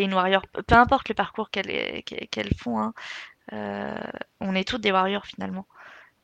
une 0.04 0.14
warrior, 0.14 0.44
peu 0.68 0.76
importe 0.76 1.10
le 1.10 1.16
parcours 1.16 1.50
qu'elles 1.52 2.56
font, 2.58 2.80
hein, 2.80 2.94
euh, 3.54 4.00
on 4.40 4.56
est 4.56 4.68
toutes 4.68 4.82
des 4.82 4.92
warriors 4.92 5.26
finalement. 5.26 5.68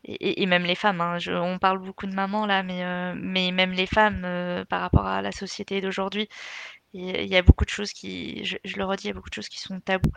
Et, 0.03 0.47
même 0.47 0.63
les 0.63 0.75
femmes, 0.75 0.99
hein, 0.99 1.17
on 1.27 1.59
parle 1.59 1.79
beaucoup 1.79 2.07
de 2.07 2.13
mamans 2.15 2.47
là, 2.47 2.63
mais, 2.63 2.83
euh, 2.83 3.13
mais 3.15 3.51
même 3.51 3.71
les 3.71 3.85
femmes 3.85 4.23
euh, 4.25 4.65
par 4.65 4.81
rapport 4.81 5.05
à 5.05 5.21
la 5.21 5.31
société 5.31 5.79
d'aujourd'hui, 5.79 6.27
il 6.93 7.27
y 7.27 7.37
a 7.37 7.41
beaucoup 7.43 7.65
de 7.65 7.69
choses 7.69 7.93
qui, 7.93 8.43
je, 8.45 8.57
le 8.75 8.83
redis, 8.85 9.05
il 9.05 9.07
y 9.09 9.11
a 9.11 9.13
beaucoup 9.13 9.29
de 9.29 9.35
choses 9.35 9.49
qui 9.49 9.59
sont 9.59 9.79
tabous. 9.79 10.11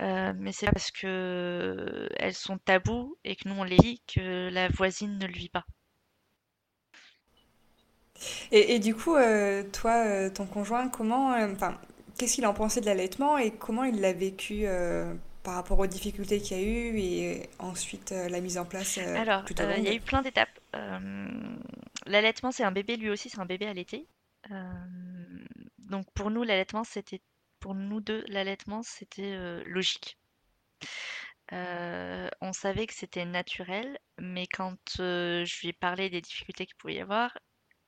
mais 0.00 0.52
c'est 0.52 0.66
parce 0.66 0.90
que 0.90 2.08
elles 2.16 2.34
sont 2.34 2.58
tabous 2.58 3.16
et 3.24 3.36
que 3.36 3.48
nous 3.48 3.54
on 3.54 3.64
les 3.64 3.76
vit 3.76 4.02
que 4.06 4.50
la 4.50 4.68
voisine 4.68 5.18
ne 5.18 5.26
le 5.26 5.32
vit 5.32 5.48
pas. 5.48 5.64
Et, 8.52 8.78
du 8.78 8.94
coup, 8.94 9.16
toi, 9.72 10.30
ton 10.30 10.46
conjoint, 10.46 10.88
comment, 10.88 11.30
enfin, 11.30 11.78
qu'est-ce 12.22 12.36
qu'il 12.36 12.46
en 12.46 12.54
pensait 12.54 12.80
de 12.80 12.86
l'allaitement 12.86 13.36
et 13.36 13.50
comment 13.50 13.82
il 13.82 14.00
l'a 14.00 14.12
vécu 14.12 14.60
euh, 14.64 15.12
par 15.42 15.54
rapport 15.54 15.80
aux 15.80 15.88
difficultés 15.88 16.40
qu'il 16.40 16.56
y 16.56 16.60
a 16.60 16.62
eu 16.62 16.98
et 17.00 17.50
ensuite 17.58 18.12
euh, 18.12 18.28
la 18.28 18.40
mise 18.40 18.58
en 18.58 18.64
place 18.64 18.98
euh, 18.98 19.16
Alors, 19.16 19.44
il 19.50 19.82
y 19.82 19.88
a 19.88 19.92
eu 19.92 20.00
plein 20.00 20.22
d'étapes. 20.22 20.60
l'allaitement, 22.06 22.52
c'est 22.52 22.62
un 22.62 22.70
bébé, 22.70 22.96
lui 22.96 23.10
aussi, 23.10 23.28
c'est 23.28 23.40
un 23.40 23.44
bébé 23.44 23.66
allaité. 23.66 24.06
donc 25.80 26.06
pour 26.14 26.30
nous, 26.30 26.44
l'allaitement, 26.44 26.84
c'était 26.84 27.20
pour 27.58 27.74
nous 27.74 28.00
deux, 28.00 28.22
l'allaitement, 28.28 28.84
c'était 28.84 29.36
logique. 29.64 30.16
on 31.50 32.52
savait 32.52 32.86
que 32.86 32.94
c'était 32.94 33.24
naturel, 33.24 33.98
mais 34.20 34.46
quand 34.46 34.76
je 34.96 35.60
lui 35.60 35.70
ai 35.70 35.72
parlé 35.72 36.08
des 36.08 36.20
difficultés 36.20 36.66
qu'il 36.66 36.76
pouvait 36.76 36.94
y 36.94 37.00
avoir, 37.00 37.36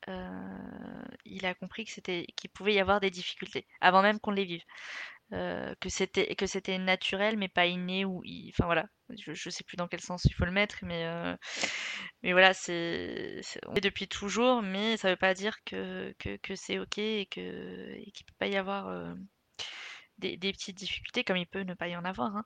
il 0.06 1.46
a 1.46 1.54
compris 1.54 1.84
que 1.84 1.92
c'était 1.92 2.26
qu'il 2.36 2.50
pouvait 2.50 2.74
y 2.74 2.80
avoir 2.80 3.00
des 3.00 3.10
difficultés 3.10 3.66
avant 3.80 4.02
même 4.02 4.20
qu'on 4.20 4.30
les 4.30 4.44
vive. 4.44 4.64
que 5.30 5.88
c'était 5.88 6.34
que 6.36 6.46
c'était 6.46 6.78
naturel 6.78 7.36
mais 7.36 7.48
pas 7.48 7.66
inné 7.66 8.04
ou 8.04 8.22
enfin 8.50 8.66
voilà 8.66 8.86
je, 9.10 9.30
ne 9.30 9.50
sais 9.50 9.64
plus 9.64 9.76
dans 9.76 9.88
quel 9.88 10.00
sens 10.00 10.24
il 10.26 10.34
faut 10.34 10.44
le 10.44 10.52
mettre 10.52 10.78
mais 10.82 11.04
mais 12.22 12.32
voilà 12.32 12.54
c'est 12.54 13.40
depuis 13.82 14.08
toujours 14.08 14.62
mais 14.62 14.96
ça 14.96 15.10
veut 15.10 15.16
pas 15.16 15.34
dire 15.34 15.56
que, 15.64 16.14
que, 16.18 16.54
c'est 16.54 16.78
ok 16.78 16.98
et 16.98 17.26
que 17.30 17.94
et 17.96 18.10
qu'il 18.12 18.26
peut 18.26 18.34
pas 18.38 18.46
y 18.48 18.56
avoir 18.56 19.14
des, 20.18 20.36
petites 20.38 20.76
difficultés 20.76 21.24
comme 21.24 21.36
il 21.36 21.46
peut 21.46 21.62
ne 21.62 21.74
pas 21.74 21.88
y 21.88 21.96
en 21.96 22.04
avoir 22.04 22.36
hein. 22.36 22.44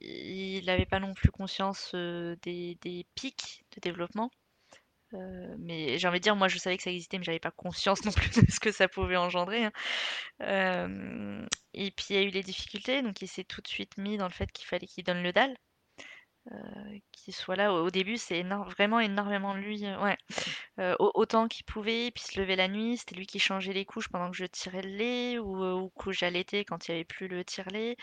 il 0.00 0.64
n'avait 0.66 0.86
pas 0.86 1.00
non 1.00 1.14
plus 1.14 1.30
conscience 1.30 1.94
des 1.94 3.06
pics 3.14 3.64
de 3.74 3.80
développement 3.80 4.30
euh, 5.14 5.54
mais 5.58 5.98
j'ai 5.98 6.08
envie 6.08 6.18
de 6.18 6.24
dire, 6.24 6.36
moi 6.36 6.48
je 6.48 6.58
savais 6.58 6.76
que 6.76 6.82
ça 6.82 6.90
existait, 6.90 7.18
mais 7.18 7.24
j'avais 7.24 7.38
pas 7.38 7.50
conscience 7.50 8.04
non 8.04 8.12
plus 8.12 8.30
de 8.30 8.50
ce 8.50 8.60
que 8.60 8.72
ça 8.72 8.88
pouvait 8.88 9.16
engendrer. 9.16 9.64
hein. 9.64 9.72
Euh, 10.42 11.46
et 11.74 11.90
puis 11.92 12.06
il 12.10 12.16
y 12.16 12.18
a 12.18 12.22
eu 12.22 12.30
les 12.30 12.42
difficultés, 12.42 13.02
donc 13.02 13.22
il 13.22 13.28
s'est 13.28 13.44
tout 13.44 13.60
de 13.60 13.68
suite 13.68 13.96
mis 13.98 14.16
dans 14.18 14.26
le 14.26 14.32
fait 14.32 14.50
qu'il 14.52 14.66
fallait 14.66 14.86
qu'il 14.86 15.04
donne 15.04 15.22
le 15.22 15.32
dalle, 15.32 15.56
euh, 16.52 16.98
qu'il 17.12 17.34
soit 17.34 17.56
là. 17.56 17.72
Au, 17.72 17.90
début, 17.90 18.16
c'est 18.18 18.42
vraiment 18.42 19.00
énormément 19.00 19.54
lui, 19.54 19.82
ouais, 19.84 20.16
autant 20.98 21.48
qu'il 21.48 21.64
pouvait, 21.64 22.10
puis 22.12 22.24
se 22.24 22.40
lever 22.40 22.56
la 22.56 22.68
nuit, 22.68 22.96
c'était 22.98 23.16
lui 23.16 23.26
qui 23.26 23.38
changeait 23.38 23.72
les 23.72 23.84
couches 23.84 24.08
pendant 24.08 24.30
que 24.30 24.36
je 24.36 24.46
tirais 24.46 24.82
le 24.82 24.90
lait 24.90 25.38
ou, 25.38 25.64
ou 25.64 25.90
que 25.90 26.12
j'allaitais 26.12 26.64
quand 26.64 26.88
il 26.88 26.92
n'y 26.92 26.96
avait 26.96 27.04
plus 27.04 27.28
le 27.28 27.44
tire-lait. 27.44 27.96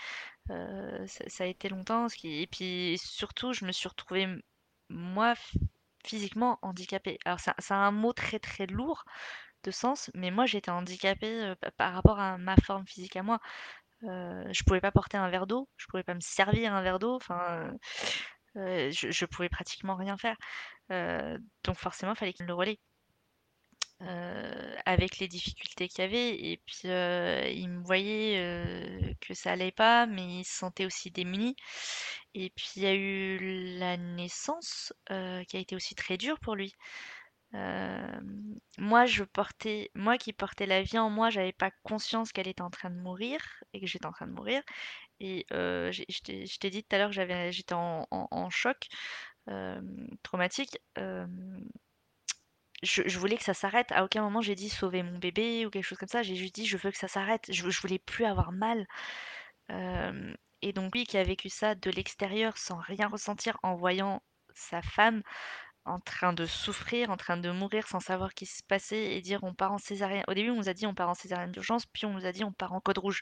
Ça, 0.50 1.24
ça 1.28 1.44
a 1.46 1.48
été 1.48 1.70
longtemps. 1.70 2.08
Et 2.24 2.48
puis 2.48 2.98
surtout, 3.02 3.54
je 3.54 3.66
me 3.66 3.72
suis 3.72 3.88
retrouvée 3.90 4.28
moi 4.90 5.36
physiquement 6.06 6.60
handicapée. 6.62 7.18
Alors 7.26 7.40
c'est 7.40 7.74
un 7.74 7.92
mot 7.92 8.14
très 8.14 8.40
très 8.40 8.68
lourd 8.68 9.06
de 9.64 9.72
sens, 9.72 10.12
mais 10.14 10.32
moi 10.32 10.46
j'étais 10.46 10.72
handicapée 10.72 11.54
par 11.78 11.94
rapport 11.94 12.20
à 12.20 12.38
ma 12.38 12.56
forme 12.58 12.86
physique 12.88 13.16
à 13.16 13.24
moi. 13.24 13.40
Je 14.02 14.64
pouvais 14.64 14.82
pas 14.82 14.92
porter 14.92 15.18
un 15.18 15.30
verre 15.30 15.48
d'eau, 15.48 15.70
je 15.78 15.88
pouvais 15.88 16.04
pas 16.04 16.14
me 16.16 16.20
servir 16.22 16.74
un 16.74 16.82
verre 16.82 17.00
d'eau, 17.00 17.20
je, 18.56 19.26
pouvais 19.26 19.50
pratiquement 19.50 19.96
rien 19.96 20.18
faire. 20.18 20.38
donc 21.64 21.78
forcément 21.78 22.14
il 22.14 22.18
fallait 22.18 22.34
qu'il 22.34 22.46
le 22.46 22.54
relaie. 22.54 22.80
Avec 24.86 25.20
les 25.20 25.30
difficultés 25.30 25.88
qu'il 25.88 26.04
y 26.04 26.08
avait. 26.08 26.36
Et 26.36 26.62
puis, 26.66 26.82
il 26.84 27.70
me 27.70 27.84
voyait 27.84 29.16
que 29.22 29.34
ça 29.34 29.54
allait 29.54 29.72
pas, 29.72 30.06
mais 30.06 30.40
il 30.40 30.44
se 30.44 30.58
sentait 30.58 30.86
aussi 30.86 31.10
démuni. 31.12 31.56
Et 32.36 32.50
puis, 32.56 32.72
il 32.78 32.84
y 32.84 32.86
a 32.88 32.94
eu 32.94 33.78
la 33.78 33.98
naissance 33.98 34.94
qui 35.08 35.58
a 35.58 35.60
été 35.60 35.76
aussi 35.76 35.96
très 35.96 36.18
dure 36.18 36.40
pour 36.40 36.56
lui. 36.56 36.74
moi, 38.78 39.06
je 39.06 39.24
portais, 39.24 39.92
moi 39.96 40.18
qui 40.18 40.34
portais 40.34 40.66
la 40.66 40.82
vie 40.82 40.98
en 40.98 41.10
moi, 41.10 41.30
j'avais 41.30 41.54
pas 41.54 41.72
conscience 41.84 42.32
qu'elle 42.32 42.48
était 42.48 42.62
en 42.62 42.72
train 42.72 42.90
de 42.90 43.00
mourir 43.00 43.40
et 43.74 43.80
que 43.82 43.88
j'étais 43.88 44.06
en 44.06 44.12
train 44.12 44.28
de 44.28 44.34
mourir. 44.34 44.62
Et 45.20 45.46
je 45.52 46.58
t'ai 46.58 46.70
dit 46.70 46.84
tout 46.84 46.96
à 46.96 47.00
l'heure 47.00 47.12
que 47.12 47.52
j'étais 47.52 47.74
en, 47.74 48.08
en, 48.12 48.50
choc 48.50 48.88
traumatique 50.24 50.80
je, 52.84 53.18
voulais 53.18 53.38
que 53.38 53.44
ça 53.44 53.54
s'arrête. 53.54 53.92
À 53.92 54.04
aucun 54.04 54.22
moment 54.22 54.42
j'ai 54.42 54.56
dit 54.56 54.70
sauver 54.70 55.04
mon 55.04 55.18
bébé 55.18 55.66
ou 55.66 55.70
quelque 55.70 55.86
chose 55.86 55.98
comme 55.98 56.10
ça. 56.10 56.24
J'ai 56.24 56.36
juste 56.36 56.56
dit 56.56 56.66
je 56.66 56.78
veux 56.78 56.92
que 56.92 56.98
ça 56.98 57.08
s'arrête. 57.08 57.46
Je, 57.50 57.70
je 57.70 57.82
voulais 57.82 58.00
plus 58.00 58.26
avoir 58.26 58.52
mal. 58.52 58.86
Et 59.70 60.74
donc 60.74 60.96
lui 60.96 61.06
qui 61.06 61.18
a 61.18 61.24
vécu 61.24 61.50
ça 61.50 61.76
de 61.76 61.90
l'extérieur 61.92 62.58
sans 62.58 62.78
rien 62.78 63.08
ressentir 63.08 63.58
en 63.64 63.76
voyant 63.76 64.22
sa 64.54 64.82
femme 64.82 65.22
en 65.86 66.00
train 66.00 66.32
de 66.34 66.46
souffrir, 66.46 67.10
en 67.10 67.18
train 67.18 67.38
de 67.38 67.52
mourir 67.52 67.88
sans 67.88 68.00
savoir 68.00 68.30
ce 68.30 68.36
qui 68.36 68.46
se 68.46 68.64
passait 68.64 69.16
et 69.16 69.22
dire 69.22 69.44
on 69.44 69.54
part 69.54 69.74
en 69.74 69.78
césarienne. 69.78 70.24
Au 70.28 70.34
début 70.34 70.50
on 70.52 70.56
nous 70.56 70.70
a 70.70 70.74
dit 70.74 70.86
on 70.88 70.96
part 70.96 71.10
en 71.10 71.14
césarienne 71.16 71.52
d'urgence, 71.52 71.86
puis 71.86 72.06
on 72.06 72.14
nous 72.14 72.26
a 72.26 72.32
dit 72.32 72.44
on 72.44 72.54
part 72.54 72.74
en 72.74 72.80
code 72.80 73.00
rouge. 73.00 73.22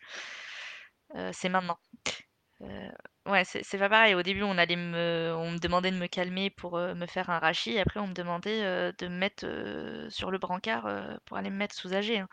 c'est 1.33 1.49
maintenant. 1.49 1.77
Ouais, 3.27 3.43
c'est 3.43 3.77
pas 3.77 3.89
pareil. 3.89 4.13
Au 4.15 4.21
début, 4.23 4.43
on 4.43 4.57
allait 4.57 4.75
me 4.75 5.33
on 5.35 5.51
me 5.51 5.57
demandait 5.57 5.91
de 5.91 5.97
me 5.97 6.07
calmer 6.07 6.49
pour, 6.51 6.77
me 6.77 7.05
faire 7.07 7.29
un 7.29 7.39
rachis. 7.39 7.79
Après, 7.79 7.99
on 7.99 8.07
me 8.07 8.13
demandait, 8.13 8.61
de 8.93 9.07
me 9.07 9.15
mettre, 9.17 9.45
sur 10.09 10.31
le 10.31 10.37
brancard, 10.37 10.87
pour 11.25 11.37
aller 11.37 11.49
me 11.49 11.55
mettre 11.57 11.75
soulagée, 11.75 12.19
hein. 12.19 12.27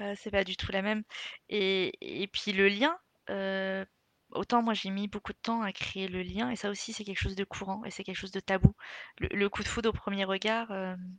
Heu, 0.00 0.14
c'est 0.16 0.30
pas 0.30 0.44
du 0.44 0.56
tout 0.56 0.72
la 0.72 0.82
même 0.82 1.02
et 1.48 1.92
et 2.22 2.26
puis 2.28 2.52
le 2.52 2.68
lien, 2.68 2.96
heu, 3.30 3.86
autant 4.32 4.62
moi 4.62 4.74
j'ai 4.74 4.90
mis 4.90 5.08
beaucoup 5.08 5.32
de 5.32 5.38
temps 5.42 5.62
à 5.62 5.72
créer 5.72 6.06
le 6.08 6.22
lien 6.22 6.50
et 6.50 6.56
ça 6.56 6.70
aussi 6.70 6.92
c'est 6.92 7.04
quelque 7.04 7.20
chose 7.22 7.34
de 7.36 7.44
courant 7.44 7.84
et 7.84 7.90
c'est 7.90 8.04
quelque 8.04 8.16
chose 8.18 8.30
de 8.32 8.40
tabou. 8.40 8.74
Le 9.20 9.48
coup 9.48 9.62
de 9.64 9.68
foudre 9.68 9.90
au 9.90 9.92
premier 9.92 10.24
regard, 10.24 10.70
hem 10.72 11.16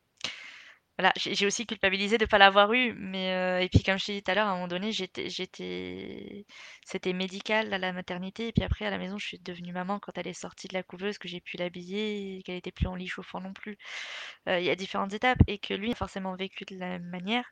voilà, 0.98 1.14
j'ai 1.18 1.48
aussi 1.48 1.66
culpabilisé 1.66 2.18
de 2.20 2.26
pas 2.26 2.38
l'avoir 2.38 2.74
eu, 2.74 2.94
mais 2.94 3.34
heu 3.34 3.62
et 3.64 3.70
puis 3.70 3.82
comme 3.82 3.98
je 3.98 4.06
t'ai 4.06 4.14
dit 4.14 4.24
tout 4.24 4.30
à 4.32 4.36
l'heure, 4.36 4.46
à 4.48 4.52
un 4.52 4.56
moment 4.56 4.68
donné, 4.68 4.92
c'était 4.94 7.14
médical 7.14 7.74
à 7.74 7.78
la 7.80 7.92
maternité 7.94 8.50
et 8.50 8.52
puis 8.52 8.64
après 8.64 8.86
à 8.86 8.92
la 8.92 8.98
maison, 9.00 9.18
je 9.18 9.26
suis 9.26 9.40
devenue 9.40 9.72
maman 9.74 10.00
quand 10.00 10.16
elle 10.18 10.28
est 10.28 10.34
sortie 10.34 10.68
de 10.68 10.74
la 10.76 10.84
couveuse, 10.84 11.18
que 11.18 11.28
j'ai 11.28 11.42
pu 11.42 11.58
l'habiller 11.58 12.44
qu'elle 12.46 12.58
était 12.58 12.72
plus 12.72 12.86
en 12.88 12.94
lit 12.96 13.08
chauffant 13.08 13.40
non 13.42 13.54
plus. 13.54 13.78
Il 14.48 14.62
y 14.64 14.70
a 14.70 14.76
différentes 14.76 15.14
étapes 15.14 15.40
et 15.48 15.58
que 15.60 15.74
lui 15.74 15.92
a 15.92 15.96
forcément 15.96 16.36
vécu 16.36 16.66
de 16.66 16.78
la 16.78 16.88
même 16.90 17.06
manière. 17.10 17.52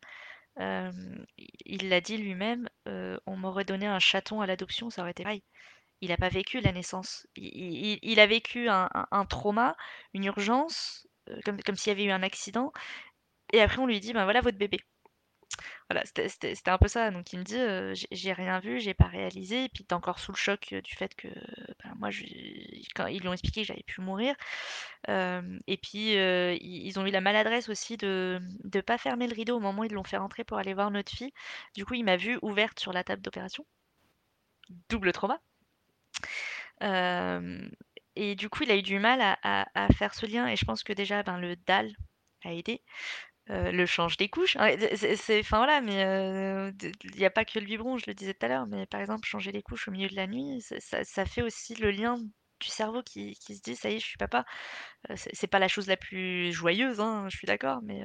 Il 0.58 1.90
l'a 1.90 2.02
dit 2.02 2.18
lui-même, 2.18 2.70
«On 2.86 3.36
m'aurait 3.38 3.66
donné 3.66 3.86
un 3.88 4.00
chaton 4.00 4.42
à 4.42 4.48
l'adoption, 4.48 4.90
ça 4.90 5.02
aurait 5.02 5.12
été 5.12 5.24
pareil». 5.24 5.44
Il 6.02 6.12
a 6.14 6.18
pas 6.18 6.30
vécu 6.30 6.62
la 6.62 6.72
naissance. 6.72 7.28
Il 7.36 8.20
a 8.20 8.28
vécu 8.28 8.70
un 8.70 9.26
trauma, 9.30 9.76
une 10.14 10.26
urgence, 10.26 11.08
comme 11.46 11.62
comme 11.64 11.76
s'il 11.76 11.92
y 11.92 11.96
avait 11.96 12.06
eu 12.06 12.12
un 12.12 12.24
accident 12.24 12.72
et 13.54 13.62
après 13.62 13.80
on 13.82 13.88
lui 13.88 14.00
dit: 14.00 14.14
«Ben 14.14 14.24
voilà 14.26 14.42
votre 14.42 14.58
bébé». 14.58 14.80
Voilà, 15.90 16.04
c'était 16.06 16.54
un 16.68 16.78
peu 16.78 16.88
ça. 16.88 17.10
Donc 17.12 17.34
il 17.34 17.40
me 17.40 17.44
dit, 17.44 17.58
«J'ai 18.12 18.34
rien 18.34 18.60
vu, 18.60 18.80
j'ai 18.80 18.94
pas 18.94 19.08
réalisé» 19.08 19.66
et 19.66 19.70
puis 19.70 19.84
tu 19.84 19.90
es 19.90 19.94
encore 19.94 20.20
sous 20.20 20.32
le 20.32 20.38
choc, 20.38 20.74
du 20.84 20.96
fait 20.96 21.16
que, 21.16 21.28
ben, 21.84 21.96
moi 21.98 22.10
quand 22.96 23.08
ils 23.08 23.20
lui 23.20 23.28
ont 23.28 23.34
expliqué 23.34 23.62
que 23.62 23.68
j'avais 23.68 23.84
pu 23.84 24.02
mourir. 24.02 24.36
Et 25.08 25.78
puis, 25.82 26.14
ils 26.14 27.00
ont 27.00 27.06
eu 27.06 27.12
la 27.12 27.22
maladresse 27.22 27.70
aussi 27.70 27.98
de 27.98 28.40
de 28.64 28.82
pas 28.82 28.98
fermer 28.98 29.28
le 29.28 29.34
rideau 29.36 29.58
au 29.58 29.60
moment 29.60 29.82
où 29.82 29.86
ils 29.86 29.94
l'ont 29.94 30.04
fait 30.04 30.18
rentrer 30.18 30.44
pour 30.44 30.58
aller 30.60 30.74
voir 30.74 30.92
notre 30.92 31.12
fille. 31.12 31.34
Du 31.76 31.86
coup, 31.86 31.96
il 31.96 32.04
m'a 32.04 32.18
vue 32.18 32.38
ouverte 32.42 32.80
sur 32.80 32.94
la 32.94 33.04
table 33.04 33.22
d'opération. 33.22 33.66
Double 34.90 35.12
trauma. 35.12 35.42
Et 38.16 38.36
du 38.36 38.50
coup, 38.50 38.64
il 38.64 38.72
a 38.72 38.76
eu 38.76 38.82
du 38.82 39.00
mal 39.00 39.38
à 39.44 39.88
faire 39.98 40.14
ce 40.14 40.26
lien 40.26 40.48
et 40.48 40.56
je 40.56 40.66
pense 40.66 40.84
que 40.84 40.94
déjà, 40.94 41.24
ben, 41.24 41.40
le 41.40 41.56
DAL 41.56 41.92
a 42.46 42.54
aidé. 42.54 42.82
Heu, 43.50 43.72
le 43.72 43.86
change 43.88 44.18
des 44.18 44.30
couches, 44.30 44.56
c'est 45.18 45.40
enfin 45.40 45.58
voilà, 45.58 45.82
mais 45.82 46.04
heu, 46.06 46.72
d 46.72 46.92
il 47.04 47.20
y 47.20 47.26
a 47.26 47.32
pas 47.32 47.46
que 47.46 47.58
le 47.60 47.66
biberon, 47.66 47.98
je 47.98 48.06
le 48.08 48.14
disais 48.14 48.34
tout 48.36 48.46
à 48.46 48.50
l'heure, 48.50 48.68
mais 48.68 48.86
par 48.86 49.02
exemple, 49.02 49.28
changer 49.28 49.52
les 49.52 49.64
couches 49.64 49.88
au 49.88 49.92
milieu 49.92 50.08
de 50.08 50.16
la 50.16 50.28
nuit, 50.28 50.62
ça 51.04 51.26
fait 51.26 51.42
aussi 51.42 51.74
le 51.76 51.90
lien 51.92 52.18
du 52.60 52.68
cerveau 52.70 53.04
qui 53.04 53.36
qui 53.36 53.56
se 53.56 53.62
dit: 53.62 53.76
«Ça 53.76 53.90
y 53.90 53.96
est, 53.96 54.00
je 54.00 54.06
suis 54.06 54.18
papa». 54.18 54.46
C'est 55.18 55.48
pas 55.48 55.60
la 55.60 55.68
chose 55.70 55.88
la 55.88 55.98
plus 55.98 56.54
joyeuse, 56.54 57.00
hein, 57.02 57.28
je 57.30 57.38
suis 57.38 57.48
d'accord, 57.48 57.82
mais 57.84 58.04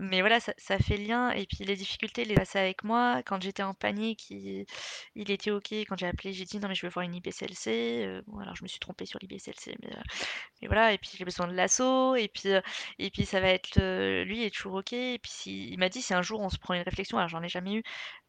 mais 0.00 0.20
voilà, 0.20 0.40
ça 0.40 0.52
ça 0.58 0.78
fait 0.78 0.96
lien 0.96 1.30
et 1.30 1.46
puis 1.46 1.64
les 1.64 1.76
difficultés, 1.76 2.22
il 2.22 2.28
les 2.28 2.34
passait 2.34 2.58
avec 2.58 2.84
moi. 2.84 3.22
Quand 3.24 3.40
j'étais 3.42 3.62
en 3.62 3.74
panique, 3.74 4.30
il 4.30 4.64
il 5.14 5.30
était 5.30 5.50
OK. 5.50 5.72
Quand 5.72 5.96
j'ai 5.98 6.06
appelé, 6.06 6.32
j'ai 6.32 6.44
dit: 6.44 6.58
«Non, 6.58 6.68
mais 6.68 6.74
je 6.74 6.86
veux 6.86 6.90
voir 6.92 7.04
une 7.04 7.14
IBCLC», 7.14 8.04
heu, 8.06 8.22
bon 8.26 8.38
alors 8.40 8.56
je 8.56 8.62
me 8.64 8.68
suis 8.68 8.78
trompée 8.78 9.06
sur 9.06 9.18
l'IBCLC, 9.20 9.76
mais 9.82 9.90
mais 10.62 10.68
voilà 10.68 10.92
et 10.92 10.98
puis 10.98 11.10
j'ai 11.16 11.24
besoin 11.24 11.48
de 11.48 11.54
l'asso 11.54 12.16
et 12.16 12.28
puis, 12.28 12.50
et 12.98 13.10
puis 13.10 13.26
ça 13.26 13.40
va 13.40 13.48
être, 13.48 13.80
lui 14.24 14.44
est 14.44 14.54
toujours 14.54 14.74
OK 14.76 14.92
et 14.92 15.18
puis 15.22 15.68
il 15.72 15.78
m'a 15.78 15.88
dit: 15.88 16.02
«Si 16.02 16.14
un 16.14 16.22
jour 16.22 16.40
on 16.40 16.50
se 16.50 16.58
prend 16.58 16.74
une 16.74 16.82
réflexion», 16.82 17.18
alors 17.18 17.28
j'en 17.28 17.42
ai 17.42 17.48
jamais 17.48 17.74
eu, 17.76 17.82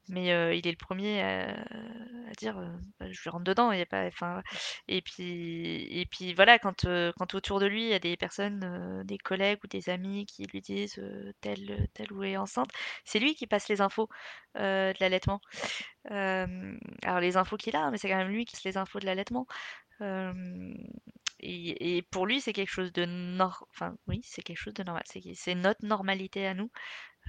mais 0.10 0.28
il 0.58 0.68
est 0.68 0.72
le 0.72 0.78
premier 0.78 1.22
à 1.22 2.34
dire, 2.38 2.60
heu: 2.60 2.68
«Bah, 3.00 3.06
je 3.12 3.22
lui 3.22 3.30
rentre 3.30 3.44
dedans», 3.46 3.72
et 3.72 5.02
puis 5.02 5.88
et 6.02 6.06
puis 6.06 6.34
voilà, 6.34 6.60
quand, 6.60 6.86
quand 7.18 7.36
autour 7.36 7.60
de 7.60 7.66
lui, 7.66 7.84
il 7.84 7.90
y 7.90 7.94
a 7.94 8.00
des 8.00 8.18
personnes, 8.18 9.04
des 9.06 9.18
collègues 9.18 9.60
ou 9.64 9.68
des 9.68 9.90
amis 9.90 10.26
qui 10.26 10.46
lui 10.46 10.62
disent, 10.62 11.02
«Telle, 11.42 11.88
telle 11.94 12.12
ou 12.14 12.24
est 12.24 12.38
enceinte», 12.38 12.70
c'est 13.06 13.20
lui 13.20 13.36
qui 13.36 13.48
passe 13.48 13.70
les 13.70 13.82
infos, 13.82 14.10
de 14.56 14.94
l'allaitement. 15.00 15.42
Alors 16.06 17.20
les 17.20 17.38
infos 17.38 17.58
qu'il 17.58 17.76
a, 17.76 17.92
mais 17.92 17.98
c'est 17.98 18.10
quand 18.10 18.18
même 18.18 18.30
lui 18.30 18.46
qui 18.46 18.56
passe 18.56 18.64
les 18.66 18.78
infos 18.78 19.00
de 19.00 19.06
l'allaitement. 19.06 19.48
Et 21.44 22.04
pour 22.12 22.26
lui, 22.28 22.40
c'est 22.42 22.54
quelque 22.54 22.70
chose 22.70 22.92
de 22.94 23.06
enfin 23.72 23.96
oui, 24.08 24.22
c'est 24.24 24.42
quelque 24.44 24.58
chose 24.58 24.74
de 24.76 24.84
normal. 24.84 25.04
C'est 25.36 25.56
notre 25.56 25.86
normalité 25.86 26.46
à 26.48 26.54
nous. 26.54 26.70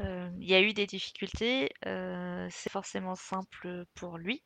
Il 0.00 0.44
y 0.48 0.54
a 0.54 0.60
eu 0.60 0.72
des 0.74 0.86
difficultés, 0.86 1.70
c'est 1.84 2.70
forcément 2.70 3.14
simple 3.14 3.84
pour 3.94 4.18
lui. 4.18 4.42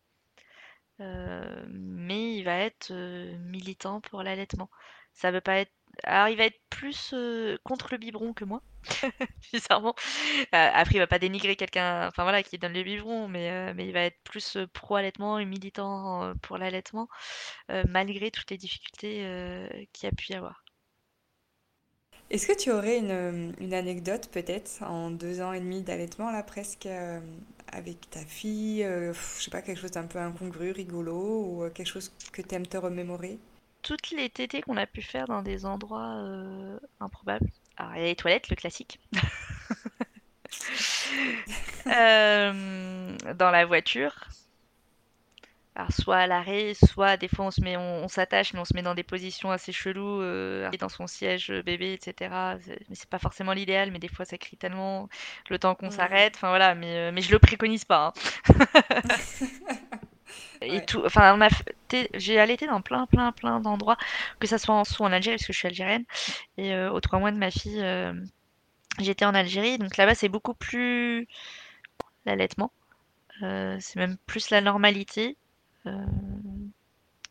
Mais 0.99 2.37
il 2.37 2.43
va 2.45 2.57
être, 2.59 2.93
militant 3.41 4.01
pour 4.01 4.23
l'allaitement. 4.23 4.71
Ça 5.13 5.31
pas 5.41 5.57
être 5.59 5.73
alors 6.05 6.29
il 6.29 6.37
va 6.37 6.45
être 6.45 6.61
plus, 6.71 7.15
contre 7.65 7.89
le 7.93 7.97
biberon 7.99 8.35
que 8.35 8.45
moi, 8.45 8.61
bizarrement. 9.53 9.95
Heu, 10.43 10.47
après 10.53 10.97
il 10.97 10.99
va 11.01 11.07
pas 11.07 11.19
dénigrer 11.19 11.57
quelqu'un, 11.57 12.11
voilà, 12.25 12.43
qui 12.43 12.59
donne 12.59 12.75
le 12.75 12.83
biberon, 12.85 13.29
mais 13.29 13.75
mais 13.75 13.87
il 13.87 13.93
va 13.95 14.03
être 14.03 14.19
plus, 14.25 14.57
heu, 14.57 14.67
pro 14.69 14.97
allaitement 14.97 15.39
et 15.39 15.47
militant, 15.47 16.35
pour 16.43 16.59
l'allaitement, 16.59 17.09
malgré 17.89 18.31
toutes 18.33 18.51
les 18.53 18.59
difficultés, 18.59 19.89
qu'il 19.95 20.09
a 20.09 20.13
pu 20.13 20.33
y 20.33 20.37
avoir. 20.37 20.65
Est-ce 22.29 22.49
que 22.49 22.57
tu 22.59 22.73
aurais 22.73 22.99
une, 22.99 23.55
une 23.61 23.73
anecdote 23.73 24.29
peut-être 24.33 24.83
en 24.83 25.11
deux 25.11 25.41
ans 25.41 25.53
et 25.53 25.61
demi 25.61 25.83
d'allaitement 25.83 26.33
là 26.33 26.43
presque 26.43 26.87
euh, 26.87 27.21
avec 27.73 28.11
ta 28.11 28.19
fille, 28.21 28.83
euh, 28.83 29.13
je 29.39 29.45
sais 29.45 29.51
pas, 29.51 29.63
quelque 29.63 29.81
chose 29.81 29.93
d'un 29.93 30.07
peu 30.07 30.19
incongru, 30.19 30.73
rigolo 30.73 31.45
ou 31.45 31.63
euh, 31.63 31.71
quelque 31.71 31.87
chose 31.87 32.13
que 32.33 32.43
tu 32.43 32.55
aimes 32.55 32.67
te 32.67 32.77
remémorer? 32.77 33.39
Toutes 33.83 34.11
les 34.11 34.29
tétées 34.29 34.61
qu'on 34.61 34.77
a 34.77 34.87
pu 34.87 35.03
faire 35.03 35.27
dans 35.27 35.43
des 35.43 35.65
endroits, 35.65 36.17
heu, 36.17 36.81
improbables. 36.99 37.49
Alors 37.77 37.95
il 37.95 38.01
y 38.01 38.05
a 38.05 38.07
les 38.07 38.17
toilettes, 38.17 38.49
le 38.49 38.57
classique. 38.57 38.99
Dans 41.87 43.51
la 43.53 43.67
voiture. 43.67 44.29
Alors 45.79 45.93
soit 45.93 46.17
à 46.17 46.27
l'arrêt, 46.27 46.73
soit 46.75 47.17
des 47.19 47.29
fois 47.29 47.47
on 47.47 47.51
se 47.51 47.61
met 47.61 47.77
on 47.77 48.05
on 48.05 48.09
s'attache, 48.09 48.55
mais 48.55 48.61
on 48.61 48.65
se 48.65 48.73
met 48.75 48.83
dans 48.83 48.95
des 48.95 49.03
positions 49.03 49.51
assez 49.51 49.73
cheloues, 49.73 50.23
heu, 50.23 50.71
dans 50.81 50.89
son 50.89 51.07
siège, 51.07 51.51
heu, 51.51 51.61
bébé 51.63 51.93
et 51.93 51.99
cetera. 52.03 52.57
C'est 52.65 52.79
mais 52.89 52.95
c'est 52.95 53.09
pas 53.11 53.19
forcément 53.19 53.53
l'idéal, 53.53 53.91
mais 53.91 53.99
des 53.99 54.09
fois 54.09 54.25
ça 54.25 54.39
crie 54.39 54.57
tellement 54.57 55.09
le 55.51 55.59
temps 55.59 55.75
qu'on 55.75 55.91
s'arrête, 55.91 56.35
enfin 56.37 56.49
voilà, 56.49 56.75
mais 56.75 57.11
heu, 57.11 57.13
mais 57.13 57.21
je 57.21 57.31
le 57.31 57.39
préconise 57.39 57.85
pas, 57.85 58.15
hein. 58.17 58.45
Et 60.63 60.71
Ouais. 60.71 60.81
tout 60.87 61.03
enfin 61.05 61.39
j'ai 62.15 62.41
allaité 62.41 62.67
dans 62.67 62.81
plein, 62.81 63.07
plein, 63.07 63.33
plein 63.33 63.61
d'endroits, 63.61 63.97
que 64.41 64.47
ça 64.47 64.59
soit 64.59 64.75
en 64.75 64.85
soit 64.85 65.07
en 65.07 65.13
Algérie 65.13 65.37
parce 65.37 65.47
que 65.47 65.53
je 65.53 65.59
suis 65.59 65.69
algérienne 65.69 66.05
et 66.59 66.73
heu, 66.75 66.91
aux 66.91 67.01
3 67.01 67.19
mois 67.19 67.31
de 67.33 67.39
ma 67.39 67.51
fille, 67.51 67.83
j'étais 68.99 69.25
en 69.25 69.35
Algérie, 69.35 69.79
donc 69.79 69.97
là-bas 69.97 70.15
c'est 70.15 70.29
beaucoup 70.29 70.55
plus 70.55 71.27
l'allaitement, 72.27 72.73
c'est 73.41 73.97
même 73.97 74.17
plus 74.27 74.51
la 74.51 74.61
normalité, 74.61 75.37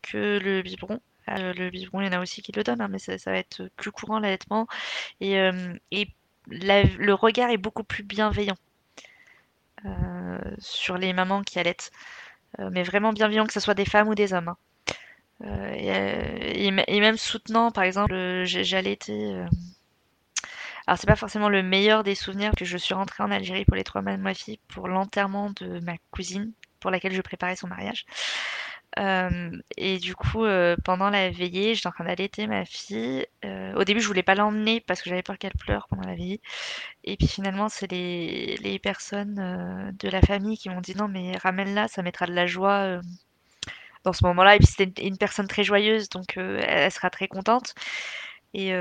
que 0.02 0.38
le 0.38 0.62
biberon. 0.62 1.00
Heu, 1.28 1.52
le 1.54 1.70
biberon, 1.70 2.00
il 2.02 2.06
y 2.06 2.08
en 2.08 2.12
a 2.18 2.22
aussi 2.22 2.42
qui 2.42 2.52
le 2.52 2.62
donnent, 2.64 2.80
hein, 2.82 2.88
mais 2.88 2.98
ça 3.00 3.16
va 3.26 3.38
être 3.38 3.68
plus 3.76 3.92
courant 3.92 4.20
l'allaitement 4.20 4.66
et 5.20 5.34
la 6.48 6.82
le 6.84 7.14
regard 7.14 7.50
est 7.50 7.58
beaucoup 7.58 7.84
plus 7.84 8.04
bienveillant, 8.04 8.56
heu, 9.84 10.38
sur 10.58 10.98
les 10.98 11.12
mamans 11.12 11.42
qui 11.42 11.58
allaitent, 11.58 11.90
mais 12.58 12.82
vraiment 12.84 13.12
bienveillant, 13.12 13.46
que 13.46 13.52
ce 13.54 13.60
soit 13.60 13.74
des 13.74 13.84
femmes 13.86 14.08
ou 14.08 14.14
des 14.14 14.32
hommes, 14.34 14.48
hein. 14.48 14.56
Et 15.44 17.00
même 17.00 17.18
soutenant. 17.18 17.70
Par 17.72 17.84
exemple, 17.84 18.14
hem 18.14 19.48
alors 20.86 20.98
c'est 20.98 21.06
pas 21.06 21.16
forcément 21.16 21.48
le 21.48 21.62
meilleur 21.62 22.04
des 22.04 22.14
souvenirs, 22.14 22.52
que 22.56 22.64
je 22.64 22.76
suis 22.78 22.94
rentrée 22.94 23.22
en 23.24 23.30
Algérie 23.32 23.64
pour 23.64 23.74
les 23.76 23.84
3 23.84 24.02
mois 24.02 24.16
de 24.16 24.22
ma 24.22 24.34
fille 24.34 24.60
pour 24.68 24.88
l'enterrement 24.88 25.50
de 25.60 25.80
ma 25.80 25.96
cousine, 26.12 26.52
pour 26.86 26.92
laquelle 26.92 27.12
je 27.14 27.22
préparais 27.22 27.56
son 27.56 27.66
mariage. 27.68 28.06
Hem 28.96 29.62
et 29.76 29.98
du 29.98 30.14
coup, 30.16 30.44
heu, 30.46 30.76
pendant 30.84 31.10
la 31.10 31.30
veillée, 31.30 31.74
j'étais 31.74 31.88
en 31.88 31.92
train 31.92 32.04
d'allaiter 32.06 32.46
ma 32.46 32.64
fille. 32.66 33.26
Heu, 33.44 33.74
au 33.76 33.84
début, 33.84 34.00
je 34.00 34.06
voulais 34.08 34.22
pas 34.24 34.34
l'emmener 34.36 34.80
parce 34.82 35.02
que 35.02 35.10
j'avais 35.10 35.22
peur 35.24 35.38
qu'elle 35.38 35.54
pleure 35.58 35.86
pendant 35.90 36.06
la 36.08 36.14
veillée 36.16 36.40
et 37.04 37.16
puis 37.18 37.28
finalement, 37.28 37.68
c'est 37.70 37.90
les 37.92 38.56
les 38.58 38.78
personnes, 38.80 39.36
de 40.00 40.08
la 40.10 40.22
famille 40.22 40.58
qui 40.58 40.70
m'ont 40.70 40.80
dit: 40.82 40.96
«Non 40.96 41.08
mais 41.08 41.36
ramène-la, 41.38 41.88
ça 41.88 42.02
mettra 42.02 42.26
de 42.26 42.34
la 42.34 42.46
joie, 42.46 43.00
dans 44.04 44.12
ce 44.14 44.24
moment-là» 44.26 44.56
et 44.56 44.58
puis 44.58 44.68
c'était 44.68 45.02
une 45.02 45.08
une 45.14 45.18
personne 45.18 45.48
très 45.48 45.64
joyeuse 45.64 46.08
donc 46.10 46.36
elle 46.38 46.92
sera 46.92 47.10
très 47.10 47.28
contente 47.28 47.74
et 48.54 48.72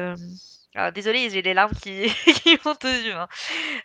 alors 0.76 0.91
désolée, 0.91 1.30
j'ai 1.30 1.41
les 1.41 1.53
larmes 1.53 1.73
qui 1.81 2.07
montent 2.65 2.84
aux 2.85 2.88
yeux, 2.89 3.15
hein. 3.15 3.27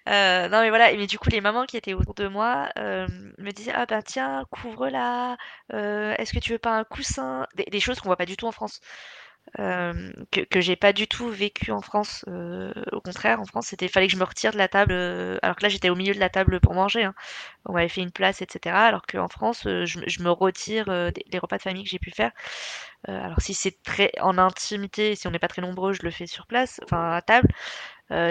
Heu, 0.08 0.48
non 0.50 0.60
mais 0.62 0.70
voilà, 0.70 0.92
mais 0.96 1.06
du 1.06 1.18
coup, 1.18 1.28
les 1.30 1.40
mamans 1.40 1.66
qui 1.66 1.76
étaient 1.76 1.94
autour 1.94 2.14
de 2.14 2.28
moi, 2.28 2.68
hem, 2.76 3.32
me 3.38 3.52
disaient: 3.52 3.72
«Ah 3.74 3.86
bah 3.86 4.02
tiens, 4.02 4.44
couvre-la, 4.50 5.36
heu, 5.72 6.14
est-ce 6.18 6.32
que 6.32 6.38
tu 6.40 6.52
veux 6.52 6.58
pas 6.58 6.72
un 6.78 6.84
coussin?» 6.84 7.46
des 7.56 7.64
des 7.66 7.80
choses 7.80 8.00
qu'on 8.00 8.08
voit 8.08 8.16
pas 8.16 8.26
du 8.26 8.36
tout 8.36 8.46
en 8.46 8.52
France. 8.52 8.80
Euh, 9.58 10.12
que, 10.30 10.60
j'ai 10.60 10.76
pas 10.76 10.92
du 10.92 11.08
tout 11.08 11.28
vécu 11.28 11.72
en 11.72 11.80
France. 11.80 12.24
Euh, 12.28 12.72
au 12.92 13.00
contraire, 13.00 13.40
en 13.40 13.44
France, 13.44 13.68
c'était 13.68 13.88
fallait 13.88 14.06
que 14.06 14.12
je 14.12 14.18
me 14.18 14.24
retire 14.24 14.52
de 14.52 14.58
la 14.58 14.68
table, 14.68 14.92
euh, 14.92 15.38
alors 15.42 15.56
que 15.56 15.62
là 15.62 15.68
j'étais 15.68 15.90
au 15.90 15.96
milieu 15.96 16.14
de 16.14 16.20
la 16.20 16.28
table 16.30 16.60
pour 16.60 16.74
manger. 16.74 17.04
Hein. 17.04 17.14
On 17.66 17.72
m'avait 17.72 17.88
fait 17.88 18.02
une 18.02 18.12
place, 18.12 18.42
etc. 18.42 18.76
Alors 18.76 19.02
qu'en 19.06 19.28
France, 19.28 19.62
je, 19.64 20.22
me 20.22 20.30
retire 20.30 20.86
des, 20.86 21.38
repas 21.38 21.56
de 21.58 21.62
famille 21.62 21.84
que 21.84 21.90
j'ai 21.90 21.98
pu 21.98 22.10
faire. 22.10 22.32
alors 23.08 23.40
si 23.40 23.54
c'est 23.54 23.82
très 23.82 24.12
en 24.20 24.38
intimité, 24.38 25.14
si 25.16 25.26
on 25.26 25.30
n'est 25.30 25.38
pas 25.38 25.48
très 25.48 25.62
nombreux, 25.62 25.92
je 25.92 26.02
le 26.02 26.10
fais 26.10 26.26
sur 26.26 26.46
place, 26.46 26.80
enfin 26.84 27.12
à 27.12 27.22
table. 27.22 27.48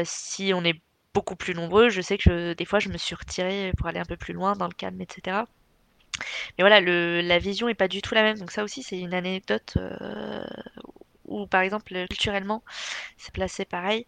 si 0.05 0.53
on 0.55 0.63
est 0.63 0.81
beaucoup 1.13 1.35
plus 1.35 1.55
nombreux, 1.55 1.89
je 1.89 2.01
sais 2.01 2.17
que 2.17 2.53
des 2.53 2.65
fois 2.65 2.79
je 2.79 2.89
me 2.89 2.97
suis 2.97 3.15
retirée 3.15 3.73
pour 3.77 3.87
aller 3.87 3.99
un 3.99 4.05
peu 4.05 4.17
plus 4.17 4.33
loin 4.33 4.55
dans 4.55 4.67
le 4.67 4.73
calme, 4.73 5.01
etc. 5.01 5.43
Mais 6.57 6.63
voilà, 6.63 6.81
la 6.81 7.39
vision 7.39 7.69
est 7.69 7.75
pas 7.75 7.87
du 7.87 8.01
tout 8.01 8.13
la 8.15 8.23
même. 8.23 8.37
Donc 8.37 8.51
ça 8.51 8.63
aussi, 8.63 8.83
c'est 8.83 8.99
une 8.99 9.13
anecdote 9.13 9.77
où, 11.30 11.47
par 11.47 11.61
exemple, 11.61 11.93
culturellement, 12.10 12.64
c'est 13.18 13.34
placé 13.34 13.65
pareil. 13.65 14.06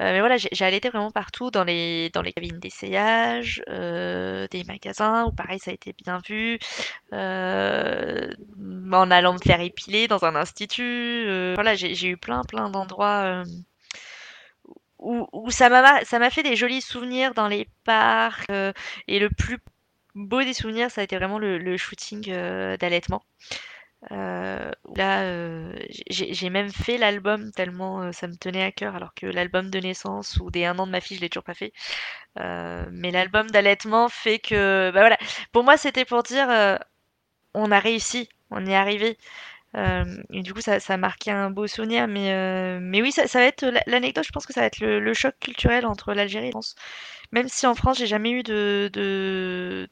Euh, 0.00 0.12
mais 0.12 0.20
voilà, 0.20 0.36
j'ai 0.38 0.64
allaité 0.64 0.88
vraiment 0.88 1.10
partout, 1.10 1.50
dans 1.50 1.64
les, 1.64 2.10
dans 2.10 2.22
les 2.22 2.32
cabines 2.32 2.58
d'essayage, 2.58 3.62
euh, 3.68 4.46
des 4.50 4.64
magasins, 4.64 5.26
où 5.26 5.32
pareil, 5.32 5.58
ça 5.58 5.72
a 5.72 5.74
été 5.74 5.94
bien 6.04 6.20
vu. 6.26 6.58
Euh, 7.12 8.32
en 8.92 9.10
allant 9.10 9.34
me 9.34 9.38
faire 9.38 9.60
épiler 9.60 10.08
dans 10.08 10.24
un 10.24 10.36
institut. 10.36 11.24
Voilà, 11.54 11.74
j'ai 11.74 12.08
eu 12.08 12.16
plein, 12.16 12.42
plein 12.44 12.70
d'endroits... 12.70 13.42
Où, 15.02 15.26
où, 15.32 15.50
ça 15.50 15.70
m'a 15.70 16.30
fait 16.30 16.42
des 16.42 16.56
jolis 16.56 16.82
souvenirs 16.82 17.32
dans 17.32 17.48
les 17.48 17.66
parcs 17.84 18.50
et 19.08 19.18
le 19.18 19.30
plus 19.30 19.56
beau 20.14 20.42
des 20.42 20.52
souvenirs, 20.52 20.90
ça 20.90 21.00
a 21.00 21.04
été 21.04 21.16
vraiment 21.16 21.38
le, 21.38 21.76
shooting 21.78 22.30
d'allaitement. 22.76 23.22
Euh, 24.12 24.70
là, 24.96 25.22
euh, 25.24 25.74
j'ai 26.08 26.50
même 26.50 26.70
fait 26.70 26.96
l'album 26.96 27.52
tellement 27.52 28.12
ça 28.12 28.28
me 28.28 28.36
tenait 28.36 28.62
à 28.64 28.72
cœur, 28.72 28.96
alors 28.96 29.14
que 29.14 29.26
l'album 29.26 29.70
de 29.70 29.78
naissance 29.78 30.38
ou 30.40 30.50
des 30.50 30.64
un 30.64 30.78
an 30.78 30.86
de 30.86 30.92
ma 30.92 31.00
fille, 31.00 31.18
je 31.18 31.22
l'ai 31.22 31.28
toujours 31.28 31.44
pas 31.44 31.54
fait. 31.54 31.72
mais 32.36 33.10
l'album 33.10 33.50
d'allaitement 33.50 34.08
fait 34.08 34.38
que, 34.38 34.90
bah 34.92 35.00
voilà, 35.00 35.18
pour 35.52 35.64
moi, 35.64 35.76
c'était 35.76 36.04
pour 36.04 36.22
dire, 36.22 36.48
on 37.54 37.70
a 37.72 37.78
réussi, 37.80 38.28
on 38.50 38.66
y 38.66 38.70
est 38.70 38.74
arrivé. 38.76 39.18
et 39.76 40.42
du 40.42 40.54
coup, 40.54 40.60
ça, 40.60 40.80
ça 40.80 40.94
a 40.94 40.96
marqué 40.96 41.30
un 41.30 41.50
beau 41.50 41.66
souvenir. 41.66 42.08
Mais, 42.08 42.80
mais 42.80 43.02
oui, 43.02 43.12
ça, 43.12 43.24
va 43.34 43.44
être 43.44 43.66
l'anecdote. 43.86 44.24
Je 44.26 44.32
pense 44.32 44.46
que 44.46 44.52
ça 44.52 44.60
va 44.60 44.66
être 44.66 44.80
le, 44.80 45.14
choc 45.14 45.34
culturel 45.40 45.86
entre 45.86 46.14
l'Algérie 46.14 46.46
et 46.46 46.48
la 46.48 46.52
France. 46.52 46.74
Même 47.32 47.48
si 47.48 47.66
en 47.66 47.74
France, 47.74 47.98
j'ai 47.98 48.06
jamais 48.06 48.30
eu 48.32 48.42
de, 48.42 49.88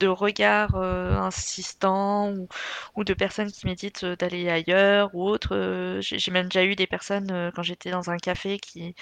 de 0.00 0.08
regards 0.08 0.74
euh, 0.76 1.16
insistants 1.16 2.34
ou, 2.96 3.04
de 3.04 3.14
personnes 3.14 3.50
qui 3.52 3.66
méditent 3.66 4.04
euh, 4.04 4.16
d'aller 4.16 4.48
ailleurs 4.48 5.14
ou 5.14 5.28
autre. 5.28 5.54
Euh, 5.56 6.00
j'ai 6.00 6.30
même 6.32 6.46
déjà 6.48 6.64
eu 6.64 6.74
des 6.76 6.86
personnes 6.86 7.52
quand 7.54 7.62
j'étais 7.62 7.90
dans 7.90 8.10
un 8.10 8.16
café 8.16 8.58
qui, 8.58 8.94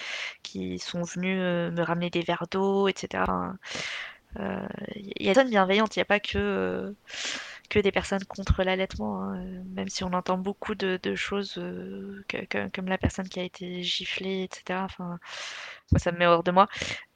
qui 0.43 0.79
sont 0.79 1.03
venues 1.03 1.37
me 1.71 1.81
ramener 1.81 2.09
des 2.09 2.21
verres 2.21 2.47
d'eau, 2.49 2.87
etc. 2.87 3.25
Il 4.35 5.25
y 5.25 5.29
a 5.29 5.33
des 5.33 5.33
personnes 5.33 5.49
bienveillantes, 5.49 5.95
il 5.95 5.99
n'y 5.99 6.03
a 6.03 6.05
pas 6.05 6.19
que 6.19 6.95
que 7.69 7.79
des 7.79 7.91
personnes 7.91 8.23
contre 8.25 8.63
l'allaitement, 8.63 9.23
hein, 9.23 9.63
même 9.73 9.87
si 9.87 10.03
on 10.03 10.11
entend 10.13 10.37
beaucoup 10.37 10.75
de, 10.75 11.15
choses 11.15 11.53
comme 12.73 12.87
la 12.87 12.97
personne 12.97 13.29
qui 13.29 13.39
a 13.39 13.43
été 13.43 13.81
giflée, 13.83 14.43
etc. 14.43 14.87
ça 15.99 16.11
me 16.11 16.17
met 16.17 16.25
hors 16.25 16.43
de 16.43 16.51
moi. 16.51 16.67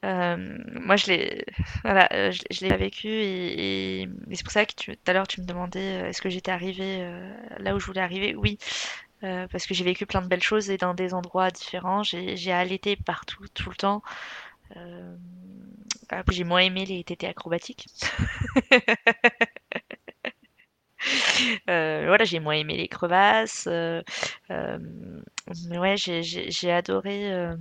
Euh, 0.04 0.36
moi, 0.80 0.96
je 0.96 1.06
l'ai, 1.06 1.44
voilà, 1.84 2.08
euh, 2.12 2.32
je, 2.50 2.64
l'ai 2.64 2.76
vécu 2.76 3.08
et, 3.08 4.08
c'est 4.32 4.42
pour 4.42 4.52
ça 4.52 4.66
que 4.66 4.74
tout 4.74 4.92
à 5.06 5.12
l'heure 5.12 5.26
tu 5.26 5.40
me 5.40 5.46
demandais 5.46 6.02
euh, 6.02 6.08
est-ce 6.08 6.22
que 6.22 6.30
j'étais 6.30 6.50
arrivée 6.50 7.08
là 7.58 7.74
où 7.74 7.80
je 7.80 7.86
voulais 7.86 8.00
arriver? 8.00 8.34
Oui, 8.36 8.58
parce 9.20 9.66
que 9.66 9.74
j'ai 9.74 9.84
vécu 9.84 10.06
plein 10.06 10.22
de 10.22 10.28
belles 10.28 10.42
choses 10.42 10.70
et 10.70 10.78
dans 10.78 10.94
des 10.94 11.14
endroits 11.14 11.50
différents. 11.50 12.02
J'ai, 12.02 12.52
allaité 12.52 12.96
partout, 12.96 13.46
tout 13.54 13.70
le 13.70 13.76
temps. 13.76 14.02
j'ai 16.30 16.44
moins 16.44 16.60
aimé 16.60 16.84
les 16.86 17.04
tétés 17.04 17.28
acrobatiques. 17.28 17.86
voilà, 21.66 22.24
j'ai 22.24 22.40
moins 22.40 22.54
aimé 22.54 22.76
les 22.76 22.88
crevasses. 22.88 23.68
mais 24.48 25.78
ouais, 25.78 25.96
j'ai 25.96 26.72
adoré 26.72 27.54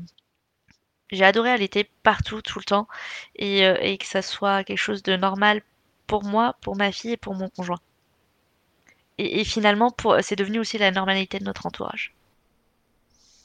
j'ai 1.11 1.23
adoré 1.23 1.51
allaiter 1.51 1.89
partout, 2.03 2.41
tout 2.41 2.59
le 2.59 2.65
temps, 2.65 2.87
et, 3.35 3.65
euh, 3.65 3.77
et, 3.81 3.97
que 3.97 4.05
ça 4.05 4.21
soit 4.21 4.63
quelque 4.63 4.77
chose 4.77 5.03
de 5.03 5.15
normal 5.15 5.61
pour 6.07 6.23
moi, 6.23 6.55
pour 6.61 6.75
ma 6.75 6.91
fille 6.91 7.13
et 7.13 7.17
pour 7.17 7.35
mon 7.35 7.49
conjoint. 7.49 7.79
Et, 9.17 9.41
et 9.41 9.43
finalement, 9.43 9.95
c'est 10.21 10.35
devenu 10.35 10.59
aussi 10.59 10.77
la 10.77 10.91
normalité 10.91 11.39
de 11.39 11.45
notre 11.45 11.65
entourage. 11.65 12.13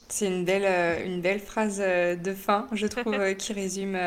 C'est 0.08 0.26
une 0.26 0.44
belle, 0.44 0.64
euh, 0.64 1.04
une 1.04 1.20
belle 1.20 1.40
phrase 1.40 1.80
euh, 1.80 2.16
de 2.16 2.34
fin, 2.34 2.66
je 2.72 2.86
trouve, 2.86 3.34
qui 3.36 3.52
résume 3.52 3.98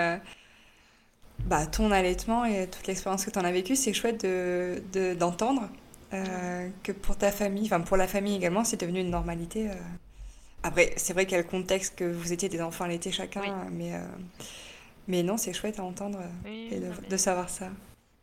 bah, 1.45 1.65
ton 1.65 1.91
allaitement 1.91 2.45
et 2.45 2.69
toute 2.69 2.87
l'expérience 2.87 3.25
que 3.25 3.31
tu 3.31 3.39
en 3.39 3.45
as 3.45 3.51
vécue. 3.51 3.75
C'est 3.75 3.93
chouette 3.93 4.25
d'entendre 5.17 5.69
de, 6.11 6.69
que 6.83 6.91
pour 6.91 7.17
ta 7.17 7.31
famille, 7.31 7.65
enfin 7.65 7.81
pour 7.81 7.97
la 7.97 8.07
famille 8.07 8.35
également, 8.35 8.63
c'est 8.63 8.79
devenu 8.79 8.99
une 8.99 9.09
normalité. 9.09 9.69
Après, 10.63 10.93
c'est 10.95 11.13
vrai 11.13 11.25
qu'il 11.25 11.33
y 11.33 11.39
a 11.39 11.43
le 11.43 11.47
contexte 11.47 11.97
que 11.97 12.05
vous 12.05 12.31
étiez 12.31 12.47
des 12.47 12.61
enfants 12.61 12.85
l'été 12.85 13.11
chacun, 13.11 13.67
mais, 13.69 13.93
euh, 13.93 13.99
mais 15.07 15.21
non, 15.21 15.37
c'est 15.37 15.53
chouette 15.53 15.77
à 15.77 15.83
entendre 15.83 16.19
et 16.45 16.79
de, 17.09 17.17
savoir 17.17 17.49
ça. 17.49 17.69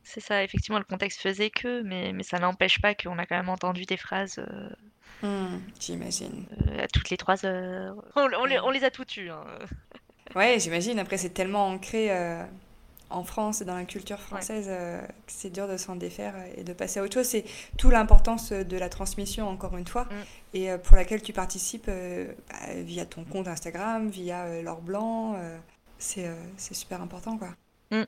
C'est 0.04 0.20
ça, 0.20 0.42
effectivement, 0.42 0.78
le 0.78 0.84
contexte 0.84 1.20
faisait 1.20 1.50
que, 1.50 1.82
mais, 1.82 2.12
mais 2.14 2.22
ça 2.22 2.38
n'empêche 2.38 2.80
pas 2.80 2.94
qu'on 2.94 3.18
a 3.18 3.26
quand 3.26 3.36
même 3.36 3.50
entendu 3.50 3.84
des 3.84 3.98
phrases. 3.98 4.38
Euh, 4.38 4.70
mmh, 5.22 5.60
j'imagine. 5.78 6.46
Euh, 6.66 6.84
à 6.84 6.88
toutes 6.88 7.10
les 7.10 7.18
trois 7.18 7.44
heures. 7.44 8.02
On, 8.16 8.46
les, 8.46 8.58
on 8.58 8.70
les, 8.70 8.84
a 8.84 8.90
toutes 8.90 9.18
eues. 9.18 9.28
Hein. 9.28 9.44
ouais, 10.34 10.58
j'imagine. 10.58 10.98
Après, 10.98 11.18
c'est 11.18 11.30
tellement 11.30 11.68
ancré 11.68 12.10
en 13.10 13.24
France 13.24 13.60
et 13.60 13.64
dans 13.64 13.74
la 13.74 13.84
culture 13.84 14.18
française, 14.18 14.66
euh, 14.68 15.00
c'est 15.26 15.50
dur 15.50 15.68
de 15.68 15.76
s'en 15.76 15.96
défaire 15.96 16.34
et 16.56 16.64
de 16.64 16.72
passer 16.72 17.00
à 17.00 17.02
autre 17.02 17.14
chose. 17.14 17.26
C'est 17.26 17.44
tout 17.76 17.90
l'importance 17.90 18.52
de 18.52 18.76
la 18.76 18.88
transmission, 18.88 19.48
encore 19.48 19.76
une 19.76 19.86
fois, 19.86 20.04
mm. 20.04 20.08
et 20.54 20.70
euh, 20.70 20.78
pour 20.78 20.96
laquelle 20.96 21.22
tu 21.22 21.32
participes 21.32 21.88
euh, 21.88 22.32
bah, 22.48 22.74
via 22.76 23.04
ton 23.04 23.24
compte 23.24 23.48
Instagram, 23.48 24.08
via 24.08 24.62
l'or 24.62 24.80
blanc. 24.80 25.36
c'est 25.98 26.30
super 26.72 27.02
important, 27.02 27.36
quoi. 27.36 27.50
Mm. 27.90 28.04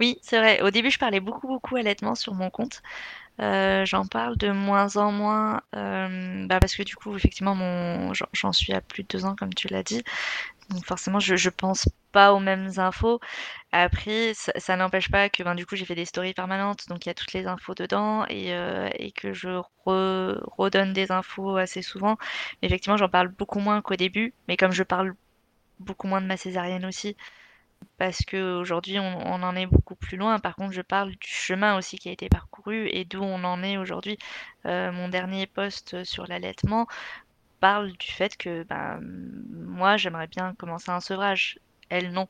Oui, 0.00 0.18
c'est 0.22 0.38
vrai. 0.38 0.60
Au 0.62 0.70
début, 0.70 0.90
je 0.90 0.98
parlais 0.98 1.20
beaucoup, 1.20 1.46
beaucoup 1.46 1.76
allaitement 1.76 2.14
sur 2.14 2.34
mon 2.34 2.50
compte. 2.50 2.82
j'en 3.38 4.06
parle 4.06 4.36
de 4.36 4.50
moins 4.50 4.96
en 4.96 5.12
moins 5.12 5.62
bah 5.72 6.60
parce 6.60 6.74
que 6.74 6.82
du 6.82 6.96
coup 6.96 7.14
effectivement 7.14 7.54
mon 7.54 8.12
j'en 8.32 8.52
suis 8.52 8.72
à 8.72 8.80
plus 8.80 9.04
de 9.04 9.08
deux 9.08 9.24
ans 9.24 9.36
comme 9.36 9.54
tu 9.54 9.68
l'as 9.68 9.84
dit 9.84 10.02
donc 10.70 10.84
forcément, 10.84 11.18
je, 11.20 11.36
je 11.36 11.48
pense 11.50 11.88
pas 12.12 12.32
aux 12.34 12.40
mêmes 12.40 12.70
infos. 12.78 13.20
Après, 13.72 14.32
ça, 14.34 14.76
n'empêche 14.76 15.10
pas 15.10 15.28
que 15.30 15.42
ben, 15.42 15.54
du 15.54 15.66
coup, 15.66 15.76
j'ai 15.76 15.84
fait 15.86 15.94
des 15.94 16.04
stories 16.04 16.34
permanentes, 16.34 16.88
donc 16.88 17.06
il 17.06 17.08
y 17.08 17.10
a 17.10 17.14
toutes 17.14 17.32
les 17.32 17.46
infos 17.46 17.74
dedans 17.74 18.26
et, 18.28 18.54
euh, 18.54 18.88
que 19.14 19.32
je 19.32 19.60
redonne 19.86 20.92
des 20.92 21.12
infos 21.12 21.56
assez 21.56 21.82
souvent. 21.82 22.16
effectivement, 22.62 22.96
j'en 22.98 23.08
parle 23.08 23.28
beaucoup 23.28 23.60
moins 23.60 23.80
qu'au 23.82 23.96
début, 23.96 24.34
mais 24.48 24.56
comme 24.56 24.72
je 24.72 24.82
parle 24.82 25.14
beaucoup 25.80 26.06
moins 26.08 26.20
de 26.20 26.26
ma 26.26 26.36
césarienne 26.36 26.84
aussi, 26.86 27.16
parce 27.98 28.20
qu'aujourd'hui, 28.24 28.98
on, 29.00 29.26
on 29.26 29.42
en 29.42 29.56
est 29.56 29.66
beaucoup 29.66 29.96
plus 29.96 30.16
loin. 30.16 30.38
Par 30.38 30.54
contre, 30.56 30.72
je 30.72 30.82
parle 30.82 31.10
du 31.10 31.28
chemin 31.28 31.76
aussi 31.78 31.98
qui 31.98 32.08
a 32.08 32.12
été 32.12 32.28
parcouru 32.28 32.88
et 32.88 33.04
d'où 33.04 33.22
on 33.22 33.44
en 33.44 33.62
est 33.62 33.76
aujourd'hui. 33.76 34.18
Euh, 34.66 34.92
mon 34.92 35.08
dernier 35.08 35.46
post 35.46 36.04
sur 36.04 36.26
l'allaitement, 36.26 36.86
parle 37.60 37.92
du 37.92 38.06
fait 38.10 38.36
que 38.36 38.62
ben, 38.64 39.00
moi, 39.02 39.96
j'aimerais 39.96 40.26
bien 40.28 40.54
commencer 40.54 40.90
un 40.90 41.00
sevrage. 41.00 41.58
Elle, 41.90 42.12
non. 42.12 42.28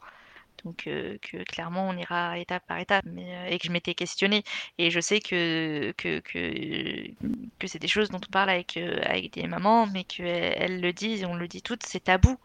Donc 0.64 0.86
euh, 0.86 1.18
que 1.22 1.42
clairement 1.44 1.88
on 1.88 1.96
ira 1.96 2.38
étape 2.38 2.66
par 2.66 2.78
étape, 2.78 3.04
mais 3.06 3.34
euh, 3.36 3.46
et 3.50 3.58
que 3.58 3.66
je 3.66 3.72
m'étais 3.72 3.94
questionnée 3.94 4.42
et 4.78 4.90
je 4.90 5.00
sais 5.00 5.20
que 5.20 5.92
que, 5.96 6.18
que, 6.20 7.10
que 7.58 7.66
c'est 7.66 7.78
des 7.78 7.88
choses 7.88 8.10
dont 8.10 8.20
on 8.26 8.30
parle 8.30 8.50
avec 8.50 8.76
euh, 8.76 9.00
avec 9.04 9.32
des 9.34 9.46
mamans, 9.46 9.86
mais 9.86 10.04
qu'elles 10.04 10.54
elles 10.56 10.80
le 10.80 10.92
disent 10.92 11.22
et 11.22 11.26
on 11.26 11.36
le 11.36 11.48
dit 11.48 11.62
toutes, 11.62 11.84
c'est 11.86 12.04
tabou. 12.04 12.36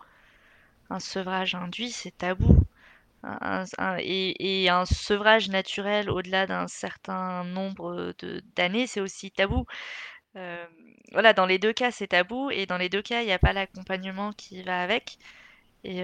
Un 0.90 1.00
sevrage 1.00 1.56
induit, 1.56 1.92
c'est 1.92 2.18
tabou. 2.18 2.60
et, 4.00 4.64
et, 4.66 4.70
un 4.70 4.86
sevrage 4.86 5.50
naturel 5.50 6.10
au-delà 6.10 6.46
d'un 6.46 6.68
certain 6.68 7.44
nombre 7.46 8.14
d'années, 8.56 8.88
c'est 8.88 9.02
aussi 9.02 9.32
tabou 9.32 9.66
voilà, 11.12 11.34
dans 11.34 11.46
les 11.46 11.60
deux 11.60 11.74
cas, 11.74 11.92
c'est 11.92 12.08
tabou 12.08 12.50
et 12.52 12.66
dans 12.66 12.78
les 12.78 12.90
deux 12.90 13.02
cas, 13.02 13.22
il 13.22 13.26
n'y 13.26 13.32
a 13.32 13.40
pas 13.40 13.54
l'accompagnement 13.54 14.32
qui 14.34 14.62
va 14.64 14.82
avec. 14.82 15.18
Et, 15.84 16.00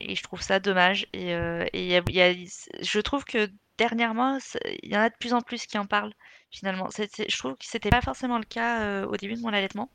et, 0.00 0.14
je 0.14 0.22
trouve 0.22 0.40
ça 0.40 0.58
dommage. 0.58 1.06
Et, 1.12 1.34
a, 1.34 2.02
je 2.02 3.00
trouve 3.00 3.24
que 3.24 3.50
dernièrement, 3.78 4.38
il 4.82 4.90
y 4.90 4.96
en 4.96 5.00
a 5.00 5.10
de 5.10 5.14
plus 5.18 5.34
en 5.34 5.42
plus 5.42 5.66
qui 5.66 5.78
en 5.78 5.86
parlent 5.86 6.14
finalement. 6.50 6.88
je 6.96 7.38
trouve 7.38 7.56
que 7.56 7.64
c'était 7.64 7.90
pas 7.90 8.02
forcément 8.02 8.38
le 8.38 8.44
cas 8.44 9.04
au 9.06 9.16
début 9.16 9.34
de 9.34 9.40
mon 9.40 9.48
allaitement 9.48 9.90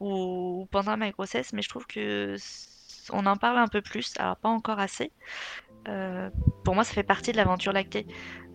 ou, 0.00 0.66
pendant 0.70 0.96
ma 0.96 1.10
grossesse, 1.10 1.52
mais 1.52 1.62
je 1.62 1.68
trouve 1.68 1.86
que 1.86 2.36
on 3.10 3.26
en 3.26 3.36
parle 3.36 3.58
un 3.58 3.68
peu 3.68 3.82
plus. 3.82 4.14
Alors 4.18 4.36
pas 4.36 4.48
encore 4.48 4.78
assez. 4.78 5.12
Euh, 5.88 6.30
pour 6.64 6.74
moi, 6.74 6.84
ça 6.84 6.92
fait 6.92 7.02
partie 7.02 7.32
de 7.32 7.36
l'aventure 7.36 7.72
lactée. 7.72 8.06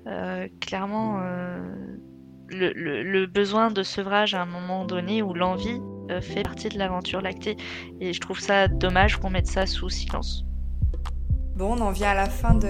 Euh, 0.08 0.48
clairement 0.62 1.22
le, 2.50 2.72
le, 2.74 3.26
besoin 3.26 3.72
de 3.72 3.84
sevrage 3.84 4.34
à 4.34 4.42
un 4.42 4.46
moment 4.46 4.86
donné 4.86 5.22
ou 5.22 5.34
l'envie, 5.34 5.82
fait 6.22 6.44
partie 6.44 6.70
de 6.70 6.78
l'aventure 6.78 7.22
lactée. 7.22 7.58
Et 8.00 8.14
je 8.14 8.20
trouve 8.22 8.40
ça 8.40 8.68
dommage 8.68 9.18
qu'on 9.18 9.30
mette 9.30 9.48
ça 9.48 9.66
sous 9.66 9.90
silence. 9.90 10.46
Bon, 11.56 11.76
on 11.76 11.82
en 11.82 11.92
vient 11.92 12.12
à 12.12 12.14
la 12.14 12.30
fin 12.30 12.54
de 12.54 12.68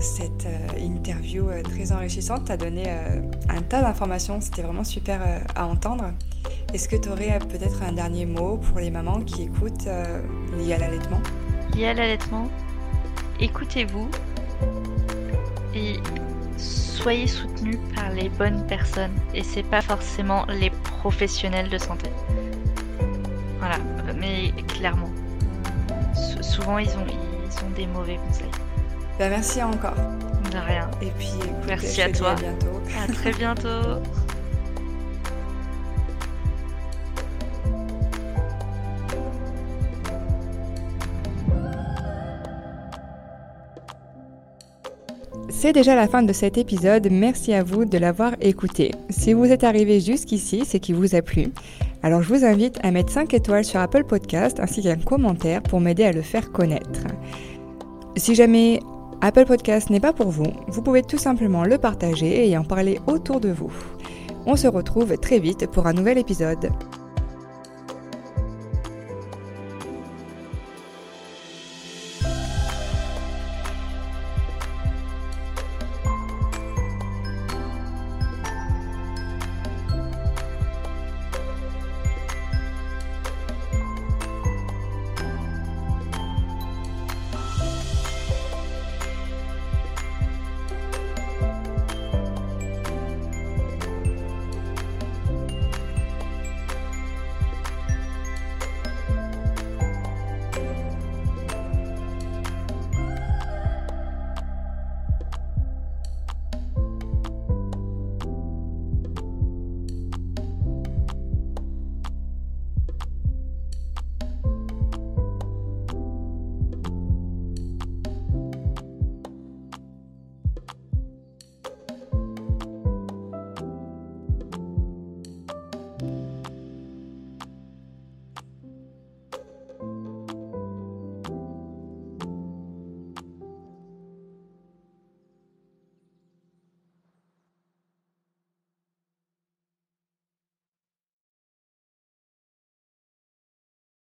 cette 0.00 0.48
interview 0.80 1.46
très 1.62 1.92
enrichissante. 1.92 2.46
Tu 2.46 2.52
as 2.52 2.56
donné 2.56 2.90
un 3.48 3.62
tas 3.62 3.82
d'informations, 3.82 4.40
c'était 4.40 4.62
vraiment 4.62 4.84
super 4.84 5.20
à 5.54 5.66
entendre. 5.66 6.06
Est-ce 6.74 6.88
que 6.88 6.96
tu 6.96 7.08
aurais 7.08 7.38
peut-être 7.38 7.82
un 7.82 7.92
dernier 7.92 8.26
mot 8.26 8.56
pour 8.56 8.80
les 8.80 8.90
mamans 8.90 9.20
qui 9.20 9.42
écoutent 9.42 9.86
lié 10.58 10.72
à 10.72 10.78
l'allaitement? 10.78 11.20
Lié 11.76 11.86
à 11.86 11.94
l'allaitement, 11.94 12.48
écoutez-vous 13.38 14.08
et 15.74 15.94
soyez 17.02 17.26
soutenus 17.26 17.78
par 17.96 18.10
les 18.10 18.28
bonnes 18.28 18.64
personnes 18.68 19.14
et 19.34 19.42
c'est 19.42 19.64
pas 19.64 19.82
forcément 19.82 20.46
les 20.48 20.70
professionnels 20.70 21.68
de 21.68 21.78
santé. 21.78 22.08
Voilà, 23.58 23.78
mais 24.16 24.52
clairement, 24.68 25.10
souvent 26.40 26.78
ils 26.78 26.90
ont, 26.90 27.06
ils 27.08 27.64
ont 27.64 27.70
des 27.70 27.86
mauvais 27.86 28.18
conseils. 28.28 28.50
Ben 29.18 29.30
merci 29.30 29.62
encore. 29.62 29.96
De 30.52 30.58
rien. 30.58 30.88
Et 31.00 31.10
puis 31.18 31.32
merci 31.66 32.02
à 32.02 32.12
toi. 32.12 32.32
À 32.32 32.34
bientôt. 32.34 32.80
À 33.02 33.12
très 33.12 33.32
bientôt. 33.32 34.02
C'est 45.62 45.72
déjà 45.72 45.94
la 45.94 46.08
fin 46.08 46.24
de 46.24 46.32
cet 46.32 46.58
épisode, 46.58 47.06
merci 47.08 47.52
à 47.52 47.62
vous 47.62 47.84
de 47.84 47.96
l'avoir 47.96 48.32
écouté. 48.40 48.90
Si 49.10 49.32
vous 49.32 49.44
êtes 49.44 49.62
arrivé 49.62 50.00
jusqu'ici, 50.00 50.64
c'est 50.66 50.80
qu'il 50.80 50.96
vous 50.96 51.14
a 51.14 51.22
plu. 51.22 51.52
Alors 52.02 52.20
je 52.20 52.34
vous 52.34 52.44
invite 52.44 52.80
à 52.82 52.90
mettre 52.90 53.12
5 53.12 53.32
étoiles 53.32 53.64
sur 53.64 53.78
Apple 53.78 54.02
Podcast 54.02 54.58
ainsi 54.58 54.82
qu'un 54.82 54.96
commentaire 54.96 55.62
pour 55.62 55.80
m'aider 55.80 56.02
à 56.02 56.10
le 56.10 56.22
faire 56.22 56.50
connaître. 56.50 57.02
Si 58.16 58.34
jamais 58.34 58.80
Apple 59.20 59.44
Podcast 59.44 59.88
n'est 59.88 60.00
pas 60.00 60.12
pour 60.12 60.30
vous, 60.30 60.52
vous 60.66 60.82
pouvez 60.82 61.04
tout 61.04 61.16
simplement 61.16 61.62
le 61.62 61.78
partager 61.78 62.50
et 62.50 62.58
en 62.58 62.64
parler 62.64 62.98
autour 63.06 63.38
de 63.38 63.50
vous. 63.50 63.72
On 64.46 64.56
se 64.56 64.66
retrouve 64.66 65.16
très 65.16 65.38
vite 65.38 65.68
pour 65.70 65.86
un 65.86 65.92
nouvel 65.92 66.18
épisode. 66.18 66.72